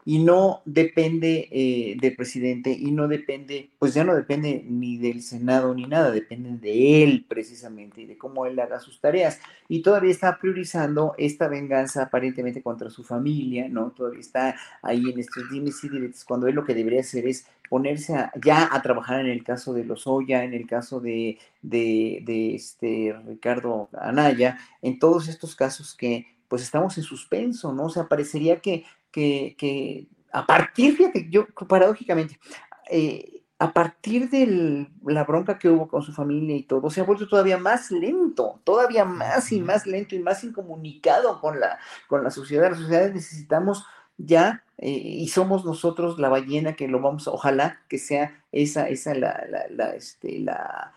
y 0.08 0.20
no 0.20 0.62
depende 0.64 1.50
eh, 1.52 1.98
del 2.00 2.16
presidente 2.16 2.72
y 2.72 2.92
no 2.92 3.10
depende, 3.10 3.72
pues 3.78 3.94
ya 3.94 4.06
no 4.06 4.16
depende 4.16 4.64
ni 4.66 4.98
del 4.98 5.22
Senado 5.22 5.76
ni 5.76 5.86
nada, 5.86 6.12
depende 6.12 6.52
de 6.66 7.04
él 7.04 7.26
precisamente 7.28 8.04
y 8.04 8.06
de 8.06 8.18
cómo 8.18 8.46
él 8.46 8.58
haga 8.58 8.80
sus 8.80 9.02
tareas. 9.02 9.42
Y 9.68 9.82
todavía 9.82 10.12
está 10.12 10.40
priorizando 10.40 11.14
esta 11.18 11.50
venganza 11.50 12.04
aparentemente 12.04 12.64
contra 12.64 12.90
su 12.90 13.04
familia, 13.04 13.68
¿no? 13.68 13.92
Todavía 13.92 14.22
está 14.22 14.56
ahí 14.82 15.10
en 15.10 15.20
estos 15.20 15.50
dimes 15.52 15.84
y 15.84 15.90
diretes 15.90 16.24
cuando 16.24 16.48
él 16.48 16.56
lo 16.56 16.64
que 16.64 16.74
debería 16.74 17.02
hacer 17.02 17.28
es 17.28 17.46
ponerse 17.70 18.16
ya 18.42 18.70
a 18.72 18.82
trabajar 18.82 19.20
en 19.20 19.28
el 19.28 19.44
caso 19.44 19.74
de 19.74 19.84
Lozoya, 19.84 20.46
en 20.46 20.54
el 20.54 20.68
caso 20.68 21.02
de, 21.02 21.38
de, 21.62 22.24
de 22.26 22.56
este 22.56 23.14
Ricardo 23.28 23.90
Anaya, 23.92 24.58
en 24.82 25.00
todos 25.00 25.28
estos 25.28 25.54
casos 25.54 25.94
que 25.94 26.28
pues 26.48 26.62
estamos 26.62 26.98
en 26.98 27.04
suspenso, 27.04 27.74
¿no? 27.74 27.86
O 27.86 27.90
sea, 27.90 28.08
parecería 28.08 28.62
que, 28.62 28.86
que, 29.18 29.56
que 29.58 30.08
a 30.32 30.46
partir, 30.46 30.96
fíjate, 30.96 31.28
yo 31.32 31.48
paradójicamente, 31.68 32.40
eh, 32.92 33.42
a 33.58 33.74
partir 33.74 34.30
de 34.30 34.88
la 35.04 35.24
bronca 35.24 35.58
que 35.58 35.70
hubo 35.70 35.88
con 35.88 36.04
su 36.04 36.14
familia 36.14 36.56
y 36.56 36.62
todo, 36.64 36.92
se 36.92 37.02
ha 37.02 37.04
vuelto 37.04 37.28
todavía 37.28 37.58
más 37.58 37.90
lento, 37.90 38.62
todavía 38.64 39.06
más 39.06 39.52
y 39.52 39.60
más 39.60 39.88
lento 39.88 40.14
y 40.14 40.20
más 40.20 40.44
incomunicado 40.44 41.42
con 41.42 41.60
la, 41.60 41.80
con 42.08 42.24
la 42.24 42.30
sociedad. 42.30 42.70
La 42.70 42.78
sociedad 42.78 43.12
necesitamos 43.12 43.84
ya, 44.18 44.64
eh, 44.78 44.90
y 44.92 45.28
somos 45.30 45.66
nosotros 45.66 46.20
la 46.20 46.30
ballena 46.30 46.74
que 46.76 46.88
lo 46.88 47.02
vamos 47.02 47.28
a, 47.28 47.32
ojalá 47.32 47.80
que 47.90 47.98
sea 47.98 48.44
esa, 48.52 48.88
esa 48.90 49.16
la, 49.16 49.44
la, 49.50 49.66
la, 49.72 49.96
este, 49.96 50.38
la, 50.40 50.94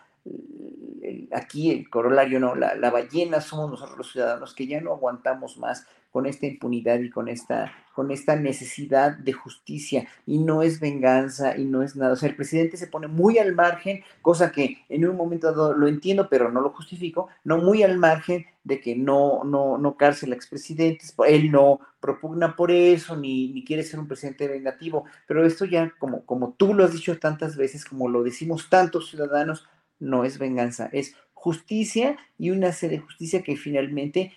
el- 1.01 1.27
aquí 1.33 1.71
el 1.71 1.89
corolario, 1.89 2.39
no, 2.39 2.53
la, 2.55 2.75
la 2.75 2.91
ballena 2.91 3.41
somos 3.41 3.71
nosotros 3.71 3.97
los 3.97 4.11
ciudadanos 4.11 4.53
que 4.53 4.67
ya 4.67 4.79
no 4.81 4.91
aguantamos 4.93 5.57
más 5.57 5.87
con 6.11 6.25
esta 6.25 6.45
impunidad 6.45 6.99
y 6.99 7.09
con 7.09 7.29
esta, 7.29 7.71
con 7.95 8.11
esta 8.11 8.35
necesidad 8.35 9.17
de 9.17 9.33
justicia 9.33 10.07
y 10.25 10.39
no 10.39 10.61
es 10.61 10.79
venganza 10.79 11.57
y 11.57 11.65
no 11.65 11.83
es 11.83 11.95
nada. 11.95 12.13
O 12.13 12.15
sea, 12.15 12.29
el 12.29 12.35
presidente 12.35 12.77
se 12.77 12.87
pone 12.87 13.07
muy 13.07 13.37
al 13.37 13.55
margen, 13.55 14.03
cosa 14.21 14.51
que 14.51 14.77
en 14.89 15.07
un 15.07 15.15
momento 15.15 15.47
dado 15.47 15.73
lo 15.73 15.87
entiendo, 15.87 16.27
pero 16.29 16.51
no 16.51 16.61
lo 16.61 16.71
justifico, 16.71 17.29
no 17.43 17.57
muy 17.57 17.83
al 17.83 17.97
margen 17.97 18.45
de 18.63 18.81
que 18.81 18.95
no, 18.95 19.43
no, 19.43 19.77
no 19.77 19.97
cárcel 19.97 20.33
a 20.33 20.35
expresidentes, 20.35 21.15
él 21.27 21.49
no 21.49 21.79
propugna 21.99 22.55
por 22.55 22.71
eso, 22.71 23.15
ni, 23.15 23.47
ni 23.53 23.63
quiere 23.63 23.83
ser 23.83 23.99
un 23.99 24.07
presidente 24.07 24.47
vengativo, 24.47 25.05
pero 25.27 25.45
esto 25.45 25.65
ya, 25.65 25.93
como, 25.97 26.25
como 26.25 26.53
tú 26.53 26.73
lo 26.73 26.83
has 26.83 26.93
dicho 26.93 27.17
tantas 27.17 27.55
veces, 27.55 27.85
como 27.85 28.09
lo 28.09 28.21
decimos 28.21 28.69
tantos 28.69 29.09
ciudadanos, 29.09 29.67
no 29.99 30.25
es 30.25 30.37
venganza, 30.37 30.89
es 30.91 31.15
justicia 31.33 32.17
y 32.37 32.51
una 32.51 32.71
sed 32.71 32.91
de 32.91 32.99
justicia 32.99 33.41
que 33.41 33.55
finalmente 33.55 34.33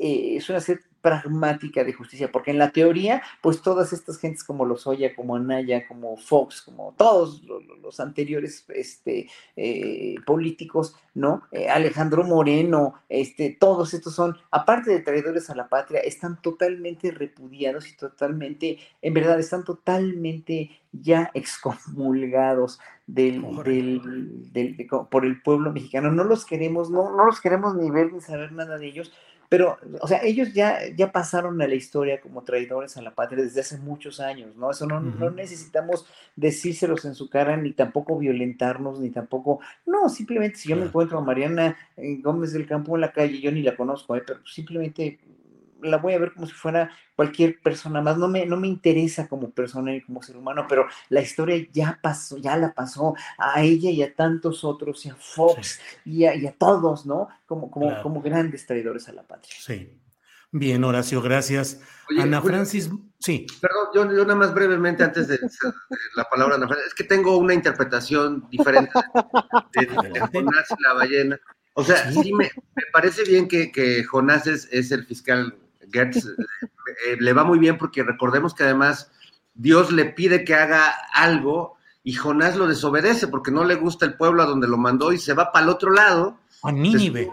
eh, 0.00 0.36
es 0.36 0.48
una 0.48 0.60
sed 0.60 0.78
pragmática 1.00 1.84
de 1.84 1.92
justicia, 1.92 2.30
porque 2.32 2.50
en 2.50 2.58
la 2.58 2.70
teoría, 2.70 3.22
pues 3.40 3.62
todas 3.62 3.92
estas 3.92 4.18
gentes 4.18 4.44
como 4.44 4.64
Lozoya, 4.64 5.14
como 5.14 5.36
Anaya, 5.36 5.86
como 5.86 6.16
Fox, 6.16 6.62
como 6.62 6.94
todos 6.96 7.42
lo- 7.44 7.60
lo- 7.60 7.76
los, 7.76 8.00
anteriores 8.00 8.64
este, 8.68 9.28
eh, 9.56 10.16
políticos, 10.26 10.94
¿no? 11.14 11.42
Eh, 11.52 11.68
Alejandro 11.68 12.24
Moreno, 12.24 12.94
este, 13.08 13.56
todos 13.58 13.94
estos 13.94 14.14
son, 14.14 14.36
aparte 14.50 14.90
de 14.90 15.00
traidores 15.00 15.50
a 15.50 15.54
la 15.54 15.68
patria, 15.68 16.00
están 16.00 16.40
totalmente 16.42 17.10
repudiados 17.10 17.88
y 17.88 17.96
totalmente, 17.96 18.78
en 19.02 19.14
verdad, 19.14 19.38
están 19.40 19.64
totalmente 19.64 20.70
ya 20.92 21.30
excomulgados 21.34 22.78
del, 23.06 23.42
del- 23.64 24.52
del- 24.52 24.76
de 24.76 24.88
por 25.10 25.24
el 25.24 25.40
pueblo 25.42 25.72
mexicano. 25.72 26.10
No 26.10 26.24
los 26.24 26.44
queremos, 26.44 26.90
no, 26.90 27.14
no 27.16 27.24
los 27.24 27.40
queremos 27.40 27.74
ni 27.74 27.90
ver 27.90 28.12
ni 28.12 28.20
saber 28.20 28.52
nada 28.52 28.78
de 28.78 28.86
ellos, 28.86 29.12
pero, 29.48 29.78
o 30.00 30.06
sea, 30.06 30.20
ellos 30.22 30.52
ya, 30.52 30.78
ya 30.94 31.10
pasaron 31.10 31.60
a 31.62 31.66
la 31.66 31.74
historia 31.74 32.20
como 32.20 32.42
traidores 32.42 32.96
a 32.96 33.02
la 33.02 33.14
patria 33.14 33.44
desde 33.44 33.60
hace 33.60 33.78
muchos 33.78 34.20
años, 34.20 34.54
¿no? 34.56 34.70
Eso 34.70 34.86
no, 34.86 35.00
no 35.00 35.30
necesitamos 35.30 36.06
decírselos 36.36 37.06
en 37.06 37.14
su 37.14 37.30
cara, 37.30 37.56
ni 37.56 37.72
tampoco 37.72 38.18
violentarnos, 38.18 39.00
ni 39.00 39.10
tampoco, 39.10 39.60
no, 39.86 40.08
simplemente 40.10 40.58
si 40.58 40.68
yo 40.68 40.76
me 40.76 40.84
encuentro 40.84 41.18
a 41.18 41.24
Mariana 41.24 41.76
eh, 41.96 42.18
Gómez 42.20 42.52
del 42.52 42.66
Campo 42.66 42.94
en 42.94 43.00
la 43.00 43.12
calle, 43.12 43.40
yo 43.40 43.50
ni 43.50 43.62
la 43.62 43.74
conozco, 43.74 44.16
eh, 44.16 44.22
pero 44.26 44.46
simplemente 44.46 45.18
la 45.82 45.98
voy 45.98 46.14
a 46.14 46.18
ver 46.18 46.32
como 46.32 46.46
si 46.46 46.52
fuera 46.52 46.90
cualquier 47.14 47.60
persona 47.60 48.00
más. 48.00 48.16
No 48.18 48.28
me, 48.28 48.46
no 48.46 48.56
me 48.56 48.68
interesa 48.68 49.28
como 49.28 49.50
persona 49.50 49.94
y 49.94 50.00
como 50.02 50.22
ser 50.22 50.36
humano, 50.36 50.66
pero 50.68 50.86
la 51.08 51.20
historia 51.20 51.56
ya 51.72 51.98
pasó, 52.02 52.36
ya 52.38 52.56
la 52.56 52.72
pasó 52.74 53.14
a 53.38 53.62
ella 53.62 53.90
y 53.90 54.02
a 54.02 54.14
tantos 54.14 54.64
otros, 54.64 55.04
y 55.06 55.10
a 55.10 55.14
Fox 55.16 55.80
y, 56.04 56.24
a, 56.24 56.34
y 56.34 56.46
a 56.46 56.52
todos, 56.52 57.06
¿no? 57.06 57.28
Como, 57.46 57.70
como, 57.70 57.86
Claro. 57.88 58.02
como 58.02 58.22
grandes 58.22 58.66
traidores 58.66 59.08
a 59.08 59.12
la 59.12 59.22
patria. 59.22 59.54
Sí. 59.58 60.00
Bien, 60.50 60.82
Horacio, 60.82 61.20
gracias. 61.20 61.78
Oye, 62.08 62.22
Ana 62.22 62.40
Francis, 62.40 62.88
sí. 63.18 63.46
Perdón, 63.60 63.88
yo, 63.94 64.16
yo 64.16 64.22
nada 64.22 64.34
más 64.34 64.54
brevemente 64.54 65.04
antes 65.04 65.28
de, 65.28 65.36
de 65.36 65.50
la 66.16 66.24
palabra, 66.24 66.54
Ana 66.54 66.66
Francis, 66.66 66.88
es 66.88 66.94
que 66.94 67.04
tengo 67.04 67.36
una 67.36 67.52
interpretación 67.52 68.48
diferente 68.48 68.90
de, 69.74 69.84
de 69.84 70.20
Jonás 70.32 70.70
y 70.70 70.82
la 70.82 70.94
ballena. 70.94 71.38
O 71.74 71.84
sea, 71.84 72.10
sí, 72.10 72.32
me, 72.32 72.44
me 72.74 72.82
parece 72.94 73.24
bien 73.24 73.46
que, 73.46 73.70
que 73.70 74.02
Jonás 74.04 74.46
es, 74.46 74.66
es 74.72 74.90
el 74.90 75.04
fiscal 75.04 75.54
Gertz, 75.92 76.26
eh, 76.26 77.16
le 77.18 77.32
va 77.32 77.44
muy 77.44 77.58
bien 77.58 77.78
porque 77.78 78.02
recordemos 78.02 78.54
que 78.54 78.64
además 78.64 79.10
Dios 79.54 79.92
le 79.92 80.06
pide 80.06 80.44
que 80.44 80.54
haga 80.54 80.94
algo 81.12 81.76
y 82.02 82.14
Jonás 82.14 82.56
lo 82.56 82.66
desobedece 82.66 83.28
porque 83.28 83.50
no 83.50 83.64
le 83.64 83.74
gusta 83.74 84.06
el 84.06 84.14
pueblo 84.14 84.42
a 84.42 84.46
donde 84.46 84.68
lo 84.68 84.78
mandó 84.78 85.12
y 85.12 85.18
se 85.18 85.34
va 85.34 85.52
para 85.52 85.64
el 85.64 85.70
otro 85.70 85.90
lado. 85.90 86.38
A 86.62 86.72
Nínive. 86.72 87.30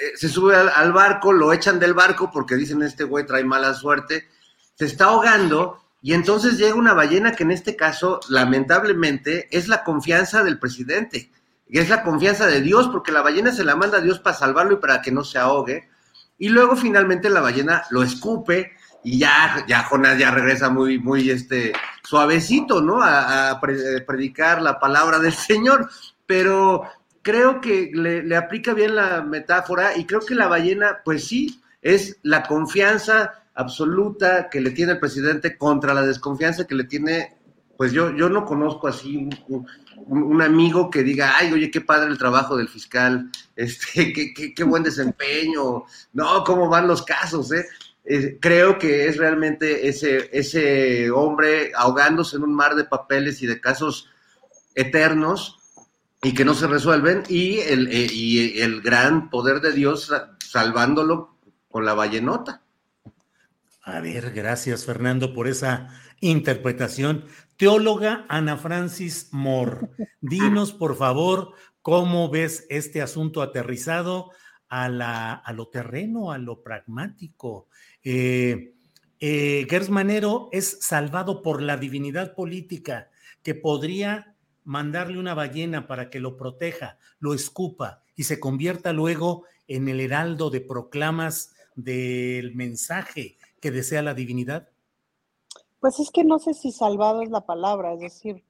Eh, 0.00 0.16
se 0.16 0.28
sube 0.28 0.54
al, 0.54 0.68
al 0.68 0.92
barco, 0.92 1.32
lo 1.32 1.52
echan 1.52 1.80
del 1.80 1.94
barco 1.94 2.30
porque 2.30 2.54
dicen 2.54 2.82
este 2.82 3.04
güey 3.04 3.26
trae 3.26 3.44
mala 3.44 3.74
suerte, 3.74 4.28
se 4.76 4.84
está 4.84 5.06
ahogando 5.06 5.82
y 6.00 6.12
entonces 6.12 6.58
llega 6.58 6.74
una 6.74 6.94
ballena 6.94 7.32
que 7.32 7.42
en 7.42 7.50
este 7.50 7.74
caso, 7.74 8.20
lamentablemente, 8.28 9.48
es 9.50 9.68
la 9.68 9.82
confianza 9.82 10.44
del 10.44 10.58
presidente. 10.58 11.32
que 11.70 11.80
es 11.80 11.88
la 11.90 12.02
confianza 12.02 12.46
de 12.46 12.62
Dios, 12.62 12.88
porque 12.88 13.12
la 13.12 13.20
ballena 13.20 13.52
se 13.52 13.64
la 13.64 13.76
manda 13.76 13.98
a 13.98 14.00
Dios 14.00 14.20
para 14.20 14.36
salvarlo 14.36 14.74
y 14.74 14.76
para 14.76 15.02
que 15.02 15.12
no 15.12 15.22
se 15.22 15.38
ahogue. 15.38 15.88
Y 16.38 16.48
luego 16.48 16.76
finalmente 16.76 17.28
la 17.30 17.40
ballena 17.40 17.84
lo 17.90 18.02
escupe 18.02 18.72
y 19.04 19.18
ya, 19.18 19.64
ya 19.66 19.84
Jonás 19.84 20.18
ya 20.18 20.30
regresa 20.30 20.70
muy, 20.70 20.98
muy 20.98 21.30
este, 21.30 21.72
suavecito, 22.02 22.80
¿no? 22.80 23.00
A, 23.02 23.60
predicar 23.60 24.60
la 24.62 24.78
palabra 24.78 25.18
del 25.18 25.32
Señor. 25.34 25.88
Pero 26.26 26.82
creo 27.22 27.60
que 27.60 27.90
le, 27.92 28.36
aplica 28.36 28.74
bien 28.74 28.96
la 28.96 29.22
metáfora 29.22 29.96
y 29.96 30.04
creo 30.04 30.20
que 30.20 30.34
la 30.34 30.48
ballena, 30.48 30.98
pues 31.04 31.26
sí, 31.26 31.62
es 31.80 32.18
la 32.22 32.42
confianza 32.42 33.44
absoluta 33.54 34.48
que 34.50 34.60
le 34.60 34.70
tiene 34.70 34.92
el 34.92 35.00
presidente 35.00 35.56
contra 35.56 35.94
la 35.94 36.02
desconfianza 36.02 36.66
que 36.66 36.74
le 36.74 36.84
tiene, 36.84 37.37
pues 37.78 37.92
yo, 37.92 38.10
yo 38.16 38.28
no 38.28 38.44
conozco 38.44 38.88
así 38.88 39.28
un, 39.98 40.42
amigo 40.42 40.90
que 40.90 41.04
diga, 41.04 41.34
ay, 41.38 41.52
oye, 41.52 41.70
qué 41.70 41.80
padre 41.80 42.10
el 42.10 42.18
trabajo 42.18 42.56
del 42.56 42.68
fiscal, 42.68 43.30
este, 43.56 44.12
qué, 44.12 44.52
qué, 44.52 44.64
buen 44.64 44.82
desempeño, 44.82 45.84
no, 46.12 46.44
cómo 46.44 46.68
van 46.68 46.88
los 46.88 47.04
casos, 47.04 47.52
¿eh? 47.52 47.64
creo 48.40 48.78
que 48.78 49.06
es 49.06 49.16
realmente 49.16 49.86
ese, 49.86 50.28
ese 50.32 51.08
hombre 51.12 51.70
ahogándose 51.76 52.36
en 52.36 52.42
un 52.42 52.54
mar 52.54 52.74
de 52.74 52.84
papeles 52.84 53.42
y 53.42 53.46
de 53.46 53.60
casos 53.60 54.08
eternos 54.74 55.58
y 56.22 56.34
que 56.34 56.44
no 56.44 56.54
se 56.54 56.66
resuelven 56.66 57.22
y 57.28 57.60
el, 57.60 57.86
eh, 57.92 58.08
y 58.10 58.60
el 58.60 58.80
gran 58.80 59.30
poder 59.30 59.60
de 59.60 59.72
Dios 59.72 60.12
salvándolo 60.44 61.36
con 61.70 61.84
la 61.84 61.94
vallenota. 61.94 62.62
A 63.82 64.00
ver, 64.00 64.32
gracias 64.32 64.84
Fernando 64.84 65.32
por 65.32 65.46
esa 65.46 65.88
interpretación. 66.20 67.24
Teóloga 67.58 68.24
Ana 68.28 68.56
Francis 68.56 69.30
Moore, 69.32 69.88
dinos 70.20 70.72
por 70.72 70.94
favor 70.96 71.54
cómo 71.82 72.30
ves 72.30 72.64
este 72.70 73.02
asunto 73.02 73.42
aterrizado 73.42 74.30
a, 74.68 74.88
lo 75.52 75.66
terreno, 75.66 76.30
a 76.30 76.38
lo 76.38 76.62
pragmático. 76.62 77.66
Eh, 78.04 78.74
eh, 79.18 79.66
Gersmanero 79.68 80.50
es 80.52 80.78
salvado 80.82 81.42
por 81.42 81.60
la 81.60 81.76
divinidad 81.76 82.36
política 82.36 83.10
que 83.42 83.56
podría 83.56 84.36
mandarle 84.62 85.18
una 85.18 85.34
ballena 85.34 85.88
para 85.88 86.10
que 86.10 86.20
lo 86.20 86.36
proteja, 86.36 86.98
lo 87.18 87.34
escupa 87.34 88.04
y 88.14 88.22
se 88.22 88.38
convierta 88.38 88.92
luego 88.92 89.46
en 89.66 89.88
el 89.88 89.98
heraldo 89.98 90.50
de 90.50 90.60
proclamas 90.60 91.56
del 91.74 92.54
mensaje 92.54 93.36
que 93.60 93.72
desea 93.72 94.02
la 94.02 94.14
divinidad? 94.14 94.68
Pues 95.80 96.00
es 96.00 96.10
que 96.10 96.24
no 96.24 96.38
sé 96.38 96.54
si 96.54 96.72
salvado 96.72 97.22
es 97.22 97.30
la 97.30 97.46
palabra, 97.46 97.92
es 97.94 98.00
decir, 98.00 98.44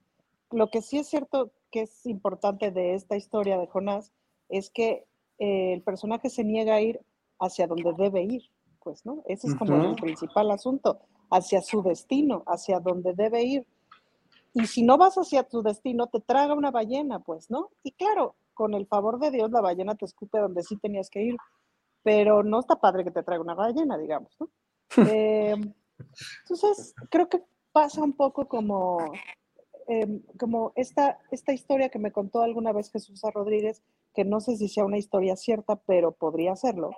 lo 0.51 0.71
que 0.71 0.83
sí 0.83 0.99
es 0.99 1.09
cierto 1.09 1.53
que 1.71 1.83
es 1.83 2.07
importante 2.07 2.71
de 2.71 2.95
esta 2.95 3.17
historia 3.17 3.59
de 3.59 3.67
Jonás 3.67 4.13
es 4.49 4.71
que 4.71 5.07
eh, 5.39 5.75
el 5.75 5.83
personaje 5.83 6.31
se 6.31 6.45
niega 6.45 6.77
a 6.77 6.81
ir 6.81 7.01
hacia 7.39 7.67
donde 7.67 7.93
debe 7.93 8.23
ir, 8.23 8.43
pues, 8.83 9.05
¿no? 9.05 9.23
Ese 9.27 9.49
es 9.49 9.55
como 9.55 9.77
el 9.85 9.95
principal 9.97 10.51
asunto, 10.51 11.01
hacia 11.31 11.61
su 11.61 11.83
destino, 11.83 12.43
hacia 12.47 12.81
donde 12.81 13.13
debe 13.15 13.43
ir. 13.43 13.67
Y 14.55 14.67
si 14.67 14.83
no 14.83 14.97
vas 14.97 15.17
hacia 15.17 15.45
tu 15.45 15.63
destino, 15.63 16.07
te 16.07 16.21
traga 16.21 16.55
una 16.55 16.71
ballena, 16.71 17.21
pues, 17.21 17.51
¿no? 17.51 17.71
Y 17.83 17.93
claro, 17.93 18.35
con 18.55 18.75
el 18.75 18.87
favor 18.87 19.19
de 19.21 19.31
Dios, 19.31 19.51
la 19.51 19.61
ballena 19.61 19.95
te 19.95 20.07
escupe 20.07 20.39
donde 20.39 20.63
sí 20.63 20.77
tenías 20.79 21.11
que 21.11 21.23
ir, 21.23 21.37
pero 22.03 22.43
no 22.43 22.61
está 22.61 22.77
padre 22.77 23.05
que 23.05 23.11
te 23.11 23.23
traiga 23.23 23.43
una 23.43 23.55
ballena, 23.55 23.99
digamos, 23.99 24.37
¿no? 24.41 24.49
Eh, 25.15 25.55
entonces, 26.43 26.95
creo 27.11 27.29
que 27.29 27.43
pasa 27.73 28.03
un 28.03 28.13
poco 28.13 28.49
como, 28.49 28.99
em, 29.87 30.23
como 30.39 30.73
esta, 30.75 31.19
esta 31.31 31.53
historia 31.53 31.89
que 31.89 31.99
me 31.99 32.13
contó 32.13 32.43
alguna 32.43 32.73
vez 32.73 32.91
Jesús. 32.91 33.23
Rodríguez, 33.33 33.83
que 34.15 34.25
no 34.25 34.41
sé 34.41 34.57
si 34.57 34.69
sea 34.69 34.85
una 34.85 34.99
historia 34.99 35.37
cierta, 35.37 35.77
pero 35.77 36.13
podría 36.13 36.57
serlo, 36.57 36.91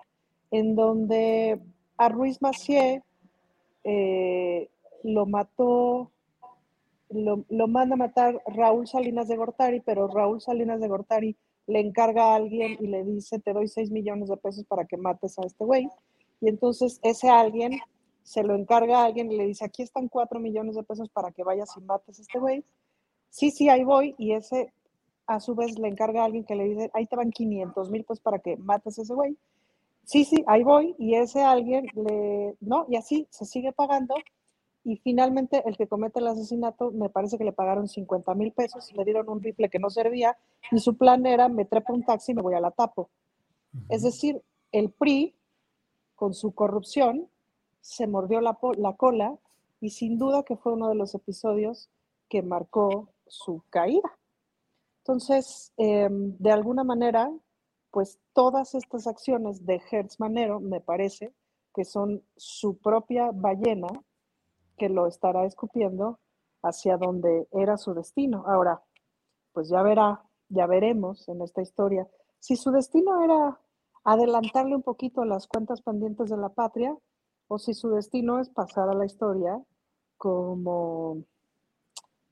en 0.51 0.75
donde 0.75 1.61
a 1.97 2.09
Ruiz 2.09 2.41
Macié 2.41 3.03
eh, 3.85 4.71
lo 5.03 5.27
mató, 5.27 6.11
lo, 7.11 7.45
lo, 7.49 7.69
manda 7.69 7.95
a 7.95 7.99
matar 7.99 8.41
Raúl 8.47 8.87
Salinas 8.87 9.29
de 9.29 9.37
Gortari, 9.37 9.81
pero 9.81 10.09
Raúl 10.09 10.41
Salinas 10.41 10.81
de 10.81 10.89
Gortari 10.89 11.37
le 11.67 11.81
encarga 11.81 12.33
a 12.33 12.37
alguien 12.37 12.77
y 12.81 12.87
le 12.87 13.05
dice, 13.05 13.39
te 13.39 13.53
doy 13.53 13.69
6 13.69 13.91
millones 13.91 14.29
de 14.29 14.37
pesos 14.37 14.65
para 14.65 14.85
que 14.87 14.97
mates 14.97 15.39
a 15.39 15.47
este 15.47 15.65
güey. 15.65 15.89
Y 16.41 16.49
entonces 16.49 16.99
ese 17.03 17.29
alguien 17.29 17.81
se 18.23 18.43
lo 18.43 18.55
encarga 18.55 19.01
a 19.01 19.05
alguien 19.07 19.31
y 19.31 19.37
le 19.37 19.47
dice, 19.47 19.65
aquí 19.65 19.83
están 19.83 20.09
4 20.09 20.41
millones 20.41 20.77
de 20.77 20.83
pesos 20.83 21.09
para 21.11 21.31
que 21.33 21.45
vayas 21.45 21.77
y 21.77 21.81
mates 21.81 22.19
a 22.19 22.23
este 22.23 22.39
güey. 22.39 22.65
Sí, 23.31 23.51
sí, 23.51 23.69
ahí 23.69 23.85
voy. 23.85 24.15
Y 24.19 24.33
ese 24.33 24.73
a 25.27 25.41
su 25.41 25.55
vez 25.55 25.79
le 25.79 25.89
encarga 25.89 26.23
a 26.23 26.25
alguien 26.25 26.45
que 26.45 26.57
le 26.57 26.65
dice, 26.65 26.91
ahí 26.95 27.07
te 27.07 27.17
van 27.17 27.31
500 27.31 27.91
mil 27.91 28.05
pesos 28.05 28.21
para 28.21 28.39
que 28.41 28.57
mates 28.57 28.99
a 28.99 29.03
ese 29.03 29.15
güey. 29.15 29.37
Sí, 30.05 30.25
sí, 30.25 30.43
ahí 30.47 30.63
voy. 30.63 30.95
Y 30.99 31.15
ese 31.15 31.43
alguien 31.43 31.87
le, 31.95 32.57
no, 32.61 32.87
y 32.89 32.97
así 32.97 33.27
se 33.31 33.45
sigue 33.45 33.73
pagando 33.73 34.15
y 34.83 34.97
finalmente 34.97 35.63
el 35.67 35.77
que 35.77 35.87
comete 35.87 36.21
el 36.21 36.27
asesinato 36.29 36.91
me 36.91 37.11
parece 37.11 37.37
que 37.37 37.45
le 37.45 37.53
pagaron 37.53 37.87
50 37.87 38.35
mil 38.35 38.53
pesos, 38.53 38.91
le 38.97 39.05
dieron 39.05 39.29
un 39.29 39.43
rifle 39.43 39.69
que 39.69 39.79
no 39.79 39.91
servía 39.91 40.37
y 40.71 40.79
su 40.79 40.97
plan 40.97 41.27
era 41.27 41.49
me 41.49 41.67
trepo 41.67 41.93
un 41.93 42.05
taxi 42.05 42.33
y 42.33 42.35
me 42.35 42.43
voy 42.43 42.55
a 42.55 42.61
la 42.61 42.71
tapo. 42.71 43.11
Es 43.89 44.03
decir, 44.03 44.43
el 44.73 44.91
PRI, 44.91 45.35
con 46.15 46.35
su 46.35 46.53
corrupción, 46.53 47.29
se 47.81 48.07
mordió 48.07 48.41
la, 48.41 48.59
la 48.77 48.97
cola 48.97 49.39
y 49.81 49.91
sin 49.91 50.19
duda 50.19 50.43
que 50.43 50.57
fue 50.57 50.73
uno 50.73 50.89
de 50.89 50.95
los 50.95 51.15
episodios 51.15 51.89
que 52.29 52.43
marcó 52.43 53.09
su 53.27 53.63
caída. 53.71 54.19
Entonces, 54.99 55.73
em, 55.77 56.37
de 56.39 56.53
alguna 56.53 56.85
manera, 56.85 57.31
pues 57.91 58.21
todas 58.33 58.75
estas 58.75 59.07
acciones 59.07 59.65
de 59.67 59.81
Hertz 59.91 60.21
Manero 60.21 60.61
me 60.61 60.81
parece 60.81 61.35
que 61.75 61.85
son 61.85 62.23
su 62.37 62.79
propia 62.79 63.31
ballena 63.33 63.89
que 64.77 64.89
lo 64.89 65.07
estará 65.07 65.45
escupiendo 65.45 66.21
hacia 66.63 66.97
donde 66.97 67.49
era 67.53 67.77
su 67.77 67.95
destino. 67.95 68.45
Ahora, 68.47 68.83
pues 69.53 69.69
ya 69.69 69.83
verá, 69.83 70.23
ya 70.49 70.67
veremos 70.67 71.29
en 71.29 71.43
esta 71.43 71.63
historia, 71.63 72.07
si 72.39 72.57
su 72.57 72.71
destino 72.71 73.23
era 73.23 73.61
adelantarle 74.05 74.75
un 74.75 74.83
poquito 74.83 75.25
las 75.25 75.47
cuentas 75.47 75.83
pendientes 75.83 76.31
de 76.31 76.37
la 76.37 76.49
patria 76.49 76.97
o 77.51 77.59
si 77.59 77.75
su 77.75 77.91
destino 77.91 78.39
es 78.39 78.49
pasar 78.49 78.89
a 78.89 78.95
la 78.95 79.05
historia 79.05 79.61
como, 80.17 81.25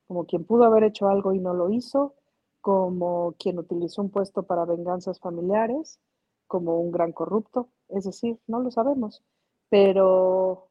como 0.06 0.26
quien 0.26 0.44
pudo 0.44 0.62
haber 0.62 0.84
hecho 0.84 1.08
algo 1.08 1.32
y 1.32 1.40
no 1.40 1.54
lo 1.54 1.70
hizo, 1.70 2.14
como 2.60 3.34
quien 3.36 3.58
utilizó 3.58 4.00
un 4.00 4.10
puesto 4.10 4.44
para 4.44 4.64
venganzas 4.64 5.18
familiares, 5.18 5.98
como 6.46 6.78
un 6.78 6.92
gran 6.92 7.10
corrupto, 7.10 7.68
es 7.88 8.04
decir, 8.04 8.38
no 8.46 8.60
lo 8.60 8.70
sabemos, 8.70 9.24
pero 9.68 10.70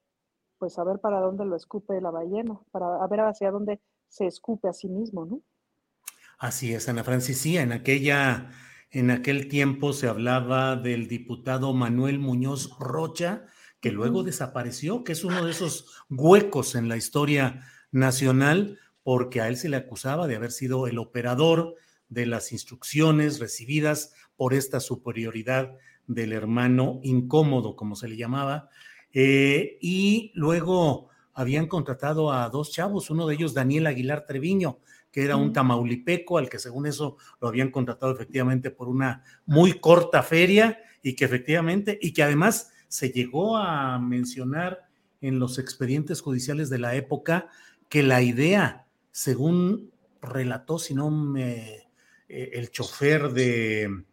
pues 0.60 0.80
a 0.80 0.86
ver 0.86 1.00
para 1.00 1.20
dónde 1.20 1.44
lo 1.44 1.58
escupe 1.58 2.00
la 2.00 2.12
ballena, 2.12 2.58
para 2.72 3.06
ver 3.08 3.20
hacia 3.20 3.52
dónde 3.52 3.82
se 4.08 4.28
escupe 4.28 4.70
a 4.70 4.74
sí 4.74 4.88
mismo, 4.88 5.26
¿no? 5.26 5.42
Así 6.40 6.74
es, 6.74 6.88
Ana 6.88 7.04
Francis, 7.04 7.38
sí, 7.42 7.58
en 7.58 7.74
aquella, 7.74 8.50
en 8.92 9.12
aquel 9.12 9.50
tiempo 9.50 9.92
se 9.92 10.08
hablaba 10.08 10.78
del 10.78 11.10
diputado 11.10 11.74
Manuel 11.74 12.20
Muñoz 12.20 12.78
Rocha, 12.80 13.48
que 13.80 13.92
luego 13.92 14.24
desapareció, 14.24 15.04
que 15.04 15.12
es 15.12 15.24
uno 15.24 15.46
de 15.46 15.52
esos 15.52 16.04
huecos 16.10 16.76
en 16.76 16.90
la 16.90 16.98
historia 16.98 17.64
nacional, 17.92 18.80
porque 19.04 19.42
a 19.42 19.48
él 19.48 19.58
se 19.58 19.70
le 19.70 19.78
acusaba 19.78 20.28
de 20.28 20.36
haber 20.36 20.52
sido 20.52 20.88
el 20.88 20.98
operador 20.98 21.76
de 22.10 22.26
las 22.26 22.52
instrucciones 22.52 23.40
recibidas 23.40 24.14
por 24.36 24.54
esta 24.54 24.80
superioridad 24.80 25.74
del 26.08 26.34
hermano 26.34 27.00
incómodo, 27.04 27.76
como 27.76 27.96
se 27.96 28.08
le 28.08 28.18
llamaba, 28.18 28.70
eh, 29.14 29.78
y 29.82 30.32
luego 30.36 31.10
habían 31.34 31.68
contratado 31.68 32.32
a 32.32 32.50
dos 32.50 32.72
chavos, 32.72 33.10
uno 33.10 33.28
de 33.28 33.36
ellos 33.36 33.54
Daniel 33.54 33.88
Aguilar 33.88 34.26
Treviño, 34.26 34.80
que 35.12 35.24
era 35.24 35.36
un 35.36 35.54
tamaulipeco 35.54 36.38
al 36.38 36.50
que 36.50 36.60
según 36.60 36.88
eso 36.88 37.18
lo 37.40 37.48
habían 37.48 37.72
contratado 37.72 38.12
efectivamente 38.12 38.72
por 38.72 38.88
una 38.88 39.24
muy 39.46 39.80
corta 39.80 40.24
feria 40.24 40.80
y 41.02 41.16
que 41.16 41.26
efectivamente, 41.26 41.98
y 42.02 42.14
que 42.14 42.24
además 42.24 42.72
se 42.88 43.10
llegó 43.10 43.58
a 43.58 44.00
mencionar 44.00 44.88
en 45.22 45.40
los 45.40 45.60
expedientes 45.60 46.22
judiciales 46.22 46.70
de 46.70 46.80
la 46.80 46.96
época 46.96 47.50
que 47.90 48.04
la 48.04 48.22
idea, 48.22 48.86
según 49.12 49.92
relató, 50.22 50.80
si 50.80 50.94
no 50.94 51.10
me, 51.10 51.88
eh, 52.30 52.52
el 52.54 52.70
chofer 52.72 53.30
de, 53.30 54.04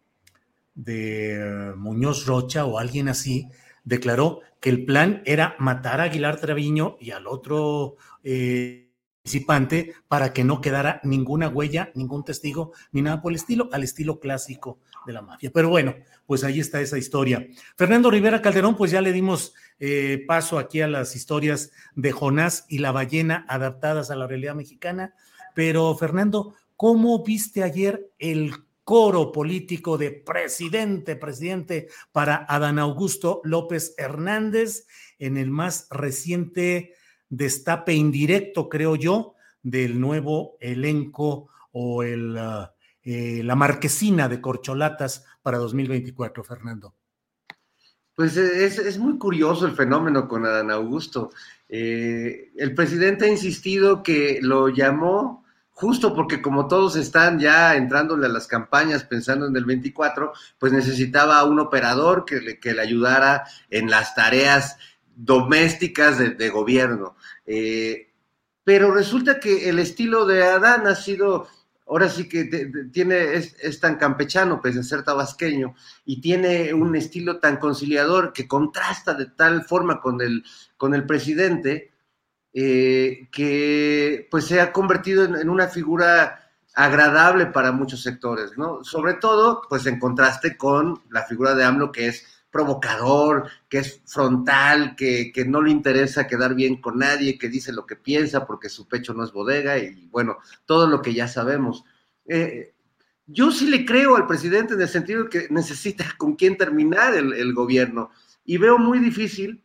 de 0.75 1.73
Muñoz 1.77 2.27
Rocha 2.27 2.65
o 2.65 2.79
alguien 2.79 3.09
así, 3.09 3.49
declaró 3.85 4.41
que 4.61 4.71
el 4.71 4.85
plan 4.85 5.23
era 5.27 5.57
matar 5.59 6.01
a 6.01 6.05
Aguilar 6.05 6.41
Treviño 6.41 6.97
y 7.01 7.11
al 7.11 7.27
otro 7.27 7.97
eh, 8.23 8.84
participante 9.25 9.95
para 10.07 10.35
que 10.35 10.45
no 10.45 10.61
quedara 10.61 11.01
ninguna 11.03 11.49
huella, 11.49 11.91
ningún 11.95 12.25
testigo, 12.25 12.73
ni 12.93 13.01
nada 13.01 13.23
por 13.23 13.33
el 13.33 13.37
estilo, 13.37 13.71
al 13.73 13.83
estilo 13.83 14.21
clásico 14.21 14.81
de 15.07 15.15
la 15.15 15.23
mafia. 15.23 15.51
Pero 15.51 15.71
bueno, 15.71 15.95
pues 16.27 16.45
ahí 16.45 16.61
está 16.61 16.83
esa 16.83 16.99
historia. 16.99 17.47
Fernando 17.75 18.11
Rivera 18.11 18.43
Calderón, 18.43 18.77
pues 18.77 18.91
ya 18.91 19.01
le 19.01 19.13
dimos 19.13 19.55
eh, 19.81 20.23
paso 20.29 20.59
aquí 20.59 20.83
a 20.83 20.89
las 20.89 21.17
historias 21.17 21.73
de 21.95 22.13
Jonás 22.13 22.67
y 22.69 22.79
la 22.79 22.93
ballena 22.93 23.47
adaptadas 23.49 24.11
a 24.11 24.17
la 24.17 24.27
realidad 24.27 24.55
mexicana. 24.55 25.15
Pero 25.55 25.97
Fernando, 25.97 26.55
¿cómo 26.77 27.25
viste 27.25 27.63
ayer 27.63 28.11
el 28.19 28.53
coro 28.85 29.33
político 29.33 29.97
de 29.97 30.11
presidente, 30.11 31.17
presidente 31.17 31.89
para 32.13 32.45
Adán 32.47 32.79
Augusto 32.79 33.41
López 33.43 33.95
Hernández 33.97 34.87
en 35.19 35.39
el 35.39 35.51
más 35.51 35.89
reciente 35.91 36.93
destape 37.37 37.95
indirecto, 37.95 38.69
creo 38.69 38.97
yo, 38.97 39.35
del 39.63 40.01
nuevo 40.01 40.57
elenco 40.61 41.49
o 41.73 42.03
el, 42.03 42.37
uh, 42.37 42.67
eh, 43.03 43.43
la 43.45 43.57
marquesina 43.57 44.29
de 44.29 44.41
corcholatas 44.41 45.25
para 45.43 45.59
2024, 45.59 46.45
Fernando. 46.45 46.95
Pues 48.15 48.37
es, 48.37 48.79
es 48.79 48.99
muy 48.99 49.19
curioso 49.19 49.67
el 49.67 49.73
fenómeno 49.73 50.29
con 50.29 50.47
Adán 50.47 50.71
Augusto. 50.71 51.31
Eh, 51.69 52.53
el 52.57 52.75
presidente 52.75 53.25
ha 53.25 53.29
insistido 53.29 54.03
que 54.03 54.39
lo 54.41 54.69
llamó 54.69 55.45
justo 55.71 56.15
porque 56.15 56.41
como 56.41 56.69
todos 56.69 56.95
están 56.95 57.41
ya 57.41 57.75
entrándole 57.75 58.27
a 58.27 58.31
las 58.31 58.47
campañas 58.47 59.03
pensando 59.03 59.47
en 59.47 59.57
el 59.57 59.65
24, 59.65 60.33
pues 60.59 60.73
necesitaba 60.73 61.43
un 61.45 61.59
operador 61.59 62.25
que 62.25 62.41
le, 62.41 62.61
que 62.61 62.73
le 62.73 62.83
ayudara 62.83 63.45
en 63.71 63.91
las 63.91 64.15
tareas 64.15 64.79
domésticas 65.17 66.19
de, 66.19 66.51
gobierno. 66.51 67.17
Eh, 67.47 68.13
pero 68.65 68.93
resulta 68.93 69.39
que 69.39 69.69
el 69.69 69.79
estilo 69.79 70.25
de 70.27 70.43
Adán 70.43 70.87
ha 70.87 70.95
sido, 70.95 71.47
ahora 71.87 72.09
sí 72.09 72.29
que 72.29 72.45
tiene, 72.93 73.35
es, 73.35 73.57
es, 73.61 73.81
tan 73.81 73.97
campechano, 73.97 74.61
pese 74.63 74.81
a 74.81 74.83
ser 74.83 75.03
tabasqueño, 75.03 75.75
y 76.05 76.21
tiene 76.21 76.73
un 76.73 76.97
estilo 76.97 77.39
tan 77.39 77.59
conciliador 77.59 78.33
que 78.33 78.49
contrasta 78.49 79.15
de 79.15 79.27
tal 79.27 79.65
forma 79.65 80.01
con 80.01 80.21
el, 80.23 80.45
con 80.77 80.95
el 80.95 81.05
presidente, 81.05 81.93
eh, 82.53 83.29
que 83.33 84.29
pues 84.31 84.47
se 84.47 84.61
ha 84.61 84.73
convertido 84.73 85.25
en, 85.25 85.35
en, 85.35 85.51
una 85.51 85.67
figura 85.67 86.41
agradable 86.75 87.47
para 87.47 87.73
muchos 87.73 88.03
sectores, 88.03 88.57
¿no? 88.57 88.83
Sobre 88.85 89.15
todo, 89.15 89.63
pues 89.69 89.87
en 89.87 89.99
contraste 89.99 90.57
con 90.57 91.03
la 91.11 91.25
figura 91.25 91.55
de 91.55 91.65
AMLO, 91.65 91.93
que 91.93 92.09
es 92.09 92.44
provocador, 92.55 93.51
que 93.69 93.79
es 93.79 94.01
frontal, 94.07 94.95
que, 94.95 95.33
que, 95.33 95.45
no 95.45 95.61
le 95.61 95.73
interesa 95.73 96.29
quedar 96.29 96.55
bien 96.55 96.81
con 96.81 96.99
nadie, 97.01 97.37
que 97.37 97.49
dice 97.49 97.73
lo 97.73 97.85
que 97.85 97.97
piensa 97.97 98.47
porque 98.47 98.69
su 98.69 98.87
pecho 98.87 99.13
no 99.13 99.25
es 99.25 99.33
bodega 99.33 99.77
y 99.77 100.07
bueno, 100.13 100.39
todo 100.65 100.87
lo 100.87 101.03
que 101.03 101.15
ya 101.15 101.27
sabemos. 101.27 101.85
Eh, 102.29 102.73
yo 103.27 103.51
sí 103.51 103.67
le 103.67 103.85
creo 103.85 104.15
al 104.15 104.29
presidente 104.29 104.75
en 104.75 104.81
el 104.81 104.89
sentido 104.89 105.25
de 105.25 105.31
que 105.31 105.49
necesita 105.51 106.05
con 106.17 106.37
quién 106.37 106.57
terminar 106.57 107.17
el, 107.17 107.33
el 107.33 107.53
gobierno 107.55 108.11
y 108.45 108.57
veo 108.59 108.79
muy 108.79 109.01
difícil 109.01 109.65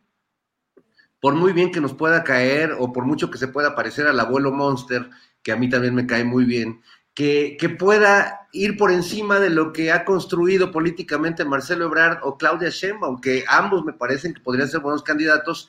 por 1.20 1.36
muy 1.36 1.52
bien 1.52 1.70
que 1.70 1.80
nos 1.80 1.94
pueda 1.94 2.24
caer 2.24 2.74
o 2.76 2.92
por 2.92 3.04
mucho 3.04 3.30
que 3.30 3.38
se 3.38 3.46
pueda 3.46 3.76
parecer 3.76 4.08
al 4.08 4.18
abuelo 4.18 4.50
Monster, 4.50 5.10
que 5.44 5.52
a 5.52 5.56
mí 5.56 5.68
también 5.68 5.94
me 5.94 6.08
cae 6.08 6.24
muy 6.24 6.44
bien, 6.44 6.80
que, 7.14 7.56
que, 7.56 7.68
pueda 7.68 8.39
ir 8.52 8.76
por 8.76 8.90
encima 8.90 9.38
de 9.38 9.50
lo 9.50 9.72
que 9.72 9.92
ha 9.92 10.04
construido 10.04 10.70
políticamente 10.70 11.44
Marcelo 11.44 11.86
Ebrard 11.86 12.18
o 12.22 12.36
Claudia 12.36 12.70
Sheinbaum, 12.70 13.20
que 13.20 13.44
ambos 13.48 13.84
me 13.84 13.92
parecen 13.92 14.34
que 14.34 14.40
podrían 14.40 14.68
ser 14.68 14.80
buenos 14.80 15.02
candidatos 15.02 15.68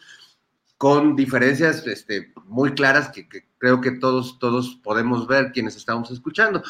con 0.77 1.15
diferencias 1.15 1.85
este, 1.85 2.33
muy 2.45 2.73
claras 2.73 3.09
que, 3.09 3.29
que 3.29 3.45
creo 3.59 3.81
que 3.81 3.91
todos, 3.91 4.39
todos 4.39 4.79
podemos 4.83 5.27
ver 5.27 5.51
quienes 5.51 5.75
estamos 5.75 6.09
escuchando. 6.09 6.63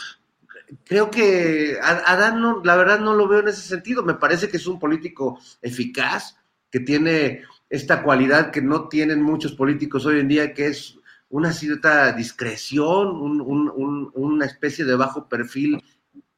Creo 0.85 1.09
que 1.09 1.77
Adán, 1.81 2.41
no, 2.41 2.61
la 2.63 2.75
verdad, 2.75 2.99
no 2.99 3.13
lo 3.13 3.27
veo 3.27 3.39
en 3.39 3.47
ese 3.47 3.61
sentido. 3.61 4.03
Me 4.03 4.15
parece 4.15 4.49
que 4.49 4.57
es 4.57 4.67
un 4.67 4.79
político 4.79 5.39
eficaz, 5.61 6.35
que 6.69 6.81
tiene 6.81 7.43
esta 7.69 8.03
cualidad 8.03 8.51
que 8.51 8.61
no 8.61 8.87
tienen 8.89 9.21
muchos 9.21 9.53
políticos 9.53 10.05
hoy 10.05 10.19
en 10.19 10.27
día, 10.27 10.53
que 10.53 10.67
es 10.67 10.97
una 11.29 11.53
cierta 11.53 12.11
discreción, 12.11 13.07
un, 13.09 13.39
un, 13.39 13.71
un, 13.73 14.11
una 14.13 14.45
especie 14.45 14.83
de 14.83 14.95
bajo 14.95 15.29
perfil 15.29 15.81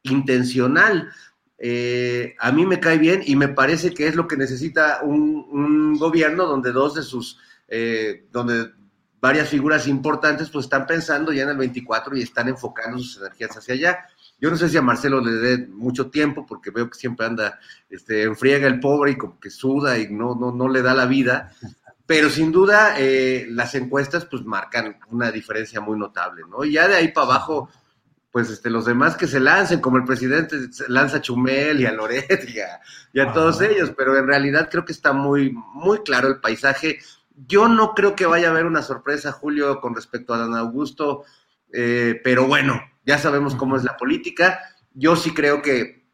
intencional. 0.04 1.12
Eh, 1.58 2.36
a 2.40 2.52
mí 2.52 2.66
me 2.66 2.80
cae 2.80 2.98
bien 2.98 3.22
y 3.26 3.36
me 3.36 3.48
parece 3.48 3.94
que 3.94 4.08
es 4.08 4.16
lo 4.16 4.28
que 4.28 4.38
necesita 4.38 5.02
un, 5.02 5.98
gobierno 5.98 6.46
donde 6.46 6.72
dos 6.72 6.96
de 6.96 7.04
sus, 7.04 7.40
eh, 7.68 8.26
donde 8.32 8.72
varias 9.22 9.48
figuras 9.48 9.88
importantes 9.88 10.50
pues 10.50 10.66
están 10.66 10.86
pensando 10.86 11.32
ya 11.32 11.44
en 11.44 11.50
el 11.50 11.58
24 11.58 12.18
y 12.18 12.24
están 12.24 12.50
enfocando 12.50 12.98
sus 12.98 13.18
energías 13.18 13.56
hacia 13.56 13.76
allá. 13.76 14.06
Yo 14.40 14.52
no 14.52 14.58
sé 14.58 14.68
si 14.68 14.76
a 14.76 14.82
Marcelo 14.82 15.22
le 15.22 15.32
dé 15.32 15.68
mucho 15.68 16.10
tiempo, 16.10 16.46
porque 16.46 16.72
veo 16.72 16.90
que 16.90 17.00
siempre 17.00 17.26
anda, 17.26 17.60
este, 17.90 18.24
enfriega 18.24 18.68
el 18.68 18.82
pobre 18.82 19.12
y 19.12 19.18
como 19.18 19.40
que 19.40 19.50
suda 19.50 19.98
y 19.98 20.10
no, 20.10 20.36
no, 20.36 20.52
no 20.52 20.68
le 20.68 20.82
da 20.82 20.94
la 20.94 21.06
vida. 21.06 21.54
Pero 22.06 22.30
sin 22.30 22.52
duda, 22.52 22.96
eh, 22.98 23.48
las 23.50 23.74
encuestas 23.76 24.26
pues 24.26 24.44
marcan 24.44 25.00
una 25.10 25.32
diferencia 25.32 25.80
muy 25.80 25.98
notable, 25.98 26.42
¿no? 26.50 26.66
Y 26.66 26.74
ya 26.74 26.90
de 26.90 26.96
ahí 26.96 27.08
para 27.14 27.28
abajo, 27.28 27.70
pues 28.34 28.50
este, 28.50 28.72
los 28.72 28.86
demás 28.86 29.16
que 29.16 29.28
se 29.28 29.40
lancen, 29.40 29.80
como 29.80 29.98
el 29.98 30.06
presidente 30.06 30.58
lanza 30.88 31.18
a 31.18 31.22
Chumel 31.22 31.80
y 31.80 31.86
a 31.86 31.92
Loret 31.92 32.50
y 32.50 32.60
a, 32.62 32.82
y 33.14 33.20
a 33.20 33.32
todos 33.32 33.62
ellos, 33.62 33.94
pero 33.96 34.18
en 34.18 34.26
realidad 34.26 34.70
creo 34.72 34.84
que 34.86 34.92
está 34.92 35.14
muy, 35.14 35.52
muy 35.52 36.00
claro 36.00 36.30
el 36.30 36.40
paisaje. 36.40 36.98
Yo 37.48 37.68
no 37.68 37.94
creo 37.94 38.16
que 38.16 38.26
vaya 38.26 38.48
a 38.48 38.52
haber 38.52 38.66
una 38.66 38.82
sorpresa, 38.82 39.32
Julio, 39.32 39.80
con 39.80 39.94
respecto 39.94 40.34
a 40.34 40.40
Dan 40.40 40.56
Augusto, 40.56 41.26
eh, 41.72 42.20
pero 42.24 42.48
bueno, 42.48 42.82
ya 43.06 43.20
sabemos 43.20 43.54
cómo 43.54 43.78
es 43.78 43.84
la 43.84 43.98
política. 43.98 44.62
Yo 44.96 45.16
sí 45.16 45.32
creo 45.32 45.62
que, 45.62 46.08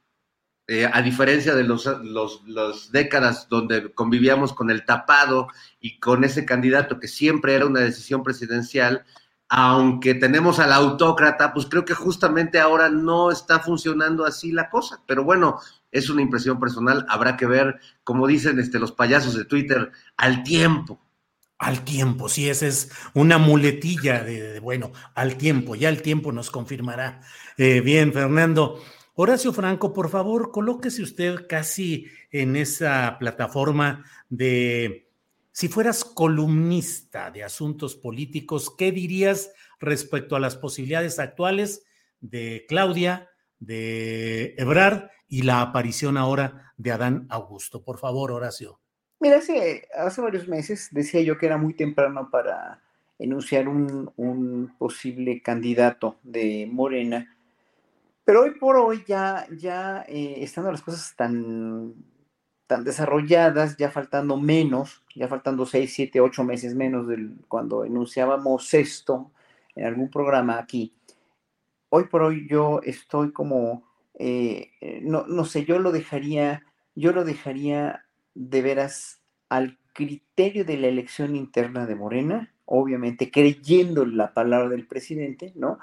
eh, 0.67 0.89
a 0.91 1.01
diferencia 1.01 1.55
de 1.55 1.63
los, 1.63 1.85
los, 1.85 2.43
los, 2.45 2.91
décadas 2.91 3.47
donde 3.47 3.93
convivíamos 3.93 4.51
con 4.51 4.69
el 4.71 4.83
tapado 4.83 5.47
y 5.79 6.01
con 6.01 6.25
ese 6.25 6.43
candidato 6.43 6.99
que 6.99 7.07
siempre 7.07 7.55
era 7.55 7.65
una 7.65 7.79
decisión 7.79 8.23
presidencial, 8.23 9.05
aunque 9.49 10.13
tenemos 10.13 10.59
al 10.59 10.71
autócrata, 10.71 11.53
pues 11.53 11.65
creo 11.65 11.83
que 11.83 11.95
justamente 11.95 12.59
ahora 12.59 12.89
no 12.89 13.31
está 13.31 13.59
funcionando 13.59 14.25
así 14.25 14.51
la 14.51 14.69
cosa. 14.69 15.01
Pero 15.07 15.23
bueno, 15.23 15.59
es 15.91 16.09
una 16.09 16.21
impresión 16.21 16.59
personal, 16.59 17.05
habrá 17.09 17.35
que 17.35 17.47
ver, 17.47 17.79
como 18.03 18.27
dicen 18.27 18.59
este, 18.59 18.79
los 18.79 18.91
payasos 18.91 19.35
de 19.35 19.45
Twitter, 19.45 19.91
al 20.17 20.43
tiempo 20.43 21.01
al 21.59 21.83
tiempo, 21.83 22.29
sí, 22.29 22.49
esa 22.49 22.67
es 22.67 22.89
una 23.13 23.37
muletilla 23.37 24.23
de, 24.23 24.61
bueno, 24.61 24.93
al 25.13 25.35
tiempo, 25.35 25.75
ya 25.75 25.89
el 25.89 26.01
tiempo 26.01 26.31
nos 26.31 26.49
confirmará. 26.49 27.21
Eh, 27.57 27.81
bien, 27.81 28.13
Fernando. 28.13 28.81
Horacio 29.15 29.51
Franco, 29.51 29.91
por 29.91 30.09
favor, 30.09 30.51
colóquese 30.51 31.03
usted 31.03 31.47
casi 31.49 32.05
en 32.31 32.55
esa 32.55 33.17
plataforma 33.19 34.05
de, 34.29 35.08
si 35.59 35.67
fueras 35.67 36.05
columnista 36.05 37.31
de 37.31 37.43
asuntos 37.43 37.93
políticos, 37.93 38.73
¿qué 38.77 38.93
dirías 38.93 39.51
respecto 39.81 40.37
a 40.37 40.39
las 40.39 40.55
posibilidades 40.55 41.19
actuales 41.19 41.83
de 42.21 42.65
Claudia, 42.69 43.29
de 43.59 44.55
Ebrard 44.57 45.09
y 45.27 45.41
la 45.41 45.59
aparición 45.59 46.15
ahora 46.15 46.71
de 46.77 46.93
Adán 46.93 47.27
Augusto? 47.29 47.83
Por 47.83 47.97
favor, 47.97 48.31
Horacio. 48.31 48.79
Mira, 49.19 49.35
hace, 49.39 50.21
varios 50.21 50.47
meses 50.47 50.87
decía 50.91 51.19
yo 51.23 51.37
que 51.37 51.47
era 51.47 51.57
muy 51.57 51.73
temprano 51.73 52.29
para 52.31 52.81
enunciar 53.17 53.67
un, 53.67 54.13
un, 54.15 54.73
posible 54.79 55.41
candidato 55.41 56.19
de 56.23 56.69
Morena, 56.71 57.35
pero 58.23 58.43
hoy 58.43 58.51
por 58.51 58.77
hoy 58.77 59.03
ya, 59.05 59.45
ya 59.57 60.05
eh, 60.07 60.35
estando 60.37 60.71
las 60.71 60.81
cosas 60.81 61.13
tan, 61.17 61.95
tan 62.69 62.83
desarrolladas, 62.83 63.77
ya 63.77 63.89
faltando 63.89 64.37
menos, 64.37 65.03
ya 65.15 65.27
faltando 65.27 65.65
seis, 65.65 65.91
siete, 65.91 66.21
ocho 66.21 66.43
meses 66.43 66.75
menos 66.75 67.07
de 67.07 67.31
cuando 67.47 67.83
enunciábamos 67.83 68.71
esto 68.75 69.31
en 69.75 69.87
algún 69.87 70.11
programa 70.11 70.59
aquí, 70.59 70.93
hoy 71.89 72.03
por 72.03 72.21
hoy 72.21 72.47
yo 72.47 72.79
estoy 72.83 73.31
como, 73.31 73.89
eh, 74.19 74.99
no, 75.01 75.25
no 75.25 75.45
sé, 75.45 75.65
yo 75.65 75.79
lo 75.79 75.91
dejaría, 75.91 76.63
yo 76.93 77.11
lo 77.11 77.23
dejaría 77.23 78.05
de 78.35 78.61
veras 78.61 79.19
al 79.49 79.79
criterio 79.93 80.63
de 80.63 80.77
la 80.77 80.89
elección 80.89 81.35
interna 81.35 81.87
de 81.87 81.95
Morena, 81.95 82.53
obviamente 82.65 83.31
creyendo 83.31 84.05
la 84.05 84.35
palabra 84.35 84.69
del 84.69 84.85
presidente, 84.85 85.53
¿no? 85.55 85.79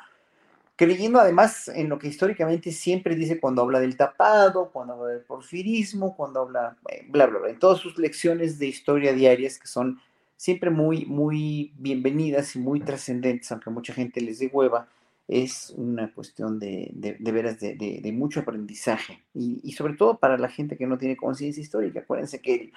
Creyendo 0.76 1.18
además 1.18 1.68
en 1.68 1.88
lo 1.88 1.98
que 1.98 2.08
históricamente 2.08 2.70
siempre 2.70 3.16
dice 3.16 3.40
cuando 3.40 3.62
habla 3.62 3.80
del 3.80 3.96
tapado, 3.96 4.70
cuando 4.70 4.92
habla 4.92 5.14
del 5.14 5.22
porfirismo, 5.22 6.14
cuando 6.14 6.42
habla, 6.42 6.76
eh, 6.90 7.06
bla, 7.08 7.26
bla, 7.26 7.38
bla, 7.38 7.50
en 7.50 7.58
todas 7.58 7.78
sus 7.78 7.96
lecciones 7.98 8.58
de 8.58 8.66
historia 8.66 9.14
diarias 9.14 9.58
que 9.58 9.68
son 9.68 9.98
siempre 10.36 10.68
muy, 10.68 11.06
muy 11.06 11.72
bienvenidas 11.78 12.54
y 12.56 12.58
muy 12.58 12.80
trascendentes, 12.80 13.50
aunque 13.52 13.70
mucha 13.70 13.94
gente 13.94 14.20
les 14.20 14.38
dé 14.38 14.50
hueva, 14.52 14.88
es 15.28 15.72
una 15.76 16.12
cuestión 16.12 16.58
de, 16.58 16.90
de, 16.92 17.16
de 17.18 17.32
veras 17.32 17.58
de, 17.58 17.74
de, 17.74 18.12
mucho 18.12 18.40
aprendizaje 18.40 19.24
y, 19.34 19.60
y, 19.64 19.72
sobre 19.72 19.94
todo 19.94 20.18
para 20.18 20.38
la 20.38 20.48
gente 20.48 20.76
que 20.76 20.86
no 20.86 20.98
tiene 20.98 21.16
conciencia 21.16 21.60
histórica. 21.60 22.00
Acuérdense 22.00 22.40
que 22.40 22.70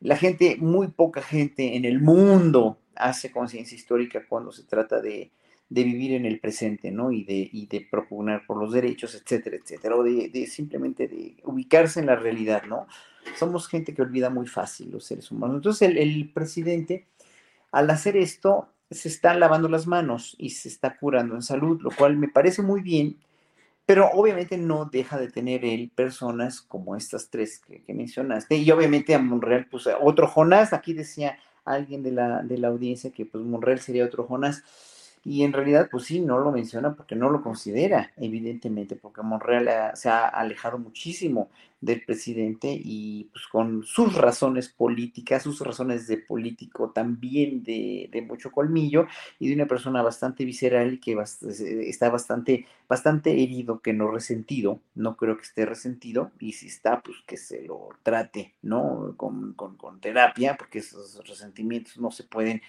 la 0.00 0.16
gente, 0.16 0.56
muy 0.60 0.88
poca 0.88 1.22
gente 1.22 1.76
en 1.76 1.84
el 1.84 2.00
mundo 2.00 2.78
hace 2.94 3.32
conciencia 3.32 3.74
histórica 3.74 4.24
cuando 4.28 4.52
se 4.52 4.62
trata 4.62 5.00
de, 5.00 5.32
vivir 5.68 6.12
en 6.12 6.24
el 6.24 6.40
presente, 6.40 6.90
¿no? 6.90 7.12
Y 7.12 7.24
de, 7.24 7.48
y 7.52 7.66
de 7.66 7.86
propugnar 7.90 8.46
por 8.46 8.56
los 8.56 8.72
derechos, 8.72 9.14
etcétera, 9.14 9.56
etcétera, 9.56 9.96
o 9.96 10.02
de, 10.02 10.46
simplemente 10.46 11.08
de 11.08 11.36
ubicarse 11.44 12.00
en 12.00 12.06
la 12.06 12.16
realidad, 12.16 12.62
¿no? 12.64 12.86
Somos 13.36 13.68
gente 13.68 13.94
que 13.94 14.02
olvida 14.02 14.30
muy 14.30 14.46
fácil 14.46 14.90
los 14.90 15.04
seres 15.04 15.30
humanos. 15.30 15.56
Entonces 15.56 15.88
el, 15.88 15.98
el 15.98 16.30
presidente, 16.30 17.06
al 17.70 17.90
hacer 17.90 18.16
esto, 18.16 18.68
se 18.90 19.08
está 19.08 19.34
lavando 19.34 19.68
las 19.68 19.86
manos 19.86 20.34
y 20.38 20.50
se 20.50 20.68
está 20.68 20.96
curando 20.96 21.34
en 21.34 21.42
salud, 21.42 21.80
lo 21.82 21.90
cual 21.90 22.16
me 22.16 22.28
parece 22.28 22.62
muy 22.62 22.80
bien, 22.80 23.18
pero 23.84 24.08
obviamente 24.12 24.56
no 24.56 24.86
deja 24.86 25.18
de 25.18 25.30
tener 25.30 25.64
él 25.64 25.90
personas 25.94 26.62
como 26.62 26.96
estas 26.96 27.28
tres 27.28 27.58
que, 27.58 27.82
que 27.82 27.92
mencionaste. 27.94 28.56
Y 28.56 28.70
obviamente 28.70 29.14
a 29.14 29.18
Monreal, 29.18 29.66
pues 29.70 29.86
otro 30.00 30.26
Jonás, 30.26 30.72
aquí 30.72 30.94
decía 30.94 31.38
alguien 31.64 32.02
de 32.02 32.12
la, 32.12 32.42
de 32.42 32.56
la 32.58 32.68
audiencia 32.68 33.10
que 33.10 33.26
pues 33.26 33.44
Monreal 33.44 33.80
sería 33.80 34.06
otro 34.06 34.24
Jonás. 34.24 34.62
Y 35.28 35.44
en 35.44 35.52
realidad, 35.52 35.88
pues 35.90 36.04
sí, 36.04 36.20
no 36.20 36.38
lo 36.38 36.50
menciona 36.50 36.94
porque 36.96 37.14
no 37.14 37.28
lo 37.28 37.42
considera, 37.42 38.12
evidentemente, 38.16 38.96
porque 38.96 39.20
Monreal 39.20 39.94
se 39.94 40.08
ha 40.08 40.26
alejado 40.26 40.78
muchísimo 40.78 41.50
del 41.82 42.02
presidente 42.02 42.68
y 42.72 43.24
pues 43.30 43.46
con 43.46 43.84
sus 43.84 44.14
razones 44.14 44.70
políticas, 44.70 45.42
sus 45.42 45.60
razones 45.60 46.06
de 46.06 46.16
político 46.16 46.92
también 46.92 47.62
de, 47.62 48.24
mucho 48.26 48.50
colmillo 48.50 49.06
y 49.38 49.48
de 49.48 49.54
una 49.54 49.66
persona 49.66 50.00
bastante 50.00 50.46
visceral 50.46 50.98
que 50.98 51.14
está 51.86 52.08
bastante, 52.08 52.66
bastante 52.88 53.30
herido, 53.42 53.80
que 53.80 53.92
no 53.92 54.10
resentido, 54.10 54.80
no 54.94 55.18
creo 55.18 55.36
que 55.36 55.42
esté 55.42 55.66
resentido 55.66 56.30
y 56.38 56.52
si 56.52 56.68
está, 56.68 57.02
pues 57.02 57.18
que 57.26 57.36
se 57.36 57.66
lo 57.66 57.90
trate, 58.02 58.54
¿no? 58.62 59.12
Con, 59.18 59.52
con, 59.52 59.76
con 59.76 60.00
terapia, 60.00 60.56
porque 60.56 60.78
esos 60.78 61.20
resentimientos 61.28 61.98
no 61.98 62.10
se 62.10 62.24
pueden 62.24 62.62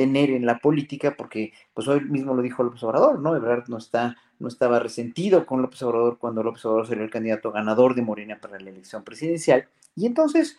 tener 0.00 0.30
en 0.30 0.46
la 0.46 0.60
política, 0.60 1.14
porque 1.14 1.52
pues 1.74 1.86
hoy 1.86 2.00
mismo 2.00 2.32
lo 2.32 2.40
dijo 2.40 2.62
López 2.62 2.82
Obrador, 2.84 3.20
¿no? 3.20 3.36
Ebrard 3.36 3.68
no 3.68 3.76
está, 3.76 4.16
no 4.38 4.48
estaba 4.48 4.78
resentido 4.78 5.44
con 5.44 5.60
López 5.60 5.82
Obrador 5.82 6.16
cuando 6.16 6.42
López 6.42 6.64
Obrador 6.64 6.86
sería 6.86 7.04
el 7.04 7.10
candidato 7.10 7.52
ganador 7.52 7.94
de 7.94 8.00
Morena 8.00 8.38
para 8.40 8.58
la 8.58 8.70
elección 8.70 9.04
presidencial. 9.04 9.68
Y 9.94 10.06
entonces, 10.06 10.56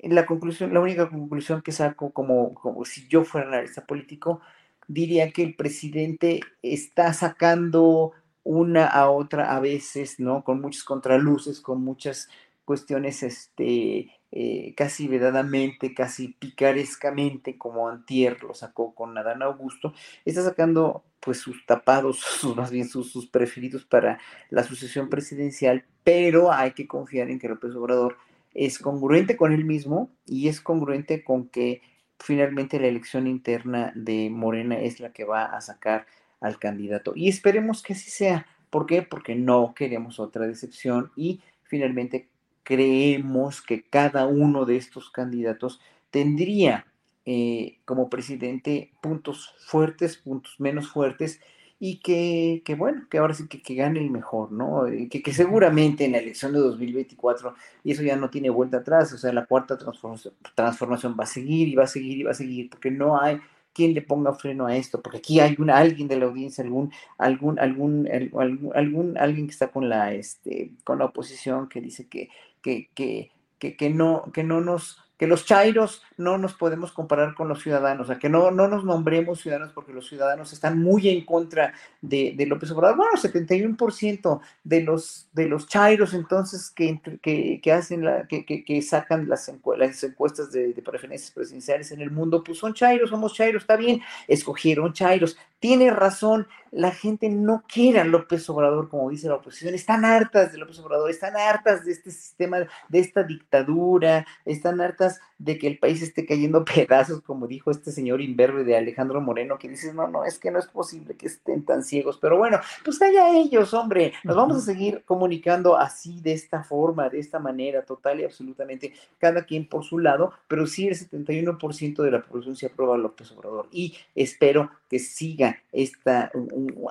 la 0.00 0.26
conclusión, 0.26 0.74
la 0.74 0.80
única 0.80 1.08
conclusión 1.08 1.62
que 1.62 1.72
saco 1.72 2.10
como, 2.10 2.52
como 2.52 2.84
si 2.84 3.08
yo 3.08 3.24
fuera 3.24 3.48
analista 3.48 3.86
político, 3.86 4.42
diría 4.88 5.32
que 5.32 5.42
el 5.42 5.56
presidente 5.56 6.40
está 6.60 7.14
sacando 7.14 8.12
una 8.44 8.88
a 8.88 9.08
otra 9.08 9.56
a 9.56 9.60
veces, 9.60 10.20
¿no? 10.20 10.44
Con 10.44 10.60
muchas 10.60 10.84
contraluces, 10.84 11.62
con 11.62 11.82
muchas 11.82 12.28
cuestiones 12.66 13.22
este, 13.22 14.10
eh, 14.38 14.74
casi 14.76 15.08
vedadamente, 15.08 15.94
casi 15.94 16.28
picarescamente, 16.28 17.56
como 17.56 17.88
Antier 17.88 18.42
lo 18.42 18.52
sacó 18.52 18.94
con 18.94 19.16
Adán 19.16 19.42
Augusto, 19.42 19.94
está 20.26 20.42
sacando 20.42 21.04
pues 21.20 21.38
sus 21.38 21.64
tapados, 21.64 22.18
sus, 22.40 22.54
más 22.54 22.70
bien 22.70 22.86
sus, 22.86 23.10
sus 23.10 23.26
preferidos 23.26 23.86
para 23.86 24.18
la 24.50 24.62
sucesión 24.62 25.08
presidencial, 25.08 25.86
pero 26.04 26.52
hay 26.52 26.72
que 26.72 26.86
confiar 26.86 27.30
en 27.30 27.38
que 27.38 27.48
López 27.48 27.74
Obrador 27.76 28.18
es 28.52 28.78
congruente 28.78 29.38
con 29.38 29.54
él 29.54 29.64
mismo 29.64 30.10
y 30.26 30.48
es 30.48 30.60
congruente 30.60 31.24
con 31.24 31.48
que 31.48 31.80
finalmente 32.18 32.78
la 32.78 32.88
elección 32.88 33.26
interna 33.26 33.90
de 33.94 34.28
Morena 34.28 34.78
es 34.78 35.00
la 35.00 35.14
que 35.14 35.24
va 35.24 35.46
a 35.46 35.62
sacar 35.62 36.04
al 36.42 36.58
candidato. 36.58 37.14
Y 37.16 37.30
esperemos 37.30 37.82
que 37.82 37.94
así 37.94 38.10
sea. 38.10 38.46
¿Por 38.68 38.84
qué? 38.84 39.00
Porque 39.00 39.34
no 39.34 39.72
queremos 39.74 40.20
otra 40.20 40.46
decepción 40.46 41.10
y 41.16 41.40
finalmente 41.62 42.28
creemos 42.66 43.62
que 43.62 43.84
cada 43.84 44.26
uno 44.26 44.64
de 44.64 44.76
estos 44.76 45.08
candidatos 45.10 45.80
tendría 46.10 46.84
eh, 47.24 47.78
como 47.84 48.10
presidente 48.10 48.90
puntos 49.00 49.54
fuertes, 49.66 50.16
puntos 50.16 50.56
menos 50.58 50.88
fuertes, 50.88 51.40
y 51.78 51.98
que, 51.98 52.62
que 52.64 52.74
bueno, 52.74 53.06
que 53.08 53.18
ahora 53.18 53.34
sí 53.34 53.46
que, 53.46 53.62
que 53.62 53.76
gane 53.76 54.00
el 54.00 54.10
mejor, 54.10 54.50
¿no? 54.50 54.86
Que, 55.08 55.22
que, 55.22 55.32
seguramente 55.32 56.06
en 56.06 56.12
la 56.12 56.18
elección 56.18 56.52
de 56.52 56.58
2024, 56.58 57.54
y 57.84 57.92
eso 57.92 58.02
ya 58.02 58.16
no 58.16 58.30
tiene 58.30 58.50
vuelta 58.50 58.78
atrás, 58.78 59.12
o 59.12 59.18
sea, 59.18 59.32
la 59.32 59.46
cuarta 59.46 59.78
transformación, 59.78 60.34
transformación 60.56 61.14
va 61.18 61.22
a 61.24 61.28
seguir 61.28 61.68
y 61.68 61.76
va 61.76 61.84
a 61.84 61.86
seguir 61.86 62.18
y 62.18 62.22
va 62.24 62.32
a 62.32 62.34
seguir, 62.34 62.68
porque 62.68 62.90
no 62.90 63.20
hay 63.20 63.38
quien 63.76 63.92
le 63.92 64.02
ponga 64.02 64.32
freno 64.32 64.66
a 64.66 64.74
esto, 64.74 65.02
porque 65.02 65.18
aquí 65.18 65.38
hay 65.38 65.54
una, 65.58 65.76
alguien 65.76 66.08
de 66.08 66.16
la 66.16 66.24
audiencia, 66.24 66.64
algún, 66.64 66.90
algún, 67.18 67.58
algún, 67.60 68.08
algún, 68.10 68.72
algún 68.74 69.18
alguien 69.18 69.46
que 69.46 69.52
está 69.52 69.68
con 69.68 69.88
la, 69.90 70.14
este, 70.14 70.72
con 70.82 70.98
la 70.98 71.04
oposición 71.04 71.68
que 71.68 71.82
dice 71.82 72.08
que 72.08 72.30
que, 72.66 73.30
que, 73.58 73.76
que, 73.76 73.90
no, 73.90 74.24
que 74.32 74.42
no 74.42 74.60
nos 74.60 74.98
que 75.16 75.26
los 75.26 75.46
chairos 75.46 76.02
no 76.18 76.36
nos 76.36 76.52
podemos 76.52 76.92
comparar 76.92 77.34
con 77.34 77.48
los 77.48 77.62
ciudadanos, 77.62 78.04
o 78.04 78.06
sea, 78.08 78.18
que 78.18 78.28
no, 78.28 78.50
no 78.50 78.68
nos 78.68 78.84
nombremos 78.84 79.40
ciudadanos 79.40 79.72
porque 79.72 79.94
los 79.94 80.06
ciudadanos 80.06 80.52
están 80.52 80.78
muy 80.78 81.08
en 81.08 81.24
contra 81.24 81.72
de, 82.02 82.34
de 82.36 82.44
López 82.44 82.70
Obrador. 82.72 82.98
Bueno, 82.98 83.12
71% 83.16 84.40
de 84.62 84.82
los, 84.82 85.30
de 85.32 85.48
los 85.48 85.68
chairos 85.68 86.12
entonces 86.12 86.70
que, 86.70 87.00
que, 87.22 87.60
que 87.62 87.72
hacen 87.72 88.04
la, 88.04 88.26
que, 88.28 88.44
que, 88.44 88.82
sacan 88.82 89.26
las, 89.26 89.50
las 89.78 90.04
encuestas 90.04 90.52
de, 90.52 90.74
de, 90.74 90.82
preferencias 90.82 91.30
presidenciales 91.30 91.92
en 91.92 92.02
el 92.02 92.10
mundo, 92.10 92.44
pues 92.44 92.58
son 92.58 92.74
chairos, 92.74 93.08
somos 93.08 93.32
chairos, 93.32 93.62
está 93.62 93.76
bien, 93.76 94.02
escogieron 94.28 94.92
chairos. 94.92 95.38
Tiene 95.60 95.90
razón, 95.90 96.46
la 96.76 96.90
gente 96.90 97.30
no 97.30 97.64
quiere 97.66 98.00
a 98.00 98.04
López 98.04 98.48
Obrador, 98.50 98.90
como 98.90 99.08
dice 99.08 99.28
la 99.28 99.36
oposición, 99.36 99.74
están 99.74 100.04
hartas 100.04 100.52
de 100.52 100.58
López 100.58 100.78
Obrador, 100.78 101.08
están 101.10 101.34
hartas 101.34 101.86
de 101.86 101.92
este 101.92 102.10
sistema, 102.10 102.58
de 102.88 102.98
esta 102.98 103.22
dictadura, 103.22 104.26
están 104.44 104.82
hartas 104.82 105.18
de 105.38 105.58
que 105.58 105.66
el 105.66 105.78
país 105.78 106.02
esté 106.02 106.24
cayendo 106.24 106.64
pedazos, 106.64 107.20
como 107.22 107.46
dijo 107.46 107.70
este 107.70 107.92
señor 107.92 108.20
imberbe 108.20 108.64
de 108.64 108.76
Alejandro 108.76 109.20
Moreno, 109.20 109.58
que 109.58 109.68
dice, 109.68 109.92
no, 109.92 110.08
no, 110.08 110.24
es 110.24 110.38
que 110.38 110.50
no 110.50 110.58
es 110.58 110.66
posible 110.66 111.14
que 111.14 111.26
estén 111.26 111.64
tan 111.64 111.82
ciegos, 111.82 112.18
pero 112.18 112.38
bueno, 112.38 112.58
pues 112.84 113.00
allá 113.02 113.36
ellos, 113.36 113.74
hombre, 113.74 114.12
nos 114.24 114.36
vamos 114.36 114.56
a 114.56 114.60
seguir 114.60 115.02
comunicando 115.04 115.76
así, 115.76 116.20
de 116.20 116.32
esta 116.32 116.62
forma, 116.62 117.08
de 117.08 117.18
esta 117.18 117.38
manera, 117.38 117.82
total 117.82 118.20
y 118.20 118.24
absolutamente, 118.24 118.94
cada 119.18 119.44
quien 119.44 119.68
por 119.68 119.84
su 119.84 119.98
lado, 119.98 120.32
pero 120.48 120.66
sí 120.66 120.88
el 120.88 120.94
71% 120.94 122.02
de 122.02 122.10
la 122.10 122.22
población 122.22 122.56
se 122.56 122.66
aprueba 122.66 122.94
a 122.94 122.98
López 122.98 123.30
Obrador 123.32 123.68
y 123.70 123.94
espero 124.14 124.70
que 124.88 124.98
siga 124.98 125.58
esta, 125.72 126.30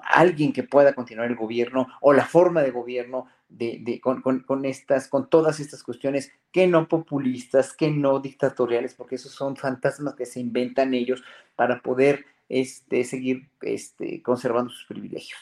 alguien 0.09 0.53
que 0.53 0.63
pueda 0.63 0.93
continuar 0.93 1.29
el 1.29 1.35
gobierno 1.35 1.87
o 2.01 2.13
la 2.13 2.25
forma 2.25 2.61
de 2.61 2.71
gobierno 2.71 3.27
de, 3.57 4.01
con, 4.01 4.21
con, 4.21 4.65
estas, 4.65 5.07
con 5.07 5.29
todas 5.29 5.59
estas 5.59 5.81
cuestiones 5.81 6.31
que 6.51 6.67
no 6.67 6.87
populistas, 6.87 7.73
que 7.73 7.89
no 7.89 8.19
dictatoriales, 8.19 8.93
porque 8.93 9.15
esos 9.15 9.31
son 9.31 9.55
fantasmas 9.55 10.15
que 10.15 10.25
se 10.25 10.39
inventan 10.39 10.93
ellos 10.93 11.23
para 11.55 11.81
poder 11.81 12.25
este, 12.49 13.03
seguir 13.03 13.49
este, 13.61 14.21
conservando 14.21 14.71
sus 14.71 14.85
privilegios. 14.85 15.39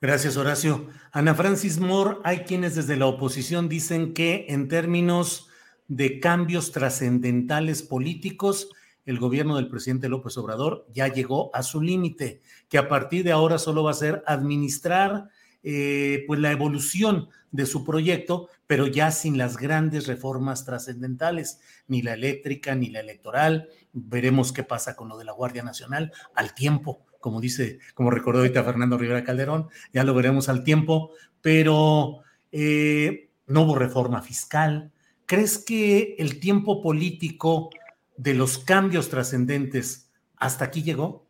Gracias, 0.00 0.36
Horacio. 0.36 0.86
Ana 1.12 1.34
Francis 1.34 1.78
Moore, 1.78 2.18
hay 2.24 2.40
quienes 2.40 2.74
desde 2.74 2.96
la 2.96 3.06
oposición 3.06 3.68
dicen 3.68 4.14
que 4.14 4.46
en 4.48 4.68
términos 4.68 5.48
de 5.88 6.20
cambios 6.20 6.72
trascendentales 6.72 7.82
políticos, 7.82 8.68
el 9.04 9.18
gobierno 9.18 9.56
del 9.56 9.68
presidente 9.68 10.08
López 10.08 10.36
Obrador 10.38 10.86
ya 10.92 11.08
llegó 11.08 11.54
a 11.54 11.62
su 11.62 11.82
límite, 11.82 12.40
que 12.68 12.78
a 12.78 12.88
partir 12.88 13.24
de 13.24 13.32
ahora 13.32 13.58
solo 13.58 13.82
va 13.84 13.90
a 13.90 13.94
ser 13.94 14.22
administrar 14.26 15.28
eh, 15.62 16.24
pues 16.26 16.40
la 16.40 16.50
evolución 16.50 17.28
de 17.50 17.66
su 17.66 17.84
proyecto, 17.84 18.48
pero 18.66 18.86
ya 18.86 19.10
sin 19.10 19.38
las 19.38 19.56
grandes 19.56 20.06
reformas 20.06 20.64
trascendentales, 20.64 21.60
ni 21.86 22.02
la 22.02 22.14
eléctrica, 22.14 22.74
ni 22.74 22.90
la 22.90 23.00
electoral. 23.00 23.68
Veremos 23.92 24.52
qué 24.52 24.64
pasa 24.64 24.96
con 24.96 25.08
lo 25.08 25.18
de 25.18 25.24
la 25.24 25.32
Guardia 25.32 25.62
Nacional 25.62 26.12
al 26.34 26.54
tiempo, 26.54 27.04
como 27.20 27.40
dice, 27.40 27.78
como 27.94 28.10
recordó 28.10 28.40
ahorita 28.40 28.64
Fernando 28.64 28.98
Rivera 28.98 29.24
Calderón, 29.24 29.68
ya 29.92 30.02
lo 30.02 30.14
veremos 30.14 30.48
al 30.48 30.64
tiempo, 30.64 31.12
pero 31.40 32.22
eh, 32.50 33.30
no 33.46 33.62
hubo 33.62 33.74
reforma 33.76 34.22
fiscal. 34.22 34.90
¿Crees 35.26 35.58
que 35.58 36.16
el 36.18 36.40
tiempo 36.40 36.82
político 36.82 37.70
de 38.16 38.34
los 38.34 38.58
cambios 38.58 39.08
trascendentes 39.08 40.10
hasta 40.36 40.64
aquí 40.64 40.82
llegó? 40.82 41.26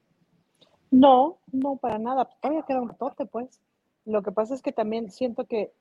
No, 0.90 1.38
no 1.52 1.76
para 1.76 1.98
nada. 1.98 2.28
Todavía 2.40 2.64
queda 2.66 2.80
un 2.80 2.88
ratote, 2.88 3.26
pues. 3.26 3.60
Lo 4.04 4.22
que 4.22 4.32
pasa 4.32 4.54
es 4.54 4.62
que 4.62 4.72
también 4.72 5.10
siento 5.10 5.46
que, 5.46 5.72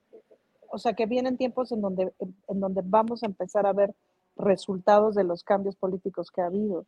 o 0.70 0.78
sea, 0.78 0.94
que 0.94 1.06
vienen 1.06 1.38
tiempos 1.38 1.72
en 1.72 1.82
donde, 1.82 2.14
en 2.20 2.60
donde 2.60 2.82
vamos 2.84 3.24
a 3.24 3.28
empezar 3.28 3.66
a 3.66 3.74
ver 3.74 3.96
resultados 4.38 5.16
de 5.16 5.24
los 5.24 5.44
cambios 5.44 5.76
políticos 5.76 6.32
que 6.32 6.42
ha 6.42 6.46
habido. 6.46 6.86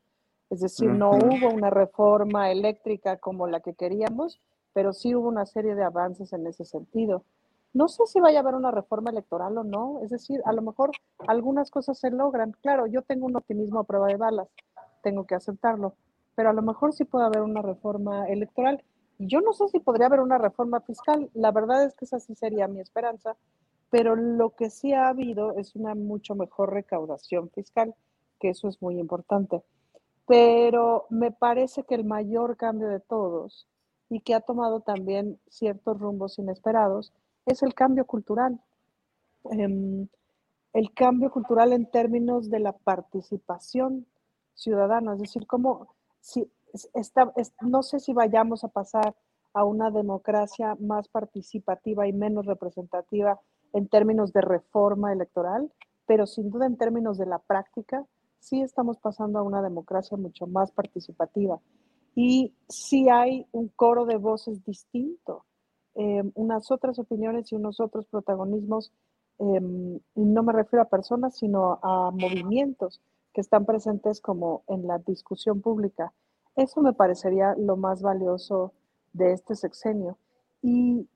Es 0.49 0.59
decir, 0.59 0.89
no 0.89 1.11
hubo 1.11 1.49
una 1.49 1.69
reforma 1.69 2.51
eléctrica 2.51 3.17
como 3.17 3.47
la 3.47 3.61
que 3.61 3.73
queríamos, 3.73 4.39
pero 4.73 4.93
sí 4.93 5.15
hubo 5.15 5.27
una 5.27 5.45
serie 5.45 5.75
de 5.75 5.83
avances 5.83 6.33
en 6.33 6.45
ese 6.45 6.65
sentido. 6.65 7.23
No 7.73 7.87
sé 7.87 8.05
si 8.05 8.19
vaya 8.19 8.39
a 8.39 8.41
haber 8.41 8.53
una 8.53 8.69
reforma 8.69 9.09
electoral 9.09 9.57
o 9.57 9.63
no, 9.63 9.99
es 10.03 10.11
decir, 10.11 10.41
a 10.45 10.53
lo 10.53 10.61
mejor 10.61 10.91
algunas 11.27 11.71
cosas 11.71 11.97
se 11.97 12.11
logran. 12.11 12.51
Claro, 12.61 12.85
yo 12.85 13.01
tengo 13.01 13.25
un 13.25 13.35
optimismo 13.35 13.79
a 13.79 13.83
prueba 13.83 14.07
de 14.07 14.17
balas, 14.17 14.47
tengo 15.01 15.25
que 15.25 15.33
aceptarlo, 15.33 15.95
pero 16.35 16.51
a 16.51 16.53
lo 16.53 16.61
mejor 16.61 16.93
sí 16.93 17.03
puede 17.03 17.25
haber 17.25 17.41
una 17.41 17.63
reforma 17.63 18.27
electoral. 18.27 18.83
Yo 19.19 19.41
no 19.41 19.53
sé 19.53 19.67
si 19.67 19.79
podría 19.79 20.07
haber 20.07 20.19
una 20.19 20.37
reforma 20.37 20.81
fiscal, 20.81 21.29
la 21.33 21.51
verdad 21.51 21.85
es 21.85 21.93
que 21.95 22.05
esa 22.05 22.19
sí 22.19 22.35
sería 22.35 22.67
mi 22.67 22.79
esperanza, 22.79 23.35
pero 23.89 24.15
lo 24.15 24.51
que 24.51 24.69
sí 24.69 24.93
ha 24.93 25.09
habido 25.09 25.57
es 25.57 25.75
una 25.75 25.95
mucho 25.95 26.35
mejor 26.35 26.73
recaudación 26.73 27.49
fiscal, 27.51 27.93
que 28.39 28.49
eso 28.49 28.67
es 28.67 28.81
muy 28.81 28.99
importante. 28.99 29.63
Pero 30.25 31.05
me 31.09 31.31
parece 31.31 31.83
que 31.83 31.95
el 31.95 32.05
mayor 32.05 32.57
cambio 32.57 32.87
de 32.87 32.99
todos 32.99 33.67
y 34.09 34.21
que 34.21 34.33
ha 34.33 34.41
tomado 34.41 34.79
también 34.79 35.39
ciertos 35.49 35.99
rumbos 35.99 36.39
inesperados 36.39 37.13
es 37.45 37.61
el 37.61 37.73
cambio 37.73 38.05
cultural. 38.05 38.59
Eh, 39.51 40.07
el 40.73 40.93
cambio 40.93 41.29
cultural 41.29 41.71
en 41.71 41.85
términos 41.85 42.49
de 42.49 42.59
la 42.59 42.71
participación 42.73 44.07
ciudadana, 44.55 45.13
es 45.13 45.19
decir, 45.19 45.45
como 45.45 45.93
si 46.19 46.49
no 47.61 47.83
sé 47.83 47.99
si 47.99 48.13
vayamos 48.13 48.63
a 48.63 48.67
pasar 48.69 49.15
a 49.53 49.63
una 49.63 49.91
democracia 49.91 50.75
más 50.79 51.07
participativa 51.07 52.07
y 52.07 52.13
menos 52.13 52.45
representativa 52.45 53.39
en 53.73 53.87
términos 53.87 54.33
de 54.33 54.41
reforma 54.41 55.13
electoral, 55.13 55.71
pero 56.05 56.25
sin 56.25 56.49
duda 56.49 56.65
en 56.65 56.77
términos 56.77 57.17
de 57.17 57.25
la 57.25 57.39
práctica, 57.39 58.05
sí 58.39 58.61
estamos 58.61 58.97
pasando 58.97 59.39
a 59.39 59.43
una 59.43 59.61
democracia 59.61 60.17
mucho 60.17 60.47
más 60.47 60.71
participativa. 60.71 61.59
Y 62.15 62.53
sí 62.67 63.09
hay 63.09 63.47
un 63.51 63.69
coro 63.69 64.05
de 64.05 64.17
voces 64.17 64.63
distinto, 64.63 65.45
eh, 65.95 66.23
unas 66.35 66.69
otras 66.71 66.99
opiniones 66.99 67.51
y 67.51 67.55
unos 67.55 67.79
otros 67.79 68.05
protagonismos. 68.07 68.91
Eh, 69.39 69.61
no 70.15 70.43
me 70.43 70.53
refiero 70.53 70.83
a 70.83 70.89
personas, 70.89 71.37
sino 71.37 71.79
a 71.81 72.11
movimientos 72.11 73.01
que 73.33 73.41
están 73.41 73.65
presentes 73.65 74.21
como 74.21 74.63
en 74.67 74.87
la 74.87 74.99
discusión 74.99 75.61
pública. 75.61 76.13
Eso 76.55 76.81
me 76.81 76.93
parecería 76.93 77.55
lo 77.57 77.77
más 77.77 78.01
valioso 78.01 78.73
de 79.13 79.33
este 79.33 79.55
sexenio. 79.55 80.17
Y 80.61 81.07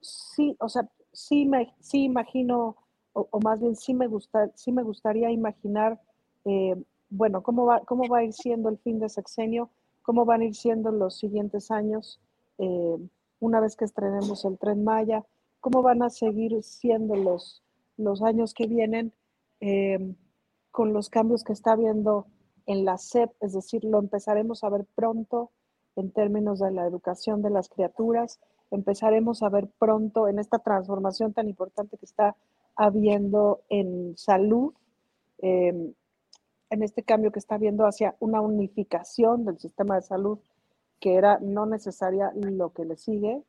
sí, 0.00 0.56
o 0.60 0.68
sea, 0.68 0.88
sí, 1.12 1.46
me, 1.46 1.74
sí 1.80 2.04
imagino, 2.04 2.76
o, 3.12 3.40
más 3.40 3.60
bien 3.60 3.76
sí 3.76 3.94
me, 3.94 4.08
sí 4.54 4.72
me 4.72 4.82
gustaría 4.82 5.30
imaginar, 5.30 6.00
eh, 6.44 6.82
bueno, 7.10 7.42
cómo 7.42 7.66
va, 7.66 7.80
cómo 7.80 8.08
va 8.08 8.18
a 8.18 8.24
ir 8.24 8.32
siendo 8.32 8.68
el 8.68 8.78
fin 8.78 8.98
de 8.98 9.08
sexenio, 9.08 9.70
cómo 10.02 10.24
van 10.24 10.42
a 10.42 10.44
ir 10.44 10.54
siendo 10.54 10.90
los 10.90 11.18
siguientes 11.18 11.70
años, 11.70 12.20
eh, 12.58 12.98
una 13.40 13.60
vez 13.60 13.76
que 13.76 13.84
estrenemos 13.84 14.44
el 14.44 14.58
tren 14.58 14.84
Maya, 14.84 15.24
cómo 15.60 15.82
van 15.82 16.02
a 16.02 16.10
seguir 16.10 16.62
siendo 16.62 17.16
los, 17.16 17.62
los 17.96 18.22
años 18.22 18.54
que 18.54 18.66
vienen. 18.66 19.12
Eh, 19.60 20.14
con 20.72 20.92
los 20.92 21.10
cambios 21.10 21.44
que 21.44 21.52
está 21.52 21.72
habiendo 21.72 22.26
en 22.66 22.84
la 22.84 22.98
SEP, 22.98 23.30
es 23.40 23.52
decir, 23.52 23.84
lo 23.84 23.98
empezaremos 23.98 24.64
a 24.64 24.70
ver 24.70 24.86
pronto 24.94 25.50
en 25.96 26.10
términos 26.10 26.58
de 26.58 26.70
la 26.70 26.86
educación 26.86 27.42
de 27.42 27.50
las 27.50 27.68
criaturas, 27.68 28.40
empezaremos 28.70 29.42
a 29.42 29.48
ver 29.48 29.68
pronto 29.78 30.28
en 30.28 30.38
esta 30.38 30.58
transformación 30.58 31.32
tan 31.32 31.48
importante 31.48 31.98
que 31.98 32.06
está 32.06 32.36
habiendo 32.76 33.60
en 33.68 34.16
salud, 34.16 34.72
em, 35.38 35.92
en 36.70 36.82
este 36.82 37.02
cambio 37.02 37.32
que 37.32 37.38
está 37.38 37.56
habiendo 37.56 37.84
hacia 37.86 38.16
una 38.20 38.40
unificación 38.40 39.44
del 39.44 39.58
sistema 39.58 39.96
de 39.96 40.02
salud 40.02 40.38
que 41.00 41.16
era 41.16 41.38
no 41.40 41.66
necesaria 41.66 42.32
lo 42.34 42.72
que 42.72 42.84
le 42.84 42.96
sigue, 42.96 43.42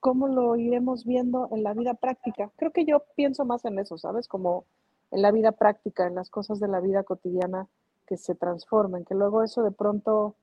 ¿cómo 0.00 0.26
lo 0.26 0.56
iremos 0.56 1.06
viendo 1.06 1.48
en 1.52 1.62
la 1.62 1.74
vida 1.74 1.94
práctica? 1.94 2.50
Creo 2.56 2.72
que 2.72 2.84
yo 2.84 3.04
pienso 3.14 3.44
más 3.44 3.64
en 3.64 3.78
eso, 3.78 3.96
¿sabes? 3.98 4.26
Como 4.26 4.64
en 5.12 5.22
la 5.22 5.30
vida 5.30 5.52
práctica, 5.52 6.08
en 6.08 6.16
las 6.16 6.28
cosas 6.28 6.58
de 6.58 6.66
la 6.66 6.80
vida 6.80 7.04
cotidiana 7.04 7.68
que 8.06 8.16
se 8.16 8.34
transformen, 8.34 9.04
que 9.04 9.14
luego 9.14 9.42
eso 9.42 9.62
de 9.62 9.70
pronto 9.70 10.36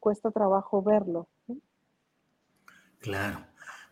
cuesta 0.00 0.30
trabajo 0.30 0.82
verlo. 0.82 1.28
Claro. 2.98 3.44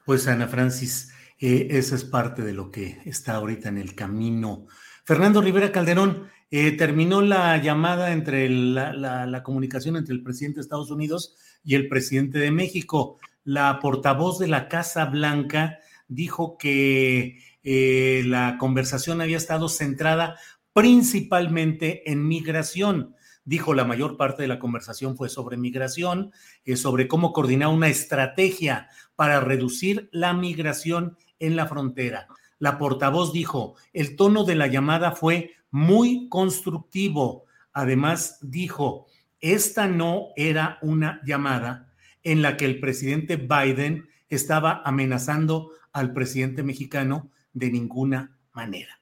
Pues 0.05 0.26
Ana 0.26 0.48
Francis, 0.48 1.12
eh, 1.39 1.68
esa 1.70 1.94
es 1.94 2.05
parte 2.05 2.43
de 2.43 2.52
lo 2.52 2.70
que 2.70 3.01
está 3.05 3.34
ahorita 3.34 3.68
en 3.68 3.78
el 3.78 3.94
camino. 3.94 4.66
Fernando 5.05 5.40
Rivera 5.40 5.72
Calderón, 5.72 6.28
eh, 6.51 6.72
terminó 6.76 7.22
la 7.22 7.56
llamada 7.56 8.12
entre 8.12 8.48
la, 8.51 8.93
la, 8.93 9.43
comunicación 9.43 9.97
entre 9.97 10.14
el 10.14 10.22
presidente 10.22 10.56
de 10.56 10.62
Estados 10.62 10.90
Unidos 10.90 11.34
y 11.64 11.76
el 11.76 11.89
presidente 11.89 12.39
de 12.39 12.51
México. 12.51 13.18
La 13.43 13.78
portavoz 13.80 14.39
de 14.39 14.48
la 14.48 14.68
Casa 14.68 15.06
Blanca 15.06 15.78
dijo 16.09 16.59
que 16.59 17.39
eh, 17.62 18.22
la 18.26 18.56
conversación 18.59 19.20
había 19.20 19.36
estado 19.36 19.68
centrada 19.68 20.36
principalmente 20.72 22.10
en 22.10 22.26
migración. 22.26 23.14
Dijo, 23.44 23.74
la 23.74 23.84
mayor 23.84 24.16
parte 24.16 24.42
de 24.42 24.48
la 24.48 24.58
conversación 24.58 25.16
fue 25.16 25.28
sobre 25.28 25.56
migración, 25.56 26.32
eh, 26.64 26.76
sobre 26.76 27.08
cómo 27.08 27.32
coordinar 27.32 27.68
una 27.68 27.88
estrategia 27.88 28.88
para 29.16 29.40
reducir 29.40 30.08
la 30.12 30.32
migración 30.32 31.16
en 31.38 31.56
la 31.56 31.66
frontera. 31.66 32.28
La 32.58 32.78
portavoz 32.78 33.32
dijo, 33.32 33.74
el 33.92 34.14
tono 34.14 34.44
de 34.44 34.54
la 34.54 34.68
llamada 34.68 35.12
fue 35.12 35.54
muy 35.72 36.28
constructivo. 36.28 37.46
Además, 37.72 38.38
dijo, 38.40 39.06
esta 39.40 39.88
no 39.88 40.28
era 40.36 40.78
una 40.82 41.20
llamada 41.24 41.92
en 42.22 42.42
la 42.42 42.56
que 42.56 42.64
el 42.64 42.78
presidente 42.78 43.36
Biden 43.36 44.08
estaba 44.28 44.82
amenazando 44.84 45.72
al 45.92 46.12
presidente 46.12 46.62
mexicano 46.62 47.32
de 47.52 47.72
ninguna 47.72 48.38
manera. 48.52 49.01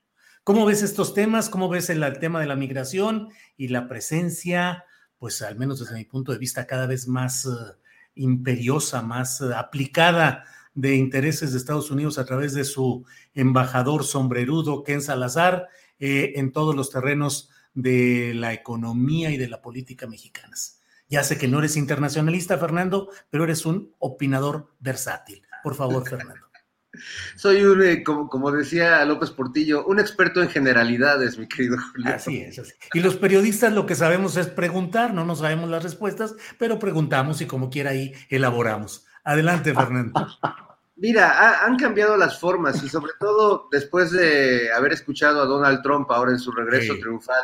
¿Cómo 0.51 0.67
ves 0.67 0.83
estos 0.83 1.15
temas? 1.15 1.49
¿Cómo 1.49 1.69
ves 1.69 1.91
el, 1.91 2.19
tema 2.19 2.41
de 2.41 2.47
la 2.47 2.57
migración 2.57 3.29
y 3.57 3.69
la 3.69 3.87
presencia, 3.87 4.85
pues 5.17 5.43
al 5.43 5.55
menos 5.55 5.79
desde 5.79 5.95
mi 5.95 6.05
punto 6.05 6.33
de 6.33 6.39
vista, 6.39 6.67
cada 6.67 6.89
vez 6.89 7.07
más 7.07 7.45
eh, 7.45 7.51
imperiosa, 8.17 9.01
más 9.01 9.41
eh, 9.43 9.55
aplicada 9.55 10.43
de 10.75 10.97
intereses 10.97 11.53
de 11.53 11.59
Estados 11.59 11.93
Unidos 11.93 12.19
a 12.19 12.25
través 12.25 12.53
de 12.53 12.65
su 12.65 13.07
embajador 13.33 14.03
sombrerudo, 14.03 14.83
Ken 14.83 15.03
Salazar, 15.03 15.69
eh, 16.01 16.33
en 16.35 16.51
todos 16.51 16.75
los 16.75 16.91
terrenos 16.91 17.51
de 17.73 18.33
la 18.35 18.53
economía 18.53 19.31
y 19.31 19.37
de 19.37 19.49
la 19.49 19.63
política 19.63 20.09
mexicanas? 20.09 20.81
Ya 21.09 21.23
sé 21.23 21.39
que 21.39 21.47
no 21.47 21.61
eres 21.61 21.77
internacionalista, 21.77 22.59
Fernando, 22.59 23.09
pero 23.31 23.45
eres 23.45 23.67
un 23.67 23.95
opinador 24.01 24.75
versátil. 24.81 25.47
Por 25.63 25.77
favor, 25.77 26.05
Fernando. 26.09 26.50
Soy 27.37 27.65
un, 27.65 27.83
eh, 27.83 28.03
como, 28.03 28.51
decía 28.51 29.05
López 29.05 29.31
Portillo, 29.31 29.85
un 29.87 30.01
experto 30.01 30.43
en 30.43 30.49
generalidades, 30.49 31.39
mi 31.39 31.47
querido 31.47 31.77
Julio. 31.93 32.15
Así 32.15 32.41
es, 32.41 32.59
así. 32.59 32.73
Y 32.95 33.01
los 33.01 33.17
periodistas 33.17 33.73
lo 33.73 33.87
que 33.87 33.95
sabemos 33.95 34.37
es 34.37 34.49
preguntar, 34.49 35.15
no 35.15 35.25
nos 35.25 35.39
sabemos 35.39 35.71
las 35.71 35.83
respuestas, 35.83 36.35
pero 36.59 36.79
preguntamos 36.79 37.41
y 37.41 37.47
como 37.47 37.71
quiera 37.71 37.91
ahí 37.91 38.13
elaboramos. 38.29 39.07
Adelante, 39.25 39.75
Fernando. 39.75 40.27
Mira, 40.97 41.65
han 41.65 41.77
cambiado 41.77 42.17
las 42.17 42.39
formas 42.39 42.83
y 42.83 42.89
sobre 42.89 43.13
todo 43.19 43.69
después 43.71 44.11
de 44.11 44.71
haber 44.71 44.93
escuchado 44.93 45.41
a 45.41 45.47
Donald 45.47 45.83
Trump 45.83 46.11
ahora 46.11 46.33
en 46.33 46.39
su 46.39 46.53
regreso 46.53 46.95
triunfal, 46.99 47.43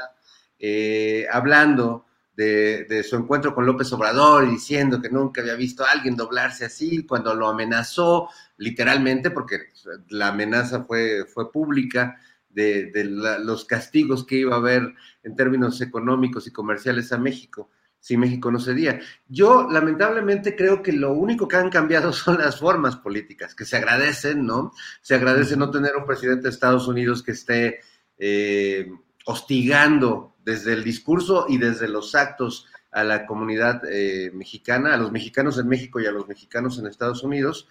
eh, 0.58 1.26
hablando 1.32 2.05
de, 2.36 3.02
su 3.02 3.16
encuentro 3.16 3.54
con 3.54 3.64
López 3.64 3.90
Obrador 3.92 4.44
y 4.44 4.50
diciendo 4.50 5.00
que 5.00 5.08
nunca 5.08 5.40
había 5.40 5.54
visto 5.54 5.84
a 5.84 5.90
alguien 5.90 6.16
doblarse 6.16 6.66
así, 6.66 7.06
cuando 7.06 7.34
lo 7.34 7.48
amenazó 7.48 8.28
literalmente, 8.58 9.30
porque 9.30 9.68
la 10.10 10.28
amenaza 10.28 10.84
fue, 10.84 11.24
fue 11.24 11.50
pública, 11.50 12.18
de, 12.56 13.04
los 13.04 13.66
castigos 13.66 14.24
que 14.24 14.36
iba 14.36 14.54
a 14.54 14.58
haber 14.58 14.94
en 15.22 15.36
términos 15.36 15.80
económicos 15.82 16.46
y 16.46 16.52
comerciales 16.52 17.12
a 17.12 17.18
México 17.18 17.70
si 17.98 18.16
México 18.16 18.52
no 18.52 18.60
cedía. 18.60 19.00
Yo 19.26 19.66
lamentablemente 19.68 20.54
creo 20.54 20.80
que 20.80 20.92
lo 20.92 21.12
único 21.12 21.48
que 21.48 21.56
han 21.56 21.70
cambiado 21.70 22.12
son 22.12 22.38
las 22.38 22.60
formas 22.60 22.96
políticas, 22.96 23.54
que 23.54 23.64
se 23.64 23.76
agradecen, 23.76 24.46
¿no? 24.46 24.72
Se 25.02 25.16
agradece 25.16 25.56
no 25.56 25.70
tener 25.70 25.96
un 25.96 26.06
presidente 26.06 26.44
de 26.44 26.50
Estados 26.50 26.86
Unidos 26.86 27.22
que 27.22 27.32
esté 27.32 27.80
eh, 28.16 28.88
hostigando 29.26 30.34
desde 30.44 30.72
el 30.72 30.84
discurso 30.84 31.46
y 31.48 31.58
desde 31.58 31.88
los 31.88 32.14
actos 32.14 32.66
a 32.92 33.02
la 33.02 33.26
comunidad 33.26 33.82
eh, 33.90 34.30
mexicana, 34.32 34.94
a 34.94 34.96
los 34.96 35.10
mexicanos 35.12 35.58
en 35.58 35.68
México 35.68 36.00
y 36.00 36.06
a 36.06 36.12
los 36.12 36.28
mexicanos 36.28 36.78
en 36.78 36.86
Estados 36.86 37.24
Unidos. 37.24 37.68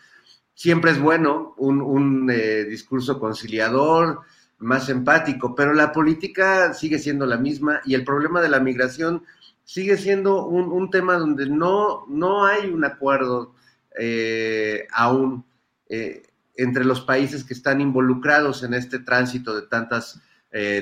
Siempre 0.54 0.92
es 0.92 1.00
bueno 1.00 1.56
un, 1.58 2.30
eh, 2.30 2.66
discurso 2.66 3.20
conciliador, 3.20 4.20
más 4.60 4.90
empático, 4.90 5.56
pero 5.56 5.74
la 5.74 5.92
política 5.92 6.74
sigue 6.74 7.00
siendo 7.00 7.26
la 7.26 7.38
misma 7.38 7.82
y 7.86 7.94
el 7.94 8.04
problema 8.04 8.42
de 8.42 8.50
la 8.50 8.60
migración 8.60 9.24
sigue 9.64 9.98
siendo 9.98 10.46
un, 10.46 10.90
tema 10.92 11.18
donde 11.18 11.50
no, 11.50 12.06
no 12.08 12.46
hay 12.46 12.70
un 12.70 12.86
acuerdo 12.86 13.56
eh, 13.98 14.88
aún 14.92 15.46
entre 16.58 16.86
los 16.86 17.02
países 17.02 17.44
que 17.44 17.54
están 17.54 17.82
involucrados 17.82 18.64
en 18.64 18.74
este 18.74 19.00
tránsito 19.00 19.56
de 19.56 19.68
tantas, 19.68 20.22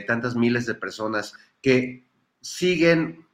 tantas 0.06 0.36
miles 0.36 0.68
de 0.68 0.76
personas 0.76 1.34
que 1.62 2.06
siguen 2.42 3.26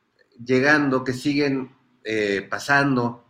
llegando, 0.44 1.04
que 1.04 1.14
siguen 1.14 1.72
eh, 2.04 2.48
pasando, 2.50 3.26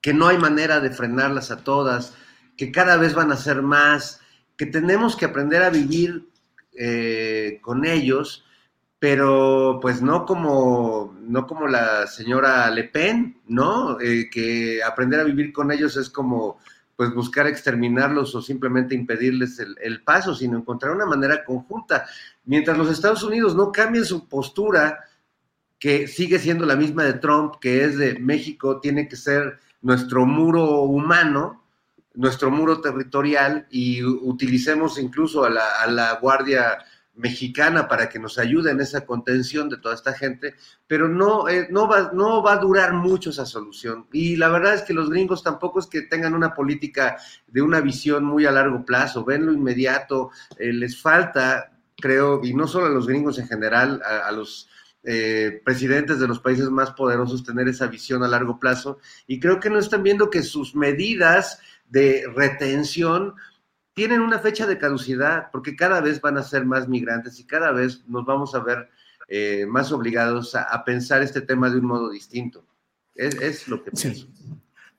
que 0.00 0.14
no 0.14 0.28
hay 0.28 0.38
manera 0.38 0.80
de 0.80 0.90
frenarlas 0.90 1.50
a 1.50 1.64
todas, 1.64 2.14
que 2.56 2.70
cada 2.70 2.96
vez 2.96 3.14
van 3.14 3.32
a 3.32 3.36
ser 3.36 3.62
más, 3.62 4.20
que 4.56 4.66
tenemos 4.66 5.16
que 5.16 5.24
aprender 5.24 5.62
a 5.62 5.70
vivir 5.70 6.28
eh, 6.72 7.58
con 7.62 7.84
ellos, 7.84 8.44
pero 8.98 9.78
pues 9.80 10.02
no 10.02 10.26
como, 10.26 11.16
no 11.20 11.46
como 11.46 11.66
la 11.66 12.06
señora 12.06 12.70
Le 12.70 12.84
Pen, 12.84 13.40
¿no? 13.46 14.00
Eh, 14.00 14.28
que 14.30 14.82
aprender 14.82 15.20
a 15.20 15.24
vivir 15.24 15.52
con 15.52 15.70
ellos 15.70 15.96
es 15.96 16.10
como 16.10 16.58
pues 16.98 17.14
buscar 17.14 17.46
exterminarlos 17.46 18.34
o 18.34 18.42
simplemente 18.42 18.92
impedirles 18.92 19.60
el, 19.60 20.02
paso, 20.02 20.34
sino 20.34 20.58
encontrar 20.58 20.92
una 20.92 21.06
manera 21.06 21.44
conjunta. 21.44 22.06
Mientras 22.44 22.76
los 22.76 22.90
Estados 22.90 23.22
Unidos 23.22 23.54
no 23.54 23.70
cambien 23.70 24.04
su 24.04 24.26
postura, 24.26 25.04
que 25.78 26.08
sigue 26.08 26.40
siendo 26.40 26.66
la 26.66 26.74
misma 26.74 27.04
de 27.04 27.12
Trump, 27.12 27.54
que 27.60 27.84
es 27.84 27.96
de 27.96 28.18
México 28.18 28.80
tiene 28.80 29.06
que 29.06 29.14
ser 29.14 29.60
nuestro 29.80 30.26
muro 30.26 30.80
humano, 30.80 31.62
nuestro 32.14 32.50
muro 32.50 32.80
territorial, 32.80 33.68
y 33.70 34.02
utilicemos 34.02 34.98
incluso 34.98 35.44
a 35.44 35.50
la, 35.50 36.18
Guardia 36.20 36.78
mexicana 37.18 37.88
para 37.88 38.08
que 38.08 38.18
nos 38.18 38.38
ayude 38.38 38.70
en 38.70 38.80
esa 38.80 39.04
contención 39.04 39.68
de 39.68 39.76
toda 39.76 39.94
esta 39.94 40.12
gente, 40.12 40.54
pero 40.86 41.08
no, 41.08 41.48
eh, 41.48 41.66
no, 41.68 41.88
va, 41.88 42.10
no 42.14 42.42
va 42.42 42.54
a 42.54 42.58
durar 42.58 42.94
mucho 42.94 43.30
esa 43.30 43.44
solución. 43.44 44.06
Y 44.12 44.36
la 44.36 44.48
verdad 44.48 44.74
es 44.74 44.82
que 44.82 44.94
los 44.94 45.10
gringos 45.10 45.42
tampoco 45.42 45.80
es 45.80 45.86
que 45.86 46.02
tengan 46.02 46.34
una 46.34 46.54
política 46.54 47.18
de 47.46 47.60
una 47.60 47.80
visión 47.80 48.24
muy 48.24 48.46
a 48.46 48.52
largo 48.52 48.84
plazo, 48.84 49.24
ven 49.24 49.46
lo 49.46 49.52
inmediato, 49.52 50.30
eh, 50.56 50.72
les 50.72 51.00
falta, 51.00 51.72
creo, 51.96 52.40
y 52.42 52.54
no 52.54 52.68
solo 52.68 52.86
a 52.86 52.90
los 52.90 53.06
gringos 53.06 53.38
en 53.38 53.48
general, 53.48 54.00
a, 54.02 54.30
los 54.30 54.68
eh, 55.02 55.60
presidentes 55.64 56.20
de 56.20 56.28
los 56.28 56.38
países 56.38 56.70
más 56.70 56.92
poderosos 56.92 57.44
tener 57.44 57.66
esa 57.66 57.88
visión 57.88 58.22
a 58.22 58.28
largo 58.28 58.60
plazo, 58.60 58.98
y 59.26 59.40
creo 59.40 59.58
que 59.58 59.70
no 59.70 59.80
están 59.80 60.04
viendo 60.04 60.30
que 60.30 60.44
sus 60.44 60.76
medidas 60.76 61.58
de 61.88 62.24
retención 62.34 63.34
tienen 63.98 64.20
una 64.20 64.38
fecha 64.38 64.64
de 64.64 64.78
caducidad, 64.78 65.50
porque 65.50 65.74
cada 65.74 66.00
vez 66.00 66.20
van 66.20 66.38
a 66.38 66.44
ser 66.44 66.64
más 66.64 66.86
migrantes 66.86 67.40
y 67.40 67.44
cada 67.44 67.72
vez 67.72 68.04
nos 68.06 68.24
vamos 68.24 68.54
a 68.54 68.60
ver 68.60 68.88
eh, 69.26 69.66
más 69.66 69.90
obligados 69.90 70.54
a, 70.54 70.84
pensar 70.84 71.20
este 71.20 71.40
tema 71.40 71.68
de 71.68 71.78
un 71.78 71.86
modo 71.86 72.08
distinto. 72.08 72.64
Es, 73.16 73.66
lo 73.66 73.82
que 73.82 73.90
pienso. 73.90 74.28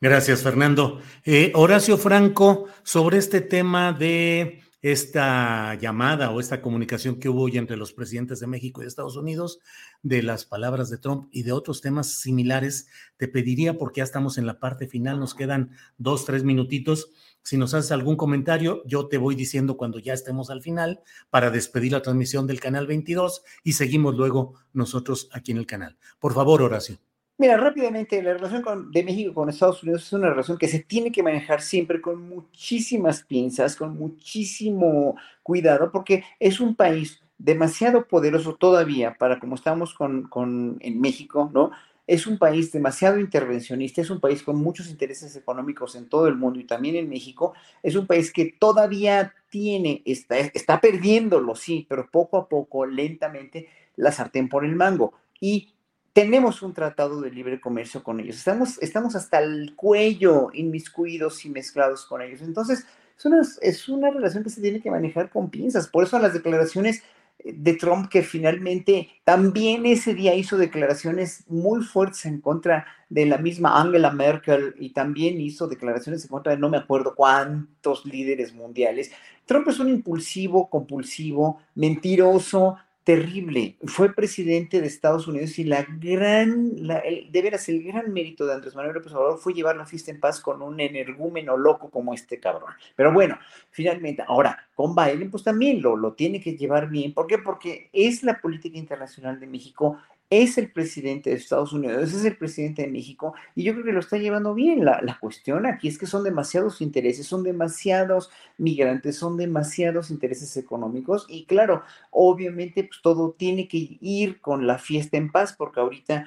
Gracias, 0.01 0.43
Fernando. 0.43 1.01
Eh, 1.23 1.53
Horacio 1.55 1.97
Franco, 1.97 2.67
sobre 2.84 3.19
este 3.19 3.39
tema 3.39 3.93
de 3.93 4.61
esta 4.81 5.76
llamada 5.76 6.31
o 6.31 6.41
esta 6.41 6.61
comunicación 6.61 7.21
que 7.21 7.30
hubo 7.30 7.43
hoy 7.43 7.57
entre 7.57 7.77
los 7.77 7.93
presidentes 7.93 8.41
de 8.41 8.47
México 8.47 8.81
y 8.81 8.84
de 8.84 8.89
Estados 8.89 9.15
Unidos, 9.15 9.59
de 10.03 10.23
las 10.23 10.43
palabras 10.43 10.89
de 10.89 10.97
Trump 10.97 11.30
y 11.31 11.43
de 11.43 11.53
otros 11.53 11.80
temas 11.80 12.19
similares, 12.19 12.88
te 13.15 13.30
pediría, 13.30 13.77
porque 13.77 13.99
ya 13.99 14.03
estamos 14.03 14.38
en 14.38 14.45
la 14.45 14.59
parte 14.59 14.88
final, 14.88 15.21
nos 15.21 15.35
quedan 15.35 15.71
dos, 15.97 16.26
tres 16.26 16.43
minutitos, 16.43 17.11
si 17.43 17.57
nos 17.57 17.73
haces 17.73 17.91
algún 17.91 18.15
comentario, 18.15 18.83
yo 18.85 19.07
te 19.07 19.17
voy 19.17 19.35
diciendo 19.35 19.77
cuando 19.77 19.99
ya 19.99 20.13
estemos 20.13 20.49
al 20.49 20.61
final 20.61 21.01
para 21.29 21.49
despedir 21.49 21.93
la 21.93 22.01
transmisión 22.01 22.47
del 22.47 22.59
canal 22.59 22.87
22 22.87 23.43
y 23.63 23.73
seguimos 23.73 24.15
luego 24.15 24.55
nosotros 24.73 25.29
aquí 25.31 25.51
en 25.51 25.57
el 25.57 25.65
canal. 25.65 25.97
Por 26.19 26.33
favor, 26.33 26.61
Horacio. 26.61 26.99
Mira, 27.39 27.55
rápidamente, 27.55 28.21
la 28.21 28.33
relación 28.33 28.91
de 28.91 29.03
México 29.03 29.33
con 29.33 29.47
Estados 29.47 29.81
Unidos 29.81 30.03
es 30.03 30.11
una 30.11 30.29
relación 30.29 30.57
que 30.57 30.67
se 30.67 30.79
tiene 30.79 31.09
que 31.09 31.23
manejar 31.23 31.61
siempre 31.61 32.01
con 32.01 32.21
muchísimas 32.21 33.23
pinzas, 33.23 33.77
con 33.77 33.97
muchísimo 33.97 35.15
cuidado, 35.41 35.89
porque 35.89 36.25
es 36.37 36.59
un 36.59 36.75
país 36.75 37.21
demasiado 37.37 38.05
poderoso 38.05 38.55
todavía 38.55 39.15
para 39.17 39.39
como 39.39 39.55
estamos 39.55 39.93
con, 39.93 40.23
con 40.23 40.77
en 40.81 40.99
México, 40.99 41.49
¿no? 41.53 41.71
Es 42.10 42.26
un 42.26 42.40
país 42.40 42.72
demasiado 42.72 43.19
intervencionista, 43.19 44.02
es 44.02 44.10
un 44.10 44.19
país 44.19 44.41
con 44.41 44.56
muchos 44.56 44.90
intereses 44.90 45.36
económicos 45.36 45.94
en 45.94 46.10
todo 46.10 46.27
el 46.27 46.36
mundo 46.36 46.60
y 46.60 46.64
también 46.64 46.95
en 46.95 47.07
México, 47.07 47.53
es 47.84 47.95
un 47.95 48.07
país 48.07 48.34
que 48.34 48.56
todavía 48.57 49.36
tiene, 49.52 50.02
está, 50.06 50.40
está 50.40 50.81
perdiéndolo, 50.81 51.56
sí, 51.56 51.86
pero 51.88 52.10
poco 52.10 52.38
a 52.38 52.49
poco, 52.49 52.88
lentamente, 52.88 53.69
la 53.95 54.11
sartén 54.11 54.49
por 54.49 54.65
el 54.65 54.76
mango. 54.76 55.14
Y 55.40 55.76
tenemos 56.11 56.64
un 56.64 56.73
tratado 56.73 57.22
de 57.22 57.30
libre 57.30 57.61
comercio 57.61 58.02
con 58.02 58.19
ellos, 58.19 58.38
estamos, 58.38 58.81
estamos 58.81 59.15
hasta 59.15 59.38
el 59.38 59.76
cuello 59.76 60.49
inmiscuidos 60.53 61.45
y 61.45 61.49
mezclados 61.49 62.07
con 62.07 62.23
ellos. 62.23 62.41
Entonces, 62.41 62.88
es 63.19 63.26
una, 63.26 63.41
es 63.61 63.88
una 63.88 64.10
relación 64.10 64.44
que 64.44 64.49
se 64.49 64.61
tiene 64.61 64.81
que 64.81 64.90
manejar 64.90 65.30
con 65.30 65.52
pinzas. 65.52 65.88
Por 65.88 66.06
eso 66.06 66.18
las 66.18 66.34
declaraciones 66.34 67.03
de 67.43 67.73
Trump 67.73 68.09
que 68.09 68.21
finalmente 68.21 69.09
también 69.23 69.85
ese 69.85 70.13
día 70.13 70.35
hizo 70.35 70.57
declaraciones 70.57 71.45
muy 71.47 71.83
fuertes 71.83 72.25
en 72.25 72.41
contra 72.41 72.85
de 73.09 73.25
la 73.25 73.37
misma 73.37 73.79
Angela 73.79 74.11
Merkel 74.11 74.75
y 74.77 74.91
también 74.91 75.39
hizo 75.39 75.67
declaraciones 75.67 76.23
en 76.23 76.29
contra 76.29 76.53
de 76.53 76.59
no 76.59 76.69
me 76.69 76.77
acuerdo 76.77 77.15
cuántos 77.15 78.05
líderes 78.05 78.53
mundiales. 78.53 79.11
Trump 79.45 79.67
es 79.67 79.79
un 79.79 79.89
impulsivo, 79.89 80.69
compulsivo, 80.69 81.59
mentiroso, 81.75 82.77
terrible. 83.10 83.76
Fue 83.86 84.14
presidente 84.14 84.81
de 84.81 84.86
Estados 84.86 85.27
Unidos 85.27 85.57
y 85.57 85.64
la 85.64 85.84
gran, 85.99 86.76
de 86.76 87.41
veras, 87.41 87.68
el 87.68 87.81
gran 87.81 88.14
mérito 88.14 88.45
de 88.45 88.53
Andrés 88.53 88.76
Manuel 88.76 88.94
López 88.94 89.11
Obrador 89.14 89.40
fue 89.40 89.56
llevar 89.56 89.77
la 89.77 89.88
fiesta 89.88 90.11
en 90.11 90.19
paz 90.19 90.40
con 90.40 90.61
un 90.61 90.80
energúmeno 90.80 91.57
loco 91.57 91.90
como 91.90 92.14
este 92.14 92.40
cabrón. 92.40 92.72
Pero 92.95 93.11
bueno, 93.11 93.40
finalmente, 93.72 94.23
ahora, 94.27 94.64
con 94.76 94.94
Biden, 94.94 95.31
pues 95.31 95.44
también 95.44 95.81
lo, 95.81 95.95
lo 95.95 96.14
tiene 96.14 96.40
que 96.40 96.56
llevar 96.56 96.88
bien. 96.88 97.15
¿Por 97.15 97.26
qué? 97.26 97.40
Porque 97.40 97.90
es 97.94 98.22
la 98.22 98.40
política 98.40 98.77
internacional 98.77 99.40
de 99.40 99.48
México 99.48 99.98
es 100.30 100.57
el 100.60 100.72
presidente 100.72 101.31
de 101.31 101.38
Estados 101.38 101.73
Unidos, 101.73 102.14
es 102.14 102.23
el 102.23 102.38
presidente 102.38 102.84
de 102.84 102.88
México, 102.88 103.34
y 103.56 103.64
yo 103.64 103.73
creo 103.73 103.85
que 103.85 103.91
lo 103.93 103.99
está 103.99 104.18
llevando 104.18 104.53
bien. 104.53 104.85
La, 104.85 105.01
la, 105.01 105.18
cuestión 105.19 105.65
aquí 105.65 105.88
es 105.88 105.97
que 105.97 106.06
son 106.06 106.23
demasiados 106.23 106.81
intereses, 106.81 107.26
son 107.26 107.43
demasiados 107.43 108.30
migrantes, 108.57 109.18
son 109.18 109.38
demasiados 109.38 110.11
intereses 110.11 110.56
económicos, 110.57 111.26
y 111.30 111.45
claro, 111.45 111.84
obviamente, 112.11 112.84
pues 112.84 113.01
todo 113.01 113.31
tiene 113.31 113.68
que 113.68 113.97
ir 114.01 114.39
con 114.39 114.68
la 114.68 114.77
fiesta 114.77 115.18
en 115.18 115.31
paz, 115.31 115.53
porque 115.57 115.80
ahorita, 115.80 116.26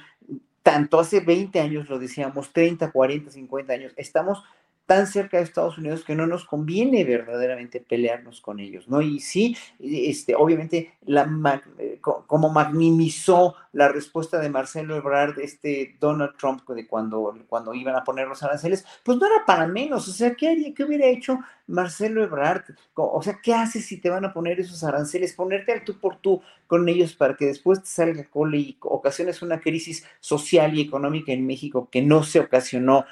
tanto 0.62 0.99
hace 0.99 1.20
20 1.20 1.61
años 1.61 1.89
lo 1.89 1.99
decíamos, 1.99 2.53
30, 2.53 2.91
40, 2.91 3.31
50 3.31 3.73
años, 3.73 3.93
estamos 3.97 4.43
tan 4.87 5.07
cerca 5.07 5.37
de 5.37 5.45
Estados 5.45 5.79
Unidos 5.79 6.05
que 6.05 6.15
no 6.15 6.27
nos 6.27 6.45
conviene 6.45 7.05
verdaderamente 7.05 7.81
pelearnos 7.81 8.41
con 8.41 8.61
ellos, 8.61 8.89
¿no? 8.89 9.01
Y 9.01 9.21
sí, 9.21 9.57
este, 9.79 10.35
obviamente, 10.35 10.95
la, 11.07 11.63
eh, 11.79 12.01
como 12.01 12.51
magnimizó 12.51 13.55
la 13.73 13.89
respuesta 13.89 14.39
de 14.39 14.51
Marcelo 14.51 14.97
Ebrard, 14.97 15.39
este 15.39 15.97
Donald 16.01 16.37
Trump, 16.37 16.69
de 16.69 16.87
cuando, 16.87 17.35
cuando 17.49 17.75
iban 17.75 17.95
a 17.95 18.05
poner 18.05 18.27
los 18.27 18.43
aranceles, 18.43 18.85
pues 19.03 19.19
no 19.19 19.27
era 19.27 19.47
para 19.47 19.67
menos, 19.67 20.09
o 20.09 20.13
sea, 20.13 20.35
¿qué, 20.35 20.49
haría, 20.49 20.75
qué 20.75 20.85
hubiera 20.85 21.07
hecho 21.07 21.39
Marcelo 21.69 22.23
Ebrard? 22.23 22.65
O 22.95 23.23
sea, 23.23 23.39
¿qué 23.43 23.55
haces 23.55 23.87
si 23.87 23.99
te 23.99 24.11
van 24.11 24.25
a 24.25 24.33
poner 24.33 24.61
esos 24.61 24.83
aranceles? 24.85 25.33
Ponerte 25.33 25.73
al 25.73 25.85
tú 25.85 25.99
por 25.99 26.17
tú 26.17 26.43
con 26.67 26.89
ellos 26.89 27.15
para 27.15 27.37
que 27.37 27.47
después 27.47 27.83
te 27.83 27.89
salga 27.89 28.29
cole 28.29 28.59
y 28.59 28.77
ocasiones 28.81 29.43
una 29.43 29.61
crisis 29.61 30.05
social 30.21 30.77
y 30.77 30.83
económica 30.83 31.33
en 31.33 31.47
México 31.47 31.89
que 31.91 32.03
no 32.03 32.25
se 32.25 32.41
ocasionó 32.41 33.05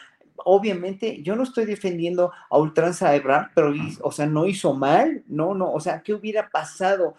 obviamente 0.45 1.23
yo 1.23 1.37
no 1.37 1.43
estoy 1.43 1.65
defendiendo 1.65 2.33
a 2.51 2.59
ultranza 2.59 3.09
a 3.09 3.17
Ebrard, 3.17 3.51
pero, 3.55 3.73
o 4.03 4.13
sea, 4.13 4.27
no 4.27 4.47
hizo 4.47 4.75
mal, 4.75 5.25
no, 5.29 5.55
no, 5.55 5.73
o 5.73 5.81
sea, 5.81 6.03
¿qué 6.03 6.15
hubiera 6.15 6.49
pasado 6.51 7.15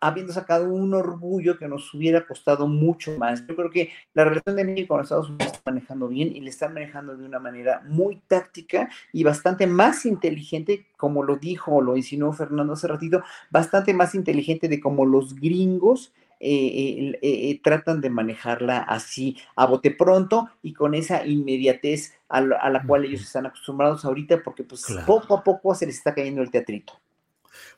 habiendo 0.00 0.34
sacado 0.34 0.68
un 0.68 0.92
orgullo 0.92 1.56
que 1.56 1.66
nos 1.66 1.92
hubiera 1.94 2.26
costado 2.26 2.68
mucho 2.68 3.16
más? 3.16 3.46
Yo 3.46 3.56
creo 3.56 3.70
que 3.70 3.90
la 4.12 4.24
relación 4.24 4.56
de 4.56 4.64
México 4.64 4.94
con 4.94 5.02
Estados 5.02 5.30
Unidos 5.30 5.52
está 5.54 5.70
manejando 5.70 6.08
bien 6.08 6.34
y 6.34 6.40
le 6.40 6.50
están 6.50 6.74
manejando 6.74 7.16
de 7.16 7.24
una 7.24 7.38
manera 7.38 7.82
muy 7.88 8.16
táctica 8.26 8.88
y 9.12 9.24
bastante 9.24 9.66
más 9.66 10.04
inteligente, 10.04 10.86
como 10.96 11.22
lo 11.22 11.36
dijo 11.36 11.76
o 11.76 11.80
lo 11.80 11.96
insinuó 11.96 12.32
Fernando 12.32 12.74
hace 12.74 12.88
ratito, 12.88 13.22
bastante 13.50 13.94
más 13.94 14.14
inteligente 14.14 14.68
de 14.68 14.80
como 14.80 15.06
los 15.06 15.34
gringos 15.34 16.12
eh, 16.46 17.16
eh, 17.22 17.50
eh, 17.50 17.60
tratan 17.62 18.02
de 18.02 18.10
manejarla 18.10 18.78
así 18.78 19.38
a 19.56 19.64
bote 19.64 19.90
pronto 19.90 20.50
y 20.62 20.74
con 20.74 20.94
esa 20.94 21.24
inmediatez 21.24 22.18
a 22.34 22.70
la, 22.70 22.82
cual 22.86 23.04
ellos 23.04 23.22
están 23.22 23.46
acostumbrados 23.46 24.04
ahorita, 24.04 24.42
porque 24.42 24.64
pues 24.64 24.84
poco 25.06 25.36
a 25.36 25.44
poco 25.44 25.74
se 25.74 25.86
les 25.86 25.96
está 25.96 26.14
cayendo 26.14 26.42
el 26.42 26.50
teatrito. 26.50 26.94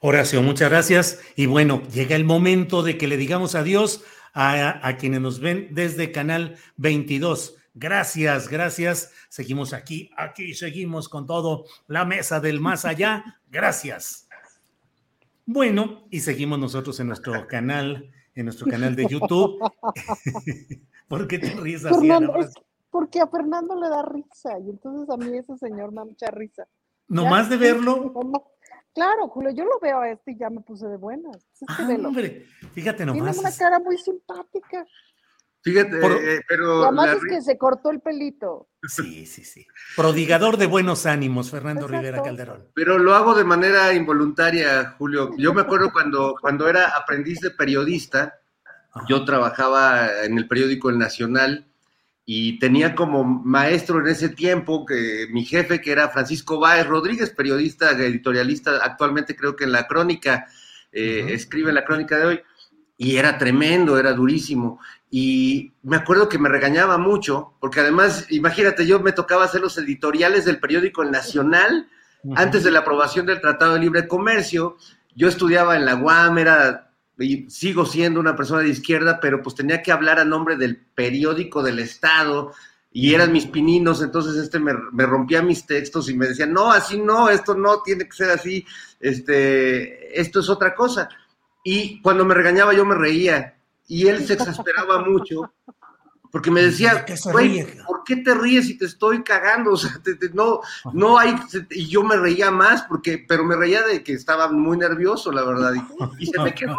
Horacio, 0.01 0.43
muchas 0.43 0.71
gracias. 0.71 1.21
Y 1.37 1.47
bueno, 1.47 1.83
llega 1.93 2.17
el 2.17 2.25
momento 2.25 2.83
de 2.83 2.97
que 2.97 3.07
le 3.07 3.17
digamos 3.17 3.55
adiós 3.55 4.05
a, 4.33 4.87
a 4.87 4.97
quienes 4.97 5.21
nos 5.21 5.41
ven 5.41 5.69
desde 5.73 6.13
Canal 6.13 6.57
22. 6.77 7.57
Gracias, 7.75 8.49
gracias. 8.49 9.13
Seguimos 9.29 9.73
aquí, 9.73 10.11
aquí 10.17 10.55
seguimos 10.55 11.09
con 11.09 11.27
todo 11.27 11.67
la 11.87 12.05
mesa 12.05 12.41
del 12.41 12.61
más 12.61 12.85
allá. 12.85 13.41
Gracias. 13.51 14.29
Bueno, 15.45 16.07
y 16.11 16.21
seguimos 16.21 16.59
nosotros 16.59 16.99
en 17.01 17.09
nuestro 17.09 17.47
canal 17.47 18.11
en 18.37 18.45
nuestro 18.45 18.67
canal 18.69 18.95
de 18.95 19.07
YouTube. 19.09 19.59
¿Por 21.09 21.27
qué 21.27 21.39
te 21.39 21.51
ríes 21.55 21.85
así, 21.85 22.09
Porque 22.97 23.21
a 23.21 23.27
Fernando 23.27 23.79
le 23.79 23.91
da 23.91 24.03
risa 24.03 24.59
y 24.59 24.71
entonces 24.71 25.11
a 25.11 25.19
mí 25.19 25.37
ese 25.37 25.55
señor 25.59 25.91
me 25.91 25.97
da 25.97 26.05
mucha 26.07 26.31
risa. 26.31 26.67
¿Nomás 27.09 27.51
de 27.51 27.59
verlo? 27.59 28.15
Claro, 28.95 29.29
Julio, 29.29 29.51
yo 29.51 29.65
lo 29.67 29.79
veo 29.79 30.01
a 30.01 30.09
este 30.09 30.33
y 30.33 30.39
ya 30.39 30.49
me 30.49 30.63
puse 30.63 30.89
de 30.89 30.97
buenas. 30.97 31.47
ah, 31.69 31.87
hombre, 32.03 32.47
fíjate 32.73 33.05
nomás. 33.05 33.35
Tiene 33.35 33.49
una 33.49 33.55
cara 33.59 33.79
muy 33.79 33.99
simpática. 33.99 34.87
Fíjate, 35.61 35.99
eh, 35.99 36.41
pero. 36.49 36.85
además 36.85 37.19
es 37.19 37.23
que 37.29 37.43
se 37.43 37.59
cortó 37.59 37.91
el 37.91 38.01
pelito. 38.01 38.71
Sí, 38.89 39.27
sí, 39.27 39.45
sí. 39.45 39.67
Prodigador 39.97 40.57
de 40.57 40.65
buenos 40.65 41.05
ánimos, 41.05 41.51
Fernando 41.51 41.87
Rivera 41.87 42.23
Calderón. 42.23 42.71
Pero 42.73 42.97
lo 42.97 43.15
hago 43.15 43.35
de 43.35 43.45
manera 43.45 43.93
involuntaria, 43.93 44.95
Julio. 44.97 45.29
Yo 45.37 45.53
me 45.53 45.61
acuerdo 45.61 45.93
cuando, 45.93 46.35
cuando 46.41 46.67
era 46.67 46.97
aprendiz 46.97 47.41
de 47.41 47.51
periodista, 47.51 48.41
yo 49.07 49.27
trabajaba 49.27 50.25
en 50.25 50.39
el 50.39 50.49
periódico 50.49 50.89
El 50.89 50.97
Nacional 50.99 51.67
y 52.29 52.59
tenía 52.59 52.97
como 52.97 53.23
maestro 53.23 54.01
en 54.01 54.09
ese 54.09 54.29
tiempo 54.29 54.85
que 54.85 55.29
mi 55.31 55.45
jefe, 55.45 55.81
que 55.81 55.93
era 55.93 56.09
Francisco 56.09 56.59
Báez 56.59 56.85
Rodríguez, 56.85 57.31
periodista, 57.31 57.93
editorialista, 57.93 58.79
actualmente 58.83 59.37
creo 59.37 59.55
que 59.55 59.63
en 59.63 59.71
la 59.71 59.87
crónica, 59.87 60.49
eh, 60.91 61.29
escribe 61.31 61.69
en 61.69 61.77
la 61.77 61.85
crónica 61.85 62.19
de 62.19 62.27
hoy, 62.27 62.41
y 62.99 63.17
era 63.17 63.39
tremendo, 63.39 63.97
era 63.97 64.13
durísimo. 64.13 64.81
Y 65.09 65.73
me 65.85 65.97
acuerdo 65.97 66.29
que 66.29 66.39
me 66.39 66.49
regañaba 66.49 66.99
mucho, 66.99 67.55
porque 67.61 67.79
además, 67.79 68.27
imagínate, 68.31 68.85
yo 68.87 68.99
me 68.99 69.13
tocaba 69.13 69.45
hacer 69.45 69.61
los 69.61 69.79
editoriales 69.79 70.45
del 70.45 70.59
periódico 70.59 71.03
El 71.03 71.13
Nacional 71.13 71.89
antes 72.35 72.65
de 72.65 72.73
la 72.73 72.81
aprobación 72.81 73.25
del 73.27 73.41
Tratado 73.41 73.75
de 73.75 73.81
Libre 73.81 74.09
Comercio. 74.09 74.79
Yo 75.15 75.29
estudiaba 75.29 75.77
en 75.77 75.85
la 75.85 75.95
UAM, 75.95 76.39
era 76.39 76.86
y 77.19 77.49
sigo 77.51 77.87
siendo 77.87 78.21
una 78.21 78.37
persona 78.37 78.63
de 78.63 78.69
izquierda, 78.69 79.19
pero 79.21 79.43
pues 79.43 79.55
tenía 79.55 79.83
que 79.83 79.93
hablar 79.93 80.19
a 80.19 80.25
nombre 80.25 80.57
del 80.57 80.77
periódico 80.77 81.63
del 81.63 81.79
Estado 81.79 82.53
y 82.93 83.15
eran 83.15 83.33
mis 83.33 83.47
pininos, 83.47 84.03
entonces 84.03 84.37
este 84.37 84.59
me, 84.59 84.73
me 84.93 85.05
rompía 85.05 85.43
mis 85.43 85.67
textos 85.67 86.09
y 86.09 86.15
me 86.15 86.29
decía, 86.29 86.47
no, 86.47 86.73
así 86.73 86.99
no, 86.99 87.29
esto 87.29 87.55
no 87.55 87.83
tiene 87.83 88.07
que 88.07 88.17
ser 88.17 88.31
así, 88.31 88.65
este, 89.01 90.19
esto 90.19 90.41
es 90.41 90.49
otra 90.49 90.75
cosa. 90.75 91.09
Y 91.63 92.01
cuando 92.01 92.25
me 92.25 92.35
regañaba 92.35 92.73
yo 92.73 92.85
me 92.85 92.95
reía 92.95 93.55
y 93.89 94.07
él 94.07 94.27
se 94.27 94.35
exasperaba 94.35 95.05
mucho 95.05 95.53
porque 96.31 96.51
me 96.51 96.63
decía, 96.63 97.05
güey, 97.33 97.67
¿por 97.87 98.05
qué 98.05 98.17
te 98.17 98.35
ríes 98.35 98.67
si 98.67 98.79
te 98.79 98.87
estoy 98.87 99.23
cagando? 99.23 99.73
O 99.77 99.79
sea, 99.79 99.93
no, 100.33 100.61
no 100.95 101.19
hay, 101.19 101.35
y 101.71 101.87
yo 101.89 102.03
me 102.03 102.17
reía 102.17 102.51
más, 102.51 102.83
porque, 102.83 103.25
pero 103.29 103.45
me 103.45 103.57
reía 103.57 103.83
de 103.83 104.03
que 104.03 104.15
estaba 104.15 104.51
muy 104.51 104.79
nervioso, 104.79 105.31
la 105.31 105.45
verdad, 105.45 105.75
y, 106.19 106.27
se 106.27 106.41
me 106.41 106.55
quedó, 106.55 106.77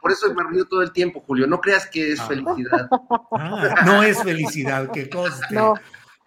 por 0.00 0.12
eso 0.12 0.32
me 0.34 0.44
río 0.44 0.66
todo 0.66 0.82
el 0.82 0.92
tiempo, 0.92 1.22
Julio, 1.26 1.46
no 1.46 1.60
creas 1.60 1.86
que 1.86 2.12
es 2.12 2.22
felicidad. 2.22 2.88
Ah, 3.32 3.82
no 3.84 4.02
es 4.02 4.22
felicidad, 4.22 4.90
que 4.92 5.10
coste. 5.10 5.54
No. 5.54 5.74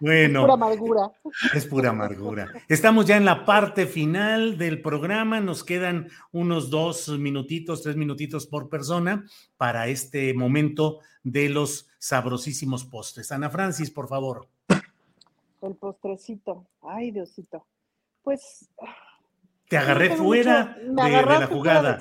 Bueno, 0.02 0.40
es 0.40 0.44
pura 0.46 0.54
amargura. 0.54 1.10
Es 1.54 1.66
pura 1.66 1.90
amargura. 1.90 2.52
Estamos 2.68 3.06
ya 3.06 3.16
en 3.16 3.24
la 3.24 3.44
parte 3.44 3.86
final 3.86 4.58
del 4.58 4.82
programa. 4.82 5.40
Nos 5.40 5.62
quedan 5.62 6.08
unos 6.32 6.70
dos 6.70 7.08
minutitos, 7.08 7.84
tres 7.84 7.94
minutitos 7.94 8.48
por 8.48 8.68
persona 8.68 9.24
para 9.56 9.86
este 9.86 10.34
momento 10.34 10.98
de 11.22 11.48
los 11.50 11.88
sabrosísimos 12.02 12.84
postres. 12.84 13.30
Ana 13.30 13.48
Francis, 13.48 13.88
por 13.88 14.08
favor. 14.08 14.48
El 15.60 15.76
postrecito. 15.76 16.66
Ay, 16.82 17.12
Diosito. 17.12 17.64
Pues. 18.24 18.68
Te 19.68 19.76
agarré 19.78 20.16
fuera 20.16 20.76
de, 20.80 20.92
la 20.92 21.46
jugada. 21.46 22.00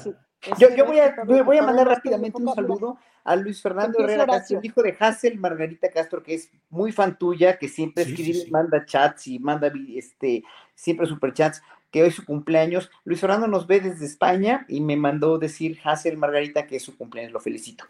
Yo, 0.58 0.86
voy, 0.88 0.98
a, 0.98 1.16
voy 1.44 1.58
a 1.60 1.62
mandar 1.62 1.88
rápidamente 1.88 2.42
un 2.42 2.52
saludo 2.52 2.98
a 3.24 3.36
Luis 3.36 3.62
Fernando 3.62 4.00
Herrera 4.00 4.26
Castro, 4.26 4.60
hijo 4.64 4.82
de 4.82 4.98
Hassel 5.00 5.38
Margarita 5.38 5.88
Castro, 5.92 6.24
que 6.24 6.34
es 6.34 6.50
muy 6.72 6.92
fan 6.92 7.16
tuya, 7.20 7.60
que 7.60 7.70
siempre 7.70 8.04
escribe, 8.04 8.50
manda 8.50 8.84
chats 8.84 9.28
y 9.28 9.38
manda 9.38 9.72
este, 9.96 10.44
siempre 10.74 11.06
superchats, 11.06 11.62
que 11.92 12.02
hoy 12.02 12.10
es 12.10 12.16
su 12.16 12.26
cumpleaños. 12.26 12.90
Luis 13.04 13.22
Fernando 13.22 13.48
nos 13.48 13.68
ve 13.68 13.80
desde 13.80 14.08
España 14.08 14.66
y 14.68 14.82
me 14.82 14.98
mandó 14.98 15.38
decir 15.38 15.80
Hassel 15.84 16.18
Margarita 16.18 16.66
que 16.66 16.78
es 16.78 16.84
su 16.84 16.98
cumpleaños, 16.98 17.34
lo 17.34 17.40
felicito. 17.40 17.86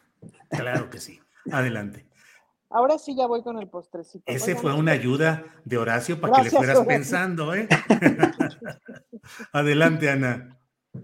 Claro 0.49 0.89
que 0.89 0.99
sí. 0.99 1.21
Adelante. 1.51 2.07
Ahora 2.69 2.97
sí 2.97 3.15
ya 3.15 3.27
voy 3.27 3.43
con 3.43 3.59
el 3.59 3.67
postrecito. 3.67 4.23
Ese 4.25 4.55
fue 4.55 4.73
una 4.73 4.93
ayuda 4.93 5.43
de 5.65 5.77
Horacio 5.77 6.19
para 6.21 6.37
que 6.37 6.43
le 6.43 6.49
fueras 6.51 6.79
pensando, 6.85 7.53
¿eh? 7.53 7.67
Adelante, 9.53 10.09
Ana. 10.09 10.57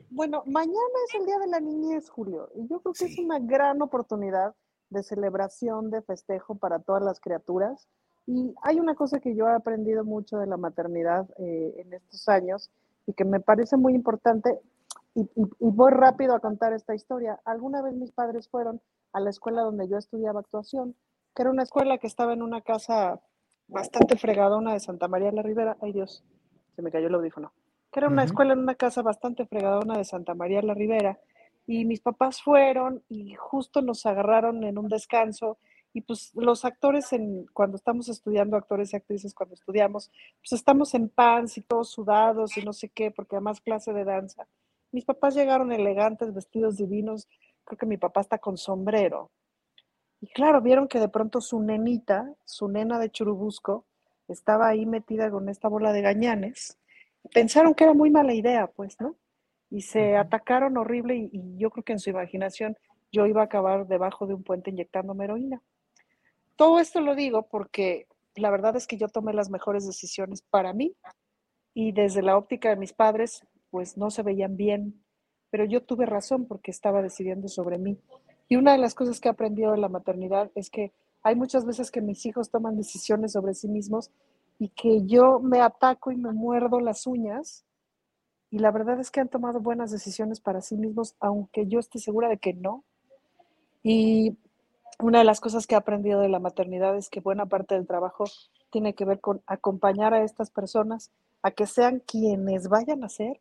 Bueno, 0.10 0.44
mañana 0.46 0.98
es 1.08 1.16
el 1.20 1.26
Día 1.26 1.40
de 1.40 1.48
la 1.48 1.60
Niñez, 1.60 2.10
Julio, 2.10 2.50
y 2.56 2.68
yo 2.68 2.80
creo 2.80 2.94
que 2.94 3.06
es 3.06 3.18
una 3.20 3.40
gran 3.40 3.82
oportunidad 3.82 4.56
de 4.90 5.04
celebración, 5.04 5.90
de 5.92 6.02
festejo 6.02 6.56
para 6.56 6.80
todas 6.80 7.04
las 7.04 7.20
criaturas. 7.20 7.88
Y 8.26 8.54
hay 8.64 8.80
una 8.80 8.96
cosa 8.96 9.20
que 9.20 9.36
yo 9.36 9.48
he 9.48 9.54
aprendido 9.54 10.04
mucho 10.04 10.38
de 10.38 10.48
la 10.48 10.58
maternidad 10.58 11.30
eh, 11.38 11.74
en 11.78 11.94
estos 11.94 12.28
años 12.28 12.72
y 13.06 13.14
que 13.14 13.24
me 13.24 13.40
parece 13.40 13.78
muy 13.78 13.94
importante, 13.94 14.60
y, 15.22 15.30
y, 15.36 15.72
voy 15.72 15.92
rápido 15.92 16.36
a 16.36 16.40
contar 16.40 16.74
esta 16.74 16.96
historia. 16.96 17.40
Alguna 17.46 17.82
vez 17.82 17.94
mis 17.96 18.12
padres 18.12 18.50
fueron 18.50 18.82
a 19.14 19.20
la 19.20 19.30
escuela 19.30 19.62
donde 19.62 19.88
yo 19.88 19.98
estudiaba 19.98 20.40
actuación, 20.40 20.96
que 21.36 21.44
era 21.44 21.52
una 21.52 21.64
escuela 21.64 21.98
que 21.98 22.08
estaba 22.08 22.34
en 22.34 22.42
una 22.42 22.62
casa 22.62 23.20
bastante 23.68 24.18
fregadona 24.18 24.74
de 24.74 24.80
Santa 24.80 25.08
María 25.08 25.30
de 25.30 25.36
la 25.36 25.44
Ribera. 25.44 25.78
Ay 25.82 25.94
Dios, 25.94 26.24
se 26.76 26.82
me 26.82 26.92
cayó 26.92 27.08
el 27.08 27.16
audífono 27.16 27.52
que 27.92 28.00
era 28.00 28.10
una 28.10 28.24
escuela 28.24 28.54
en 28.54 28.60
una 28.60 28.76
casa 28.76 29.02
bastante 29.02 29.46
fregadona 29.46 29.98
de 29.98 30.06
Santa 30.06 30.36
María 30.36 30.62
la 30.62 30.74
Ribera. 30.74 31.20
Y 31.66 31.86
mis 31.86 32.00
papás 32.00 32.42
fueron 32.42 33.04
y 33.10 33.36
justo 33.36 33.82
nos 33.82 34.06
agarraron 34.06 34.64
en 34.64 34.78
un 34.78 34.88
descanso. 34.88 35.58
Y 35.94 36.02
pues 36.02 36.32
los 36.36 36.64
actores, 36.64 37.12
en, 37.14 37.46
cuando 37.54 37.76
estamos 37.76 38.08
estudiando, 38.10 38.56
actores 38.56 38.94
y 38.94 38.96
actrices, 38.96 39.34
cuando 39.34 39.56
estudiamos, 39.56 40.12
pues 40.40 40.54
estamos 40.54 40.94
en 40.94 41.10
pants 41.10 41.58
y 41.58 41.62
todos 41.62 41.90
sudados 41.90 42.56
y 42.58 42.62
no 42.62 42.72
sé 42.72 42.90
qué, 42.90 43.12
porque 43.12 43.36
además 43.36 43.62
clase 43.62 43.94
de 43.94 44.06
danza. 44.06 44.48
Mis 44.92 45.06
papás 45.06 45.36
llegaron 45.36 45.72
elegantes, 45.72 46.34
vestidos 46.34 46.78
divinos. 46.78 47.28
Creo 47.64 47.78
que 47.78 47.86
mi 47.86 47.98
papá 47.98 48.22
está 48.22 48.38
con 48.38 48.58
sombrero. 48.58 49.32
Y 50.22 50.28
claro, 50.28 50.62
vieron 50.62 50.88
que 50.88 51.00
de 51.00 51.10
pronto 51.10 51.42
su 51.42 51.62
nenita, 51.62 52.34
su 52.46 52.68
nena 52.68 52.98
de 53.00 53.12
Churubusco, 53.12 53.86
estaba 54.28 54.68
ahí 54.68 54.86
metida 54.86 55.30
con 55.30 55.48
esta 55.50 55.68
bola 55.68 55.94
de 55.94 56.02
gañanes 56.02 56.78
pensaron 57.34 57.74
que 57.74 57.84
era 57.84 57.94
muy 57.94 58.10
mala 58.10 58.34
idea, 58.34 58.68
pues, 58.68 59.00
¿no? 59.00 59.16
Y 59.70 59.82
se 59.82 60.16
atacaron 60.16 60.78
horrible 60.78 61.16
y, 61.16 61.58
yo 61.58 61.70
creo 61.70 61.84
que 61.84 61.94
en 61.94 62.00
su 62.00 62.10
imaginación 62.10 62.78
yo 63.12 63.26
iba 63.26 63.42
a 63.42 63.46
acabar 63.46 63.88
debajo 63.88 64.28
de 64.28 64.34
un 64.34 64.44
puente 64.44 64.70
inyectándome 64.70 65.26
heroína. 65.26 65.62
Todo 66.56 66.80
esto 66.80 67.02
lo 67.02 67.16
digo 67.16 67.48
porque 67.48 68.08
la 68.36 68.50
verdad 68.50 68.76
es 68.76 68.88
que 68.88 68.98
yo 68.98 69.08
tomé 69.08 69.34
las 69.34 69.50
mejores 69.50 69.86
decisiones 69.86 70.42
para 70.42 70.74
mí 70.74 70.96
y 71.74 71.92
desde 71.92 72.22
la 72.22 72.38
óptica 72.38 72.70
de 72.70 72.76
mis 72.76 72.94
padres, 72.94 73.46
pues 73.70 73.98
no 73.98 74.10
se 74.10 74.24
veían 74.24 74.58
bien, 74.58 75.02
pero 75.50 75.66
yo 75.66 75.84
tuve 75.84 76.06
razón 76.06 76.46
porque 76.46 76.72
estaba 76.72 77.02
decidiendo 77.02 77.48
sobre 77.48 77.78
mí. 77.78 77.98
Y 78.50 78.56
una 78.56 78.72
de 78.72 78.78
las 78.78 78.96
cosas 78.96 79.20
que 79.20 79.28
he 79.28 79.32
aprendido 79.32 79.72
de 79.72 79.78
la 79.78 79.90
maternidad 79.90 80.52
es 80.56 80.70
que 80.70 80.94
hay 81.24 81.36
muchas 81.36 81.66
veces 81.66 81.92
que 81.92 82.02
mis 82.02 82.26
hijos 82.26 82.50
toman 82.50 82.78
decisiones 82.78 83.34
sobre 83.34 83.54
sí 83.54 83.68
mismos 83.68 84.12
y 84.60 84.70
que 84.70 85.06
yo 85.06 85.40
me 85.40 85.62
ataco 85.62 86.12
y 86.12 86.16
me 86.16 86.32
muerdo 86.32 86.80
las 86.80 87.06
uñas. 87.06 87.66
Y 88.50 88.60
la 88.60 88.72
verdad 88.72 89.00
es 89.00 89.12
que 89.12 89.20
han 89.20 89.28
tomado 89.28 89.60
buenas 89.60 89.92
decisiones 89.92 90.40
para 90.40 90.62
sí 90.62 90.78
mismos, 90.78 91.16
aunque 91.20 91.68
yo 91.68 91.80
esté 91.80 92.00
segura 92.00 92.30
de 92.30 92.38
que 92.38 92.54
no. 92.54 92.86
Y 93.84 94.38
una 95.00 95.20
de 95.20 95.26
las 95.26 95.42
cosas 95.42 95.68
que 95.68 95.76
he 95.76 95.78
aprendido 95.78 96.22
de 96.22 96.30
la 96.30 96.40
maternidad 96.40 96.96
es 96.96 97.10
que 97.10 97.20
buena 97.20 97.46
parte 97.46 97.76
del 97.76 97.86
trabajo 97.86 98.24
tiene 98.72 98.96
que 98.96 99.06
ver 99.06 99.20
con 99.20 99.42
acompañar 99.46 100.14
a 100.14 100.24
estas 100.24 100.50
personas 100.50 101.12
a 101.44 101.52
que 101.52 101.66
sean 101.68 102.00
quienes 102.00 102.68
vayan 102.68 103.04
a 103.04 103.10
ser, 103.10 103.40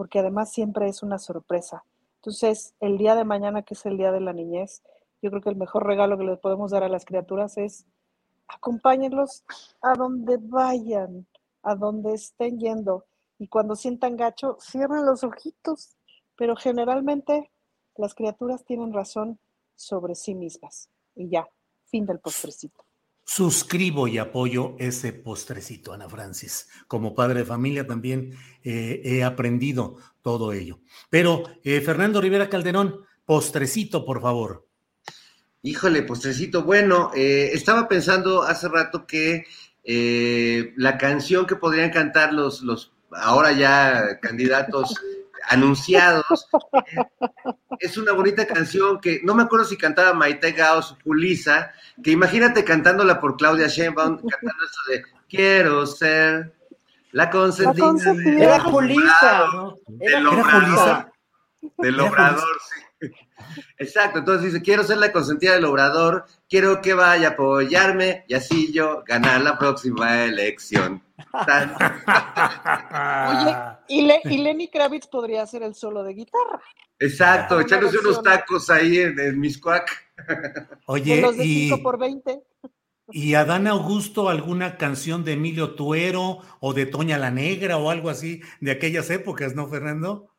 porque 0.00 0.20
además 0.20 0.50
siempre 0.50 0.88
es 0.88 1.02
una 1.02 1.18
sorpresa. 1.18 1.84
Entonces, 2.20 2.74
el 2.80 2.96
día 2.96 3.14
de 3.14 3.26
mañana, 3.26 3.60
que 3.60 3.74
es 3.74 3.84
el 3.84 3.98
día 3.98 4.12
de 4.12 4.20
la 4.20 4.32
niñez, 4.32 4.82
yo 5.20 5.28
creo 5.28 5.42
que 5.42 5.50
el 5.50 5.56
mejor 5.56 5.86
regalo 5.86 6.16
que 6.16 6.24
les 6.24 6.38
podemos 6.38 6.70
dar 6.70 6.82
a 6.84 6.88
las 6.88 7.04
criaturas 7.04 7.58
es 7.58 7.84
acompáñenlos 8.48 9.44
a 9.82 9.92
donde 9.92 10.38
vayan, 10.40 11.26
a 11.62 11.74
donde 11.74 12.14
estén 12.14 12.58
yendo. 12.58 13.04
Y 13.38 13.48
cuando 13.48 13.76
sientan 13.76 14.16
gacho, 14.16 14.56
cierren 14.58 15.04
los 15.04 15.22
ojitos. 15.22 15.98
Pero 16.34 16.56
generalmente 16.56 17.50
las 17.94 18.14
criaturas 18.14 18.64
tienen 18.64 18.94
razón 18.94 19.38
sobre 19.76 20.14
sí 20.14 20.34
mismas. 20.34 20.88
Y 21.14 21.28
ya, 21.28 21.46
fin 21.84 22.06
del 22.06 22.20
postrecito. 22.20 22.86
Suscribo 23.32 24.08
y 24.08 24.18
apoyo 24.18 24.74
ese 24.80 25.12
postrecito, 25.12 25.92
Ana 25.92 26.08
Francis. 26.08 26.68
Como 26.88 27.14
padre 27.14 27.38
de 27.38 27.44
familia 27.44 27.86
también 27.86 28.36
eh, 28.64 29.00
he 29.04 29.22
aprendido 29.22 29.98
todo 30.20 30.52
ello. 30.52 30.80
Pero, 31.10 31.44
eh, 31.62 31.80
Fernando 31.80 32.20
Rivera 32.20 32.48
Calderón, 32.48 33.04
postrecito, 33.24 34.04
por 34.04 34.20
favor. 34.20 34.66
Híjole, 35.62 36.02
postrecito. 36.02 36.64
Bueno, 36.64 37.12
eh, 37.14 37.50
estaba 37.52 37.86
pensando 37.86 38.42
hace 38.42 38.66
rato 38.66 39.06
que 39.06 39.44
eh, 39.84 40.74
la 40.76 40.98
canción 40.98 41.46
que 41.46 41.54
podrían 41.54 41.90
cantar 41.90 42.32
los, 42.32 42.62
los 42.62 42.90
ahora 43.12 43.52
ya 43.52 44.18
candidatos 44.20 44.92
anunciados 45.48 46.48
es 47.78 47.96
una 47.96 48.12
bonita 48.12 48.46
canción 48.46 49.00
que 49.00 49.20
no 49.24 49.34
me 49.34 49.42
acuerdo 49.42 49.64
si 49.64 49.76
cantaba 49.76 50.12
Maite 50.12 50.52
Gauss 50.52 50.92
o 50.92 50.98
Julisa, 51.02 51.72
que 52.02 52.10
imagínate 52.10 52.64
cantándola 52.64 53.20
por 53.20 53.36
Claudia 53.36 53.68
Sheinbaum, 53.68 54.16
cantando 54.18 54.64
eso 54.64 54.80
de 54.90 55.02
Quiero 55.28 55.86
ser 55.86 56.52
la 57.12 57.30
consentida. 57.30 57.92
de 58.14 58.42
Era 58.42 58.60
Julisa. 58.60 59.46
Del 59.86 60.26
obrador. 60.26 61.12
Del 61.78 62.00
obrador, 62.00 62.58
sí. 62.68 62.80
Exacto, 63.78 64.18
entonces 64.20 64.52
dice, 64.52 64.62
quiero 64.62 64.84
ser 64.84 64.98
la 64.98 65.12
consentida 65.12 65.54
del 65.54 65.64
obrador, 65.64 66.26
quiero 66.48 66.80
que 66.82 66.94
vaya 66.94 67.28
a 67.28 67.30
apoyarme 67.32 68.24
y 68.28 68.34
así 68.34 68.72
yo 68.72 69.02
ganar 69.06 69.40
la 69.40 69.58
próxima 69.58 70.24
elección. 70.24 71.02
Oye, 73.88 74.20
y, 74.24 74.38
Lenny 74.38 74.68
Kravitz 74.68 75.06
podría 75.06 75.42
hacer 75.42 75.62
el 75.62 75.74
solo 75.74 76.02
de 76.02 76.14
guitarra. 76.14 76.60
Exacto, 76.98 77.60
echándose 77.60 77.98
unos 77.98 78.22
tacos 78.22 78.68
ahí 78.70 78.98
en, 78.98 79.18
el 79.18 79.36
Miscuac. 79.36 79.90
Oye, 80.86 81.20
los 81.20 81.36
de 81.36 81.44
y... 81.44 81.70
por 81.82 81.98
20. 81.98 82.42
¿Y 83.12 83.34
Adán 83.34 83.66
Augusto 83.66 84.28
alguna 84.28 84.76
canción 84.76 85.24
de 85.24 85.32
Emilio 85.32 85.74
Tuero 85.74 86.38
o 86.60 86.72
de 86.72 86.86
Toña 86.86 87.18
la 87.18 87.30
Negra 87.30 87.76
o 87.76 87.90
algo 87.90 88.08
así 88.08 88.40
de 88.60 88.70
aquellas 88.70 89.10
épocas, 89.10 89.56
no, 89.56 89.66
Fernando? 89.66 90.29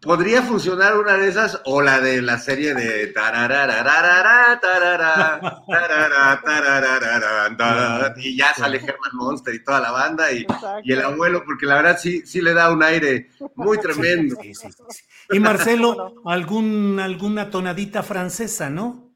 Podría 0.00 0.42
funcionar 0.42 0.96
una 0.96 1.16
de 1.16 1.28
esas 1.28 1.60
o 1.64 1.82
la 1.82 2.00
de 2.00 2.22
la 2.22 2.38
serie 2.38 2.74
de 2.74 3.08
tararararara, 3.08 4.60
tarara, 4.60 5.40
tarara, 5.66 6.40
tarararara, 6.44 7.56
tarara, 7.56 8.14
y 8.16 8.36
ya 8.36 8.54
sale 8.54 8.78
Herman 8.78 9.14
Monster 9.14 9.54
y 9.54 9.64
toda 9.64 9.80
la 9.80 9.90
banda 9.90 10.32
y, 10.32 10.46
y 10.84 10.92
el 10.92 11.02
abuelo, 11.02 11.42
porque 11.44 11.66
la 11.66 11.74
verdad 11.76 11.98
sí, 11.98 12.24
sí 12.26 12.40
le 12.40 12.54
da 12.54 12.72
un 12.72 12.82
aire 12.82 13.30
muy 13.54 13.78
tremendo. 13.78 14.36
Sí, 14.40 14.54
sí, 14.54 14.72
sí, 14.72 14.82
sí. 14.88 15.04
Y 15.30 15.40
Marcelo, 15.40 16.14
algún, 16.26 16.98
alguna 17.00 17.50
tonadita 17.50 18.02
francesa, 18.02 18.70
¿no? 18.70 19.10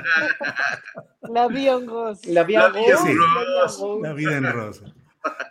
La 1.22 1.48
vida 1.48 1.72
en 1.72 1.86
rosa. 1.86 2.20
La 2.26 2.44
vida 2.44 2.72
en 2.74 3.16
rosa. 3.16 3.84
La 4.02 4.12
vida 4.14 4.36
en 4.36 4.52
rosa. 4.52 4.94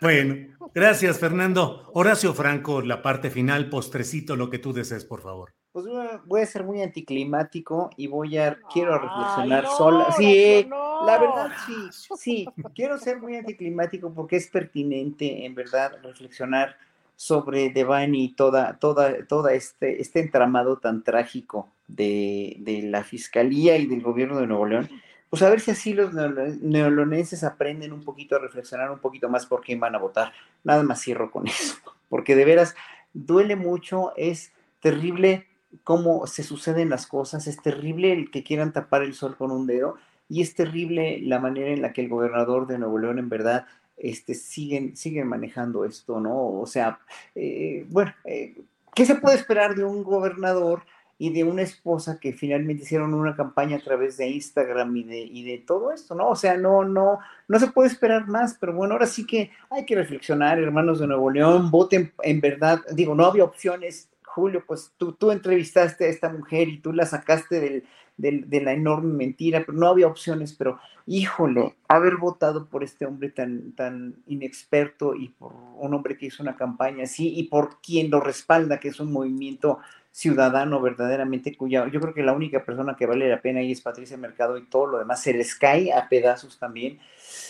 Bueno, 0.00 0.56
gracias 0.74 1.18
Fernando. 1.18 1.90
Horacio 1.94 2.32
Franco, 2.34 2.80
la 2.80 3.02
parte 3.02 3.30
final, 3.30 3.68
postrecito, 3.68 4.36
lo 4.36 4.50
que 4.50 4.58
tú 4.58 4.72
desees, 4.72 5.04
por 5.04 5.20
favor. 5.20 5.52
Pues 5.72 5.86
voy 6.24 6.40
a 6.40 6.46
ser 6.46 6.64
muy 6.64 6.82
anticlimático 6.82 7.90
y 7.96 8.08
voy 8.08 8.38
a, 8.38 8.58
quiero 8.72 8.98
reflexionar 8.98 9.66
sola. 9.66 10.10
Sí, 10.16 10.66
la 11.06 11.18
verdad 11.18 11.52
sí, 11.64 12.08
sí, 12.16 12.48
quiero 12.74 12.98
ser 12.98 13.20
muy 13.20 13.36
anticlimático 13.36 14.12
porque 14.12 14.36
es 14.36 14.48
pertinente, 14.48 15.44
en 15.44 15.54
verdad, 15.54 15.92
reflexionar 16.02 16.76
sobre 17.14 17.70
Devani 17.70 18.24
y 18.24 18.32
toda, 18.32 18.78
toda, 18.78 19.26
toda 19.26 19.52
este, 19.52 20.00
este 20.00 20.20
entramado 20.20 20.78
tan 20.78 21.04
trágico 21.04 21.68
de, 21.86 22.56
de 22.60 22.82
la 22.82 23.04
Fiscalía 23.04 23.76
y 23.76 23.86
del 23.86 24.00
gobierno 24.00 24.40
de 24.40 24.46
Nuevo 24.46 24.66
León 24.66 24.88
pues 25.30 25.42
a 25.42 25.48
ver 25.48 25.60
si 25.60 25.70
así 25.70 25.94
los 25.94 26.12
neolonenses 26.12 27.44
aprenden 27.44 27.92
un 27.92 28.02
poquito 28.02 28.34
a 28.36 28.40
reflexionar 28.40 28.90
un 28.90 28.98
poquito 28.98 29.28
más 29.28 29.46
por 29.46 29.62
quién 29.62 29.78
van 29.78 29.94
a 29.94 29.98
votar. 29.98 30.32
Nada 30.64 30.82
más 30.82 31.00
cierro 31.00 31.30
con 31.30 31.46
eso, 31.48 31.76
porque 32.08 32.34
de 32.34 32.44
veras 32.44 32.74
duele 33.12 33.56
mucho, 33.56 34.12
es 34.16 34.52
terrible 34.80 35.46
cómo 35.84 36.26
se 36.26 36.42
suceden 36.42 36.90
las 36.90 37.06
cosas, 37.06 37.46
es 37.46 37.62
terrible 37.62 38.12
el 38.12 38.30
que 38.30 38.42
quieran 38.42 38.72
tapar 38.72 39.02
el 39.02 39.14
sol 39.14 39.36
con 39.36 39.52
un 39.52 39.66
dedo 39.66 39.96
y 40.28 40.42
es 40.42 40.54
terrible 40.54 41.20
la 41.22 41.38
manera 41.38 41.70
en 41.70 41.82
la 41.82 41.92
que 41.92 42.00
el 42.00 42.08
gobernador 42.08 42.66
de 42.66 42.78
Nuevo 42.78 42.98
León 42.98 43.18
en 43.18 43.28
verdad 43.28 43.66
este, 43.96 44.34
siguen, 44.34 44.96
siguen 44.96 45.28
manejando 45.28 45.84
esto, 45.84 46.20
¿no? 46.20 46.60
O 46.60 46.66
sea, 46.66 46.98
eh, 47.34 47.86
bueno, 47.88 48.12
eh, 48.24 48.56
¿qué 48.94 49.04
se 49.04 49.16
puede 49.16 49.36
esperar 49.36 49.74
de 49.74 49.84
un 49.84 50.02
gobernador? 50.02 50.82
Y 51.20 51.28
de 51.34 51.44
una 51.44 51.60
esposa 51.60 52.18
que 52.18 52.32
finalmente 52.32 52.84
hicieron 52.84 53.12
una 53.12 53.36
campaña 53.36 53.76
a 53.76 53.80
través 53.80 54.16
de 54.16 54.28
Instagram 54.28 54.96
y 54.96 55.04
de, 55.04 55.18
y 55.18 55.44
de 55.44 55.58
todo 55.58 55.92
esto, 55.92 56.14
¿no? 56.14 56.30
O 56.30 56.34
sea, 56.34 56.56
no, 56.56 56.82
no, 56.82 57.18
no 57.46 57.58
se 57.58 57.66
puede 57.66 57.90
esperar 57.90 58.26
más, 58.26 58.56
pero 58.58 58.72
bueno, 58.72 58.94
ahora 58.94 59.06
sí 59.06 59.26
que 59.26 59.50
hay 59.68 59.84
que 59.84 59.96
reflexionar, 59.96 60.58
hermanos 60.58 60.98
de 60.98 61.06
Nuevo 61.06 61.30
León, 61.30 61.70
voten 61.70 62.10
en 62.22 62.40
verdad, 62.40 62.80
digo, 62.94 63.14
no 63.14 63.26
había 63.26 63.44
opciones, 63.44 64.08
Julio, 64.24 64.64
pues 64.66 64.94
tú, 64.96 65.12
tú 65.12 65.30
entrevistaste 65.30 66.06
a 66.06 66.08
esta 66.08 66.30
mujer 66.30 66.68
y 66.68 66.78
tú 66.78 66.94
la 66.94 67.04
sacaste 67.04 67.60
del, 67.60 67.84
del, 68.16 68.48
de 68.48 68.62
la 68.62 68.72
enorme 68.72 69.12
mentira, 69.12 69.62
pero 69.66 69.76
no 69.76 69.88
había 69.88 70.06
opciones, 70.06 70.54
pero 70.54 70.80
híjole, 71.06 71.74
haber 71.86 72.16
votado 72.16 72.66
por 72.66 72.82
este 72.82 73.04
hombre 73.04 73.28
tan, 73.28 73.72
tan 73.72 74.14
inexperto 74.26 75.14
y 75.14 75.28
por 75.28 75.52
un 75.52 75.92
hombre 75.92 76.16
que 76.16 76.26
hizo 76.26 76.42
una 76.42 76.56
campaña 76.56 77.04
así 77.04 77.34
y 77.36 77.42
por 77.42 77.82
quien 77.82 78.10
lo 78.10 78.20
respalda, 78.20 78.80
que 78.80 78.88
es 78.88 79.00
un 79.00 79.12
movimiento 79.12 79.80
ciudadano 80.12 80.80
verdaderamente 80.80 81.56
cuya 81.56 81.88
yo 81.88 82.00
creo 82.00 82.12
que 82.12 82.22
la 82.22 82.32
única 82.32 82.64
persona 82.64 82.96
que 82.96 83.06
vale 83.06 83.28
la 83.28 83.40
pena 83.40 83.60
ahí 83.60 83.72
es 83.72 83.80
Patricia 83.80 84.16
Mercado 84.16 84.58
y 84.58 84.66
todo 84.66 84.86
lo 84.86 84.98
demás 84.98 85.22
se 85.22 85.32
les 85.32 85.54
cae 85.54 85.92
a 85.92 86.08
pedazos 86.08 86.58
también. 86.58 86.98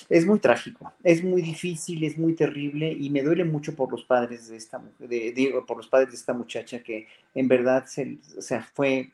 Es 0.08 0.26
muy 0.26 0.38
trágico, 0.40 0.92
es 1.02 1.24
muy 1.24 1.40
difícil, 1.40 2.04
es 2.04 2.18
muy 2.18 2.34
terrible 2.34 2.92
y 2.92 3.08
me 3.10 3.22
duele 3.22 3.44
mucho 3.44 3.74
por 3.74 3.90
los 3.90 4.04
padres 4.04 4.48
de 4.48 4.56
esta 4.56 4.80
de, 4.98 5.32
digo, 5.32 5.64
por 5.64 5.78
los 5.78 5.88
padres 5.88 6.10
de 6.10 6.16
esta 6.16 6.34
muchacha 6.34 6.82
que 6.82 7.06
en 7.34 7.48
verdad 7.48 7.86
se, 7.86 8.18
o 8.36 8.42
sea, 8.42 8.62
fue 8.74 9.10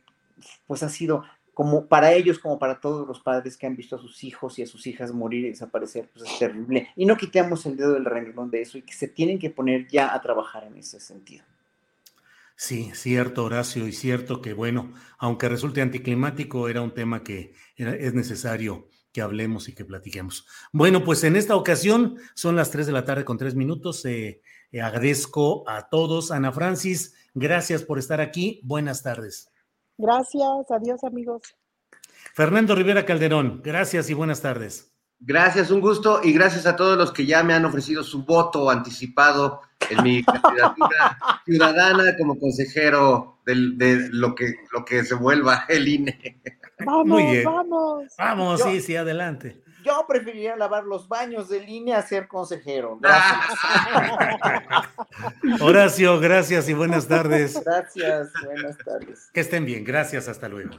pues 0.67 0.83
ha 0.83 0.89
sido 0.89 1.25
como 1.55 1.87
para 1.87 2.13
ellos 2.13 2.39
como 2.39 2.59
para 2.59 2.81
todos 2.81 3.09
los 3.09 3.21
padres 3.21 3.57
que 3.57 3.67
han 3.67 3.77
visto 3.77 3.97
a 3.97 3.99
sus 3.99 4.23
hijos 4.25 4.59
y 4.59 4.63
a 4.63 4.67
sus 4.67 4.87
hijas 4.87 5.13
morir 5.13 5.47
y 5.47 5.51
desaparecer, 5.51 6.11
pues 6.13 6.31
es 6.31 6.39
terrible. 6.39 6.91
Y 6.97 7.07
no 7.07 7.17
quitemos 7.17 7.65
el 7.65 7.79
dedo 7.79 7.95
del 7.95 8.05
renglón 8.05 8.51
de 8.51 8.61
eso 8.61 8.77
y 8.77 8.83
que 8.83 8.93
se 8.93 9.09
tienen 9.09 9.39
que 9.39 9.49
poner 9.49 9.89
ya 9.89 10.13
a 10.15 10.21
trabajar 10.21 10.65
en 10.65 10.77
ese 10.77 11.01
sentido. 11.01 11.45
Sí, 12.57 12.91
cierto, 12.95 13.45
Horacio, 13.45 13.87
y 13.87 13.93
cierto 13.93 14.41
que, 14.41 14.55
bueno, 14.55 14.95
aunque 15.19 15.49
resulte 15.49 15.83
anticlimático, 15.83 16.69
era 16.69 16.81
un 16.81 16.95
tema 16.95 17.23
que 17.23 17.53
es 17.77 18.15
necesario 18.15 18.89
que 19.13 19.21
hablemos 19.21 19.69
y 19.69 19.75
que 19.75 19.85
platiquemos. 19.85 20.47
Bueno, 20.73 21.05
pues 21.05 21.23
en 21.25 21.37
esta 21.37 21.55
ocasión 21.55 22.17
son 22.35 22.57
las 22.57 22.71
3 22.71 22.87
de 22.87 22.93
la 22.93 23.05
tarde 23.05 23.25
con 23.25 23.37
3 23.37 23.55
minutos. 23.55 24.05
Eh, 24.07 24.41
eh, 24.73 24.81
agradezco 24.81 25.69
a 25.69 25.89
todos. 25.89 26.31
Ana 26.31 26.51
Francis, 26.51 27.15
gracias 27.35 27.83
por 27.83 27.99
estar 27.99 28.21
aquí. 28.21 28.61
Buenas 28.63 29.03
tardes. 29.03 29.51
Gracias, 29.99 30.71
adiós 30.71 31.05
amigos. 31.05 31.43
Fernando 32.35 32.75
Rivera 32.75 33.07
Calderón, 33.07 33.61
gracias 33.63 34.11
y 34.11 34.15
buenas 34.15 34.43
tardes. 34.43 34.96
Gracias, 35.19 35.71
un 35.71 35.81
gusto 35.81 36.21
y 36.23 36.33
gracias 36.33 36.67
a 36.67 36.77
todos 36.77 36.97
los 36.99 37.11
que 37.13 37.25
ya 37.27 37.43
me 37.43 37.55
han 37.55 37.65
ofrecido 37.65 38.05
su 38.05 38.25
voto 38.25 38.71
anticipado 38.71 39.63
en 39.91 40.03
mi 40.03 40.23
candidatura 40.23 41.19
ciudadana 41.47 42.17
como 42.19 42.39
consejero 42.39 43.39
de 43.47 44.09
lo 44.13 44.35
que, 44.35 44.55
lo 44.73 44.85
que 44.85 45.05
se 45.05 45.15
vuelva 45.15 45.65
el 45.69 45.89
INE. 45.89 46.41
Vamos, 46.85 47.07
Muy 47.07 47.23
bien. 47.25 47.45
vamos. 47.45 48.05
Vamos, 48.19 48.61
Yo- 48.61 48.67
sí, 48.67 48.81
sí, 48.81 48.97
adelante. 48.97 49.63
Yo 49.85 50.05
preferiría 50.09 50.57
lavar 50.57 50.83
los 50.85 51.09
baños 51.09 51.49
de 51.49 51.61
línea 51.61 51.99
a 51.99 52.03
ser 52.03 52.27
consejero. 52.27 52.99
Gracias. 53.01 53.59
Horacio, 55.61 56.19
gracias 56.21 56.69
y 56.69 56.75
buenas 56.75 57.07
tardes. 57.07 57.63
Gracias, 57.65 58.31
buenas 58.45 58.77
tardes. 58.79 59.31
Que 59.33 59.41
estén 59.41 59.65
bien, 59.65 59.85
gracias, 59.85 60.29
hasta 60.29 60.49
luego. 60.49 60.71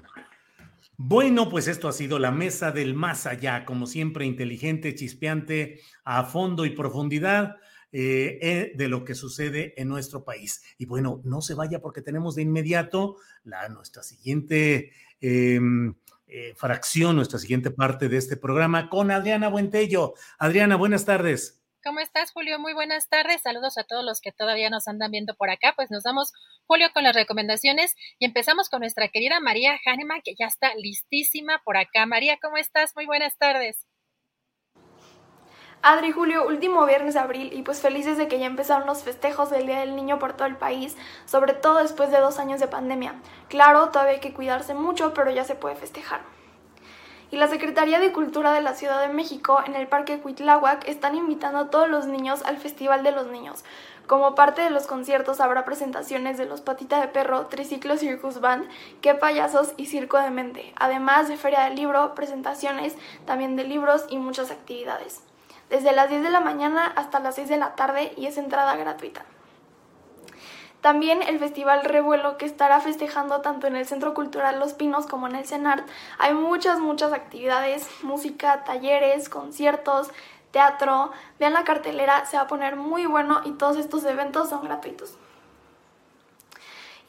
Bueno, 0.98 1.48
pues 1.48 1.68
esto 1.68 1.88
ha 1.88 1.94
sido 1.94 2.18
la 2.18 2.32
mesa 2.32 2.72
del 2.72 2.96
más 2.96 3.28
allá, 3.28 3.66
como 3.66 3.86
siempre, 3.86 4.26
inteligente, 4.26 4.96
chispeante, 4.96 5.80
a 6.04 6.24
fondo 6.24 6.66
y 6.66 6.72
profundidad 6.72 7.58
eh, 7.92 8.40
eh, 8.42 8.72
de 8.76 8.88
lo 8.88 9.06
que 9.06 9.14
sucede 9.14 9.80
en 9.80 9.90
nuestro 9.90 10.24
país. 10.24 10.64
Y 10.80 10.88
bueno, 10.88 11.22
no 11.24 11.42
se 11.42 11.54
vaya 11.54 11.80
porque 11.82 12.02
tenemos 12.02 12.34
de 12.36 12.42
inmediato 12.42 13.18
la, 13.44 13.70
nuestra 13.70 14.02
siguiente 14.02 14.92
eh, 15.22 15.60
eh, 16.30 16.54
fracción, 16.58 17.16
nuestra 17.16 17.40
siguiente 17.40 17.72
parte 17.72 18.10
de 18.10 18.18
este 18.18 18.36
programa 18.36 18.90
con 18.90 19.12
Adriana 19.12 19.48
Buentello. 19.48 20.14
Adriana, 20.38 20.76
buenas 20.76 21.06
tardes. 21.06 21.57
¿Cómo 21.88 22.02
estás, 22.02 22.34
Julio? 22.34 22.60
Muy 22.60 22.74
buenas 22.74 23.08
tardes. 23.08 23.44
Saludos 23.44 23.78
a 23.78 23.86
todos 23.86 24.04
los 24.04 24.20
que 24.20 24.34
todavía 24.34 24.70
nos 24.70 24.90
andan 24.90 25.10
viendo 25.10 25.36
por 25.36 25.50
acá. 25.50 25.72
Pues 25.74 25.90
nos 25.90 26.04
damos, 26.04 26.34
Julio, 26.66 26.90
con 26.94 27.06
las 27.06 27.16
recomendaciones 27.16 27.96
y 28.20 28.26
empezamos 28.26 28.68
con 28.68 28.82
nuestra 28.82 29.08
querida 29.08 29.40
María 29.40 29.80
Hahnemann, 29.86 30.20
que 30.22 30.36
ya 30.38 30.48
está 30.48 30.76
listísima 30.76 31.62
por 31.64 31.78
acá. 31.78 32.06
María, 32.06 32.40
¿cómo 32.42 32.58
estás? 32.58 32.92
Muy 32.94 33.06
buenas 33.06 33.38
tardes. 33.38 33.88
Adri, 35.82 36.12
Julio, 36.12 36.46
último 36.46 36.86
viernes 36.86 37.14
de 37.14 37.22
abril 37.22 37.54
y 37.54 37.62
pues 37.62 37.80
felices 37.80 38.18
de 38.18 38.28
que 38.28 38.38
ya 38.38 38.48
empezaron 38.48 38.86
los 38.86 39.04
festejos 39.04 39.50
del 39.50 39.66
Día 39.66 39.80
del 39.80 39.96
Niño 39.96 40.20
por 40.20 40.36
todo 40.36 40.50
el 40.50 40.58
país, 40.58 40.98
sobre 41.26 41.54
todo 41.54 41.78
después 41.78 42.12
de 42.12 42.20
dos 42.20 42.38
años 42.38 42.60
de 42.60 42.68
pandemia. 42.68 43.16
Claro, 43.48 43.92
todavía 43.92 44.16
hay 44.16 44.20
que 44.20 44.34
cuidarse 44.34 44.74
mucho, 44.74 45.14
pero 45.14 45.32
ya 45.32 45.46
se 45.46 45.56
puede 45.56 45.78
festejar. 45.78 46.37
Y 47.30 47.36
la 47.36 47.50
Secretaría 47.50 48.00
de 48.00 48.14
Cultura 48.14 48.54
de 48.54 48.62
la 48.62 48.74
Ciudad 48.74 49.02
de 49.02 49.14
México 49.14 49.60
en 49.66 49.76
el 49.76 49.88
Parque 49.88 50.20
Cuitláhuac 50.20 50.88
están 50.88 51.14
invitando 51.16 51.60
a 51.60 51.70
todos 51.70 51.90
los 51.90 52.08
niños 52.08 52.42
al 52.46 52.56
Festival 52.56 53.04
de 53.04 53.12
los 53.12 53.28
Niños. 53.28 53.66
Como 54.08 54.34
parte 54.34 54.62
de 54.62 54.70
los 54.70 54.88
conciertos 54.88 55.42
habrá 55.42 55.66
presentaciones 55.66 56.38
de 56.38 56.46
los 56.46 56.62
Patita 56.62 57.02
de 57.02 57.10
Perro, 57.10 57.48
Triciclo 57.48 57.98
Circus 57.98 58.40
Band, 58.40 58.70
Que 59.02 59.14
Payasos 59.14 59.74
y 59.76 59.88
Circo 59.88 60.18
de 60.18 60.30
Mente, 60.30 60.72
además 60.78 61.28
de 61.28 61.36
Feria 61.36 61.66
del 61.66 61.76
Libro, 61.76 62.16
presentaciones 62.16 62.96
también 63.26 63.58
de 63.58 63.66
libros 63.66 64.06
y 64.08 64.18
muchas 64.20 64.50
actividades. 64.50 65.20
Desde 65.70 65.92
las 65.92 66.10
10 66.10 66.24
de 66.24 66.30
la 66.30 66.40
mañana 66.40 66.86
hasta 66.96 67.20
las 67.20 67.36
6 67.36 67.50
de 67.50 67.58
la 67.58 67.76
tarde 67.76 68.14
y 68.16 68.28
es 68.28 68.38
entrada 68.38 68.78
gratuita. 68.78 69.26
También 70.88 71.22
el 71.22 71.38
Festival 71.38 71.84
Revuelo 71.84 72.38
que 72.38 72.46
estará 72.46 72.80
festejando 72.80 73.42
tanto 73.42 73.68
en 73.68 73.76
el 73.76 73.86
Centro 73.86 74.14
Cultural 74.14 74.58
Los 74.58 74.74
Pinos 74.74 75.06
como 75.06 75.28
en 75.28 75.36
el 75.36 75.46
CENART. 75.46 75.86
Hay 76.18 76.34
muchas, 76.34 76.80
muchas 76.80 77.12
actividades, 77.12 77.90
música, 78.04 78.64
talleres, 78.64 79.28
conciertos, 79.28 80.12
teatro. 80.52 81.12
Vean 81.40 81.52
la 81.52 81.66
cartelera, 81.66 82.26
se 82.26 82.38
va 82.38 82.44
a 82.44 82.48
poner 82.48 82.78
muy 82.78 83.06
bueno 83.06 83.42
y 83.44 83.52
todos 83.52 83.76
estos 83.76 84.06
eventos 84.06 84.48
son 84.48 84.64
gratuitos. 84.64 85.18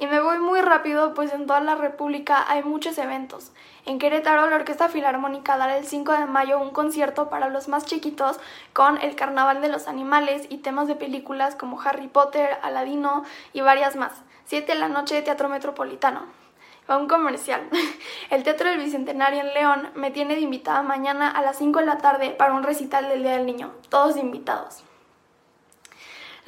Y 0.00 0.06
me 0.06 0.20
voy 0.20 0.38
muy 0.38 0.60
rápido, 0.60 1.12
pues 1.12 1.32
en 1.32 1.48
toda 1.48 1.58
la 1.58 1.74
República 1.74 2.44
hay 2.48 2.62
muchos 2.62 2.96
eventos. 2.98 3.50
En 3.84 3.98
Querétaro, 3.98 4.48
la 4.48 4.54
Orquesta 4.54 4.88
Filarmónica 4.88 5.58
dará 5.58 5.76
el 5.76 5.86
5 5.86 6.12
de 6.12 6.26
mayo 6.26 6.60
un 6.60 6.70
concierto 6.70 7.28
para 7.28 7.48
los 7.48 7.66
más 7.66 7.84
chiquitos 7.84 8.38
con 8.72 9.02
el 9.02 9.16
Carnaval 9.16 9.60
de 9.60 9.68
los 9.68 9.88
Animales 9.88 10.46
y 10.50 10.58
temas 10.58 10.86
de 10.86 10.94
películas 10.94 11.56
como 11.56 11.80
Harry 11.80 12.06
Potter, 12.06 12.58
Aladino 12.62 13.24
y 13.52 13.60
varias 13.60 13.96
más. 13.96 14.12
7 14.44 14.72
de 14.72 14.78
la 14.78 14.88
noche, 14.88 15.20
Teatro 15.20 15.48
Metropolitano. 15.48 16.26
Va 16.88 16.96
un 16.96 17.08
comercial. 17.08 17.68
El 18.30 18.44
Teatro 18.44 18.68
del 18.68 18.78
Bicentenario 18.78 19.40
en 19.40 19.52
León 19.52 19.90
me 19.96 20.12
tiene 20.12 20.36
de 20.36 20.42
invitada 20.42 20.82
mañana 20.82 21.28
a 21.28 21.42
las 21.42 21.58
5 21.58 21.80
de 21.80 21.86
la 21.86 21.98
tarde 21.98 22.30
para 22.30 22.54
un 22.54 22.62
recital 22.62 23.08
del 23.08 23.24
Día 23.24 23.32
del 23.32 23.46
Niño. 23.46 23.72
Todos 23.88 24.16
invitados. 24.16 24.84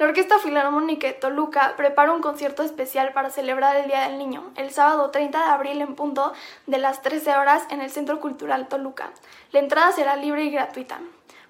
La 0.01 0.07
Orquesta 0.07 0.39
Filarmónica 0.39 1.05
de 1.05 1.13
Toluca 1.13 1.75
prepara 1.77 2.11
un 2.11 2.23
concierto 2.23 2.63
especial 2.63 3.13
para 3.13 3.29
celebrar 3.29 3.75
el 3.75 3.85
Día 3.85 4.01
del 4.09 4.17
Niño, 4.17 4.49
el 4.55 4.71
sábado 4.71 5.11
30 5.11 5.37
de 5.37 5.51
abril 5.51 5.79
en 5.79 5.93
punto 5.93 6.33
de 6.65 6.79
las 6.79 7.03
13 7.03 7.37
horas 7.37 7.67
en 7.69 7.81
el 7.81 7.91
Centro 7.91 8.19
Cultural 8.19 8.67
Toluca. 8.67 9.11
La 9.51 9.59
entrada 9.59 9.91
será 9.91 10.15
libre 10.15 10.43
y 10.43 10.49
gratuita. 10.49 11.01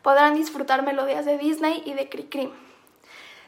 Podrán 0.02 0.36
disfrutar 0.36 0.84
melodías 0.84 1.24
de 1.24 1.38
Disney 1.38 1.82
y 1.86 1.94
de 1.94 2.10
Cricri. 2.10 2.52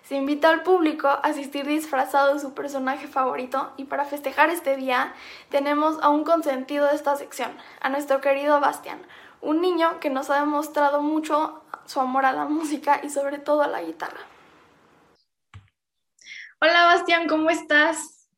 Se 0.04 0.16
invita 0.16 0.50
al 0.50 0.64
público 0.64 1.10
a 1.10 1.16
asistir 1.16 1.68
disfrazado 1.68 2.34
de 2.34 2.40
su 2.40 2.54
personaje 2.54 3.10
favorito 3.10 3.74
y 3.76 3.84
para 3.84 4.06
festejar 4.06 4.52
este 4.52 4.78
día 4.78 5.14
tenemos 5.50 6.02
a 6.02 6.08
un 6.08 6.24
consentido 6.24 6.86
de 6.86 6.96
esta 6.96 7.18
sección, 7.18 7.52
a 7.82 7.90
nuestro 7.90 8.22
querido 8.22 8.62
Bastian, 8.62 9.02
un 9.42 9.60
niño 9.60 10.00
que 10.00 10.10
nos 10.10 10.30
ha 10.30 10.40
demostrado 10.40 11.02
mucho 11.02 11.62
su 11.88 12.00
amor 12.00 12.26
a 12.26 12.32
la 12.32 12.46
música 12.46 13.02
y 13.04 13.10
sobre 13.10 13.38
todo 13.38 13.64
a 13.64 13.68
la 13.68 13.82
guitarra. 13.82 14.33
Hola 16.66 16.86
Bastián, 16.86 17.28
¿cómo 17.28 17.50
estás? 17.50 18.30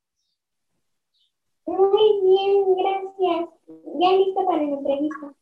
Muy 1.68 2.22
bien, 2.24 2.76
gracias. 2.76 3.50
Ya 4.00 4.12
listo 4.14 4.44
para 4.44 4.64
la 4.64 4.70
entrevista. 4.70 5.36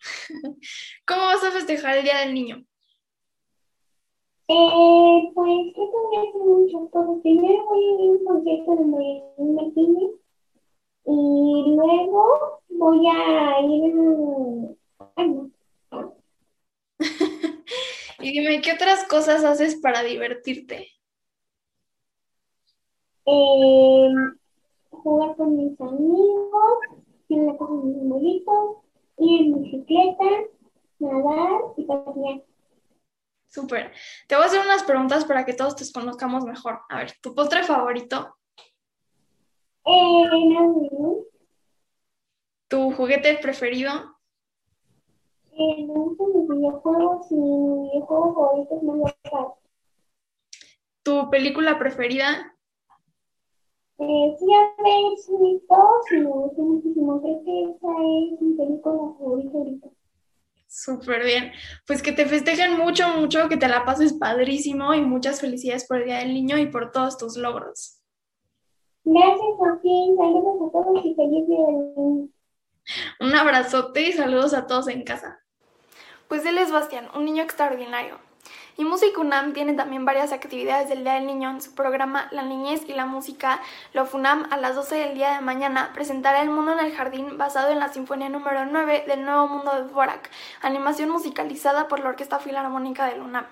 ¿Cómo 1.06 1.20
vas 1.20 1.44
a 1.44 1.50
festejar 1.50 1.98
el 1.98 2.04
Día 2.04 2.20
del 2.20 2.32
Niño? 2.32 2.64
Eh, 4.48 5.30
pues 5.34 5.74
creo 5.74 5.90
que 5.90 5.98
voy 5.98 6.16
a 6.16 6.20
hacer 6.20 6.40
muchas 6.40 6.90
cosas. 6.90 7.20
Primero 7.20 7.66
voy 7.66 7.84
a 7.84 7.92
ir 7.92 8.00
a 8.00 8.04
un 8.04 8.24
concierto 8.24 8.74
de 8.74 8.84
Marín 8.86 9.54
Martínez 9.56 10.10
y 11.04 11.74
luego 11.76 12.62
voy 12.70 13.06
a 13.06 13.60
ir 13.60 13.94
a... 15.14 15.28
y 18.20 18.30
dime, 18.30 18.62
¿qué 18.62 18.72
otras 18.72 19.04
cosas 19.04 19.44
haces 19.44 19.76
para 19.76 20.02
divertirte? 20.02 20.99
Eh, 23.32 24.12
jugar 24.90 25.36
con 25.36 25.56
mis 25.56 25.80
amigos, 25.80 26.78
ir 27.28 27.40
a 27.40 27.44
la 27.44 27.58
casa 27.58 27.72
de 27.72 27.82
mis 27.84 27.96
abuelitos, 28.02 28.76
ir 29.18 29.40
en 29.42 29.62
bicicleta, 29.62 30.24
nadar 30.98 31.60
y 31.76 31.84
pasear. 31.84 32.44
Súper. 33.46 33.92
Te 34.26 34.34
voy 34.34 34.44
a 34.44 34.46
hacer 34.46 34.60
unas 34.64 34.82
preguntas 34.82 35.24
para 35.24 35.44
que 35.44 35.54
todos 35.54 35.76
te 35.76 35.84
conozcamos 35.92 36.44
mejor. 36.44 36.80
A 36.88 36.98
ver, 36.98 37.12
¿tu 37.20 37.34
postre 37.34 37.62
favorito? 37.62 38.36
Eh, 39.84 40.24
no, 40.24 41.24
¿Tu 42.68 42.90
juguete 42.92 43.38
preferido? 43.38 43.90
Eh, 45.52 45.86
me 45.86 45.94
gustan 45.94 46.28
los 46.32 46.48
videojuegos 46.48 47.30
y 47.30 47.34
mi 47.34 47.90
videojuego 47.90 48.34
favorito 48.34 48.76
es 48.76 48.82
Mario 48.82 49.04
Kart. 49.22 49.54
¿Tu 51.02 51.30
película 51.30 51.78
preferida? 51.78 52.56
Eh, 54.02 54.36
fui 54.38 54.54
a 54.54 54.82
ver 54.82 55.18
Sonic 55.18 55.62
2 55.68 55.78
y 56.12 56.16
me 56.16 56.30
gustó 56.30 56.62
muchísimo. 56.62 57.20
Creo 57.20 57.44
que 57.44 57.62
esa 57.64 57.88
es 58.32 58.40
mi 58.40 58.54
película 58.54 58.94
favorita 59.18 59.58
ahorita. 59.58 59.88
Súper 60.66 61.24
bien. 61.24 61.52
Pues 61.86 62.02
que 62.02 62.12
te 62.12 62.24
festejen 62.24 62.78
mucho, 62.78 63.08
mucho, 63.08 63.48
que 63.48 63.58
te 63.58 63.68
la 63.68 63.84
pases 63.84 64.14
padrísimo 64.14 64.94
y 64.94 65.02
muchas 65.02 65.40
felicidades 65.40 65.86
por 65.86 65.98
el 65.98 66.04
Día 66.06 66.18
del 66.18 66.32
Niño 66.32 66.56
y 66.56 66.66
por 66.66 66.92
todos 66.92 67.18
tus 67.18 67.36
logros. 67.36 68.00
Gracias, 69.04 69.56
Joaquín. 69.58 70.16
Saludos 70.16 70.68
a 70.68 70.72
todos 70.72 71.04
y 71.04 71.14
feliz 71.14 71.46
Día 71.46 71.66
del 71.66 71.94
Niño. 71.94 72.28
Un 73.20 73.34
abrazote 73.34 74.08
y 74.08 74.12
saludos 74.12 74.54
a 74.54 74.66
todos 74.66 74.88
en 74.88 75.04
casa. 75.04 75.40
Pues 76.26 76.46
él 76.46 76.56
es 76.56 76.72
Bastián, 76.72 77.08
un 77.14 77.26
niño 77.26 77.42
extraordinario. 77.42 78.18
Y 78.80 78.84
Música 78.86 79.20
UNAM 79.20 79.52
tiene 79.52 79.74
también 79.74 80.06
varias 80.06 80.32
actividades 80.32 80.88
del 80.88 81.04
Día 81.04 81.12
del 81.12 81.26
Niño 81.26 81.50
en 81.50 81.60
su 81.60 81.74
programa 81.74 82.28
La 82.30 82.44
Niñez 82.44 82.88
y 82.88 82.94
la 82.94 83.04
Música. 83.04 83.60
Lo 83.92 84.06
FUNAM 84.06 84.46
a 84.50 84.56
las 84.56 84.74
12 84.74 84.94
del 84.94 85.14
día 85.14 85.34
de 85.34 85.42
mañana 85.42 85.90
presentará 85.92 86.40
El 86.40 86.48
Mundo 86.48 86.72
en 86.72 86.78
el 86.78 86.96
Jardín 86.96 87.36
basado 87.36 87.70
en 87.72 87.78
la 87.78 87.92
Sinfonía 87.92 88.30
número 88.30 88.64
9 88.64 89.04
del 89.06 89.22
Nuevo 89.26 89.48
Mundo 89.48 89.74
de 89.74 89.82
Dvorak, 89.82 90.30
animación 90.62 91.10
musicalizada 91.10 91.88
por 91.88 92.00
la 92.00 92.08
Orquesta 92.08 92.38
Filarmónica 92.38 93.04
del 93.04 93.20
UNAM. 93.20 93.44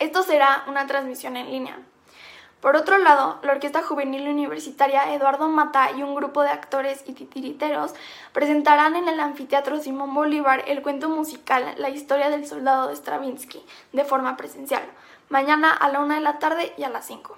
Esto 0.00 0.24
será 0.24 0.64
una 0.66 0.88
transmisión 0.88 1.36
en 1.36 1.52
línea. 1.52 1.78
Por 2.60 2.74
otro 2.74 2.98
lado, 2.98 3.38
la 3.42 3.52
Orquesta 3.52 3.84
Juvenil 3.84 4.28
Universitaria 4.28 5.14
Eduardo 5.14 5.48
Mata 5.48 5.92
y 5.92 6.02
un 6.02 6.16
grupo 6.16 6.42
de 6.42 6.50
actores 6.50 7.04
y 7.06 7.12
titiriteros 7.12 7.94
presentarán 8.32 8.96
en 8.96 9.06
el 9.06 9.20
Anfiteatro 9.20 9.78
Simón 9.78 10.12
Bolívar 10.12 10.64
el 10.66 10.82
cuento 10.82 11.08
musical 11.08 11.76
La 11.78 11.88
historia 11.88 12.30
del 12.30 12.46
soldado 12.46 12.88
de 12.88 12.96
Stravinsky 12.96 13.64
de 13.92 14.04
forma 14.04 14.36
presencial, 14.36 14.82
mañana 15.28 15.72
a 15.72 15.88
la 15.88 16.00
una 16.00 16.16
de 16.16 16.20
la 16.20 16.40
tarde 16.40 16.72
y 16.76 16.82
a 16.82 16.88
las 16.88 17.06
5. 17.06 17.36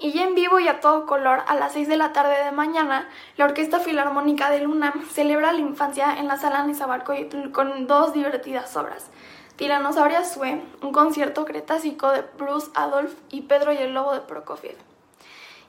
Y 0.00 0.10
ya 0.10 0.24
en 0.24 0.34
vivo 0.34 0.58
y 0.58 0.66
a 0.66 0.80
todo 0.80 1.06
color, 1.06 1.44
a 1.46 1.54
las 1.54 1.74
6 1.74 1.86
de 1.86 1.96
la 1.96 2.12
tarde 2.12 2.42
de 2.42 2.50
mañana, 2.50 3.08
la 3.36 3.44
Orquesta 3.44 3.78
Filarmónica 3.78 4.50
del 4.50 4.66
UNAM 4.66 5.06
celebra 5.08 5.52
la 5.52 5.60
infancia 5.60 6.18
en 6.18 6.26
la 6.26 6.36
sala 6.36 6.66
Nezahualcóyotl 6.66 7.52
con 7.52 7.86
dos 7.86 8.12
divertidas 8.12 8.76
obras. 8.76 9.10
Tiranosauria 9.56 10.24
Sue, 10.24 10.60
un 10.82 10.90
concierto 10.90 11.44
cretácico 11.44 12.10
de 12.10 12.22
Bruce 12.36 12.72
Adolf 12.74 13.14
y 13.30 13.42
Pedro 13.42 13.72
y 13.72 13.76
el 13.76 13.94
Lobo 13.94 14.12
de 14.12 14.20
Prokofiev. 14.20 14.76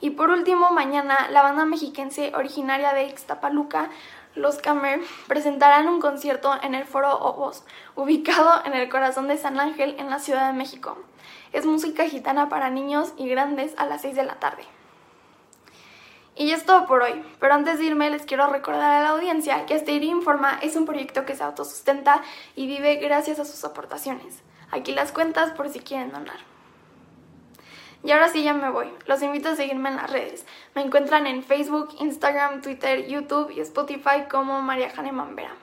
Y 0.02 0.10
por 0.10 0.32
último, 0.32 0.72
mañana, 0.72 1.28
la 1.30 1.44
banda 1.44 1.66
mexiquense 1.66 2.32
originaria 2.36 2.94
de 2.94 3.03
Ixtapaluca, 3.03 3.91
Los 4.34 4.57
Camer, 4.57 5.02
presentarán 5.28 5.88
un 5.88 6.02
concierto 6.02 6.52
en 6.64 6.74
el 6.74 6.86
Foro 6.86 7.16
Obos, 7.16 7.64
ubicado 7.95 8.66
en 8.66 8.74
el 8.74 8.90
corazón 8.90 9.28
de 9.28 9.38
San 9.38 9.60
Ángel, 9.60 9.95
en 9.99 10.10
la 10.10 10.18
Ciudad 10.18 10.48
de 10.48 10.57
México. 10.57 10.98
Es 11.53 11.68
música 11.68 12.06
gitana 12.06 12.49
para 12.49 12.72
niños 12.72 13.14
y 13.18 13.30
grandes 13.30 13.76
a 13.78 13.86
las 13.86 14.02
6 14.02 14.16
de 14.16 14.24
la 14.24 14.40
tarde. 14.40 14.64
Y 16.38 16.52
es 16.52 16.66
todo 16.66 16.86
por 16.86 17.02
hoy, 17.02 17.24
pero 17.40 17.53
antes 17.53 17.80
de 17.80 17.86
irme 17.86 18.10
les 18.10 18.24
quiero 18.24 18.48
recordar 18.48 18.91
a 18.91 19.02
la 19.02 19.10
audiencia 19.10 19.66
que 19.66 19.74
Asteria 19.74 20.12
Informa 20.12 20.60
es 20.62 20.76
un 20.76 20.86
proyecto 20.86 21.26
que 21.26 21.34
se 21.34 21.44
autosustenta 21.44 22.22
y 22.57 22.68
vive 22.68 22.95
gracias 22.98 23.40
a 23.40 23.45
sus 23.45 23.64
aportaciones. 23.64 24.41
Aquí 24.72 24.91
las 24.91 25.14
cuentas 25.14 25.52
por 25.52 25.70
si 25.70 25.80
quieren 25.80 26.12
donar. 26.12 26.38
Y 28.03 28.12
ahora 28.12 28.28
sí 28.28 28.44
ya 28.44 28.53
me 28.53 28.70
voy. 28.70 28.88
Los 29.07 29.22
invito 29.22 29.49
a 29.49 29.56
seguirme 29.56 29.90
en 29.90 29.95
las 29.95 30.12
redes. 30.12 30.45
Me 30.76 30.82
encuentran 30.82 31.26
en 31.26 31.41
Facebook, 31.41 31.95
Instagram, 31.99 32.62
Twitter, 32.62 33.07
YouTube 33.07 33.52
y 33.52 33.62
Spotify 33.62 34.26
como 34.30 34.62
María 34.62 34.90
Jane 34.90 35.14
Mambera. 35.14 35.56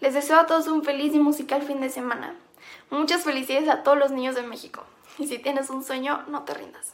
Les 0.00 0.14
deseo 0.14 0.40
a 0.40 0.46
todos 0.46 0.66
un 0.66 0.82
feliz 0.82 1.14
y 1.14 1.20
musical 1.20 1.62
fin 1.62 1.80
de 1.80 1.88
semana. 1.88 2.34
Muchas 2.90 3.22
felicidades 3.22 3.68
a 3.68 3.84
todos 3.84 3.96
los 3.96 4.10
niños 4.10 4.34
de 4.34 4.42
México. 4.42 4.84
Y 5.18 5.28
si 5.28 5.38
tienes 5.38 5.70
un 5.70 5.84
sueño, 5.84 6.24
no 6.26 6.42
te 6.42 6.54
rindas. 6.54 6.92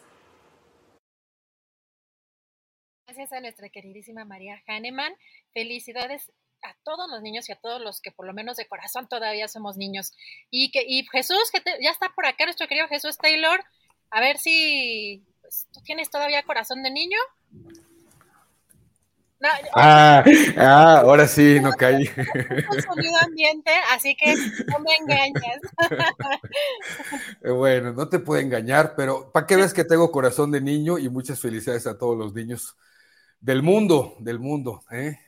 Gracias 3.09 3.33
a 3.33 3.41
nuestra 3.41 3.71
queridísima 3.71 4.27
María 4.27 4.63
Hahnemann. 4.67 5.15
Felicidades 5.55 6.31
a 6.63 6.77
todos 6.85 7.11
los 7.11 7.23
niños 7.23 7.49
y 7.49 7.53
a 7.53 7.57
todos 7.57 7.81
los 7.81 8.03
que 8.03 8.13
por 8.13 8.27
lo 8.27 8.35
menos 8.35 8.59
de 8.59 8.69
corazón 8.69 9.09
todavía 9.09 9.49
somos 9.49 9.79
niños. 9.79 10.13
Y 10.51 10.71
que 10.71 10.85
y 10.87 11.07
Jesús, 11.11 11.51
que 11.51 11.63
ya 11.83 11.91
está 11.91 12.11
por 12.15 12.27
acá 12.27 12.45
nuestro 12.45 12.69
querido 12.69 12.87
Jesús 12.89 13.17
Taylor. 13.17 13.65
A 14.11 14.21
ver 14.21 14.37
si 14.37 15.25
pues, 15.41 15.67
tú 15.73 15.81
tienes 15.81 16.11
todavía 16.11 16.43
corazón 16.43 16.83
de 16.83 16.91
niño. 16.91 17.17
No, 19.41 19.49
ah, 19.75 20.23
ah, 20.59 20.99
ahora 20.99 21.27
sí, 21.27 21.61
no 21.63 21.71
caí. 21.71 22.05
Un 22.71 22.83
sonido 22.83 23.17
ambiente, 23.23 23.71
así 23.91 24.15
que 24.17 24.35
no 24.67 24.81
me 24.81 24.95
engañes. 24.97 25.61
Bueno, 27.57 27.93
no 27.93 28.09
te 28.09 28.19
puedo 28.19 28.41
engañar, 28.43 28.95
pero 28.97 29.33
para 29.33 29.47
que 29.47 29.57
veas 29.57 29.73
que 29.73 29.85
tengo 29.85 30.11
corazón 30.11 30.51
de 30.51 30.61
niño 30.61 30.99
y 30.99 31.09
muchas 31.09 31.41
felicidades 31.41 31.87
a 31.87 31.97
todos 31.97 32.19
los 32.19 32.35
niños 32.35 32.77
del 33.41 33.63
mundo, 33.63 34.17
del 34.21 34.39
mundo. 34.39 34.83
¿eh? 34.91 35.19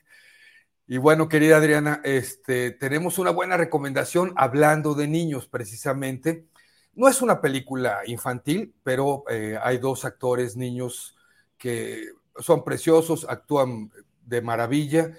Y 0.87 0.99
bueno, 0.99 1.29
querida 1.29 1.57
Adriana, 1.57 2.01
este, 2.05 2.73
tenemos 2.73 3.19
una 3.19 3.31
buena 3.31 3.57
recomendación 3.57 4.33
hablando 4.37 4.95
de 4.95 5.07
niños 5.07 5.47
precisamente. 5.47 6.47
No 6.95 7.09
es 7.09 7.23
una 7.23 7.41
película 7.41 8.01
infantil, 8.07 8.75
pero 8.83 9.25
eh, 9.31 9.57
hay 9.63 9.79
dos 9.79 10.05
actores 10.05 10.57
niños 10.57 11.17
que 11.57 12.09
son 12.39 12.65
preciosos, 12.65 13.27
actúan 13.29 13.93
de 14.25 14.43
maravilla. 14.43 15.13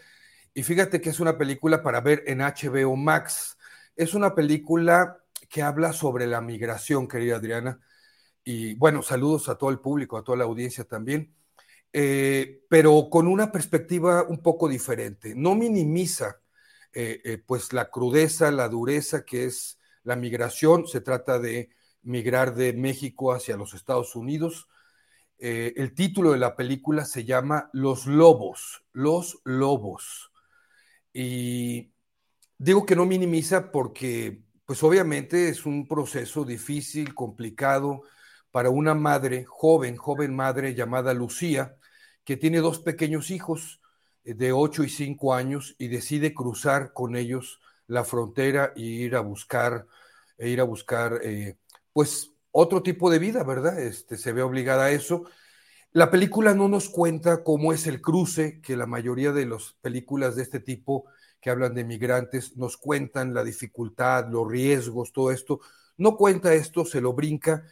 Y 0.54 0.64
fíjate 0.64 1.00
que 1.00 1.10
es 1.10 1.20
una 1.20 1.38
película 1.38 1.82
para 1.82 2.02
ver 2.02 2.24
en 2.28 2.40
HBO 2.40 2.96
Max. 2.98 3.58
Es 3.96 4.14
una 4.14 4.36
película 4.36 5.18
que 5.50 5.62
habla 5.62 5.94
sobre 5.94 6.28
la 6.28 6.42
migración, 6.42 7.08
querida 7.08 7.38
Adriana. 7.38 7.80
Y 8.44 8.76
bueno, 8.76 9.02
saludos 9.04 9.48
a 9.50 9.58
todo 9.58 9.70
el 9.70 9.80
público, 9.80 10.18
a 10.18 10.24
toda 10.24 10.38
la 10.40 10.46
audiencia 10.46 10.84
también. 10.84 11.34
Eh, 11.94 12.64
pero 12.70 13.10
con 13.10 13.28
una 13.28 13.52
perspectiva 13.52 14.24
un 14.24 14.42
poco 14.42 14.68
diferente. 14.68 15.34
No 15.36 15.56
minimiza 15.56 16.42
eh, 16.94 17.22
eh, 17.24 17.38
pues 17.38 17.74
la 17.74 17.90
crudeza, 17.90 18.52
la 18.52 18.70
dureza 18.70 19.26
que 19.26 19.46
es 19.46 19.80
la 20.04 20.16
migración. 20.16 20.88
Se 20.88 21.02
trata 21.02 21.40
de 21.40 21.70
migrar 22.04 22.56
de 22.56 22.74
México 22.74 23.34
hacia 23.34 23.58
los 23.58 23.74
Estados 23.74 24.16
Unidos. 24.16 24.68
el 25.38 25.96
título 25.96 26.34
de 26.34 26.38
la 26.38 26.56
película 26.56 27.04
se 27.06 27.26
llama 27.26 27.70
Los 27.74 28.06
Lobos, 28.06 28.84
Los 28.94 29.42
Lobos. 29.44 30.32
Y 31.14 31.92
digo 32.58 32.86
que 32.86 32.96
no 32.96 33.06
minimiza 33.06 33.72
porque 33.72 34.44
pues 34.66 34.84
obviamente 34.84 35.50
es 35.50 35.66
un 35.66 35.88
proceso 35.88 36.46
difícil, 36.46 37.14
complicado 37.16 38.04
para 38.52 38.70
una 38.70 38.94
madre, 38.94 39.46
joven, 39.46 39.98
joven 39.98 40.36
madre 40.36 40.76
llamada 40.76 41.14
Lucía, 41.14 41.76
que 42.24 42.38
tiene 42.38 42.60
dos 42.60 42.80
pequeños 42.80 43.32
hijos 43.32 43.82
eh, 44.24 44.34
de 44.34 44.52
8 44.52 44.84
y 44.84 44.90
5 44.90 45.34
años 45.34 45.76
y 45.78 45.88
decide 45.88 46.34
cruzar 46.34 46.94
con 46.94 47.16
ellos 47.16 47.60
la 47.88 48.04
frontera 48.04 48.74
e 48.76 48.82
ir 48.82 49.16
a 49.16 49.22
buscar, 49.22 49.88
e 50.38 50.50
ir 50.50 50.62
a 50.62 50.64
buscar, 50.64 51.20
eh, 51.24 51.58
pues, 51.94 52.32
otro 52.52 52.84
tipo 52.84 53.10
de 53.10 53.20
vida, 53.20 53.44
¿verdad? 53.44 53.80
Este, 53.80 54.18
se 54.18 54.34
ve 54.34 54.42
obligada 54.42 54.86
a 54.86 54.92
eso. 54.92 55.26
La 55.94 56.10
película 56.10 56.54
no 56.54 56.68
nos 56.68 56.90
cuenta 56.90 57.44
cómo 57.44 57.74
es 57.74 57.88
el 57.88 58.02
cruce, 58.02 58.62
que 58.62 58.78
la 58.78 58.86
mayoría 58.86 59.32
de 59.32 59.46
las 59.46 59.74
películas 59.82 60.36
de 60.36 60.44
este 60.44 60.60
tipo 60.60 61.06
que 61.42 61.50
hablan 61.50 61.74
de 61.74 61.84
migrantes 61.84 62.56
nos 62.56 62.78
cuentan 62.78 63.34
la 63.34 63.44
dificultad, 63.44 64.30
los 64.30 64.48
riesgos, 64.48 65.12
todo 65.12 65.32
esto. 65.32 65.60
No 65.98 66.16
cuenta 66.16 66.54
esto, 66.54 66.86
se 66.86 67.02
lo 67.02 67.14
brinca, 67.14 67.66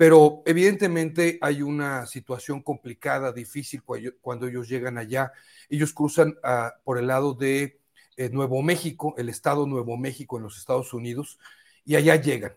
pero 0.00 0.42
evidentemente 0.46 1.38
hay 1.42 1.60
una 1.60 2.06
situación 2.06 2.62
complicada, 2.62 3.32
difícil 3.32 3.82
cuando 4.22 4.46
ellos 4.46 4.66
llegan 4.66 4.96
allá. 4.96 5.30
Ellos 5.68 5.92
cruzan 5.92 6.38
ah, 6.42 6.72
por 6.84 6.96
el 6.96 7.06
lado 7.06 7.34
de 7.34 7.82
eh, 8.16 8.30
Nuevo 8.30 8.62
México, 8.62 9.14
el 9.18 9.28
estado 9.28 9.66
Nuevo 9.66 9.98
México 9.98 10.38
en 10.38 10.44
los 10.44 10.56
Estados 10.56 10.94
Unidos, 10.94 11.38
y 11.84 11.96
allá 11.96 12.16
llegan. 12.16 12.54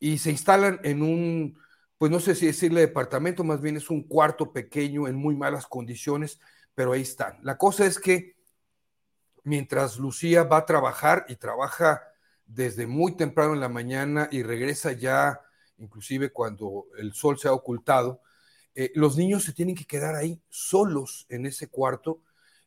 Y 0.00 0.18
se 0.18 0.32
instalan 0.32 0.80
en 0.82 1.02
un, 1.02 1.56
pues 1.96 2.10
no 2.10 2.18
sé 2.18 2.34
si 2.34 2.46
decirle 2.46 2.80
departamento, 2.80 3.44
más 3.44 3.60
bien 3.60 3.76
es 3.76 3.88
un 3.88 4.02
cuarto 4.02 4.52
pequeño 4.52 5.06
en 5.06 5.14
muy 5.14 5.36
malas 5.36 5.68
condiciones, 5.68 6.40
pero 6.74 6.90
ahí 6.90 7.02
están. 7.02 7.38
La 7.44 7.56
cosa 7.56 7.86
es 7.86 8.00
que 8.00 8.34
mientras 9.44 9.96
Lucía 9.96 10.42
va 10.42 10.56
a 10.56 10.66
trabajar 10.66 11.24
y 11.28 11.36
trabaja 11.36 12.02
desde 12.46 12.88
muy 12.88 13.16
temprano 13.16 13.54
en 13.54 13.60
la 13.60 13.68
mañana 13.68 14.28
y 14.32 14.42
regresa 14.42 14.90
ya 14.90 15.40
inclusive 15.80 16.30
cuando 16.30 16.86
el 16.98 17.12
sol 17.12 17.38
se 17.38 17.48
ha 17.48 17.52
ocultado, 17.52 18.20
eh, 18.74 18.92
los 18.94 19.16
niños 19.16 19.44
se 19.44 19.52
tienen 19.52 19.74
que 19.74 19.84
quedar 19.84 20.14
ahí 20.14 20.40
solos 20.48 21.26
en 21.28 21.46
ese 21.46 21.68
cuarto 21.68 22.22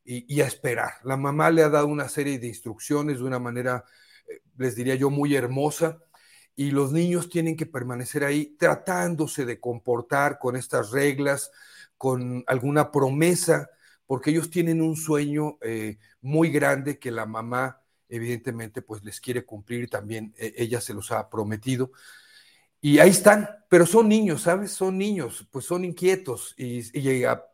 y, 0.05 0.41
a 0.41 0.47
esperar. 0.47 0.91
La 1.05 1.15
mamá 1.15 1.49
le 1.49 1.63
ha 1.63 1.69
dado 1.69 1.87
una 1.87 2.09
serie 2.09 2.37
de 2.37 2.47
instrucciones 2.47 3.19
de 3.19 3.23
una 3.23 3.39
manera, 3.39 3.85
eh, 4.27 4.41
les 4.57 4.75
diría 4.75 4.95
yo, 4.95 5.09
muy 5.09 5.33
hermosa, 5.33 5.99
y 6.55 6.71
los 6.71 6.91
niños 6.91 7.29
tienen 7.29 7.55
que 7.55 7.65
permanecer 7.65 8.25
ahí 8.25 8.57
tratándose 8.59 9.45
de 9.45 9.61
comportar 9.61 10.39
con 10.39 10.57
estas 10.57 10.91
reglas, 10.91 11.51
con 11.97 12.43
alguna 12.47 12.91
promesa, 12.91 13.69
porque 14.05 14.31
ellos 14.31 14.49
tienen 14.49 14.81
un 14.81 14.97
sueño 14.97 15.57
eh, 15.61 15.97
muy 16.21 16.51
grande 16.51 16.99
que 16.99 17.11
la 17.11 17.25
mamá 17.25 17.81
evidentemente 18.09 18.81
pues 18.81 19.03
les 19.03 19.21
quiere 19.21 19.45
cumplir 19.45 19.83
y 19.83 19.87
también 19.87 20.35
ella 20.37 20.81
se 20.81 20.93
los 20.93 21.11
ha 21.11 21.29
prometido. 21.29 21.91
Y 22.85 22.99
ahí 22.99 23.11
están, 23.11 23.47
pero 23.69 23.85
son 23.85 24.09
niños, 24.09 24.41
¿sabes? 24.41 24.73
Son 24.73 24.97
niños, 24.97 25.47
pues 25.51 25.63
son 25.63 25.85
inquietos 25.85 26.53
y, 26.57 26.83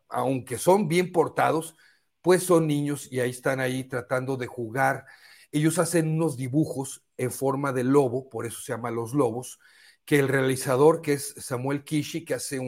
aunque 0.08 0.58
son 0.58 0.88
bien 0.88 1.12
portados, 1.12 1.76
pues 2.20 2.42
son 2.42 2.66
niños 2.66 3.06
y 3.12 3.20
ahí 3.20 3.30
están 3.30 3.60
ahí 3.60 3.84
tratando 3.84 4.36
de 4.36 4.48
jugar. 4.48 5.06
Ellos 5.52 5.78
hacen 5.78 6.08
unos 6.08 6.36
dibujos 6.36 7.04
en 7.16 7.30
forma 7.30 7.72
de 7.72 7.84
lobo, 7.84 8.28
por 8.28 8.44
eso 8.44 8.60
se 8.60 8.72
llama 8.72 8.90
Los 8.90 9.14
Lobos, 9.14 9.60
que 10.04 10.18
el 10.18 10.26
realizador, 10.26 11.00
que 11.00 11.12
es 11.12 11.32
Samuel 11.38 11.84
Kishi, 11.84 12.24
que 12.24 12.34
hace 12.34 12.58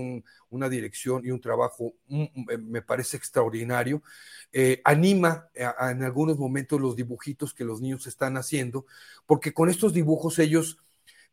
una 0.49 0.69
dirección 0.69 1.27
y 1.27 1.33
un 1.33 1.41
trabajo, 1.41 1.95
me 2.07 2.83
parece 2.83 3.17
extraordinario, 3.17 4.05
eh, 4.53 4.81
anima 4.85 5.49
en 5.57 6.05
algunos 6.05 6.39
momentos 6.39 6.81
los 6.81 6.95
dibujitos 6.95 7.55
que 7.55 7.65
los 7.65 7.81
niños 7.81 8.07
están 8.07 8.37
haciendo, 8.37 8.87
porque 9.27 9.53
con 9.53 9.69
estos 9.69 9.93
dibujos 9.93 10.39
ellos, 10.39 10.79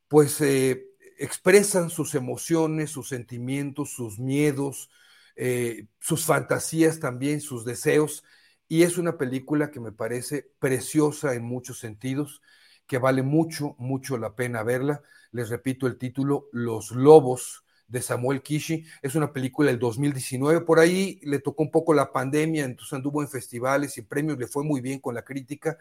pues... 0.08 0.42
Eh, 0.42 0.88
expresan 1.20 1.90
sus 1.90 2.16
emociones, 2.16 2.90
sus 2.92 3.10
sentimientos, 3.10 3.92
sus 3.92 4.20
miedos, 4.20 4.90
eh, 5.36 5.88
sus 6.00 6.26
fantasías 6.26 7.00
también, 7.00 7.42
sus 7.42 7.66
deseos. 7.66 8.24
Y 8.68 8.84
es 8.84 8.98
una 8.98 9.18
película 9.18 9.72
que 9.72 9.80
me 9.80 9.92
parece 9.92 10.50
preciosa 10.60 11.34
en 11.36 11.44
muchos 11.44 11.80
sentidos, 11.80 12.42
que 12.88 12.98
vale 12.98 13.22
mucho, 13.22 13.76
mucho 13.78 14.18
la 14.18 14.36
pena 14.36 14.64
verla. 14.64 15.02
Les 15.32 15.50
repito 15.50 15.88
el 15.88 15.98
título, 15.98 16.48
Los 16.52 16.92
Lobos 16.92 17.64
de 17.88 18.02
Samuel 18.02 18.42
Kishi. 18.42 18.86
Es 19.02 19.16
una 19.16 19.34
película 19.34 19.72
del 19.72 19.80
2019. 19.80 20.62
Por 20.62 20.80
ahí 20.80 21.20
le 21.24 21.40
tocó 21.40 21.64
un 21.64 21.72
poco 21.72 21.94
la 21.94 22.12
pandemia, 22.14 22.64
entonces 22.66 22.94
anduvo 22.94 23.22
en 23.22 23.28
festivales 23.28 23.98
y 23.98 24.04
premios, 24.04 24.38
le 24.38 24.48
fue 24.48 24.64
muy 24.64 24.82
bien 24.82 25.00
con 25.00 25.16
la 25.16 25.24
crítica. 25.24 25.78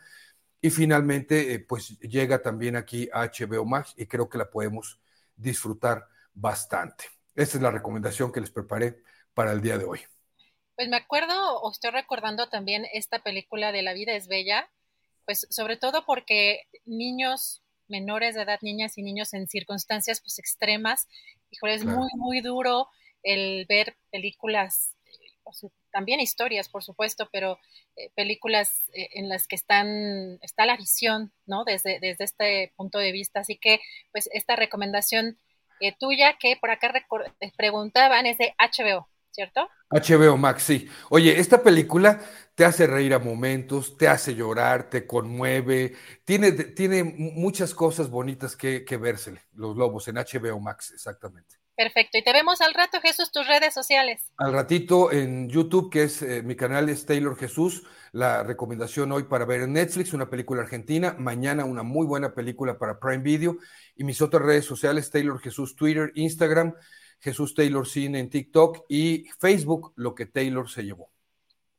Y 0.61 0.71
finalmente, 0.71 1.55
eh, 1.55 1.61
pues 1.61 1.99
llega 2.01 2.43
también 2.43 2.75
aquí 2.77 3.09
a 3.13 3.23
HBO 3.25 3.65
Max 3.65 3.95
y 3.97 4.07
creo 4.07 4.29
que 4.29 4.39
la 4.39 4.51
podemos 4.51 5.01
disfrutar 5.39 6.07
bastante. 6.35 7.07
Esta 7.35 7.57
es 7.57 7.63
la 7.63 7.71
recomendación 7.71 8.33
que 8.33 8.41
les 8.41 8.51
preparé 8.51 9.03
para 9.33 9.53
el 9.53 9.61
día 9.61 9.79
de 9.79 9.85
hoy. 9.85 10.01
Pues 10.77 10.89
me 10.89 10.97
acuerdo 10.97 11.61
o 11.61 11.71
estoy 11.71 11.91
recordando 11.91 12.49
también 12.49 12.87
esta 12.93 13.21
película 13.21 13.73
de 13.73 13.83
La 13.83 13.95
vida 13.95 14.13
es 14.15 14.29
bella, 14.29 14.69
pues 15.25 15.47
sobre 15.51 15.77
todo 15.77 16.05
porque 16.05 16.63
niños 16.85 17.63
menores 17.89 18.35
de 18.35 18.43
edad, 18.43 18.59
niñas 18.63 18.99
y 18.99 19.03
niños 19.03 19.35
en 19.35 19.49
circunstancias 19.49 20.21
pues 20.21 20.39
extremas, 20.39 21.09
híjole, 21.51 21.75
es 21.75 21.85
muy, 21.85 22.11
muy 22.17 22.41
duro 22.41 22.89
el 23.23 23.67
ver 23.67 23.97
películas, 24.11 24.95
también 25.91 26.21
historias, 26.21 26.69
por 26.69 26.83
supuesto, 26.83 27.29
pero 27.33 27.59
eh, 27.97 28.11
películas 28.15 28.85
eh, 28.93 29.09
en 29.15 29.29
las 29.29 29.47
que 29.47 29.57
están, 29.57 30.39
está 30.43 30.67
la 30.67 30.77
visión, 30.77 31.33
¿no? 31.47 31.65
Desde, 31.65 31.99
desde 32.01 32.25
este 32.25 32.73
punto 32.77 32.99
de 32.99 33.13
vista. 33.13 33.41
Así 33.41 33.57
que, 33.57 33.81
pues, 34.13 34.29
esta 34.33 34.57
recomendación 34.57 35.39
eh, 35.81 35.95
tuya 35.99 36.37
que 36.39 36.57
por 36.57 36.71
acá 36.71 36.93
preguntaban 37.57 38.27
es 38.27 38.39
de 38.39 38.55
HBO, 38.59 39.09
¿cierto? 39.31 39.69
HBO 39.91 40.37
Max, 40.37 40.65
sí. 40.65 40.89
Oye, 41.09 41.39
esta 41.39 41.63
película 41.63 42.21
te 42.55 42.65
hace 42.65 42.87
reír 42.87 43.15
a 43.15 43.19
momentos, 43.19 43.97
te 43.97 44.09
hace 44.09 44.35
llorar, 44.35 44.91
te 44.91 45.07
conmueve, 45.07 45.95
tiene, 46.25 46.53
tiene 46.53 47.05
muchas 47.05 47.75
cosas 47.75 48.11
bonitas 48.11 48.57
que, 48.57 48.85
que 48.85 48.97
vérsele, 48.97 49.41
Los 49.53 49.77
Lobos, 49.77 50.09
en 50.09 50.17
HBO 50.17 50.61
Max, 50.61 50.91
exactamente. 50.93 51.58
Perfecto. 51.79 52.19
Y 52.19 52.25
te 52.25 52.33
vemos 52.33 52.61
al 52.61 52.75
rato, 52.75 53.01
Jesús, 53.01 53.31
tus 53.31 53.47
redes 53.47 53.73
sociales. 53.73 54.33
Al 54.37 54.53
ratito 54.53 55.13
en 55.13 55.49
YouTube, 55.49 55.93
que 55.93 56.03
es 56.03 56.23
eh, 56.23 56.43
mi 56.43 56.57
canal 56.57 56.89
es 56.89 57.07
Taylor 57.07 57.37
Jesús. 57.37 57.85
La 58.11 58.43
recomendación 58.43 59.13
hoy 59.13 59.23
para 59.23 59.45
ver 59.45 59.61
en 59.61 59.75
Netflix, 59.75 60.13
una 60.13 60.29
película 60.29 60.63
argentina. 60.63 61.15
Mañana 61.21 61.65
una 61.65 61.85
muy 61.85 62.05
buena 62.05 62.35
película 62.35 62.77
para 62.81 62.99
Prime 62.99 63.23
Video. 63.23 63.59
Y 63.95 64.03
mis 64.03 64.21
otras 64.21 64.43
redes 64.43 64.65
sociales, 64.65 65.09
Taylor 65.13 65.39
Jesús, 65.39 65.77
Twitter, 65.77 66.11
Instagram, 66.17 66.75
Jesús 67.21 67.55
Taylor 67.55 67.87
Cine 67.87 68.19
en 68.19 68.29
TikTok 68.29 68.87
y 68.89 69.27
Facebook, 69.39 69.93
lo 69.95 70.17
que 70.17 70.27
Taylor 70.27 70.69
se 70.69 70.83
llevó. 70.83 71.13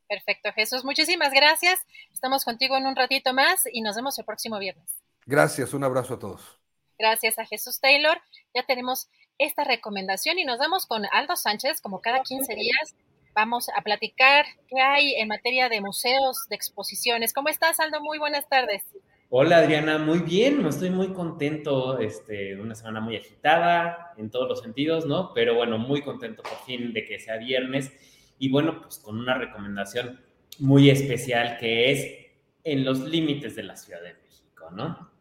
Perfecto, 0.07 0.53
Jesús. 0.53 0.85
Muchísimas 0.85 1.33
gracias. 1.33 1.77
Estamos 2.13 2.45
contigo 2.45 2.77
en 2.77 2.85
un 2.85 2.95
ratito 2.95 3.33
más 3.33 3.63
y 3.69 3.81
nos 3.81 3.97
vemos 3.97 4.17
el 4.17 4.23
próximo 4.23 4.59
viernes. 4.59 5.03
Gracias, 5.25 5.73
un 5.73 5.83
abrazo 5.83 6.13
a 6.13 6.19
todos. 6.19 6.57
Gracias 6.97 7.37
a 7.37 7.45
Jesús 7.45 7.81
Taylor. 7.81 8.21
Ya 8.53 8.65
tenemos 8.65 9.09
esta 9.39 9.63
recomendación 9.63 10.37
y 10.37 10.43
nos 10.43 10.59
vamos 10.59 10.85
con 10.85 11.03
Aldo 11.11 11.35
Sánchez, 11.35 11.81
como 11.81 12.01
cada 12.01 12.21
15 12.21 12.53
días. 12.53 12.95
Vamos 13.33 13.67
a 13.75 13.81
platicar 13.81 14.45
qué 14.67 14.81
hay 14.81 15.13
en 15.15 15.29
materia 15.29 15.69
de 15.69 15.79
museos, 15.79 16.45
de 16.49 16.55
exposiciones. 16.55 17.33
¿Cómo 17.33 17.47
estás, 17.47 17.79
Aldo? 17.79 18.01
Muy 18.01 18.19
buenas 18.19 18.47
tardes. 18.49 18.83
Hola, 19.29 19.59
Adriana. 19.59 19.97
Muy 19.97 20.19
bien, 20.19 20.65
estoy 20.65 20.89
muy 20.89 21.13
contento. 21.13 21.99
Este, 21.99 22.59
una 22.59 22.75
semana 22.75 22.99
muy 22.99 23.15
agitada 23.15 24.13
en 24.17 24.29
todos 24.29 24.49
los 24.49 24.61
sentidos, 24.61 25.05
¿no? 25.05 25.33
Pero 25.33 25.55
bueno, 25.55 25.77
muy 25.77 26.01
contento 26.01 26.43
por 26.43 26.57
fin 26.65 26.91
de 26.91 27.05
que 27.05 27.17
sea 27.19 27.37
viernes. 27.37 27.93
Y 28.39 28.49
bueno, 28.49 28.81
pues 28.81 28.99
con 28.99 29.17
una 29.17 29.35
recomendación 29.35 30.19
muy 30.59 30.89
especial 30.89 31.57
que 31.57 31.91
es 31.91 32.27
en 32.65 32.83
los 32.83 32.99
límites 32.99 33.55
de 33.55 33.63
la 33.63 33.77
Ciudad 33.77 34.01
de 34.01 34.15
México, 34.15 34.69
¿no? 34.71 35.11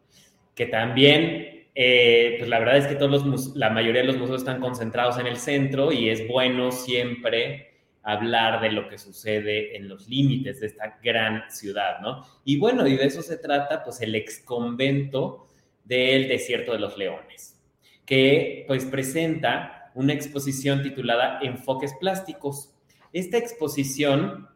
Que 0.56 0.66
también 0.66 1.57
eh, 1.80 2.34
pues 2.38 2.50
la 2.50 2.58
verdad 2.58 2.78
es 2.78 2.88
que 2.88 2.96
todos 2.96 3.24
los, 3.24 3.54
la 3.54 3.70
mayoría 3.70 4.00
de 4.00 4.08
los 4.08 4.16
museos 4.16 4.40
están 4.40 4.60
concentrados 4.60 5.16
en 5.20 5.28
el 5.28 5.36
centro 5.36 5.92
y 5.92 6.08
es 6.08 6.26
bueno 6.26 6.72
siempre 6.72 7.68
hablar 8.02 8.60
de 8.60 8.72
lo 8.72 8.88
que 8.88 8.98
sucede 8.98 9.76
en 9.76 9.88
los 9.88 10.08
límites 10.08 10.58
de 10.58 10.66
esta 10.66 10.98
gran 11.00 11.48
ciudad, 11.52 12.00
¿no? 12.00 12.24
Y 12.44 12.58
bueno, 12.58 12.84
y 12.84 12.96
de 12.96 13.04
eso 13.04 13.22
se 13.22 13.36
trata, 13.36 13.84
pues, 13.84 14.00
el 14.00 14.12
ex 14.16 14.40
convento 14.40 15.46
del 15.84 16.26
Desierto 16.26 16.72
de 16.72 16.80
los 16.80 16.98
Leones, 16.98 17.62
que 18.04 18.64
pues 18.66 18.84
presenta 18.84 19.92
una 19.94 20.14
exposición 20.14 20.82
titulada 20.82 21.38
Enfoques 21.42 21.94
Plásticos. 22.00 22.74
Esta 23.12 23.38
exposición, 23.38 24.48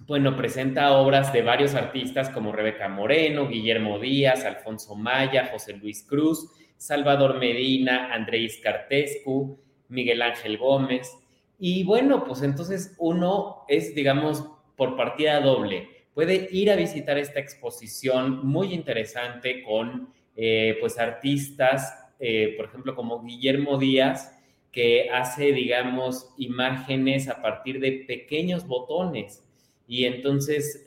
bueno, 0.00 0.36
presenta 0.36 0.90
obras 0.94 1.32
de 1.32 1.42
varios 1.42 1.76
artistas 1.76 2.30
como 2.30 2.50
Rebeca 2.50 2.88
Moreno, 2.88 3.46
Guillermo 3.46 4.00
Díaz, 4.00 4.44
Alfonso 4.44 4.96
Maya, 4.96 5.50
José 5.52 5.74
Luis 5.74 6.02
Cruz, 6.02 6.50
Salvador 6.76 7.38
Medina, 7.38 8.12
Andrés 8.12 8.60
Cartescu, 8.62 9.58
Miguel 9.88 10.22
Ángel 10.22 10.58
Gómez. 10.58 11.10
Y 11.58 11.84
bueno, 11.84 12.24
pues 12.24 12.42
entonces 12.42 12.94
uno 12.98 13.64
es, 13.68 13.94
digamos, 13.94 14.44
por 14.76 14.96
partida 14.96 15.40
doble. 15.40 15.88
Puede 16.14 16.48
ir 16.50 16.70
a 16.70 16.76
visitar 16.76 17.18
esta 17.18 17.40
exposición 17.40 18.46
muy 18.46 18.72
interesante 18.72 19.62
con 19.62 20.12
eh, 20.36 20.76
pues 20.80 20.98
artistas, 20.98 22.12
eh, 22.18 22.54
por 22.56 22.66
ejemplo, 22.66 22.94
como 22.94 23.22
Guillermo 23.22 23.78
Díaz, 23.78 24.36
que 24.70 25.08
hace, 25.10 25.52
digamos, 25.52 26.34
imágenes 26.36 27.28
a 27.28 27.40
partir 27.40 27.80
de 27.80 28.04
pequeños 28.06 28.66
botones. 28.66 29.44
Y 29.86 30.04
entonces 30.06 30.84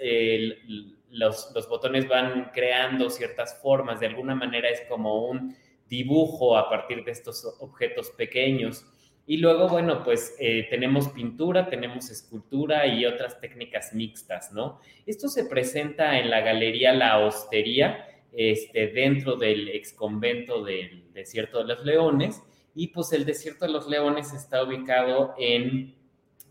los, 1.09 1.51
los 1.55 1.69
botones 1.69 2.07
van 2.07 2.51
creando 2.53 3.09
ciertas 3.09 3.59
formas. 3.61 3.99
De 4.01 4.07
alguna 4.07 4.35
manera 4.35 4.69
es 4.69 4.81
como 4.89 5.29
un 5.29 5.55
dibujo 5.89 6.57
a 6.57 6.69
partir 6.69 7.03
de 7.03 7.11
estos 7.11 7.45
objetos 7.59 8.11
pequeños. 8.11 8.85
Y 9.25 9.37
luego, 9.37 9.67
bueno, 9.67 10.03
pues 10.03 10.35
eh, 10.39 10.67
tenemos 10.69 11.09
pintura, 11.09 11.69
tenemos 11.69 12.09
escultura 12.09 12.87
y 12.87 13.05
otras 13.05 13.41
técnicas 13.41 13.93
mixtas, 13.93 14.53
¿no? 14.53 14.79
Esto 15.05 15.27
se 15.27 15.45
presenta 15.45 16.17
en 16.17 16.29
la 16.29 16.39
Galería 16.39 16.93
La 16.93 17.19
Hostería, 17.19 18.05
este, 18.31 18.87
dentro 18.87 19.35
del 19.35 19.67
exconvento 19.69 20.63
del 20.63 21.11
Desierto 21.11 21.57
de 21.59 21.65
los 21.65 21.83
Leones, 21.83 22.41
y 22.73 22.87
pues 22.87 23.11
el 23.11 23.25
Desierto 23.25 23.65
de 23.65 23.71
los 23.71 23.89
Leones 23.89 24.31
está 24.31 24.63
ubicado 24.63 25.33
en, 25.37 25.95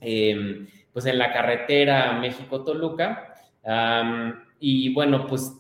em, 0.01 0.67
pues 0.93 1.07
en 1.07 1.17
la 1.19 1.33
carretera 1.33 2.19
México-Toluca, 2.21 3.33
y 4.61 4.93
bueno, 4.93 5.27
pues 5.27 5.53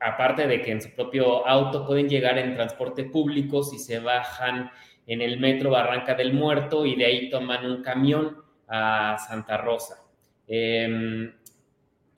aparte 0.00 0.46
de 0.46 0.60
que 0.62 0.72
en 0.72 0.82
su 0.82 0.90
propio 0.90 1.46
auto 1.46 1.86
pueden 1.86 2.08
llegar 2.08 2.38
en 2.38 2.54
transporte 2.54 3.04
público 3.04 3.62
si 3.62 3.78
se 3.78 3.98
bajan 4.00 4.70
en 5.06 5.22
el 5.22 5.38
metro 5.38 5.70
Barranca 5.70 6.14
del 6.14 6.32
Muerto 6.32 6.84
y 6.84 6.96
de 6.96 7.04
ahí 7.06 7.30
toman 7.30 7.64
un 7.64 7.82
camión 7.82 8.36
a 8.68 9.16
Santa 9.18 9.56
Rosa. 9.56 10.02
Em, 10.48 11.32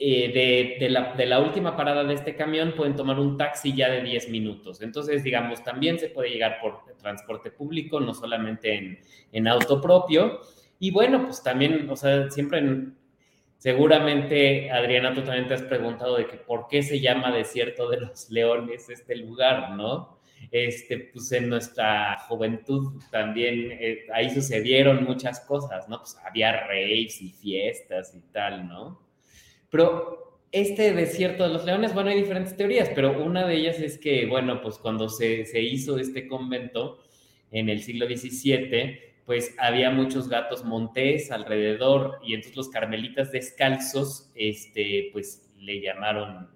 eh, 0.01 0.79
de, 0.79 0.89
la, 0.91 1.41
última 1.41 1.77
parada 1.77 2.05
de 2.05 2.15
este 2.15 2.37
camión 2.37 2.73
pueden 2.77 2.95
tomar 2.95 3.19
un 3.19 3.37
taxi 3.37 3.75
ya 3.75 3.91
de 3.91 4.03
10 4.03 4.31
minutos. 4.31 4.81
Entonces, 4.81 5.25
digamos, 5.25 5.63
también 5.65 5.99
se 5.99 6.09
puede 6.09 6.31
llegar 6.31 6.59
por 6.61 6.85
transporte 6.97 7.51
público, 7.51 8.01
no 8.01 8.15
solamente 8.15 8.75
en, 8.75 8.99
en 9.33 9.49
auto 9.49 9.81
propio. 9.81 10.41
Y 10.79 10.93
bueno, 10.93 11.25
pues 11.25 11.43
también, 11.43 11.91
o 11.91 11.97
sea, 11.97 12.31
siempre 12.31 12.59
en, 12.61 12.98
Seguramente, 13.59 14.71
Adriana, 14.71 15.13
tú 15.13 15.23
también 15.23 15.49
te 15.49 15.55
has 15.55 15.63
preguntado 15.63 16.17
de 16.17 16.29
que 16.29 16.37
por 16.37 16.69
qué 16.69 16.81
se 16.83 17.01
llama 17.01 17.35
Desierto 17.35 17.91
de 17.91 18.01
los 18.01 18.31
Leones 18.31 18.89
este 18.89 19.17
lugar, 19.17 19.73
¿no? 19.73 20.21
Este, 20.53 21.11
pues 21.13 21.33
en 21.33 21.49
nuestra 21.49 22.21
juventud 22.29 23.03
también 23.11 23.73
eh, 23.73 24.07
ahí 24.15 24.31
sucedieron 24.31 25.03
muchas 25.03 25.41
cosas, 25.41 25.89
¿no? 25.89 25.99
Pues 25.99 26.17
había 26.25 26.53
raves 26.53 27.21
y 27.21 27.31
fiestas 27.31 28.15
y 28.15 28.21
tal, 28.33 28.69
¿no? 28.69 29.03
Pero 29.69 30.41
este 30.53 30.95
desierto 30.95 31.43
de 31.43 31.53
los 31.53 31.65
leones, 31.65 31.93
bueno, 31.93 32.11
hay 32.11 32.17
diferentes 32.21 32.57
teorías, 32.57 32.91
pero 32.95 33.23
una 33.23 33.45
de 33.45 33.57
ellas 33.57 33.81
es 33.81 33.99
que, 33.99 34.27
bueno, 34.27 34.63
pues 34.63 34.79
cuando 34.79 35.09
se, 35.09 35.45
se 35.45 35.61
hizo 35.61 35.99
este 35.99 36.29
convento 36.29 37.01
en 37.51 37.69
el 37.69 37.83
siglo 37.83 38.07
XVII, 38.07 39.08
pues 39.29 39.55
había 39.59 39.91
muchos 39.91 40.27
gatos 40.27 40.65
montés 40.65 41.31
alrededor 41.31 42.19
y 42.25 42.33
entonces 42.33 42.57
los 42.57 42.71
carmelitas 42.71 43.31
descalzos, 43.31 44.33
este, 44.35 45.11
pues 45.13 45.53
le 45.59 45.83
llamaron 45.83 46.49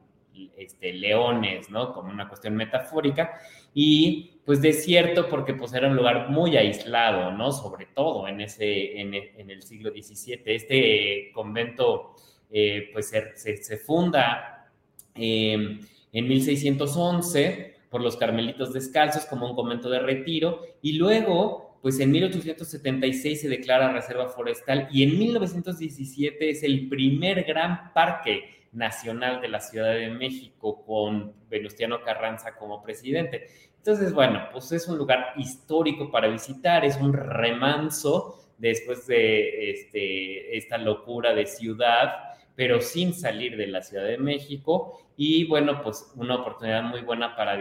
este, 0.56 0.94
leones, 0.94 1.68
¿no? 1.68 1.92
Como 1.92 2.10
una 2.10 2.26
cuestión 2.30 2.56
metafórica 2.56 3.38
y 3.74 4.40
pues 4.46 4.62
desierto 4.62 5.28
porque 5.28 5.52
pues 5.52 5.74
era 5.74 5.86
un 5.86 5.96
lugar 5.96 6.30
muy 6.30 6.56
aislado, 6.56 7.30
¿no? 7.32 7.52
Sobre 7.52 7.88
todo 7.94 8.26
en 8.26 8.40
ese, 8.40 8.98
en, 8.98 9.12
el 9.50 9.62
siglo 9.62 9.90
XVII. 9.90 10.40
Este 10.46 11.30
convento 11.34 12.14
eh, 12.50 12.88
pues 12.90 13.10
se, 13.34 13.76
funda 13.76 14.72
eh, 15.14 15.78
en 16.10 16.26
1611 16.26 17.74
por 17.90 18.00
los 18.00 18.16
carmelitos 18.16 18.72
descalzos 18.72 19.26
como 19.26 19.46
un 19.50 19.54
convento 19.54 19.90
de 19.90 19.98
retiro 19.98 20.62
y 20.80 20.94
luego 20.94 21.71
pues 21.82 21.98
en 21.98 22.12
1876 22.12 23.40
se 23.40 23.48
declara 23.48 23.92
reserva 23.92 24.28
forestal 24.28 24.88
y 24.92 25.02
en 25.02 25.18
1917 25.18 26.50
es 26.50 26.62
el 26.62 26.88
primer 26.88 27.42
gran 27.42 27.92
parque 27.92 28.68
nacional 28.70 29.40
de 29.40 29.48
la 29.48 29.60
Ciudad 29.60 29.92
de 29.92 30.08
México 30.08 30.84
con 30.86 31.34
Venustiano 31.50 32.02
Carranza 32.02 32.56
como 32.56 32.82
presidente. 32.82 33.48
Entonces, 33.76 34.14
bueno, 34.14 34.48
pues 34.52 34.70
es 34.70 34.86
un 34.86 34.96
lugar 34.96 35.32
histórico 35.36 36.10
para 36.10 36.28
visitar, 36.28 36.84
es 36.84 36.96
un 36.96 37.12
remanso 37.12 38.38
después 38.58 39.08
de 39.08 39.70
este, 39.72 40.56
esta 40.56 40.78
locura 40.78 41.34
de 41.34 41.46
ciudad, 41.46 42.12
pero 42.54 42.80
sin 42.80 43.12
salir 43.12 43.56
de 43.56 43.66
la 43.66 43.82
Ciudad 43.82 44.04
de 44.04 44.18
México. 44.18 45.00
Y 45.16 45.46
bueno, 45.46 45.82
pues 45.82 46.12
una 46.14 46.36
oportunidad 46.36 46.84
muy 46.84 47.00
buena 47.00 47.34
para 47.34 47.56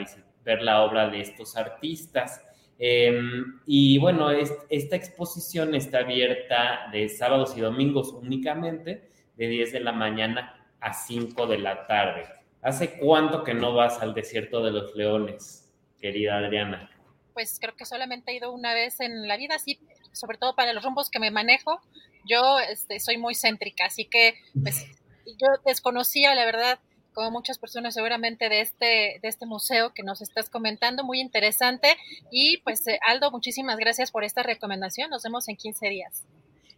ver 0.45 0.61
la 0.61 0.83
obra 0.83 1.09
de 1.09 1.22
estos 1.22 1.58
artistas. 1.58 2.41
Em, 2.84 3.60
y 3.68 4.00
bueno, 4.00 4.32
esta 4.32 4.95
exposición 4.95 5.76
está 5.76 6.00
abierta 6.00 6.90
de 6.92 7.10
sábados 7.10 7.56
y 7.56 7.61
domingos 7.61 8.11
únicamente, 8.11 9.11
de 9.38 9.48
10 9.48 9.74
de 9.74 9.80
la 9.82 9.92
mañana 9.92 10.68
a 10.80 10.92
5 10.92 11.45
de 11.45 11.60
la 11.60 11.85
tarde. 11.85 12.26
¿Hace 12.64 12.98
cuánto 12.98 13.43
que 13.43 13.53
no 13.53 13.76
vas 13.76 14.01
al 14.01 14.16
desierto 14.16 14.64
de 14.64 14.72
los 14.72 14.95
leones, 14.95 15.72
querida 16.00 16.40
Adriana? 16.40 16.90
Pues 17.35 17.60
creo 17.61 17.76
que 17.76 17.85
solamente 17.85 18.32
he 18.32 18.38
ido 18.38 18.51
una 18.51 18.74
vez 18.74 19.00
en 19.00 19.27
la 19.27 19.38
vida, 19.38 19.60
sí, 19.60 19.80
sobre 20.11 20.40
todo 20.40 20.56
para 20.56 20.74
los 20.74 20.84
rumbos 20.84 21.11
que 21.11 21.19
me 21.19 21.30
manejo. 21.30 21.80
Yo 22.27 22.58
este, 22.68 23.00
soy 23.00 23.19
muy 23.19 23.35
céntrica, 23.35 23.85
así 23.85 24.06
que 24.06 24.34
pues, 24.60 24.88
yo 25.26 25.48
desconocía, 25.68 26.34
la 26.34 26.45
verdad, 26.45 26.80
como 27.14 27.31
muchas 27.31 27.57
personas 27.57 27.93
seguramente 27.93 28.49
de 28.49 28.61
este, 28.61 29.19
de 29.22 29.27
este 29.27 29.45
museo 29.45 29.93
que 29.93 30.03
nos 30.03 30.22
estás 30.22 30.49
comentando, 30.49 31.03
muy 31.03 31.19
interesante. 31.19 31.88
Y 32.31 32.57
pues 32.64 32.88
eh, 32.88 32.99
Aldo, 33.07 33.31
muchísimas 33.31 33.77
gracias 33.77 34.11
por 34.11 34.23
esta 34.23 34.43
recomendación. 34.43 35.09
Nos 35.09 35.23
vemos 35.23 35.48
en 35.48 35.56
15 35.56 35.90
días. 35.90 36.25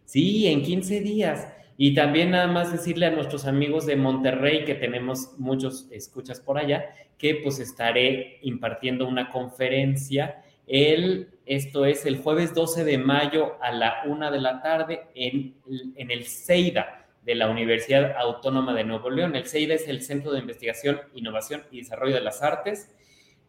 Sí, 0.04 0.46
en 0.46 0.62
15 0.62 1.00
días. 1.00 1.48
Y 1.76 1.94
también 1.94 2.30
nada 2.30 2.46
más 2.46 2.70
decirle 2.70 3.06
a 3.06 3.10
nuestros 3.10 3.46
amigos 3.46 3.86
de 3.86 3.96
Monterrey, 3.96 4.64
que 4.64 4.74
tenemos 4.74 5.30
muchos 5.38 5.88
escuchas 5.90 6.40
por 6.40 6.58
allá, 6.58 6.84
que 7.18 7.36
pues 7.36 7.58
estaré 7.58 8.38
impartiendo 8.42 9.08
una 9.08 9.30
conferencia. 9.30 10.42
El, 10.66 11.30
esto 11.46 11.84
es 11.84 12.06
el 12.06 12.18
jueves 12.18 12.54
12 12.54 12.84
de 12.84 12.98
mayo 12.98 13.56
a 13.60 13.72
la 13.72 14.02
una 14.06 14.30
de 14.30 14.40
la 14.40 14.62
tarde 14.62 15.08
en, 15.14 15.56
en 15.96 16.10
el 16.10 16.26
CEIDA 16.26 17.03
de 17.24 17.34
la 17.34 17.48
Universidad 17.48 18.16
Autónoma 18.16 18.74
de 18.74 18.84
Nuevo 18.84 19.10
León. 19.10 19.34
El 19.34 19.46
CEIDA 19.46 19.74
es 19.74 19.88
el 19.88 20.02
Centro 20.02 20.32
de 20.32 20.40
Investigación, 20.40 21.00
Innovación 21.14 21.64
y 21.70 21.78
Desarrollo 21.78 22.14
de 22.14 22.20
las 22.20 22.42
Artes, 22.42 22.94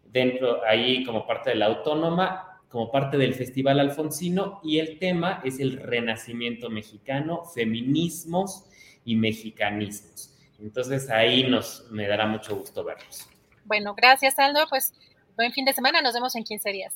dentro 0.03 0.63
ahí 0.65 1.03
como 1.03 1.27
parte 1.27 1.51
de 1.51 1.57
la 1.57 1.67
Autónoma, 1.67 2.61
como 2.69 2.91
parte 2.91 3.17
del 3.17 3.33
Festival 3.33 3.79
Alfonsino, 3.79 4.61
y 4.63 4.79
el 4.79 4.97
tema 4.97 5.41
es 5.43 5.59
el 5.59 5.77
Renacimiento 5.77 6.69
Mexicano, 6.69 7.43
Feminismos 7.43 8.65
y 9.03 9.15
Mexicanismos. 9.15 10.33
Entonces 10.59 11.09
ahí 11.09 11.43
nos 11.43 11.87
me 11.91 12.07
dará 12.07 12.25
mucho 12.27 12.55
gusto 12.55 12.83
verlos. 12.83 13.29
Bueno, 13.65 13.93
gracias 13.93 14.39
Aldo, 14.39 14.65
pues 14.69 14.93
buen 15.35 15.51
fin 15.51 15.65
de 15.65 15.73
semana, 15.73 16.01
nos 16.01 16.13
vemos 16.13 16.35
en 16.35 16.43
15 16.43 16.71
días. 16.71 16.93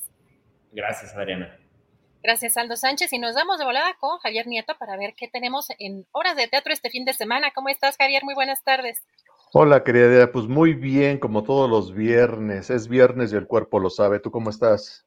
Gracias, 0.72 1.16
Adriana. 1.16 1.59
Gracias, 2.22 2.58
Aldo 2.58 2.76
Sánchez. 2.76 3.14
Y 3.14 3.20
nos 3.20 3.36
damos 3.36 3.60
de 3.60 3.66
volada 3.66 3.96
con 4.00 4.20
Javier 4.20 4.48
Nieto 4.48 4.78
para 4.78 4.98
ver 4.98 5.14
qué 5.16 5.28
tenemos 5.28 5.68
en 5.80 6.06
horas 6.12 6.36
de 6.36 6.48
teatro 6.48 6.74
este 6.74 6.90
fin 6.90 7.06
de 7.06 7.14
semana. 7.14 7.52
¿Cómo 7.56 7.70
estás, 7.70 7.96
Javier? 7.98 8.24
Muy 8.24 8.34
buenas 8.34 8.64
tardes. 8.64 9.02
Hola, 9.54 9.84
querida. 9.84 10.32
Pues 10.32 10.46
muy 10.48 10.74
bien, 10.74 11.18
como 11.18 11.44
todos 11.44 11.70
los 11.70 11.94
viernes. 11.94 12.70
Es 12.70 12.88
viernes 12.88 13.32
y 13.32 13.36
el 13.36 13.48
cuerpo 13.48 13.80
lo 13.80 13.90
sabe. 13.90 14.20
¿Tú 14.20 14.32
cómo 14.32 14.50
estás? 14.50 15.06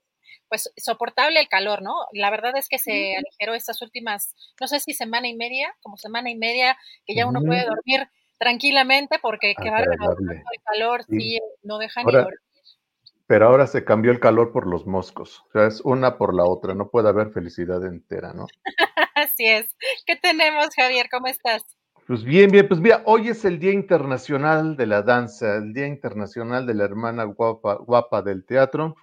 Pues 0.49 0.73
soportable 0.76 1.41
el 1.41 1.49
calor, 1.49 1.82
¿no? 1.82 1.94
La 2.12 2.31
verdad 2.31 2.57
es 2.57 2.68
que 2.68 2.78
se 2.78 3.16
aligeró 3.16 3.55
estas 3.55 3.81
últimas, 3.81 4.34
no 4.60 4.68
sé 4.68 4.81
si 4.81 4.92
semana 4.92 5.28
y 5.28 5.34
media, 5.34 5.74
como 5.81 5.97
semana 5.97 6.31
y 6.31 6.34
media, 6.34 6.76
que 7.07 7.15
ya 7.15 7.26
uno 7.26 7.41
puede 7.41 7.65
dormir 7.65 8.07
tranquilamente 8.39 9.18
porque 9.18 9.55
que 9.55 9.70
va 9.70 9.78
el 9.81 9.89
calor 10.65 11.05
sí, 11.05 11.39
no 11.62 11.78
deja 11.78 12.02
ni 12.02 12.12
dormir 12.12 12.39
pero 13.32 13.46
ahora 13.46 13.66
se 13.66 13.82
cambió 13.82 14.12
el 14.12 14.20
calor 14.20 14.52
por 14.52 14.66
los 14.66 14.86
moscos. 14.86 15.42
O 15.48 15.52
sea, 15.52 15.66
es 15.66 15.80
una 15.80 16.18
por 16.18 16.34
la 16.34 16.44
otra, 16.44 16.74
no 16.74 16.90
puede 16.90 17.08
haber 17.08 17.30
felicidad 17.30 17.82
entera, 17.82 18.34
¿no? 18.34 18.46
Así 19.14 19.46
es. 19.46 19.74
¿Qué 20.04 20.16
tenemos, 20.16 20.66
Javier? 20.76 21.06
¿Cómo 21.10 21.28
estás? 21.28 21.62
Pues 22.06 22.24
bien, 22.24 22.50
bien, 22.50 22.68
pues 22.68 22.78
mira, 22.78 23.02
hoy 23.06 23.28
es 23.30 23.46
el 23.46 23.58
Día 23.58 23.72
Internacional 23.72 24.76
de 24.76 24.86
la 24.86 25.00
Danza, 25.00 25.56
el 25.56 25.72
Día 25.72 25.86
Internacional 25.86 26.66
de 26.66 26.74
la 26.74 26.84
Hermana 26.84 27.24
Guapa, 27.24 27.76
guapa 27.76 28.20
del 28.20 28.44
Teatro. 28.44 28.96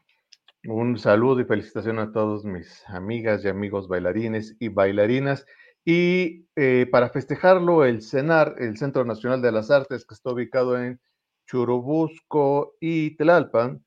Un 0.64 1.00
saludo 1.00 1.42
y 1.42 1.46
felicitación 1.46 1.98
a 1.98 2.12
todos 2.12 2.46
mis 2.46 2.88
amigas 2.88 3.44
y 3.44 3.48
amigos 3.48 3.88
bailarines 3.88 4.56
y 4.60 4.68
bailarinas. 4.68 5.48
Y 5.84 6.46
eh, 6.56 6.86
para 6.92 7.10
festejarlo, 7.10 7.84
el 7.84 8.04
CENAR, 8.04 8.58
el 8.60 8.78
Centro 8.78 9.04
Nacional 9.06 9.42
de 9.42 9.52
las 9.54 9.72
Artes, 9.72 10.06
que 10.06 10.14
está 10.14 10.32
ubicado 10.32 10.80
en 10.80 11.02
Churubusco 11.48 12.76
y 12.80 13.18
Tlalpan, 13.18 13.84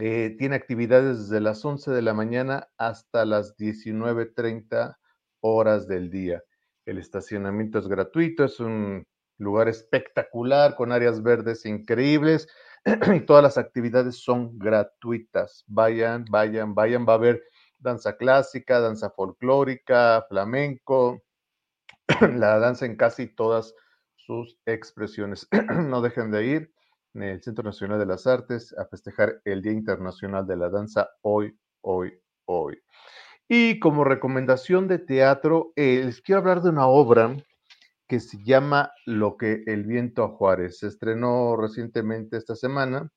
eh, 0.00 0.34
tiene 0.38 0.56
actividades 0.56 1.28
desde 1.28 1.40
las 1.40 1.64
11 1.64 1.90
de 1.90 2.02
la 2.02 2.14
mañana 2.14 2.68
hasta 2.78 3.24
las 3.24 3.56
19.30 3.56 4.96
horas 5.40 5.86
del 5.86 6.10
día. 6.10 6.42
El 6.86 6.98
estacionamiento 6.98 7.78
es 7.78 7.88
gratuito, 7.88 8.44
es 8.44 8.58
un 8.58 9.06
lugar 9.38 9.68
espectacular 9.68 10.74
con 10.76 10.92
áreas 10.92 11.22
verdes 11.22 11.66
increíbles. 11.66 12.48
y 13.14 13.20
todas 13.20 13.42
las 13.42 13.58
actividades 13.58 14.16
son 14.16 14.58
gratuitas. 14.58 15.64
Vayan, 15.66 16.24
vayan, 16.30 16.74
vayan, 16.74 17.06
va 17.06 17.12
a 17.12 17.16
haber 17.16 17.42
danza 17.78 18.16
clásica, 18.16 18.80
danza 18.80 19.10
folclórica, 19.10 20.24
flamenco, 20.28 21.22
la 22.20 22.58
danza 22.58 22.86
en 22.86 22.96
casi 22.96 23.26
todas 23.26 23.74
sus 24.16 24.58
expresiones. 24.66 25.46
no 25.86 26.00
dejen 26.00 26.30
de 26.30 26.46
ir 26.46 26.72
en 27.14 27.22
el 27.22 27.42
Centro 27.42 27.64
Nacional 27.64 27.98
de 27.98 28.06
las 28.06 28.26
Artes 28.26 28.74
a 28.78 28.86
festejar 28.86 29.40
el 29.44 29.62
Día 29.62 29.72
Internacional 29.72 30.46
de 30.46 30.56
la 30.56 30.70
Danza 30.70 31.10
hoy, 31.22 31.56
hoy, 31.82 32.12
hoy. 32.46 32.78
Y 33.48 33.78
como 33.80 34.04
recomendación 34.04 34.88
de 34.88 34.98
teatro, 34.98 35.72
eh, 35.76 36.02
les 36.04 36.20
quiero 36.22 36.40
hablar 36.40 36.62
de 36.62 36.70
una 36.70 36.86
obra 36.86 37.36
que 38.08 38.20
se 38.20 38.42
llama 38.42 38.92
Lo 39.06 39.36
que 39.36 39.62
el 39.66 39.84
viento 39.84 40.24
a 40.24 40.28
Juárez. 40.28 40.78
Se 40.78 40.86
estrenó 40.86 41.56
recientemente 41.56 42.36
esta 42.36 42.54
semana 42.54 43.10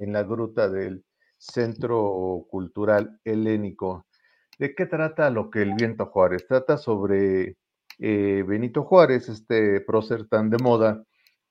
en 0.00 0.12
la 0.12 0.22
gruta 0.22 0.68
del 0.68 1.04
Centro 1.38 2.46
Cultural 2.50 3.20
Helénico. 3.24 4.06
¿De 4.58 4.74
qué 4.74 4.86
trata 4.86 5.30
Lo 5.30 5.50
que 5.50 5.62
el 5.62 5.74
viento 5.74 6.04
a 6.04 6.06
Juárez? 6.06 6.46
Trata 6.46 6.76
sobre 6.76 7.56
eh, 7.98 8.44
Benito 8.46 8.84
Juárez, 8.84 9.28
este 9.28 9.80
prócer 9.80 10.28
tan 10.28 10.50
de 10.50 10.58
moda, 10.58 11.04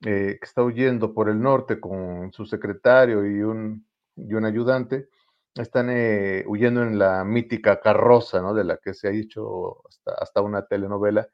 eh, 0.03 0.37
que 0.39 0.45
está 0.45 0.63
huyendo 0.63 1.13
por 1.13 1.29
el 1.29 1.39
norte 1.39 1.79
con 1.79 2.33
su 2.33 2.45
secretario 2.45 3.23
y 3.25 3.41
un, 3.43 3.85
y 4.15 4.33
un 4.33 4.45
ayudante. 4.45 5.09
Están 5.55 5.89
eh, 5.91 6.43
huyendo 6.47 6.81
en 6.81 6.97
la 6.97 7.23
mítica 7.23 7.79
carroza, 7.79 8.41
¿no? 8.41 8.53
De 8.55 8.63
la 8.63 8.77
que 8.77 8.95
se 8.95 9.09
ha 9.09 9.11
hecho 9.11 9.87
hasta, 9.87 10.13
hasta 10.15 10.41
una 10.41 10.65
telenovela 10.65 11.27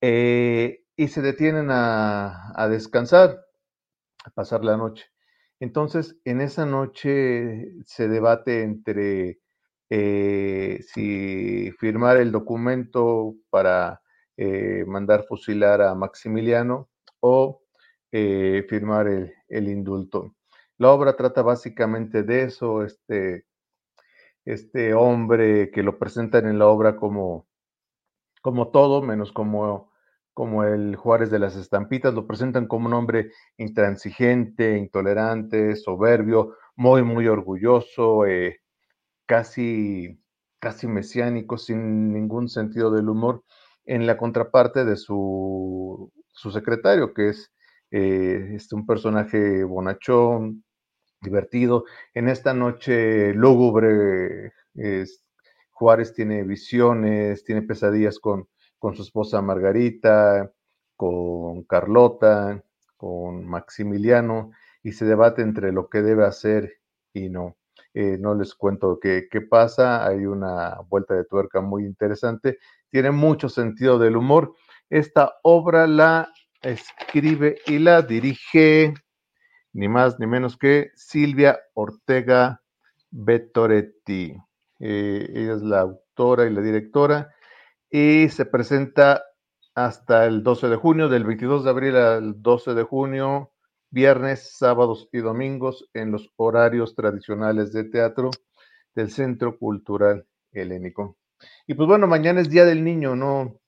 eh, 0.00 0.84
y 0.96 1.08
se 1.08 1.22
detienen 1.22 1.68
a, 1.70 2.66
descansar, 2.68 3.44
a 4.24 4.30
pasar 4.30 4.64
la 4.64 4.76
noche. 4.76 5.06
Entonces, 5.60 6.16
en 6.24 6.40
esa 6.40 6.66
noche 6.66 7.74
se 7.86 8.08
debate 8.08 8.62
entre 8.62 9.40
si 9.90 11.72
firmar 11.78 12.16
el 12.18 12.32
documento 12.32 13.34
para 13.50 14.00
mandar 14.86 15.24
fusilar 15.28 15.82
a 15.82 15.94
Maximiliano 15.94 16.88
o 17.20 17.60
firmar 18.10 19.08
el, 19.08 19.32
el, 19.48 19.68
indulto. 19.68 20.34
La 20.78 20.90
obra 20.90 21.16
trata 21.16 21.42
básicamente 21.42 22.22
de 22.22 22.44
eso, 22.44 22.84
este, 22.84 23.46
este 24.44 24.94
hombre 24.94 25.70
que 25.70 25.82
lo 25.82 25.98
presentan 25.98 26.46
en 26.46 26.58
la 26.58 26.66
obra 26.66 26.96
como, 26.96 27.46
como 28.42 28.68
todo, 28.70 29.02
menos 29.02 29.32
como 29.32 29.90
como 30.40 30.64
el 30.64 30.96
Juárez 30.96 31.30
de 31.30 31.38
las 31.38 31.56
Estampitas, 31.56 32.14
lo 32.14 32.26
presentan 32.26 32.66
como 32.66 32.86
un 32.86 32.94
hombre 32.94 33.32
intransigente, 33.58 34.78
intolerante, 34.78 35.76
soberbio, 35.76 36.56
muy, 36.76 37.02
muy 37.02 37.26
orgulloso, 37.28 38.24
eh, 38.26 38.60
casi, 39.26 40.18
casi 40.58 40.86
mesiánico, 40.86 41.58
sin 41.58 42.12
ningún 42.12 42.48
sentido 42.48 42.90
del 42.90 43.08
humor, 43.08 43.44
en 43.84 44.06
la 44.06 44.16
contraparte 44.16 44.84
de 44.84 44.96
su, 44.96 46.10
su 46.28 46.50
secretario, 46.52 47.12
que 47.12 47.28
es 47.30 47.52
eh, 47.90 48.52
este, 48.54 48.74
un 48.74 48.86
personaje 48.86 49.64
bonachón, 49.64 50.64
divertido. 51.20 51.84
En 52.14 52.28
esta 52.28 52.54
noche 52.54 53.34
lúgubre, 53.34 54.52
Juárez 55.70 56.14
tiene 56.14 56.44
visiones, 56.44 57.44
tiene 57.44 57.62
pesadillas 57.62 58.18
con 58.18 58.48
con 58.80 58.96
su 58.96 59.02
esposa 59.02 59.42
Margarita, 59.42 60.50
con 60.96 61.62
Carlota, 61.64 62.64
con 62.96 63.46
Maximiliano, 63.46 64.50
y 64.82 64.92
se 64.92 65.04
debate 65.04 65.42
entre 65.42 65.70
lo 65.70 65.88
que 65.88 66.02
debe 66.02 66.24
hacer 66.24 66.80
y 67.12 67.28
no. 67.28 67.56
Eh, 67.92 68.16
no 68.18 68.34
les 68.34 68.54
cuento 68.54 68.98
qué, 69.00 69.28
qué 69.30 69.42
pasa, 69.42 70.06
hay 70.06 70.24
una 70.24 70.80
vuelta 70.88 71.14
de 71.14 71.24
tuerca 71.24 71.60
muy 71.60 71.84
interesante, 71.84 72.58
tiene 72.88 73.10
mucho 73.10 73.48
sentido 73.48 73.98
del 73.98 74.16
humor. 74.16 74.54
Esta 74.88 75.34
obra 75.42 75.86
la 75.86 76.32
escribe 76.62 77.58
y 77.66 77.78
la 77.78 78.02
dirige 78.02 78.94
ni 79.72 79.88
más 79.88 80.18
ni 80.18 80.26
menos 80.26 80.56
que 80.56 80.90
Silvia 80.94 81.58
Ortega 81.74 82.60
Bettoretti. 83.10 84.36
Eh, 84.78 85.26
ella 85.34 85.54
es 85.54 85.62
la 85.62 85.80
autora 85.80 86.46
y 86.46 86.50
la 86.50 86.60
directora 86.60 87.32
y 87.90 88.28
se 88.28 88.46
presenta 88.46 89.24
hasta 89.74 90.26
el 90.26 90.42
12 90.42 90.68
de 90.68 90.76
junio, 90.76 91.08
del 91.08 91.24
22 91.24 91.64
de 91.64 91.70
abril 91.70 91.96
al 91.96 92.42
12 92.42 92.74
de 92.74 92.82
junio, 92.82 93.52
viernes, 93.90 94.56
sábados 94.56 95.08
y 95.12 95.18
domingos 95.18 95.88
en 95.94 96.12
los 96.12 96.30
horarios 96.36 96.94
tradicionales 96.94 97.72
de 97.72 97.84
teatro 97.84 98.30
del 98.94 99.10
Centro 99.10 99.58
Cultural 99.58 100.26
Helénico. 100.52 101.16
Y 101.66 101.74
pues 101.74 101.88
bueno, 101.88 102.06
mañana 102.06 102.40
es 102.40 102.50
Día 102.50 102.64
del 102.64 102.84
Niño, 102.84 103.16
no, 103.16 103.60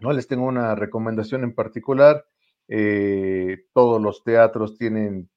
no 0.00 0.12
les 0.12 0.26
tengo 0.28 0.46
una 0.46 0.74
recomendación 0.74 1.44
en 1.44 1.54
particular. 1.54 2.26
Eh, 2.68 3.66
todos 3.72 4.00
los 4.00 4.24
teatros 4.24 4.76
tienen 4.78 5.30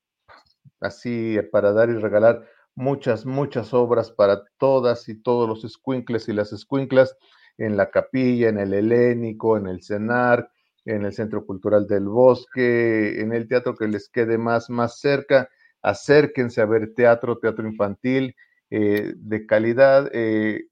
así 0.80 1.38
para 1.52 1.74
dar 1.74 1.90
y 1.90 1.96
regalar 1.96 2.46
muchas, 2.76 3.26
muchas 3.26 3.74
obras 3.74 4.12
para 4.12 4.44
todas 4.58 5.10
y 5.10 5.22
todos 5.22 5.48
los 5.50 5.72
squinkles 5.72 6.30
y 6.30 6.34
las 6.34 6.50
squinklas 6.52 7.18
en 7.58 7.76
la 7.76 7.90
capilla, 7.90 8.50
en 8.50 8.60
el 8.60 8.74
helénico, 8.74 9.58
en 9.58 9.68
el 9.68 9.82
cenar, 9.82 10.52
en 10.86 11.06
el 11.06 11.14
Centro 11.14 11.46
Cultural 11.46 11.88
del 11.88 12.06
Bosque, 12.08 13.20
en 13.20 13.34
el 13.34 13.48
teatro 13.48 13.76
que 13.76 13.88
les 13.88 14.10
quede 14.10 14.38
más, 14.38 14.70
más 14.70 15.00
cerca. 15.00 15.50
Acérquense 15.82 16.62
a 16.62 16.66
ver 16.66 16.94
teatro, 16.94 17.40
teatro 17.40 17.68
infantil 17.68 18.36
eh, 18.70 19.14
de 19.16 19.46
calidad. 19.46 20.10
Eh, 20.14 20.68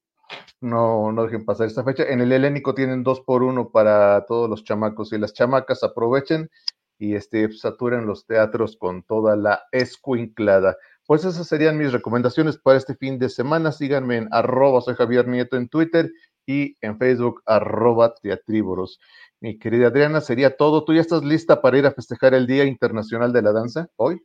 no, 0.62 1.12
no 1.12 1.24
dejen 1.24 1.46
pasar 1.46 1.68
esta 1.68 1.84
fecha. 1.84 2.04
En 2.04 2.22
el 2.22 2.32
helénico 2.32 2.74
tienen 2.74 3.04
dos 3.04 3.22
por 3.22 3.44
uno 3.44 3.70
para 3.70 4.26
todos 4.26 4.50
los 4.50 4.64
chamacos 4.64 5.14
y 5.14 5.18
las 5.18 5.34
chamacas. 5.34 5.84
Aprovechen 5.84 6.50
y 6.98 7.16
este, 7.16 7.52
saturen 7.52 8.06
los 8.06 8.26
teatros 8.26 8.78
con 8.78 9.04
toda 9.04 9.36
la 9.36 9.64
escuinclada. 9.72 10.78
Pues 11.06 11.26
esas 11.26 11.48
serían 11.48 11.78
mis 11.78 11.92
recomendaciones 11.92 12.58
para 12.58 12.78
este 12.78 12.96
fin 12.96 13.20
de 13.20 13.30
semana. 13.30 13.72
Síganme 13.72 14.18
en 14.18 14.28
arroba 14.32 14.82
soy 14.82 14.96
Javier 14.96 15.28
Nieto 15.28 15.58
en 15.58 15.70
Twitter 15.70 16.12
y 16.46 16.78
en 16.82 16.98
Facebook 16.98 17.42
arroba 17.46 18.16
teatríboros. 18.16 19.00
Mi 19.42 19.60
querida 19.60 19.88
Adriana, 19.88 20.22
sería 20.22 20.56
todo. 20.58 20.86
¿Tú 20.86 20.94
ya 20.94 21.02
estás 21.02 21.24
lista 21.24 21.62
para 21.62 21.78
ir 21.78 21.86
a 21.86 21.92
festejar 21.92 22.34
el 22.34 22.48
Día 22.48 22.66
Internacional 22.66 23.34
de 23.34 23.42
la 23.42 23.52
Danza 23.52 23.90
hoy? 23.98 24.22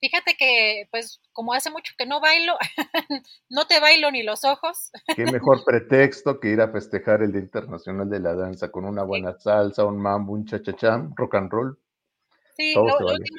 Fíjate 0.00 0.36
que, 0.36 0.88
pues, 0.90 1.20
como 1.32 1.54
hace 1.54 1.70
mucho 1.70 1.94
que 1.96 2.06
no 2.06 2.20
bailo, 2.20 2.56
no 3.48 3.66
te 3.66 3.80
bailo 3.80 4.10
ni 4.10 4.22
los 4.22 4.44
ojos. 4.44 4.90
Qué 5.16 5.24
mejor 5.24 5.64
pretexto 5.64 6.40
que 6.40 6.48
ir 6.48 6.60
a 6.60 6.70
festejar 6.70 7.22
el 7.22 7.32
Día 7.32 7.40
Internacional 7.40 8.10
de 8.10 8.20
la 8.20 8.34
Danza 8.34 8.70
con 8.70 8.84
una 8.84 9.02
buena 9.02 9.38
salsa, 9.38 9.84
un 9.84 10.00
mambo, 10.00 10.32
un 10.32 10.46
chachacham, 10.46 11.14
rock 11.16 11.36
and 11.36 11.50
roll. 11.50 11.78
Sí, 12.56 12.74
lo, 12.74 12.82
último, 12.84 13.36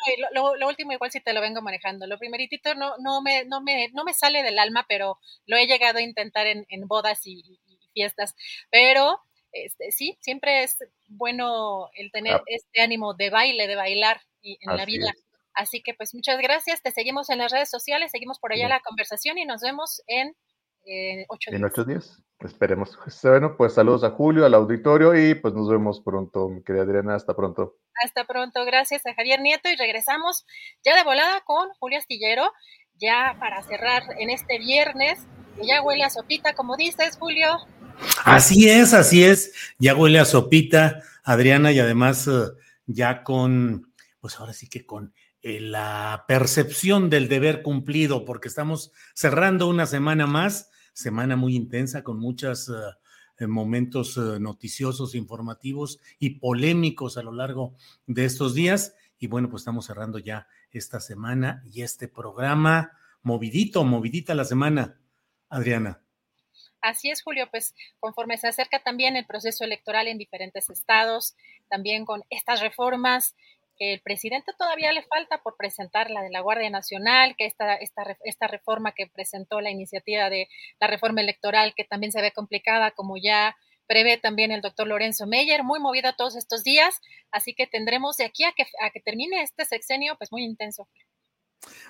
lo, 0.60 0.68
último 0.68 0.92
igual 0.92 1.10
si 1.10 1.22
te 1.22 1.32
lo 1.32 1.40
vengo 1.40 1.62
manejando. 1.62 2.06
Lo 2.06 2.18
primeritito 2.18 2.76
no, 2.76 2.98
no, 2.98 3.22
me, 3.22 3.46
no, 3.46 3.62
me, 3.62 3.90
no 3.94 4.04
me 4.04 4.14
sale 4.14 4.44
del 4.44 4.60
alma, 4.60 4.86
pero 4.90 5.20
lo 5.46 5.56
he 5.56 5.68
llegado 5.68 6.00
a 6.00 6.02
intentar 6.02 6.48
en, 6.48 6.66
en 6.68 6.88
bodas 6.88 7.26
y, 7.26 7.60
fiestas. 7.94 8.36
Pero 8.70 9.22
este, 9.54 9.92
sí, 9.92 10.18
siempre 10.20 10.64
es 10.64 10.78
bueno 11.08 11.90
el 11.96 12.12
tener 12.12 12.36
ah. 12.36 12.44
este 12.46 12.82
ánimo 12.82 13.14
de 13.14 13.30
baile, 13.30 13.68
de 13.68 13.76
bailar 13.76 14.20
y, 14.42 14.58
en 14.60 14.76
la 14.76 14.86
vida. 14.86 15.14
Así 15.56 15.82
que 15.82 15.94
pues 15.94 16.14
muchas 16.14 16.38
gracias, 16.40 16.82
te 16.82 16.92
seguimos 16.92 17.30
en 17.30 17.40
las 17.40 17.52
redes 17.52 17.70
sociales, 17.70 18.12
seguimos 18.12 18.40
por 18.40 18.52
allá 18.52 18.68
la 18.68 18.82
conversación 18.82 19.38
y 19.38 19.46
nos 19.46 19.62
vemos 19.62 20.02
en 20.08 20.36
eh, 20.86 21.26
ocho 21.30 21.50
días. 21.50 21.60
En 21.60 21.66
ocho 21.66 21.84
días, 21.84 22.22
esperemos. 22.42 22.98
Bueno, 23.24 23.56
pues 23.58 23.74
saludos 23.74 24.04
a 24.04 24.12
Julio, 24.12 24.46
al 24.46 24.54
auditorio 24.54 25.16
y 25.16 25.34
pues 25.34 25.54
nos 25.54 25.70
vemos 25.70 26.02
pronto, 26.02 26.50
mi 26.50 26.62
querida 26.62 26.84
Adriana, 26.84 27.16
hasta 27.16 27.36
pronto. 27.36 27.78
Hasta 28.04 28.26
pronto, 28.26 28.66
gracias 28.66 29.06
a 29.06 29.14
Javier 29.14 29.42
Nieto 29.42 29.70
y 29.70 29.76
regresamos 29.78 30.46
ya 30.84 30.96
de 30.96 31.04
volada 31.04 31.42
con 31.46 31.70
Julio 31.80 31.98
Astillero, 31.98 32.52
ya 32.96 33.38
para 33.40 33.64
cerrar 33.64 34.04
en 34.20 34.30
este 34.30 34.60
viernes, 34.60 35.20
que 35.56 35.66
ya 35.66 35.82
huele 35.82 36.04
a 36.04 36.10
sopita, 36.10 36.54
como 36.54 36.76
dices, 36.76 37.18
Julio. 37.18 37.48
Así 38.26 38.70
es, 38.70 38.94
así 38.94 39.24
es, 39.24 39.74
ya 39.80 39.96
huele 39.96 40.20
a 40.20 40.26
sopita, 40.26 41.02
Adriana, 41.24 41.72
y 41.72 41.80
además 41.80 42.28
eh, 42.28 42.52
ya 42.86 43.24
con, 43.24 43.94
pues 44.20 44.38
ahora 44.40 44.54
sí 44.54 44.68
que 44.68 44.86
con 44.86 45.14
la 45.46 46.26
percepción 46.28 47.10
del 47.10 47.28
deber 47.28 47.62
cumplido, 47.62 48.26
porque 48.26 48.48
estamos 48.48 48.92
cerrando 49.14 49.68
una 49.68 49.86
semana 49.86 50.26
más, 50.26 50.72
semana 50.94 51.36
muy 51.36 51.56
intensa 51.56 52.04
con 52.04 52.20
muchos 52.20 52.70
eh, 53.40 53.48
momentos 53.48 54.18
noticiosos, 54.18 55.14
informativos 55.14 56.00
y 56.18 56.40
polémicos 56.40 57.18
a 57.18 57.22
lo 57.22 57.32
largo 57.32 57.76
de 58.08 58.26
estos 58.26 58.56
días. 58.56 58.96
Y 59.20 59.28
bueno, 59.28 59.50
pues 59.50 59.62
estamos 59.62 59.86
cerrando 59.86 60.18
ya 60.20 60.48
esta 60.72 61.00
semana 61.00 61.64
y 61.72 61.84
este 61.84 62.08
programa 62.08 62.92
movidito, 63.22 63.84
movidita 63.84 64.36
la 64.36 64.46
semana, 64.46 65.00
Adriana. 65.50 66.02
Así 66.80 67.10
es, 67.10 67.24
Julio, 67.24 67.48
pues 67.50 67.74
conforme 68.00 68.38
se 68.38 68.48
acerca 68.48 68.84
también 68.84 69.16
el 69.16 69.26
proceso 69.26 69.64
electoral 69.64 70.08
en 70.08 70.20
diferentes 70.20 70.70
estados, 70.70 71.36
también 71.68 72.06
con 72.06 72.24
estas 72.30 72.62
reformas 72.62 73.36
que 73.78 73.94
el 73.94 74.02
presidente 74.02 74.52
todavía 74.58 74.92
le 74.92 75.04
falta 75.04 75.40
por 75.42 75.56
presentar 75.58 76.10
la 76.10 76.22
de 76.22 76.30
la 76.30 76.42
Guardia 76.42 76.70
Nacional, 76.70 77.36
que 77.38 77.46
esta, 77.46 77.76
esta, 77.76 78.04
esta 78.24 78.48
reforma 78.48 78.94
que 78.94 79.08
presentó 79.08 79.62
la 79.62 79.72
iniciativa 79.72 80.30
de 80.30 80.48
la 80.80 80.88
reforma 80.88 81.22
electoral, 81.22 81.74
que 81.76 81.84
también 81.84 82.12
se 82.12 82.22
ve 82.22 82.32
complicada, 82.32 82.92
como 82.92 83.16
ya 83.18 83.56
prevé 83.88 84.18
también 84.18 84.52
el 84.52 84.62
doctor 84.62 84.88
Lorenzo 84.88 85.28
Meyer, 85.28 85.64
muy 85.64 85.80
movida 85.80 86.16
todos 86.16 86.36
estos 86.36 86.64
días, 86.64 87.02
así 87.32 87.54
que 87.54 87.68
tendremos 87.68 88.18
de 88.18 88.26
aquí 88.26 88.44
a 88.44 88.52
que, 88.52 88.64
a 88.82 88.90
que 88.90 89.00
termine 89.00 89.42
este 89.42 89.66
sexenio, 89.66 90.16
pues 90.18 90.32
muy 90.32 90.44
intenso. 90.44 90.88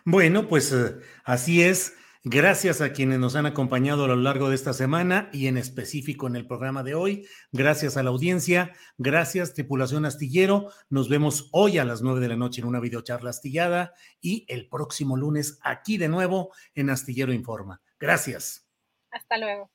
Bueno, 0.04 0.48
pues 0.48 0.72
eh, 0.72 0.96
así 1.24 1.64
es. 1.64 1.96
Gracias 2.28 2.82
a 2.82 2.92
quienes 2.92 3.20
nos 3.20 3.36
han 3.36 3.46
acompañado 3.46 4.06
a 4.06 4.08
lo 4.08 4.16
largo 4.16 4.50
de 4.50 4.56
esta 4.56 4.74
semana 4.74 5.30
y 5.32 5.46
en 5.46 5.60
específico 5.60 6.26
en 6.26 6.36
el 6.36 6.48
programa 6.48 6.82
de 6.82 6.96
hoy. 6.96 7.28
Gracias 7.52 7.98
a 7.98 8.04
la 8.04 8.10
audiencia. 8.10 8.74
Gracias, 8.98 9.54
tripulación 9.54 10.06
astillero. 10.06 10.72
Nos 10.90 11.08
vemos 11.08 11.50
hoy 11.52 11.78
a 11.78 11.86
las 11.86 12.02
nueve 12.02 12.22
de 12.22 12.30
la 12.30 12.36
noche 12.36 12.62
en 12.62 12.68
una 12.68 12.80
videocharla 12.80 13.30
astillada 13.30 13.94
y 14.22 14.44
el 14.48 14.68
próximo 14.68 15.18
lunes 15.18 15.60
aquí 15.62 16.00
de 16.00 16.10
nuevo 16.10 16.52
en 16.74 16.90
Astillero 16.90 17.32
Informa. 17.32 17.84
Gracias. 18.00 18.68
Hasta 19.12 19.38
luego. 19.38 19.75